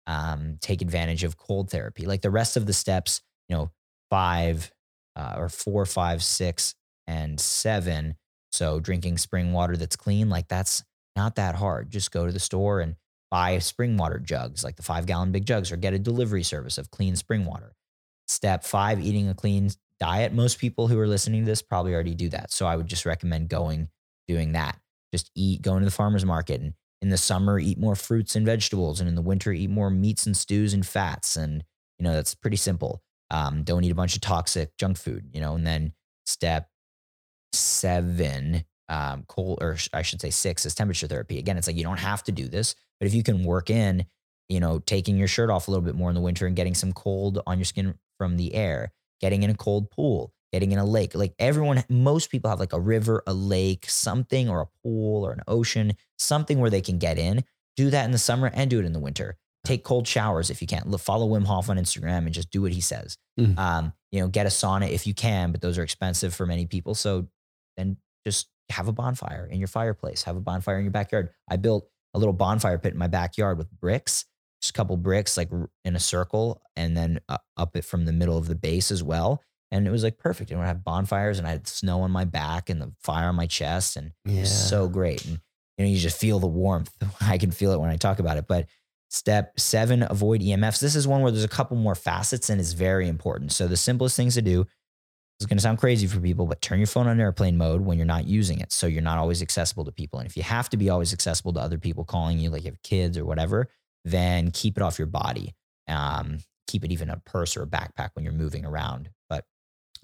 Um, 0.08 0.56
take 0.62 0.80
advantage 0.80 1.22
of 1.22 1.36
cold 1.36 1.70
therapy. 1.70 2.06
Like 2.06 2.22
the 2.22 2.30
rest 2.30 2.56
of 2.56 2.64
the 2.64 2.72
steps, 2.72 3.20
you 3.48 3.54
know, 3.54 3.70
five 4.10 4.72
uh, 5.14 5.34
or 5.36 5.50
four, 5.50 5.84
five, 5.84 6.24
six, 6.24 6.74
and 7.06 7.38
seven. 7.38 8.16
So 8.50 8.80
drinking 8.80 9.18
spring 9.18 9.52
water 9.52 9.76
that's 9.76 9.96
clean, 9.96 10.30
like 10.30 10.48
that's 10.48 10.82
not 11.14 11.36
that 11.36 11.54
hard. 11.56 11.90
Just 11.90 12.10
go 12.10 12.24
to 12.24 12.32
the 12.32 12.40
store 12.40 12.80
and 12.80 12.96
buy 13.30 13.58
spring 13.58 13.98
water 13.98 14.18
jugs, 14.18 14.64
like 14.64 14.76
the 14.76 14.82
five 14.82 15.04
gallon 15.04 15.30
big 15.30 15.44
jugs, 15.44 15.70
or 15.70 15.76
get 15.76 15.92
a 15.92 15.98
delivery 15.98 16.42
service 16.42 16.78
of 16.78 16.90
clean 16.90 17.14
spring 17.14 17.44
water. 17.44 17.74
Step 18.26 18.64
five, 18.64 19.00
eating 19.00 19.28
a 19.28 19.34
clean 19.34 19.70
diet. 20.00 20.32
Most 20.32 20.58
people 20.58 20.88
who 20.88 20.98
are 20.98 21.06
listening 21.06 21.44
to 21.44 21.50
this 21.50 21.60
probably 21.60 21.92
already 21.92 22.14
do 22.14 22.30
that. 22.30 22.50
So 22.50 22.66
I 22.66 22.76
would 22.76 22.86
just 22.86 23.04
recommend 23.04 23.50
going, 23.50 23.88
doing 24.26 24.52
that. 24.52 24.78
Just 25.12 25.30
eat, 25.34 25.60
going 25.60 25.80
to 25.80 25.84
the 25.84 25.90
farmer's 25.90 26.24
market. 26.24 26.60
And 26.60 26.74
in 27.00 27.10
the 27.10 27.16
summer, 27.16 27.58
eat 27.58 27.78
more 27.78 27.94
fruits 27.94 28.34
and 28.34 28.44
vegetables. 28.44 29.00
And 29.00 29.08
in 29.08 29.14
the 29.14 29.22
winter, 29.22 29.52
eat 29.52 29.70
more 29.70 29.90
meats 29.90 30.26
and 30.26 30.36
stews 30.36 30.74
and 30.74 30.86
fats. 30.86 31.36
And, 31.36 31.64
you 31.98 32.04
know, 32.04 32.12
that's 32.12 32.34
pretty 32.34 32.56
simple. 32.56 33.02
Um, 33.30 33.62
don't 33.62 33.84
eat 33.84 33.90
a 33.90 33.96
bunch 33.96 34.14
of 34.14 34.20
toxic 34.20 34.76
junk 34.78 34.96
food, 34.96 35.28
you 35.32 35.40
know, 35.40 35.54
and 35.54 35.66
then 35.66 35.92
step 36.26 36.68
seven, 37.52 38.64
um, 38.88 39.24
cold, 39.28 39.58
or 39.60 39.76
I 39.92 40.02
should 40.02 40.20
say 40.20 40.30
six 40.30 40.64
is 40.64 40.74
temperature 40.74 41.06
therapy. 41.06 41.38
Again, 41.38 41.58
it's 41.58 41.66
like 41.66 41.76
you 41.76 41.84
don't 41.84 41.98
have 41.98 42.22
to 42.24 42.32
do 42.32 42.48
this, 42.48 42.74
but 42.98 43.06
if 43.06 43.14
you 43.14 43.22
can 43.22 43.44
work 43.44 43.70
in, 43.70 44.06
you 44.48 44.60
know, 44.60 44.78
taking 44.78 45.18
your 45.18 45.28
shirt 45.28 45.50
off 45.50 45.68
a 45.68 45.70
little 45.70 45.84
bit 45.84 45.94
more 45.94 46.08
in 46.08 46.14
the 46.14 46.22
winter 46.22 46.46
and 46.46 46.56
getting 46.56 46.74
some 46.74 46.92
cold 46.92 47.40
on 47.46 47.58
your 47.58 47.66
skin 47.66 47.94
from 48.16 48.36
the 48.36 48.54
air, 48.54 48.92
getting 49.20 49.42
in 49.42 49.50
a 49.50 49.54
cold 49.54 49.90
pool, 49.90 50.32
getting 50.52 50.72
in 50.72 50.78
a 50.78 50.84
lake. 50.84 51.14
Like 51.14 51.34
everyone, 51.38 51.84
most 51.88 52.30
people 52.30 52.50
have 52.50 52.60
like 52.60 52.72
a 52.72 52.80
river, 52.80 53.22
a 53.26 53.34
lake, 53.34 53.88
something, 53.88 54.48
or 54.48 54.60
a 54.60 54.66
pool 54.82 55.24
or 55.26 55.32
an 55.32 55.42
ocean, 55.46 55.94
something 56.16 56.58
where 56.58 56.70
they 56.70 56.80
can 56.80 56.98
get 56.98 57.18
in. 57.18 57.44
Do 57.76 57.90
that 57.90 58.04
in 58.04 58.10
the 58.10 58.18
summer 58.18 58.50
and 58.52 58.68
do 58.68 58.80
it 58.80 58.84
in 58.84 58.92
the 58.92 58.98
winter. 58.98 59.36
Take 59.64 59.84
cold 59.84 60.06
showers 60.06 60.50
if 60.50 60.60
you 60.60 60.66
can. 60.66 60.90
Follow 60.98 61.28
Wim 61.28 61.46
Hof 61.46 61.68
on 61.68 61.76
Instagram 61.76 62.18
and 62.18 62.32
just 62.32 62.50
do 62.50 62.62
what 62.62 62.72
he 62.72 62.80
says. 62.80 63.18
Mm. 63.38 63.58
Um, 63.58 63.92
you 64.10 64.20
know, 64.20 64.28
get 64.28 64.46
a 64.46 64.48
sauna 64.48 64.90
if 64.90 65.06
you 65.06 65.14
can, 65.14 65.52
but 65.52 65.60
those 65.60 65.78
are 65.78 65.82
expensive 65.82 66.34
for 66.34 66.46
many 66.46 66.66
people. 66.66 66.94
So 66.94 67.28
then 67.76 67.98
just 68.26 68.48
have 68.70 68.88
a 68.88 68.92
bonfire 68.92 69.46
in 69.50 69.58
your 69.58 69.68
fireplace. 69.68 70.22
Have 70.24 70.36
a 70.36 70.40
bonfire 70.40 70.78
in 70.78 70.84
your 70.84 70.92
backyard. 70.92 71.30
I 71.48 71.56
built 71.56 71.88
a 72.14 72.18
little 72.18 72.32
bonfire 72.32 72.78
pit 72.78 72.92
in 72.92 72.98
my 72.98 73.06
backyard 73.06 73.58
with 73.58 73.70
bricks, 73.70 74.24
just 74.60 74.70
a 74.70 74.76
couple 74.76 74.96
bricks 74.96 75.36
like 75.36 75.50
in 75.84 75.94
a 75.94 76.00
circle, 76.00 76.62
and 76.76 76.96
then 76.96 77.20
uh, 77.28 77.38
up 77.56 77.76
it 77.76 77.84
from 77.84 78.04
the 78.04 78.12
middle 78.12 78.38
of 78.38 78.48
the 78.48 78.54
base 78.54 78.90
as 78.90 79.02
well. 79.02 79.42
And 79.70 79.86
it 79.86 79.90
was 79.90 80.02
like 80.02 80.18
perfect. 80.18 80.50
And 80.50 80.60
I 80.60 80.66
have 80.66 80.84
bonfires, 80.84 81.38
and 81.38 81.46
I 81.46 81.50
had 81.50 81.68
snow 81.68 82.00
on 82.00 82.10
my 82.10 82.24
back 82.24 82.70
and 82.70 82.80
the 82.80 82.92
fire 83.02 83.28
on 83.28 83.34
my 83.34 83.46
chest, 83.46 83.96
and 83.96 84.12
it 84.24 84.40
was 84.40 84.68
so 84.68 84.88
great. 84.88 85.24
And 85.24 85.38
you 85.76 85.84
know, 85.84 85.90
you 85.90 85.98
just 85.98 86.18
feel 86.18 86.40
the 86.40 86.46
warmth. 86.46 86.90
I 87.20 87.38
can 87.38 87.50
feel 87.50 87.72
it 87.72 87.80
when 87.80 87.90
I 87.90 87.96
talk 87.96 88.18
about 88.18 88.36
it. 88.36 88.46
But 88.48 88.66
step 89.10 89.58
seven, 89.58 90.06
avoid 90.08 90.40
EMFs. 90.40 90.80
This 90.80 90.96
is 90.96 91.06
one 91.06 91.22
where 91.22 91.30
there's 91.30 91.44
a 91.44 91.48
couple 91.48 91.76
more 91.76 91.94
facets 91.94 92.50
and 92.50 92.60
it's 92.60 92.72
very 92.72 93.08
important. 93.08 93.52
So 93.52 93.66
the 93.66 93.76
simplest 93.76 94.16
things 94.16 94.34
to 94.34 94.42
do 94.42 94.66
is 95.40 95.46
going 95.46 95.56
to 95.56 95.62
sound 95.62 95.78
crazy 95.78 96.06
for 96.06 96.20
people, 96.20 96.46
but 96.46 96.60
turn 96.60 96.78
your 96.78 96.86
phone 96.86 97.06
on 97.06 97.20
airplane 97.20 97.56
mode 97.56 97.80
when 97.80 97.96
you're 97.96 98.06
not 98.06 98.26
using 98.26 98.60
it. 98.60 98.72
So 98.72 98.86
you're 98.86 99.02
not 99.02 99.18
always 99.18 99.40
accessible 99.40 99.84
to 99.84 99.92
people. 99.92 100.18
And 100.18 100.28
if 100.28 100.36
you 100.36 100.42
have 100.42 100.68
to 100.70 100.76
be 100.76 100.90
always 100.90 101.12
accessible 101.12 101.52
to 101.54 101.60
other 101.60 101.78
people 101.78 102.04
calling 102.04 102.38
you, 102.38 102.50
like 102.50 102.64
you 102.64 102.70
have 102.70 102.82
kids 102.82 103.16
or 103.16 103.24
whatever, 103.24 103.68
then 104.04 104.50
keep 104.50 104.76
it 104.76 104.82
off 104.82 104.98
your 104.98 105.06
body. 105.06 105.54
Um, 105.86 106.38
keep 106.66 106.84
it 106.84 106.92
even 106.92 107.08
a 107.08 107.18
purse 107.24 107.56
or 107.56 107.62
a 107.62 107.66
backpack 107.66 108.10
when 108.14 108.24
you're 108.24 108.34
moving 108.34 108.64
around, 108.64 109.10
but 109.28 109.44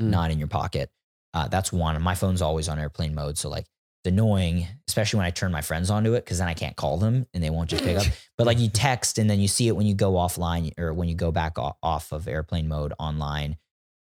Mm. 0.01 0.11
not 0.11 0.31
in 0.31 0.39
your 0.39 0.49
pocket. 0.49 0.91
Uh, 1.33 1.49
that's 1.49 1.73
one. 1.73 2.01
My 2.01 2.15
phone's 2.15 2.43
always 2.43 2.69
on 2.69 2.79
airplane 2.79 3.15
mode. 3.15 3.37
So 3.39 3.49
like 3.49 3.67
it's 4.05 4.13
annoying, 4.13 4.67
especially 4.89 5.19
when 5.19 5.27
I 5.27 5.31
turn 5.31 5.51
my 5.51 5.63
friends 5.63 5.91
onto 5.91 6.15
it, 6.15 6.25
because 6.25 6.39
then 6.39 6.49
I 6.49 6.55
can't 6.55 6.77
call 6.77 6.99
them 6.99 7.27
and 7.35 7.43
they 7.43 7.51
won't 7.51 7.71
just 7.71 7.83
pick 7.85 7.97
up. 7.99 8.07
But 8.39 8.47
like 8.47 8.59
you 8.59 8.69
text 8.69 9.19
and 9.19 9.31
then 9.31 9.41
you 9.41 9.49
see 9.49 9.69
it 9.69 9.77
when 9.77 9.87
you 9.87 9.95
go 9.95 10.13
offline 10.15 10.77
or 10.79 10.93
when 10.93 11.09
you 11.09 11.15
go 11.15 11.31
back 11.31 11.57
off 11.57 12.13
of 12.13 12.27
airplane 12.27 12.67
mode 12.69 12.93
online. 12.99 13.57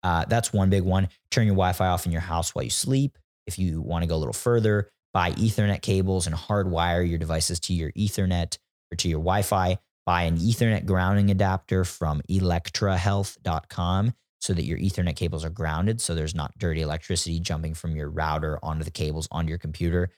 Uh, 0.03 0.25
that's 0.25 0.53
one 0.53 0.69
big 0.69 0.83
one. 0.83 1.09
Turn 1.31 1.45
your 1.45 1.55
Wi 1.55 1.73
Fi 1.73 1.87
off 1.87 2.05
in 2.05 2.11
your 2.11 2.21
house 2.21 2.53
while 2.53 2.63
you 2.63 2.69
sleep. 2.69 3.17
If 3.45 3.57
you 3.57 3.81
want 3.81 4.03
to 4.03 4.07
go 4.07 4.15
a 4.15 4.17
little 4.17 4.33
further, 4.33 4.89
buy 5.13 5.31
Ethernet 5.31 5.81
cables 5.81 6.27
and 6.27 6.35
hardwire 6.35 7.07
your 7.07 7.17
devices 7.17 7.59
to 7.61 7.73
your 7.73 7.91
Ethernet 7.93 8.57
or 8.91 8.95
to 8.97 9.09
your 9.09 9.19
Wi 9.19 9.41
Fi. 9.41 9.77
Buy 10.05 10.23
an 10.23 10.37
Ethernet 10.37 10.85
grounding 10.85 11.31
adapter 11.31 11.83
from 11.83 12.21
electrahealth.com 12.29 14.13
so 14.39 14.53
that 14.53 14.65
your 14.65 14.77
Ethernet 14.77 15.15
cables 15.15 15.43
are 15.43 15.49
grounded. 15.49 15.99
So 15.99 16.13
there's 16.13 16.35
not 16.35 16.57
dirty 16.57 16.81
electricity 16.81 17.39
jumping 17.39 17.73
from 17.73 17.95
your 17.95 18.09
router 18.09 18.59
onto 18.63 18.83
the 18.83 18.91
cables 18.91 19.27
onto 19.31 19.49
your 19.49 19.57
computer, 19.57 20.09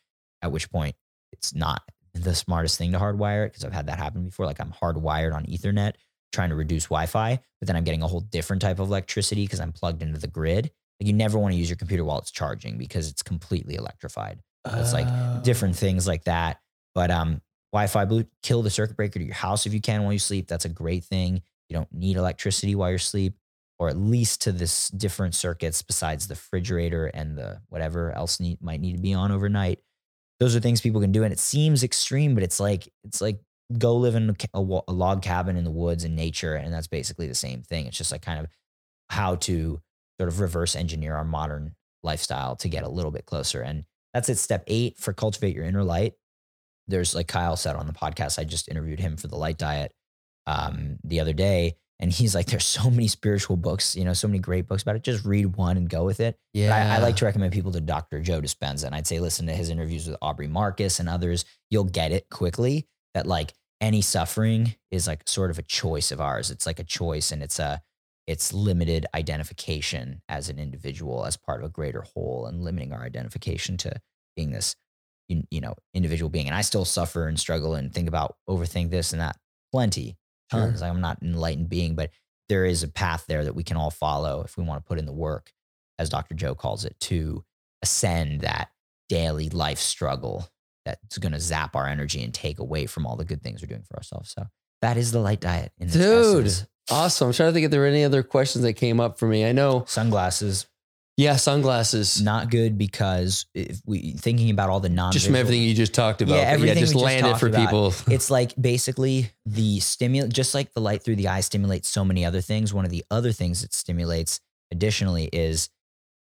at 0.42 0.52
which 0.52 0.70
point 0.72 0.96
it's 1.32 1.54
not 1.56 1.82
the 2.14 2.36
smartest 2.36 2.78
thing 2.78 2.92
to 2.92 3.00
hardwire 3.00 3.46
it 3.46 3.52
because 3.54 3.64
I've 3.64 3.74
had 3.74 3.88
that 3.88 3.98
happen 3.98 4.26
before. 4.26 4.46
Like 4.46 4.60
I'm 4.60 4.74
hardwired 4.74 5.34
on 5.34 5.46
Ethernet 5.46 5.94
trying 6.32 6.50
to 6.50 6.56
reduce 6.56 6.86
Wi-Fi, 6.86 7.40
but 7.60 7.68
then 7.68 7.76
I'm 7.76 7.84
getting 7.84 8.04
a 8.04 8.08
whole 8.08 8.20
different 8.20 8.62
type 8.62 8.80
of 8.80 8.88
electricity 8.90 9.46
because 9.46 9.60
I'm 9.60 9.72
plugged 9.72 10.02
into 10.04 10.20
the 10.20 10.28
grid. 10.28 10.72
Like 11.00 11.08
you 11.08 11.14
never 11.14 11.40
want 11.40 11.54
to 11.54 11.58
use 11.58 11.70
your 11.70 11.78
computer 11.78 12.04
while 12.04 12.20
it's 12.20 12.32
charging 12.32 12.78
because 12.78 13.10
it's 13.10 13.24
completely 13.24 13.76
electrified. 13.76 14.42
It's 14.66 14.94
like 14.94 15.08
Oh. 15.08 15.40
Different 15.44 15.76
things 15.76 16.06
like 16.06 16.26
that. 16.26 16.60
But 16.94 17.10
um, 17.10 17.42
Wi-Fi 17.72 18.06
blue, 18.06 18.26
kill 18.44 18.62
the 18.62 18.70
circuit 18.70 18.98
breaker 18.98 19.18
to 19.20 19.26
your 19.26 19.34
house 19.34 19.66
if 19.66 19.74
you 19.74 19.82
can 19.82 20.04
while 20.04 20.14
you 20.14 20.20
sleep. 20.20 20.48
That's 20.48 20.66
a 20.66 20.70
great 20.70 21.06
thing. 21.06 21.42
You 21.70 21.76
don't 21.78 21.92
need 21.94 22.18
electricity 22.18 22.76
while 22.76 22.90
you're 22.90 22.98
asleep, 22.98 23.36
or 23.80 23.88
at 23.88 23.98
least 23.98 24.42
to 24.42 24.52
this 24.52 24.90
different 24.90 25.34
circuits 25.34 25.82
besides 25.82 26.28
the 26.28 26.34
refrigerator 26.34 27.08
and 27.08 27.38
the 27.38 27.62
whatever 27.70 28.12
else 28.12 28.40
need, 28.40 28.62
might 28.62 28.82
need 28.82 28.98
to 28.98 29.02
be 29.02 29.14
on 29.14 29.32
overnight. 29.32 29.80
Those 30.40 30.56
are 30.56 30.60
things 30.60 30.82
people 30.82 31.02
can 31.02 31.14
do 31.14 31.24
and 31.24 31.34
it 31.34 31.40
seems 31.40 31.84
extreme 31.84 32.36
but 32.36 32.44
it's 32.44 32.60
like 32.60 32.90
it's 33.06 33.22
like 33.22 33.40
go 33.78 33.96
live 33.96 34.16
in 34.16 34.36
a, 34.54 34.60
a, 34.60 34.92
log 34.92 35.22
cabin 35.22 35.56
in 35.56 35.64
the 35.64 35.72
woods 35.72 36.04
in 36.04 36.16
nature 36.16 36.56
and 36.56 36.74
that's 36.74 36.88
basically 36.88 37.28
the 37.28 37.36
same 37.36 37.62
thing. 37.62 37.86
It's 37.86 37.98
just 37.98 38.12
like 38.12 38.22
kind 38.22 38.40
of 38.40 38.48
how 39.10 39.36
to 39.36 39.82
sort 40.20 40.28
of 40.28 40.40
reverse 40.40 40.76
engineer 40.76 41.16
our 41.16 41.24
modern 41.24 41.76
lifestyle 42.04 42.56
to 42.58 42.70
get 42.70 42.84
a 42.84 42.90
little 42.90 43.12
bit 43.12 43.26
closer 43.26 43.62
and 43.62 43.86
that's 44.14 44.28
it. 44.28 44.38
Step 44.38 44.64
eight 44.68 44.98
for 44.98 45.14
cultivate 45.14 45.56
your 45.56 45.66
inner 45.66 45.84
light. 45.84 46.14
There's 46.88 47.16
like 47.16 47.28
kyle 47.28 47.56
said 47.56 47.76
on 47.76 47.88
the 47.88 47.94
podcast 47.94 48.40
i 48.40 48.44
just 48.44 48.68
interviewed 48.68 49.00
him 49.00 49.16
for 49.16 49.28
the 49.28 49.38
light 49.38 49.58
diet 49.58 49.94
um, 50.48 50.98
the 51.04 51.20
other 51.20 51.34
day 51.34 51.76
and 52.00 52.12
he's 52.12 52.34
like 52.34 52.48
there's 52.48 52.66
so 52.66 52.90
many 52.90 53.08
spiritual 53.08 53.58
books 53.58 53.96
you 53.96 54.06
know 54.06 54.14
so 54.14 54.28
many 54.28 54.40
great 54.40 54.68
books 54.68 54.82
about 54.82 54.96
it 54.96 55.04
just 55.04 55.26
read 55.26 55.56
one 55.56 55.78
and 55.78 55.90
go 55.90 56.04
with 56.04 56.20
it 56.20 56.40
yeah. 56.54 56.94
I, 56.94 56.96
I 56.96 57.00
like 57.00 57.16
to 57.18 57.26
recommend 57.26 57.54
people 57.54 57.72
to 57.74 57.82
Dr. 57.82 58.22
Joe 58.22 58.42
Dispenza. 58.42 58.86
And 58.86 58.96
I'd 58.96 59.08
say 59.08 59.20
listen 59.20 59.48
to 59.48 59.54
his 59.54 59.70
interviews 59.70 60.08
with 60.08 60.18
Aubrey 60.22 60.48
Marcus 60.48 61.00
and 61.00 61.08
others. 61.08 61.46
You'll 61.70 61.84
get 61.84 62.12
it 62.12 62.28
quickly 62.30 62.88
that 63.14 63.28
like 63.28 63.54
any 63.82 64.02
suffering 64.02 64.76
is 64.92 65.08
like 65.08 65.22
sort 65.28 65.52
of 65.52 65.60
a 65.60 65.64
choice 65.64 66.12
of 66.12 66.20
ours. 66.20 66.52
It's 66.52 66.66
like 66.66 66.80
a 66.80 66.84
choice 66.84 67.32
and 67.32 67.44
it's 67.44 67.60
a 67.60 67.82
it's 68.28 68.54
limited 68.54 69.08
identification 69.16 70.22
as 70.30 70.50
an 70.50 70.60
individual 70.60 71.26
as 71.26 71.36
part 71.38 71.62
of 71.62 71.66
a 71.66 71.72
greater 71.72 72.02
whole 72.02 72.46
and 72.46 72.64
limiting 72.64 72.94
our 72.94 73.04
identification 73.04 73.76
to 73.78 74.00
being 74.36 74.52
this 74.52 74.76
you 75.28 75.62
know 75.62 75.76
individual 75.94 76.30
being. 76.30 76.48
And 76.48 76.56
I 76.56 76.62
still 76.62 76.86
suffer 76.86 77.28
and 77.28 77.40
struggle 77.40 77.76
and 77.76 77.94
think 77.94 78.08
about 78.08 78.36
overthink 78.50 78.90
this 78.90 79.12
and 79.14 79.22
that 79.22 79.38
plenty 79.72 80.18
Sure. 80.52 80.68
Like 80.68 80.82
I'm 80.82 81.02
not 81.02 81.22
an 81.22 81.30
enlightened 81.30 81.70
being, 81.70 81.96
but 81.96 82.12
there 82.48 82.66
is 82.66 82.84
a 82.84 82.88
path 82.88 83.26
there 83.28 83.44
that 83.44 83.56
we 83.56 83.64
can 83.64 83.78
all 83.78 83.92
follow 83.92 84.42
if 84.44 84.58
we 84.58 84.64
want 84.64 84.84
to 84.84 84.88
put 84.88 84.98
in 85.00 85.06
the 85.06 85.14
work 85.14 85.52
as 86.00 86.10
Dr. 86.10 86.34
Joe 86.34 86.56
calls 86.56 86.86
it, 86.86 86.98
to 87.02 87.44
ascend 87.82 88.42
that 88.42 88.70
daily 89.10 89.50
life 89.50 89.80
struggle 89.80 90.50
that's 90.86 91.18
going 91.18 91.34
to 91.34 91.40
zap 91.40 91.76
our 91.76 91.88
energy 91.88 92.24
and 92.24 92.34
take 92.34 92.60
away 92.60 92.86
from 92.86 93.06
all 93.06 93.16
the 93.16 93.26
good 93.26 93.44
things 93.44 93.62
we're 93.62 93.68
doing 93.68 93.84
for 93.84 93.98
ourselves. 93.98 94.34
So 94.36 94.48
that 94.82 94.98
is 94.98 95.12
the 95.12 95.20
light 95.20 95.42
diet. 95.42 95.72
In 95.78 95.90
Dude. 95.90 96.46
essence. 96.46 96.68
Awesome. 96.90 97.28
I'm 97.28 97.34
trying 97.34 97.50
to 97.50 97.54
think 97.54 97.66
if 97.66 97.72
there 97.72 97.82
were 97.82 97.88
any 97.88 98.04
other 98.04 98.24
questions 98.24 98.64
that 98.64 98.74
came 98.74 99.00
up 99.00 99.20
for 99.20 99.28
me. 99.28 99.46
I 99.46 99.52
know. 99.52 99.84
sunglasses 99.88 100.68
Yeah, 101.20 101.36
sunglasses. 101.36 102.22
not 102.22 102.50
good 102.50 102.78
because 102.78 103.46
if 103.54 103.82
we 103.86 104.14
thinking 104.14 104.52
about 104.52 104.70
all 104.70 104.80
the 104.80 104.88
non 104.88 105.12
Just 105.12 105.26
from 105.26 105.36
everything 105.36 105.64
you 105.64 105.74
just 105.74 105.94
talked 105.94 106.22
about. 106.22 106.36
Yeah, 106.36 106.44
but 106.44 106.48
yeah 106.48 106.54
everything 106.54 106.80
just 106.80 106.96
we 106.96 107.02
just 107.02 107.06
land 107.06 107.26
it 107.26 107.30
talked 107.30 107.40
for 107.42 107.48
about. 107.48 107.66
people. 107.66 107.94
it's 108.08 108.32
like 108.32 108.54
basically 108.60 109.30
the 109.46 109.82
stimulate 109.82 110.32
just 110.32 110.54
like 110.56 110.74
the 110.74 110.80
light 110.80 111.04
through 111.04 111.18
the 111.18 111.28
eye 111.28 111.42
stimulates 111.42 111.90
so 111.90 112.06
many 112.06 112.24
other 112.24 112.40
things 112.40 112.74
one 112.74 112.86
of 112.86 112.92
the 112.92 113.04
other 113.12 113.34
things 113.34 113.66
it 113.66 113.74
stimulates 113.74 114.40
additionally 114.72 115.30
is 115.34 115.70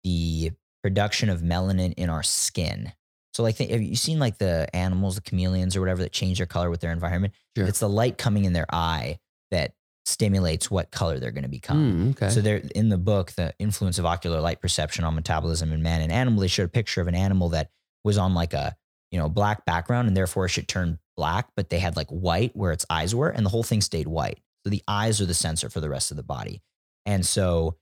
the 0.02 0.50
production 0.82 1.28
of 1.30 1.42
melanin 1.42 1.94
in 1.96 2.10
our 2.10 2.24
skin 2.24 2.92
so 3.34 3.44
like 3.44 3.58
have 3.58 3.82
you 3.82 3.94
seen 3.94 4.18
like 4.18 4.38
the 4.38 4.66
animals 4.74 5.14
the 5.14 5.20
chameleons 5.20 5.76
or 5.76 5.80
whatever 5.80 6.02
that 6.02 6.10
change 6.12 6.38
their 6.38 6.46
color 6.46 6.70
with 6.70 6.80
their 6.80 6.90
environment 6.92 7.32
Sure. 7.56 7.66
it's 7.66 7.78
the 7.78 7.88
light 7.88 8.18
coming 8.18 8.46
in 8.46 8.52
their 8.52 8.66
eye 8.72 9.18
that 9.52 9.74
stimulates 10.12 10.70
what 10.70 10.90
color 10.90 11.18
they're 11.18 11.32
going 11.32 11.42
to 11.42 11.48
become. 11.48 12.06
Mm, 12.06 12.10
okay. 12.12 12.28
So 12.28 12.40
there 12.40 12.62
in 12.74 12.88
the 12.88 12.98
book, 12.98 13.32
the 13.32 13.54
influence 13.58 13.98
of 13.98 14.06
ocular 14.06 14.40
light 14.40 14.60
perception 14.60 15.04
on 15.04 15.14
metabolism 15.14 15.72
in 15.72 15.82
man 15.82 16.02
and 16.02 16.12
animal, 16.12 16.40
they 16.40 16.48
showed 16.48 16.64
a 16.64 16.68
picture 16.68 17.00
of 17.00 17.08
an 17.08 17.14
animal 17.14 17.48
that 17.50 17.70
was 18.04 18.18
on 18.18 18.34
like 18.34 18.52
a, 18.52 18.76
you 19.10 19.18
know, 19.18 19.28
black 19.28 19.64
background 19.64 20.08
and 20.08 20.16
therefore 20.16 20.46
it 20.46 20.50
should 20.50 20.68
turn 20.68 20.98
black, 21.16 21.48
but 21.56 21.70
they 21.70 21.78
had 21.78 21.96
like 21.96 22.08
white 22.08 22.54
where 22.54 22.72
its 22.72 22.86
eyes 22.88 23.14
were 23.14 23.28
and 23.28 23.44
the 23.44 23.50
whole 23.50 23.62
thing 23.62 23.80
stayed 23.80 24.08
white. 24.08 24.40
So 24.64 24.70
the 24.70 24.82
eyes 24.86 25.20
are 25.20 25.26
the 25.26 25.34
sensor 25.34 25.68
for 25.68 25.80
the 25.80 25.90
rest 25.90 26.10
of 26.10 26.16
the 26.16 26.22
body. 26.22 26.62
And 27.04 27.26
so 27.26 27.76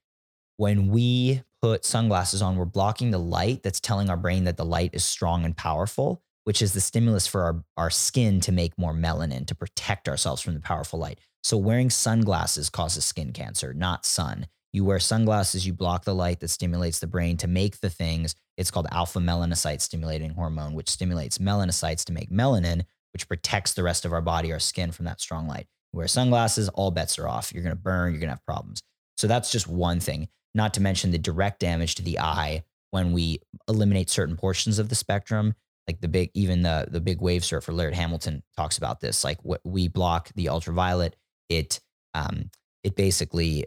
when 0.57 0.89
we 0.89 1.43
put 1.63 1.85
sunglasses 1.85 2.43
on, 2.43 2.57
we're 2.57 2.65
blocking 2.65 3.11
the 3.11 3.19
light 3.19 3.63
that's 3.63 3.81
telling 3.81 4.09
our 4.09 4.17
brain 4.17 4.45
that 4.45 4.57
the 4.57 4.65
light 4.65 4.91
is 4.95 5.05
strong 5.05 5.45
and 5.45 5.57
powerful, 5.57 6.23
which 6.45 6.63
is 6.63 6.73
the 6.73 6.81
stimulus 6.81 7.27
for 7.27 7.43
our, 7.43 7.65
our 7.77 7.91
skin 7.91 8.41
to 8.41 8.53
make 8.53 8.79
more 8.79 8.95
melanin 8.95 9.47
to 9.47 9.55
protect 9.55 10.09
ourselves 10.09 10.41
from 10.41 10.55
the 10.55 10.61
powerful 10.61 10.99
light. 10.99 11.19
So 11.43 11.57
wearing 11.57 11.91
sunglasses 11.91 12.71
causes 12.71 13.05
skin 13.05 13.33
cancer, 13.33 13.73
not 13.73 14.05
sun. 14.05 14.47
You 14.73 14.85
wear 14.85 15.01
sunglasses, 15.01 15.67
you 15.67 15.73
block 15.73 16.05
the 16.05 16.15
light 16.15 16.41
that 16.41 16.49
stimulates 16.49 17.01
the 17.01 17.07
brain 17.07 17.37
to 17.39 17.49
make 17.49 17.81
the 17.81 17.91
things. 17.91 18.35
It's 18.57 18.71
called 18.71 18.87
alpha 18.93 19.19
melanocyte 19.19 19.81
stimulating 19.81 20.31
hormone, 20.31 20.75
which 20.75 20.89
stimulates 20.89 21.39
melanocytes 21.39 22.05
to 22.05 22.13
make 22.13 22.31
melanin, 22.31 22.85
which 23.13 23.27
protects 23.27 23.73
the 23.73 23.83
rest 23.83 24.05
of 24.05 24.13
our 24.13 24.21
body, 24.21 24.53
our 24.53 24.61
skin 24.61 24.93
from 24.93 25.07
that 25.07 25.21
strong 25.21 25.49
light. 25.49 25.67
You 25.93 25.99
wear 25.99 26.09
sunglasses, 26.09 26.69
all 26.69 26.91
bets 26.93 27.19
are 27.19 27.27
off. 27.27 27.53
You're 27.53 27.65
going 27.65 27.75
to 27.75 27.83
burn, 27.83 28.13
you're 28.13 28.21
going 28.21 28.29
to 28.29 28.35
have 28.35 28.47
problems. 28.47 28.83
So 29.17 29.27
that's 29.27 29.51
just 29.51 29.67
one 29.67 29.99
thing, 29.99 30.29
not 30.55 30.75
to 30.75 30.81
mention 30.81 31.11
the 31.11 31.19
direct 31.19 31.59
damage 31.61 31.97
to 31.97 32.03
the 32.03 32.21
eye 32.21 32.63
when 32.91 33.13
we 33.13 33.41
eliminate 33.69 34.09
certain 34.09 34.37
portions 34.37 34.79
of 34.79 34.89
the 34.89 34.95
spectrum. 34.95 35.55
Like 35.89 36.01
the 36.01 36.09
big, 36.09 36.31
even 36.35 36.63
the 36.63 36.87
the 36.89 37.01
big 37.01 37.21
wave 37.21 37.45
surfer 37.45 37.73
Laird 37.73 37.95
Hamilton 37.95 38.45
talks 38.57 38.79
about 38.79 39.01
this. 39.01 39.25
Like 39.25 39.39
what 39.43 39.61
we 39.65 39.89
block 39.89 40.31
the 40.37 40.49
ultraviolet, 40.49 41.17
it 41.51 41.81
um, 42.15 42.51
it 42.83 42.97
basically 42.97 43.67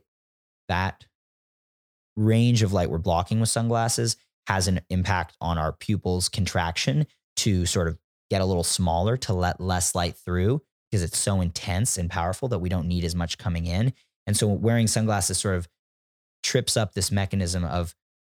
that 0.68 1.06
range 2.16 2.64
of 2.64 2.74
light 2.74 2.90
we're 2.90 2.98
blocking 2.98 3.40
with 3.40 3.50
sunglasses 3.50 4.18
has 4.48 4.68
an 4.68 4.82
impact 4.90 5.36
on 5.40 5.58
our 5.58 5.72
pupils 5.72 6.30
contraction 6.30 7.06
to 7.36 7.66
sort 7.66 7.88
of 7.88 7.98
get 8.30 8.42
a 8.42 8.46
little 8.46 8.64
smaller 8.64 9.18
to 9.18 9.34
let 9.34 9.62
less 9.62 9.96
light 9.96 10.16
through 10.16 10.62
because 10.90 11.04
it's 11.04 11.18
so 11.18 11.42
intense 11.42 11.98
and 11.98 12.10
powerful 12.10 12.48
that 12.48 12.60
we 12.60 12.70
don't 12.70 12.88
need 12.88 13.04
as 13.04 13.16
much 13.16 13.38
coming 13.38 13.66
in. 13.66 13.94
And 14.28 14.38
so 14.38 14.48
wearing 14.48 14.88
sunglasses 14.88 15.38
sort 15.38 15.56
of 15.56 15.68
trips 16.44 16.78
up 16.78 16.94
this 16.94 17.12
mechanism 17.12 17.64
of 17.64 17.96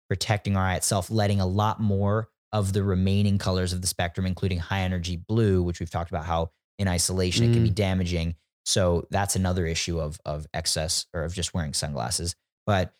protecting 0.09 0.57
our 0.57 0.65
eye 0.65 0.77
itself, 0.77 1.11
letting 1.11 1.41
a 1.41 1.47
lot 1.47 1.81
more 1.81 2.29
of 2.53 2.73
the 2.73 2.83
remaining 2.83 3.39
colors 3.39 3.73
of 3.73 3.81
the 3.81 3.87
spectrum, 3.87 4.27
including 4.27 4.59
high 4.59 4.81
energy 4.81 5.17
blue, 5.17 5.63
which 5.63 5.81
we've 5.81 5.91
talked 5.91 6.11
about 6.11 6.25
how 6.25 6.51
in 6.79 6.89
isolation 6.89 7.51
it 7.51 7.53
can 7.53 7.63
be 7.63 7.71
damaging. 7.71 8.35
So 8.67 9.07
that's 9.11 9.37
another 9.37 9.65
issue 9.65 10.01
of 10.01 10.21
of 10.27 10.47
excess 10.53 11.07
or 11.15 11.23
of 11.23 11.33
just 11.33 11.55
wearing 11.55 11.73
sunglasses. 11.73 12.35
But 12.67 12.93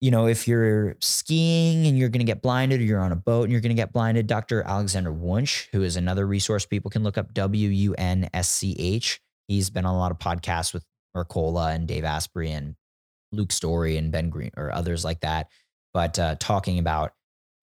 you 0.00 0.12
know, 0.12 0.28
if 0.28 0.46
you're 0.46 0.94
skiing 1.00 1.88
and 1.88 1.98
you're 1.98 2.08
going 2.08 2.20
to 2.20 2.24
get 2.24 2.40
blinded, 2.40 2.80
or 2.80 2.84
you're 2.84 3.00
on 3.00 3.10
a 3.10 3.16
boat 3.16 3.42
and 3.44 3.52
you're 3.52 3.60
going 3.60 3.74
to 3.74 3.82
get 3.82 3.92
blinded, 3.92 4.28
Dr. 4.28 4.62
Alexander 4.62 5.12
Wunsch, 5.12 5.66
who 5.72 5.82
is 5.82 5.96
another 5.96 6.24
resource 6.24 6.64
people 6.64 6.88
can 6.88 7.02
look 7.02 7.18
up, 7.18 7.34
W 7.34 7.68
U 7.68 7.94
N 7.98 8.30
S 8.32 8.48
C 8.48 8.76
H. 8.78 9.20
He's 9.48 9.70
been 9.70 9.84
on 9.84 9.94
a 9.94 9.98
lot 9.98 10.12
of 10.12 10.18
podcasts 10.18 10.72
with 10.72 10.84
Mercola 11.16 11.74
and 11.74 11.88
Dave 11.88 12.04
Asprey 12.04 12.52
and 12.52 12.76
Luke 13.32 13.50
Storey 13.50 13.96
and 13.96 14.12
Ben 14.12 14.30
Green 14.30 14.52
or 14.56 14.72
others 14.72 15.04
like 15.04 15.20
that. 15.20 15.48
But 15.92 16.18
uh, 16.18 16.36
talking 16.38 16.78
about 16.78 17.12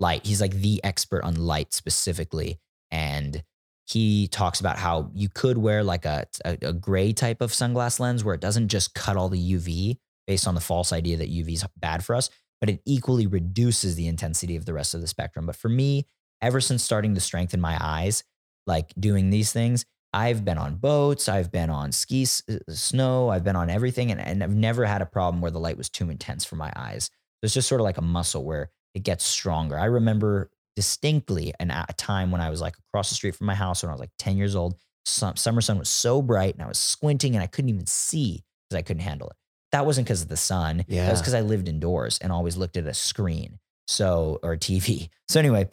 light, 0.02 0.26
he's 0.26 0.42
like 0.42 0.54
the 0.54 0.84
expert 0.84 1.24
on 1.24 1.36
light 1.36 1.74
specifically. 1.74 2.60
And 2.92 3.42
he 3.88 4.28
talks 4.28 4.60
about 4.60 4.78
how 4.78 5.12
you 5.14 5.30
could 5.30 5.58
wear 5.58 5.84
like 5.84 6.06
a, 6.06 6.26
a, 6.44 6.58
a 6.62 6.74
gray 6.74 7.14
type 7.14 7.42
of 7.42 7.52
sunglass 7.52 8.00
lens 8.00 8.24
where 8.24 8.36
it 8.36 8.42
doesn't 8.42 8.68
just 8.68 8.96
cut 8.96 9.16
all 9.16 9.30
the 9.30 9.54
UV 9.54 9.98
based 10.26 10.48
on 10.48 10.56
the 10.56 10.62
false 10.62 10.92
idea 10.92 11.18
that 11.18 11.32
UV 11.32 11.54
is 11.54 11.66
bad 11.78 12.04
for 12.04 12.16
us, 12.16 12.30
but 12.60 12.70
it 12.70 12.82
equally 12.86 13.28
reduces 13.28 13.96
the 13.96 14.08
intensity 14.08 14.56
of 14.56 14.66
the 14.66 14.74
rest 14.74 14.96
of 14.96 15.02
the 15.02 15.08
spectrum. 15.08 15.46
But 15.46 15.56
for 15.56 15.70
me, 15.70 16.08
ever 16.42 16.60
since 16.60 16.84
starting 16.84 17.14
to 17.14 17.22
strengthen 17.22 17.62
my 17.62 17.78
eyes, 17.80 18.24
like 18.66 18.92
doing 19.00 19.30
these 19.30 19.52
things, 19.52 19.86
I've 20.14 20.44
been 20.44 20.58
on 20.58 20.78
boats, 20.78 21.30
I've 21.30 21.52
been 21.52 21.70
on 21.70 21.92
ski, 21.92 22.26
uh, 22.50 22.56
snow, 22.70 23.30
I've 23.30 23.44
been 23.44 23.58
on 23.58 23.70
everything, 23.70 24.12
and, 24.12 24.20
and 24.20 24.44
I've 24.44 24.56
never 24.56 24.86
had 24.86 25.02
a 25.02 25.06
problem 25.06 25.42
where 25.42 25.52
the 25.52 25.60
light 25.60 25.78
was 25.78 25.90
too 25.90 26.10
intense 26.10 26.46
for 26.46 26.56
my 26.56 26.72
eyes. 26.76 27.12
It's 27.44 27.54
just 27.54 27.68
sort 27.68 27.82
of 27.82 27.86
like 27.86 27.98
a 27.98 28.02
muscle 28.02 28.44
where 28.44 28.72
it 28.96 29.04
gets 29.04 29.26
stronger. 29.26 29.78
I 29.78 29.86
remember 29.86 30.50
distinctly 30.76 31.54
and 31.60 31.72
at 31.72 31.90
a 31.90 31.94
time 31.94 32.32
when 32.32 32.42
I 32.42 32.50
was 32.50 32.62
like 32.62 32.76
across 32.90 33.10
the 33.10 33.16
street 33.16 33.36
from 33.36 33.48
my 33.48 33.56
house 33.56 33.84
when 33.84 33.90
I 33.90 33.94
was 33.94 34.00
like 34.00 34.12
10 34.20 34.38
years 34.38 34.56
old. 34.56 34.76
Some, 35.06 35.36
summer 35.36 35.62
sun 35.62 35.78
was 35.78 35.90
so 35.90 36.22
bright 36.22 36.56
and 36.56 36.64
I 36.64 36.68
was 36.68 36.80
squinting 36.80 37.36
and 37.36 37.44
I 37.44 37.48
couldn't 37.48 37.70
even 37.70 37.86
see 37.86 38.44
because 38.70 38.80
I 38.80 38.82
couldn't 38.82 39.04
handle 39.04 39.30
it. 39.30 39.36
That 39.72 39.86
wasn't 39.86 40.08
because 40.08 40.22
of 40.22 40.30
the 40.30 40.38
sun. 40.38 40.86
Yeah. 40.88 41.06
That 41.06 41.12
was 41.12 41.22
because 41.22 41.34
I 41.34 41.42
lived 41.42 41.68
indoors 41.68 42.18
and 42.20 42.32
always 42.32 42.58
looked 42.58 42.78
at 42.78 42.86
a 42.86 42.94
screen. 42.94 43.60
So, 43.88 44.40
or 44.42 44.54
a 44.54 44.58
TV. 44.58 45.10
So, 45.28 45.40
anyway, 45.40 45.70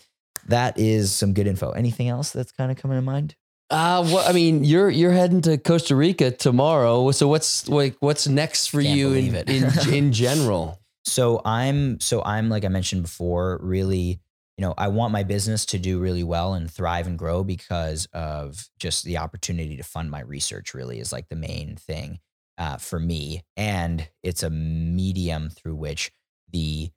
that 0.49 0.79
is 0.79 1.13
some 1.13 1.35
good 1.35 1.47
info. 1.47 1.73
Anything 1.73 2.09
else 2.09 2.31
that's 2.31 2.53
kind 2.53 2.71
of 2.71 2.79
coming 2.79 2.97
to 2.97 3.03
mind? 3.03 3.37
Uh, 3.69 4.03
well, 4.07 4.29
I 4.29 4.33
mean, 4.33 4.65
you're 4.65 4.91
you're 4.91 5.13
heading 5.13 5.41
to 5.43 5.57
Costa 5.57 5.97
Rica 5.97 6.31
tomorrow. 6.31 7.11
So 7.11 7.29
what's 7.29 7.69
like 7.69 7.97
what's 8.01 8.27
next 8.27 8.69
for 8.69 8.83
Can't 8.83 8.97
you 8.97 9.13
in, 9.13 9.35
in 9.35 9.89
in 9.93 10.13
general? 10.15 10.79
So 11.05 11.41
I'm 11.45 12.01
so 12.01 12.23
I'm 12.23 12.49
like 12.49 12.65
I 12.65 12.69
mentioned 12.69 13.03
before, 13.03 13.59
really, 13.63 14.21
you 14.59 14.63
know, 14.63 14.75
I 14.77 14.89
want 14.89 15.13
my 15.13 15.23
business 15.23 15.65
to 15.67 15.79
do 15.79 15.99
really 15.99 16.23
well 16.25 16.55
and 16.55 16.71
thrive 16.71 17.07
and 17.07 17.19
grow 17.19 17.43
because 17.43 18.07
of 18.13 18.69
just 18.79 19.05
the 19.05 19.19
opportunity 19.19 19.77
to 19.77 19.83
fund 19.83 20.11
my 20.11 20.21
research. 20.21 20.75
Really 20.75 20.99
is 20.99 21.13
like 21.13 21.29
the 21.29 21.37
main 21.37 21.77
thing 21.77 22.19
uh, 22.59 22.77
for 22.77 22.99
me, 22.99 23.43
and 23.57 24.09
it's 24.23 24.43
a 24.43 24.51
medium 24.51 25.49
through 25.51 25.77
which 25.77 26.13
the 26.51 26.91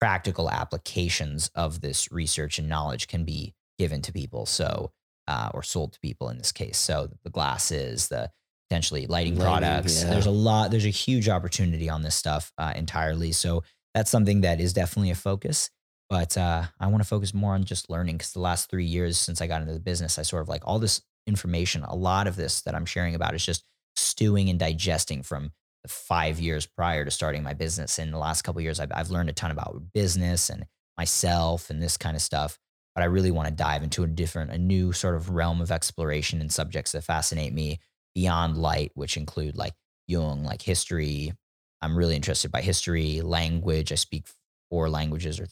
practical 0.00 0.50
applications 0.50 1.50
of 1.54 1.80
this 1.80 2.10
research 2.12 2.58
and 2.58 2.68
knowledge 2.68 3.06
can 3.08 3.24
be 3.24 3.54
given 3.78 4.02
to 4.02 4.12
people. 4.12 4.46
So 4.46 4.92
uh, 5.28 5.50
or 5.54 5.62
sold 5.62 5.92
to 5.92 6.00
people 6.00 6.28
in 6.28 6.38
this 6.38 6.50
case. 6.52 6.76
So 6.76 7.08
the 7.22 7.30
glasses, 7.30 8.08
the 8.08 8.30
potentially 8.68 9.06
lighting, 9.06 9.36
Lighting, 9.36 9.68
products. 9.68 10.02
yeah. 10.02 10.10
There's 10.10 10.26
a 10.26 10.30
lot. 10.32 10.70
There's 10.72 10.86
a 10.86 10.90
huge 10.90 11.28
opportunity 11.28 11.88
on 11.88 12.02
this 12.02 12.16
stuff 12.16 12.52
uh, 12.58 12.72
entirely. 12.74 13.30
So 13.32 13.62
that's 13.94 14.10
something 14.10 14.40
that 14.40 14.60
is 14.60 14.72
definitely 14.72 15.10
a 15.10 15.14
focus. 15.14 15.70
But 16.10 16.36
uh, 16.36 16.64
I 16.80 16.88
want 16.88 17.02
to 17.02 17.08
focus 17.08 17.32
more 17.32 17.54
on 17.54 17.64
just 17.64 17.88
learning 17.88 18.18
because 18.18 18.32
the 18.32 18.40
last 18.40 18.68
three 18.68 18.84
years 18.84 19.16
since 19.16 19.40
I 19.40 19.46
got 19.46 19.62
into 19.62 19.74
the 19.74 19.80
business, 19.80 20.18
I 20.18 20.22
sort 20.22 20.42
of 20.42 20.48
like 20.48 20.62
all 20.66 20.78
this 20.80 21.00
information. 21.26 21.84
A 21.84 21.96
lot 21.96 22.26
of 22.26 22.36
this 22.36 22.62
that 22.62 22.74
I'm 22.74 22.86
sharing 22.86 23.14
about 23.14 23.34
is 23.34 23.46
just 23.46 23.64
stewing 23.96 24.50
and 24.50 24.58
digesting 24.58 25.22
from 25.22 25.52
the 25.84 25.88
five 25.88 26.40
years 26.40 26.66
prior 26.66 27.04
to 27.04 27.10
starting 27.10 27.42
my 27.42 27.54
business. 27.54 27.98
In 27.98 28.10
the 28.10 28.18
last 28.18 28.42
couple 28.42 28.60
years, 28.60 28.80
I've, 28.80 28.92
I've 28.92 29.10
learned 29.10 29.30
a 29.30 29.32
ton 29.32 29.52
about 29.52 29.80
business 29.94 30.50
and 30.50 30.66
myself 30.98 31.70
and 31.70 31.82
this 31.82 31.96
kind 31.96 32.16
of 32.16 32.22
stuff 32.22 32.58
but 32.94 33.02
I 33.02 33.06
really 33.06 33.30
want 33.30 33.48
to 33.48 33.54
dive 33.54 33.82
into 33.82 34.02
a 34.02 34.08
different, 34.08 34.50
a 34.50 34.58
new 34.58 34.92
sort 34.92 35.14
of 35.14 35.30
realm 35.30 35.60
of 35.60 35.70
exploration 35.70 36.40
and 36.40 36.52
subjects 36.52 36.92
that 36.92 37.04
fascinate 37.04 37.52
me 37.52 37.78
beyond 38.14 38.56
light, 38.56 38.90
which 38.94 39.16
include 39.16 39.56
like 39.56 39.74
Jung, 40.06 40.44
like 40.44 40.62
history. 40.62 41.32
I'm 41.82 41.96
really 41.96 42.16
interested 42.16 42.50
by 42.50 42.62
history, 42.62 43.20
language. 43.20 43.92
I 43.92 43.94
speak 43.94 44.26
four 44.70 44.90
languages 44.90 45.40
or 45.40 45.46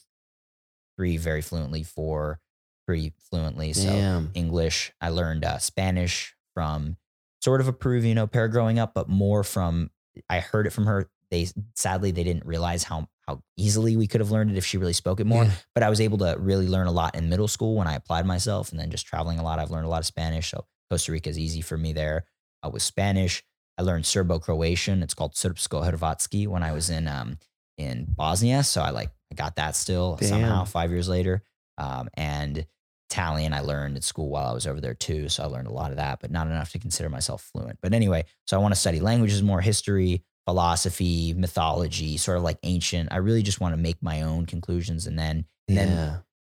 three 0.99 1.15
very 1.15 1.41
fluently, 1.41 1.81
four 1.81 2.41
pretty 2.85 3.13
fluently. 3.29 3.71
So 3.71 3.87
Damn. 3.87 4.31
English. 4.33 4.91
I 4.99 5.09
learned 5.09 5.45
uh, 5.45 5.57
Spanish 5.59 6.35
from 6.53 6.97
sort 7.41 7.61
of 7.61 7.69
a 7.69 7.73
Peruvian 7.73 8.27
pair 8.27 8.49
growing 8.49 8.79
up, 8.79 8.93
but 8.93 9.07
more 9.07 9.45
from 9.45 9.91
I 10.29 10.41
heard 10.41 10.67
it 10.67 10.71
from 10.71 10.87
her. 10.87 11.09
They 11.31 11.47
sadly 11.75 12.11
they 12.11 12.25
didn't 12.25 12.45
realize 12.45 12.83
how 12.83 13.07
how 13.27 13.41
easily 13.55 13.95
we 13.95 14.07
could 14.07 14.19
have 14.19 14.31
learned 14.31 14.51
it 14.51 14.57
if 14.57 14.65
she 14.65 14.77
really 14.77 14.91
spoke 14.91 15.21
it 15.21 15.25
more. 15.25 15.45
Yeah. 15.45 15.51
But 15.73 15.83
I 15.83 15.89
was 15.89 16.01
able 16.01 16.17
to 16.17 16.35
really 16.37 16.67
learn 16.67 16.87
a 16.87 16.91
lot 16.91 17.15
in 17.15 17.29
middle 17.29 17.47
school 17.47 17.75
when 17.75 17.87
I 17.87 17.95
applied 17.95 18.25
myself, 18.25 18.71
and 18.71 18.79
then 18.79 18.89
just 18.89 19.07
traveling 19.07 19.39
a 19.39 19.43
lot. 19.43 19.59
I've 19.59 19.71
learned 19.71 19.85
a 19.85 19.89
lot 19.89 19.99
of 19.99 20.05
Spanish, 20.05 20.51
so 20.51 20.65
Costa 20.89 21.13
Rica 21.13 21.29
is 21.29 21.39
easy 21.39 21.61
for 21.61 21.77
me 21.77 21.93
there. 21.93 22.25
Uh, 22.61 22.71
with 22.71 22.81
Spanish, 22.81 23.41
I 23.77 23.83
learned 23.83 24.05
Serbo-Croatian. 24.05 25.01
It's 25.01 25.13
called 25.13 25.35
Srpsko-Hrvatski 25.35 26.47
when 26.47 26.63
I 26.63 26.73
was 26.73 26.89
in 26.89 27.07
um 27.07 27.37
in 27.77 28.07
Bosnia. 28.09 28.63
So 28.63 28.81
I 28.81 28.89
like 28.89 29.11
I 29.31 29.35
got 29.35 29.55
that 29.57 29.75
still 29.75 30.17
somehow 30.27 30.63
five 30.65 30.91
years 30.91 31.07
later. 31.07 31.43
Um, 31.77 32.09
and 32.15 32.65
Italian 33.09 33.53
I 33.53 33.61
learned 33.61 33.97
at 33.97 34.03
school 34.03 34.29
while 34.29 34.47
I 34.47 34.53
was 34.53 34.67
over 34.67 34.81
there 34.81 34.93
too. 34.93 35.29
So 35.29 35.43
I 35.43 35.47
learned 35.47 35.67
a 35.67 35.73
lot 35.73 35.91
of 35.91 35.97
that, 35.97 36.19
but 36.19 36.31
not 36.31 36.47
enough 36.47 36.71
to 36.73 36.79
consider 36.79 37.09
myself 37.09 37.41
fluent. 37.41 37.79
But 37.81 37.93
anyway, 37.93 38.25
so 38.45 38.57
I 38.57 38.61
want 38.61 38.73
to 38.73 38.79
study 38.79 38.99
languages 38.99 39.41
more, 39.41 39.61
history, 39.61 40.23
philosophy, 40.45 41.33
mythology, 41.33 42.17
sort 42.17 42.37
of 42.37 42.43
like 42.43 42.59
ancient. 42.63 43.09
I 43.11 43.17
really 43.17 43.43
just 43.43 43.61
want 43.61 43.73
to 43.73 43.81
make 43.81 44.01
my 44.01 44.21
own 44.21 44.45
conclusions 44.45 45.07
and 45.07 45.17
then 45.17 45.45
and 45.67 45.77
then 45.77 45.87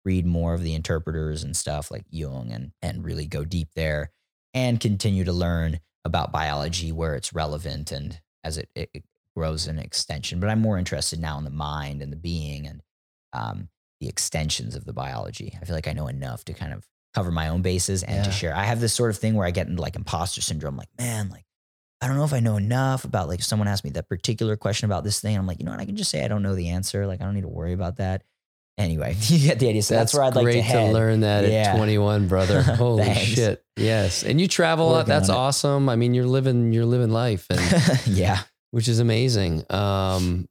read 0.04 0.26
more 0.26 0.54
of 0.54 0.62
the 0.62 0.74
interpreters 0.74 1.42
and 1.42 1.56
stuff 1.56 1.90
like 1.90 2.04
Jung 2.10 2.50
and 2.50 2.72
and 2.82 3.04
really 3.04 3.26
go 3.26 3.44
deep 3.44 3.68
there 3.74 4.10
and 4.52 4.78
continue 4.80 5.24
to 5.24 5.32
learn 5.32 5.80
about 6.04 6.32
biology 6.32 6.92
where 6.92 7.14
it's 7.14 7.32
relevant 7.32 7.90
and 7.90 8.20
as 8.42 8.58
it, 8.58 8.68
it 8.74 9.04
grows 9.36 9.66
in 9.66 9.78
extension. 9.78 10.40
But 10.40 10.50
I'm 10.50 10.60
more 10.60 10.78
interested 10.78 11.20
now 11.20 11.38
in 11.38 11.44
the 11.44 11.50
mind 11.50 12.02
and 12.02 12.12
the 12.12 12.16
being 12.16 12.66
and 12.66 12.80
um, 13.32 13.68
the 14.00 14.08
extensions 14.08 14.74
of 14.74 14.84
the 14.84 14.92
biology. 14.92 15.56
I 15.60 15.64
feel 15.64 15.74
like 15.74 15.88
I 15.88 15.92
know 15.92 16.06
enough 16.08 16.44
to 16.46 16.52
kind 16.54 16.72
of 16.72 16.84
cover 17.14 17.30
my 17.30 17.48
own 17.48 17.62
bases 17.62 18.02
and 18.02 18.24
to 18.24 18.30
share. 18.30 18.54
I 18.54 18.64
have 18.64 18.80
this 18.80 18.92
sort 18.92 19.10
of 19.10 19.18
thing 19.18 19.34
where 19.34 19.46
I 19.46 19.50
get 19.50 19.66
into 19.68 19.80
like 19.82 19.96
imposter 19.96 20.40
syndrome, 20.40 20.76
like, 20.76 20.88
man, 20.98 21.28
like 21.30 21.44
I 22.00 22.08
don't 22.08 22.16
know 22.16 22.24
if 22.24 22.32
I 22.34 22.40
know 22.40 22.56
enough 22.56 23.04
about 23.04 23.28
like 23.28 23.38
if 23.38 23.44
someone 23.44 23.66
asked 23.68 23.84
me 23.84 23.90
that 23.90 24.08
particular 24.08 24.56
question 24.56 24.86
about 24.86 25.04
this 25.04 25.20
thing. 25.20 25.36
I'm 25.36 25.46
like, 25.46 25.58
you 25.58 25.64
know 25.64 25.70
what? 25.70 25.80
I 25.80 25.84
can 25.86 25.96
just 25.96 26.10
say 26.10 26.24
I 26.24 26.28
don't 26.28 26.42
know 26.42 26.54
the 26.54 26.68
answer. 26.70 27.06
Like 27.06 27.20
I 27.20 27.24
don't 27.24 27.34
need 27.34 27.42
to 27.42 27.48
worry 27.48 27.72
about 27.72 27.96
that. 27.96 28.22
Anyway, 28.76 29.14
you 29.20 29.38
get 29.46 29.60
the 29.60 29.68
idea. 29.68 29.82
So 29.82 29.94
that's, 29.94 30.12
where 30.12 30.24
I'd 30.24 30.34
like 30.34 30.44
great 30.44 30.54
to 30.56 30.62
head. 30.62 30.92
learn 30.92 31.20
that 31.20 31.48
Yeah. 31.48 31.72
at 31.72 31.76
21, 31.76 32.26
brother. 32.26 32.60
Holy 32.62 33.14
shit! 33.14 33.64
Yes, 33.76 34.24
and 34.24 34.40
you 34.40 34.48
travel 34.48 34.86
a 34.86 34.90
lot. 34.90 34.96
Working 34.98 35.08
That's 35.10 35.28
on 35.28 35.36
it. 35.36 35.38
awesome. 35.38 35.88
I 35.88 35.94
mean, 35.96 36.12
you're 36.12 36.26
living 36.26 36.72
you're 36.72 36.84
living 36.84 37.10
life, 37.10 37.46
and 37.50 38.06
yeah. 38.06 38.40
Which 38.74 38.88
is 38.88 38.98
amazing. 38.98 39.64
Um, 39.70 40.48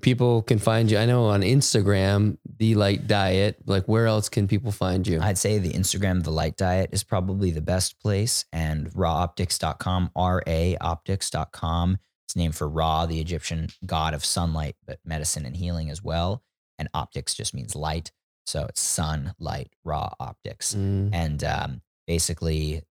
people 0.00 0.40
can 0.40 0.58
find 0.58 0.90
you. 0.90 0.96
I 0.96 1.04
know 1.04 1.26
on 1.26 1.42
Instagram, 1.42 2.38
the 2.58 2.74
Light 2.74 3.06
Diet. 3.06 3.58
Like, 3.66 3.84
where 3.84 4.06
else 4.06 4.30
can 4.30 4.48
people 4.48 4.72
find 4.72 5.06
you? 5.06 5.20
I'd 5.20 5.36
say 5.36 5.58
the 5.58 5.72
Instagram, 5.72 6.24
the 6.24 6.30
light 6.30 6.56
diet 6.56 6.90
is 6.92 7.04
probably 7.04 7.50
the 7.50 7.60
best 7.60 8.00
place 8.00 8.46
and 8.54 8.90
raoptics.com, 8.92 10.12
R 10.16 10.42
A 10.46 10.78
optics.com. 10.78 11.98
It's 12.26 12.36
named 12.36 12.56
for 12.56 12.66
Ra, 12.66 13.04
the 13.04 13.20
Egyptian 13.20 13.68
god 13.84 14.14
of 14.14 14.24
sunlight, 14.24 14.76
but 14.86 14.98
medicine 15.04 15.44
and 15.44 15.54
healing 15.54 15.90
as 15.90 16.02
well. 16.02 16.42
And 16.78 16.88
optics 16.94 17.34
just 17.34 17.54
means 17.54 17.76
light. 17.76 18.12
So 18.46 18.64
it's 18.64 18.80
sun, 18.80 19.34
light, 19.38 19.74
RA 19.84 20.08
Optics. 20.18 20.74
Mm. 20.74 21.10
And 21.12 21.44
um, 21.44 21.82
basically, 22.06 22.82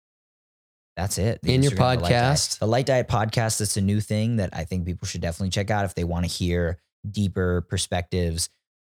that's 0.97 1.18
it. 1.18 1.40
The 1.43 1.55
And 1.55 1.62
your 1.64 1.73
Instagram, 1.73 1.77
the 1.77 2.02
Light 2.02 2.10
Diet. 2.10 2.36
podcast? 2.36 2.59
The 2.59 2.66
Light 2.66 2.86
Diet 2.86 3.09
podcast, 3.09 3.59
that's 3.59 3.77
a 3.77 3.81
new 3.82 4.01
thing 4.01 4.36
that 4.36 4.51
I 4.52 4.64
think 4.64 4.86
people 4.86 5.06
should 5.06 5.20
definitely 5.20 5.51
check 5.51 5.70
out 5.70 5.85
if 5.85 5.94
they 5.94 6.05
want 6.05 6.24
to 6.24 6.31
hear 6.31 6.78
deeper 7.09 7.60
perspectives 7.62 8.48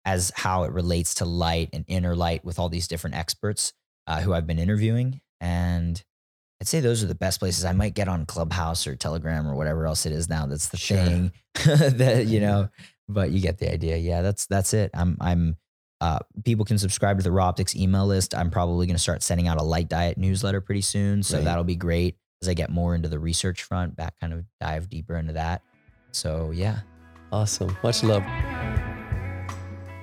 as 0.05 0.31
how 0.35 0.63
it 0.63 0.71
relates 0.71 1.15
to 1.15 1.25
light 1.25 1.69
and 1.73 1.85
inner 1.87 2.15
light 2.15 2.43
with 2.43 2.57
all 2.59 2.69
these 2.69 2.87
different 2.87 3.15
experts 3.15 3.73
uh, 4.07 4.19
who 4.21 4.33
I've 4.33 4.47
been 4.47 4.59
interviewing. 4.59 5.21
And 5.39 6.01
I'd 6.59 6.67
say 6.67 6.79
those 6.79 7.03
are 7.03 7.07
the 7.07 7.15
best 7.15 7.39
places. 7.39 7.65
I 7.65 7.73
might 7.73 7.93
get 7.93 8.07
on 8.07 8.25
Clubhouse 8.25 8.87
or 8.87 8.95
Telegram 8.95 9.47
or 9.47 9.55
whatever 9.55 9.85
else 9.85 10.05
it 10.05 10.11
is 10.11 10.27
now. 10.29 10.45
That's 10.47 10.69
the 10.69 10.77
Sure. 10.77 10.97
thing 10.97 11.31
that, 11.65 12.25
you 12.27 12.39
know, 12.41 12.69
but 13.07 13.31
you 13.31 13.41
get 13.41 13.59
the 13.59 13.71
idea. 13.71 13.97
Yeah, 13.97 14.21
that's 14.21 14.47
that's 14.47 14.73
it. 14.73 14.89
I'm 14.93 15.17
I'm 15.21 15.57
uh, 16.01 16.19
people 16.43 16.65
can 16.65 16.77
subscribe 16.77 17.17
to 17.19 17.23
the 17.23 17.31
RA 17.31 17.45
Optics 17.47 17.75
email 17.75 18.05
list. 18.05 18.35
I'm 18.35 18.49
probably 18.49 18.87
going 18.87 18.95
to 18.97 19.01
start 19.01 19.23
sending 19.23 19.47
out 19.47 19.57
a 19.57 19.63
light 19.63 19.87
diet 19.87 20.17
newsletter 20.17 20.59
pretty 20.59 20.81
soon. 20.81 21.23
So 21.23 21.37
Right. 21.37 21.45
that'll 21.45 21.63
be 21.63 21.75
great 21.77 22.17
as 22.41 22.49
I 22.49 22.53
get 22.55 22.69
more 22.71 22.95
into 22.95 23.07
the 23.07 23.19
research 23.19 23.63
front, 23.63 23.95
back 23.95 24.19
kind 24.19 24.33
of 24.33 24.43
dive 24.59 24.89
deeper 24.89 25.15
into 25.15 25.33
that. 25.33 25.61
So 26.11 26.51
yeah. 26.51 26.79
Awesome. 27.31 27.77
Much 27.83 28.03
love. 28.03 28.23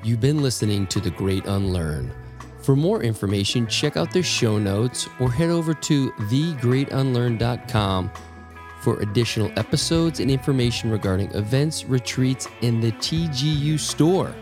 You've 0.04 0.20
been 0.20 0.40
listening 0.42 0.86
to 0.86 1.00
The 1.00 1.10
Great 1.10 1.44
Unlearn. 1.46 2.12
For 2.62 2.76
more 2.76 3.02
information, 3.02 3.66
check 3.66 3.96
out 3.96 4.12
the 4.12 4.22
show 4.22 4.58
notes 4.58 5.08
or 5.20 5.30
head 5.30 5.50
over 5.50 5.74
to 5.74 6.10
thegreatunlearn.com 6.12 8.10
for 8.80 9.00
additional 9.00 9.50
episodes 9.58 10.20
and 10.20 10.30
information 10.30 10.90
regarding 10.90 11.30
events, 11.32 11.84
retreats, 11.84 12.46
and 12.62 12.80
the 12.82 12.92
TGU 12.92 13.78
store. 13.78 14.32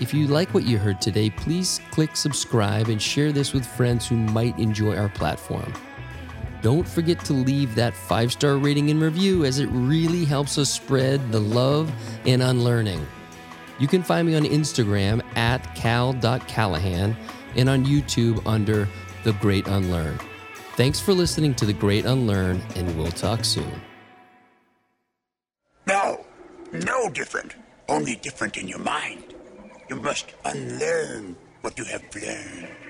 If 0.00 0.12
you 0.14 0.26
like 0.26 0.52
what 0.54 0.64
you 0.64 0.78
heard 0.78 1.00
today, 1.00 1.30
please 1.30 1.80
click 1.90 2.16
subscribe 2.16 2.88
and 2.88 3.00
share 3.00 3.32
this 3.32 3.52
with 3.52 3.66
friends 3.66 4.06
who 4.06 4.16
might 4.16 4.58
enjoy 4.58 4.96
our 4.96 5.08
platform. 5.08 5.72
Don't 6.62 6.86
forget 6.88 7.24
to 7.24 7.32
leave 7.32 7.74
that 7.74 7.94
five 7.94 8.32
star 8.32 8.56
rating 8.56 8.90
and 8.90 9.00
review 9.00 9.44
as 9.44 9.58
it 9.58 9.66
really 9.66 10.24
helps 10.24 10.58
us 10.58 10.70
spread 10.70 11.32
the 11.32 11.40
love 11.40 11.92
and 12.24 12.42
unlearning. 12.42 13.04
You 13.78 13.88
can 13.88 14.02
find 14.02 14.28
me 14.28 14.36
on 14.36 14.44
Instagram 14.44 15.22
at 15.36 15.74
cal.callahan 15.74 17.16
and 17.56 17.68
on 17.68 17.84
YouTube 17.84 18.40
under 18.46 18.88
The 19.24 19.32
Great 19.34 19.66
Unlearn. 19.66 20.18
Thanks 20.76 21.00
for 21.00 21.12
listening 21.12 21.54
to 21.56 21.66
The 21.66 21.72
Great 21.72 22.04
Unlearn, 22.04 22.62
and 22.76 22.96
we'll 22.96 23.10
talk 23.10 23.44
soon. 23.44 23.82
No, 25.86 26.24
no 26.72 27.10
different. 27.10 27.56
Only 27.88 28.16
different 28.16 28.56
in 28.56 28.68
your 28.68 28.78
mind. 28.78 29.31
You 29.88 29.96
must 29.96 30.34
unlearn 30.44 31.36
what 31.60 31.78
you 31.78 31.84
have 31.84 32.04
learned. 32.14 32.81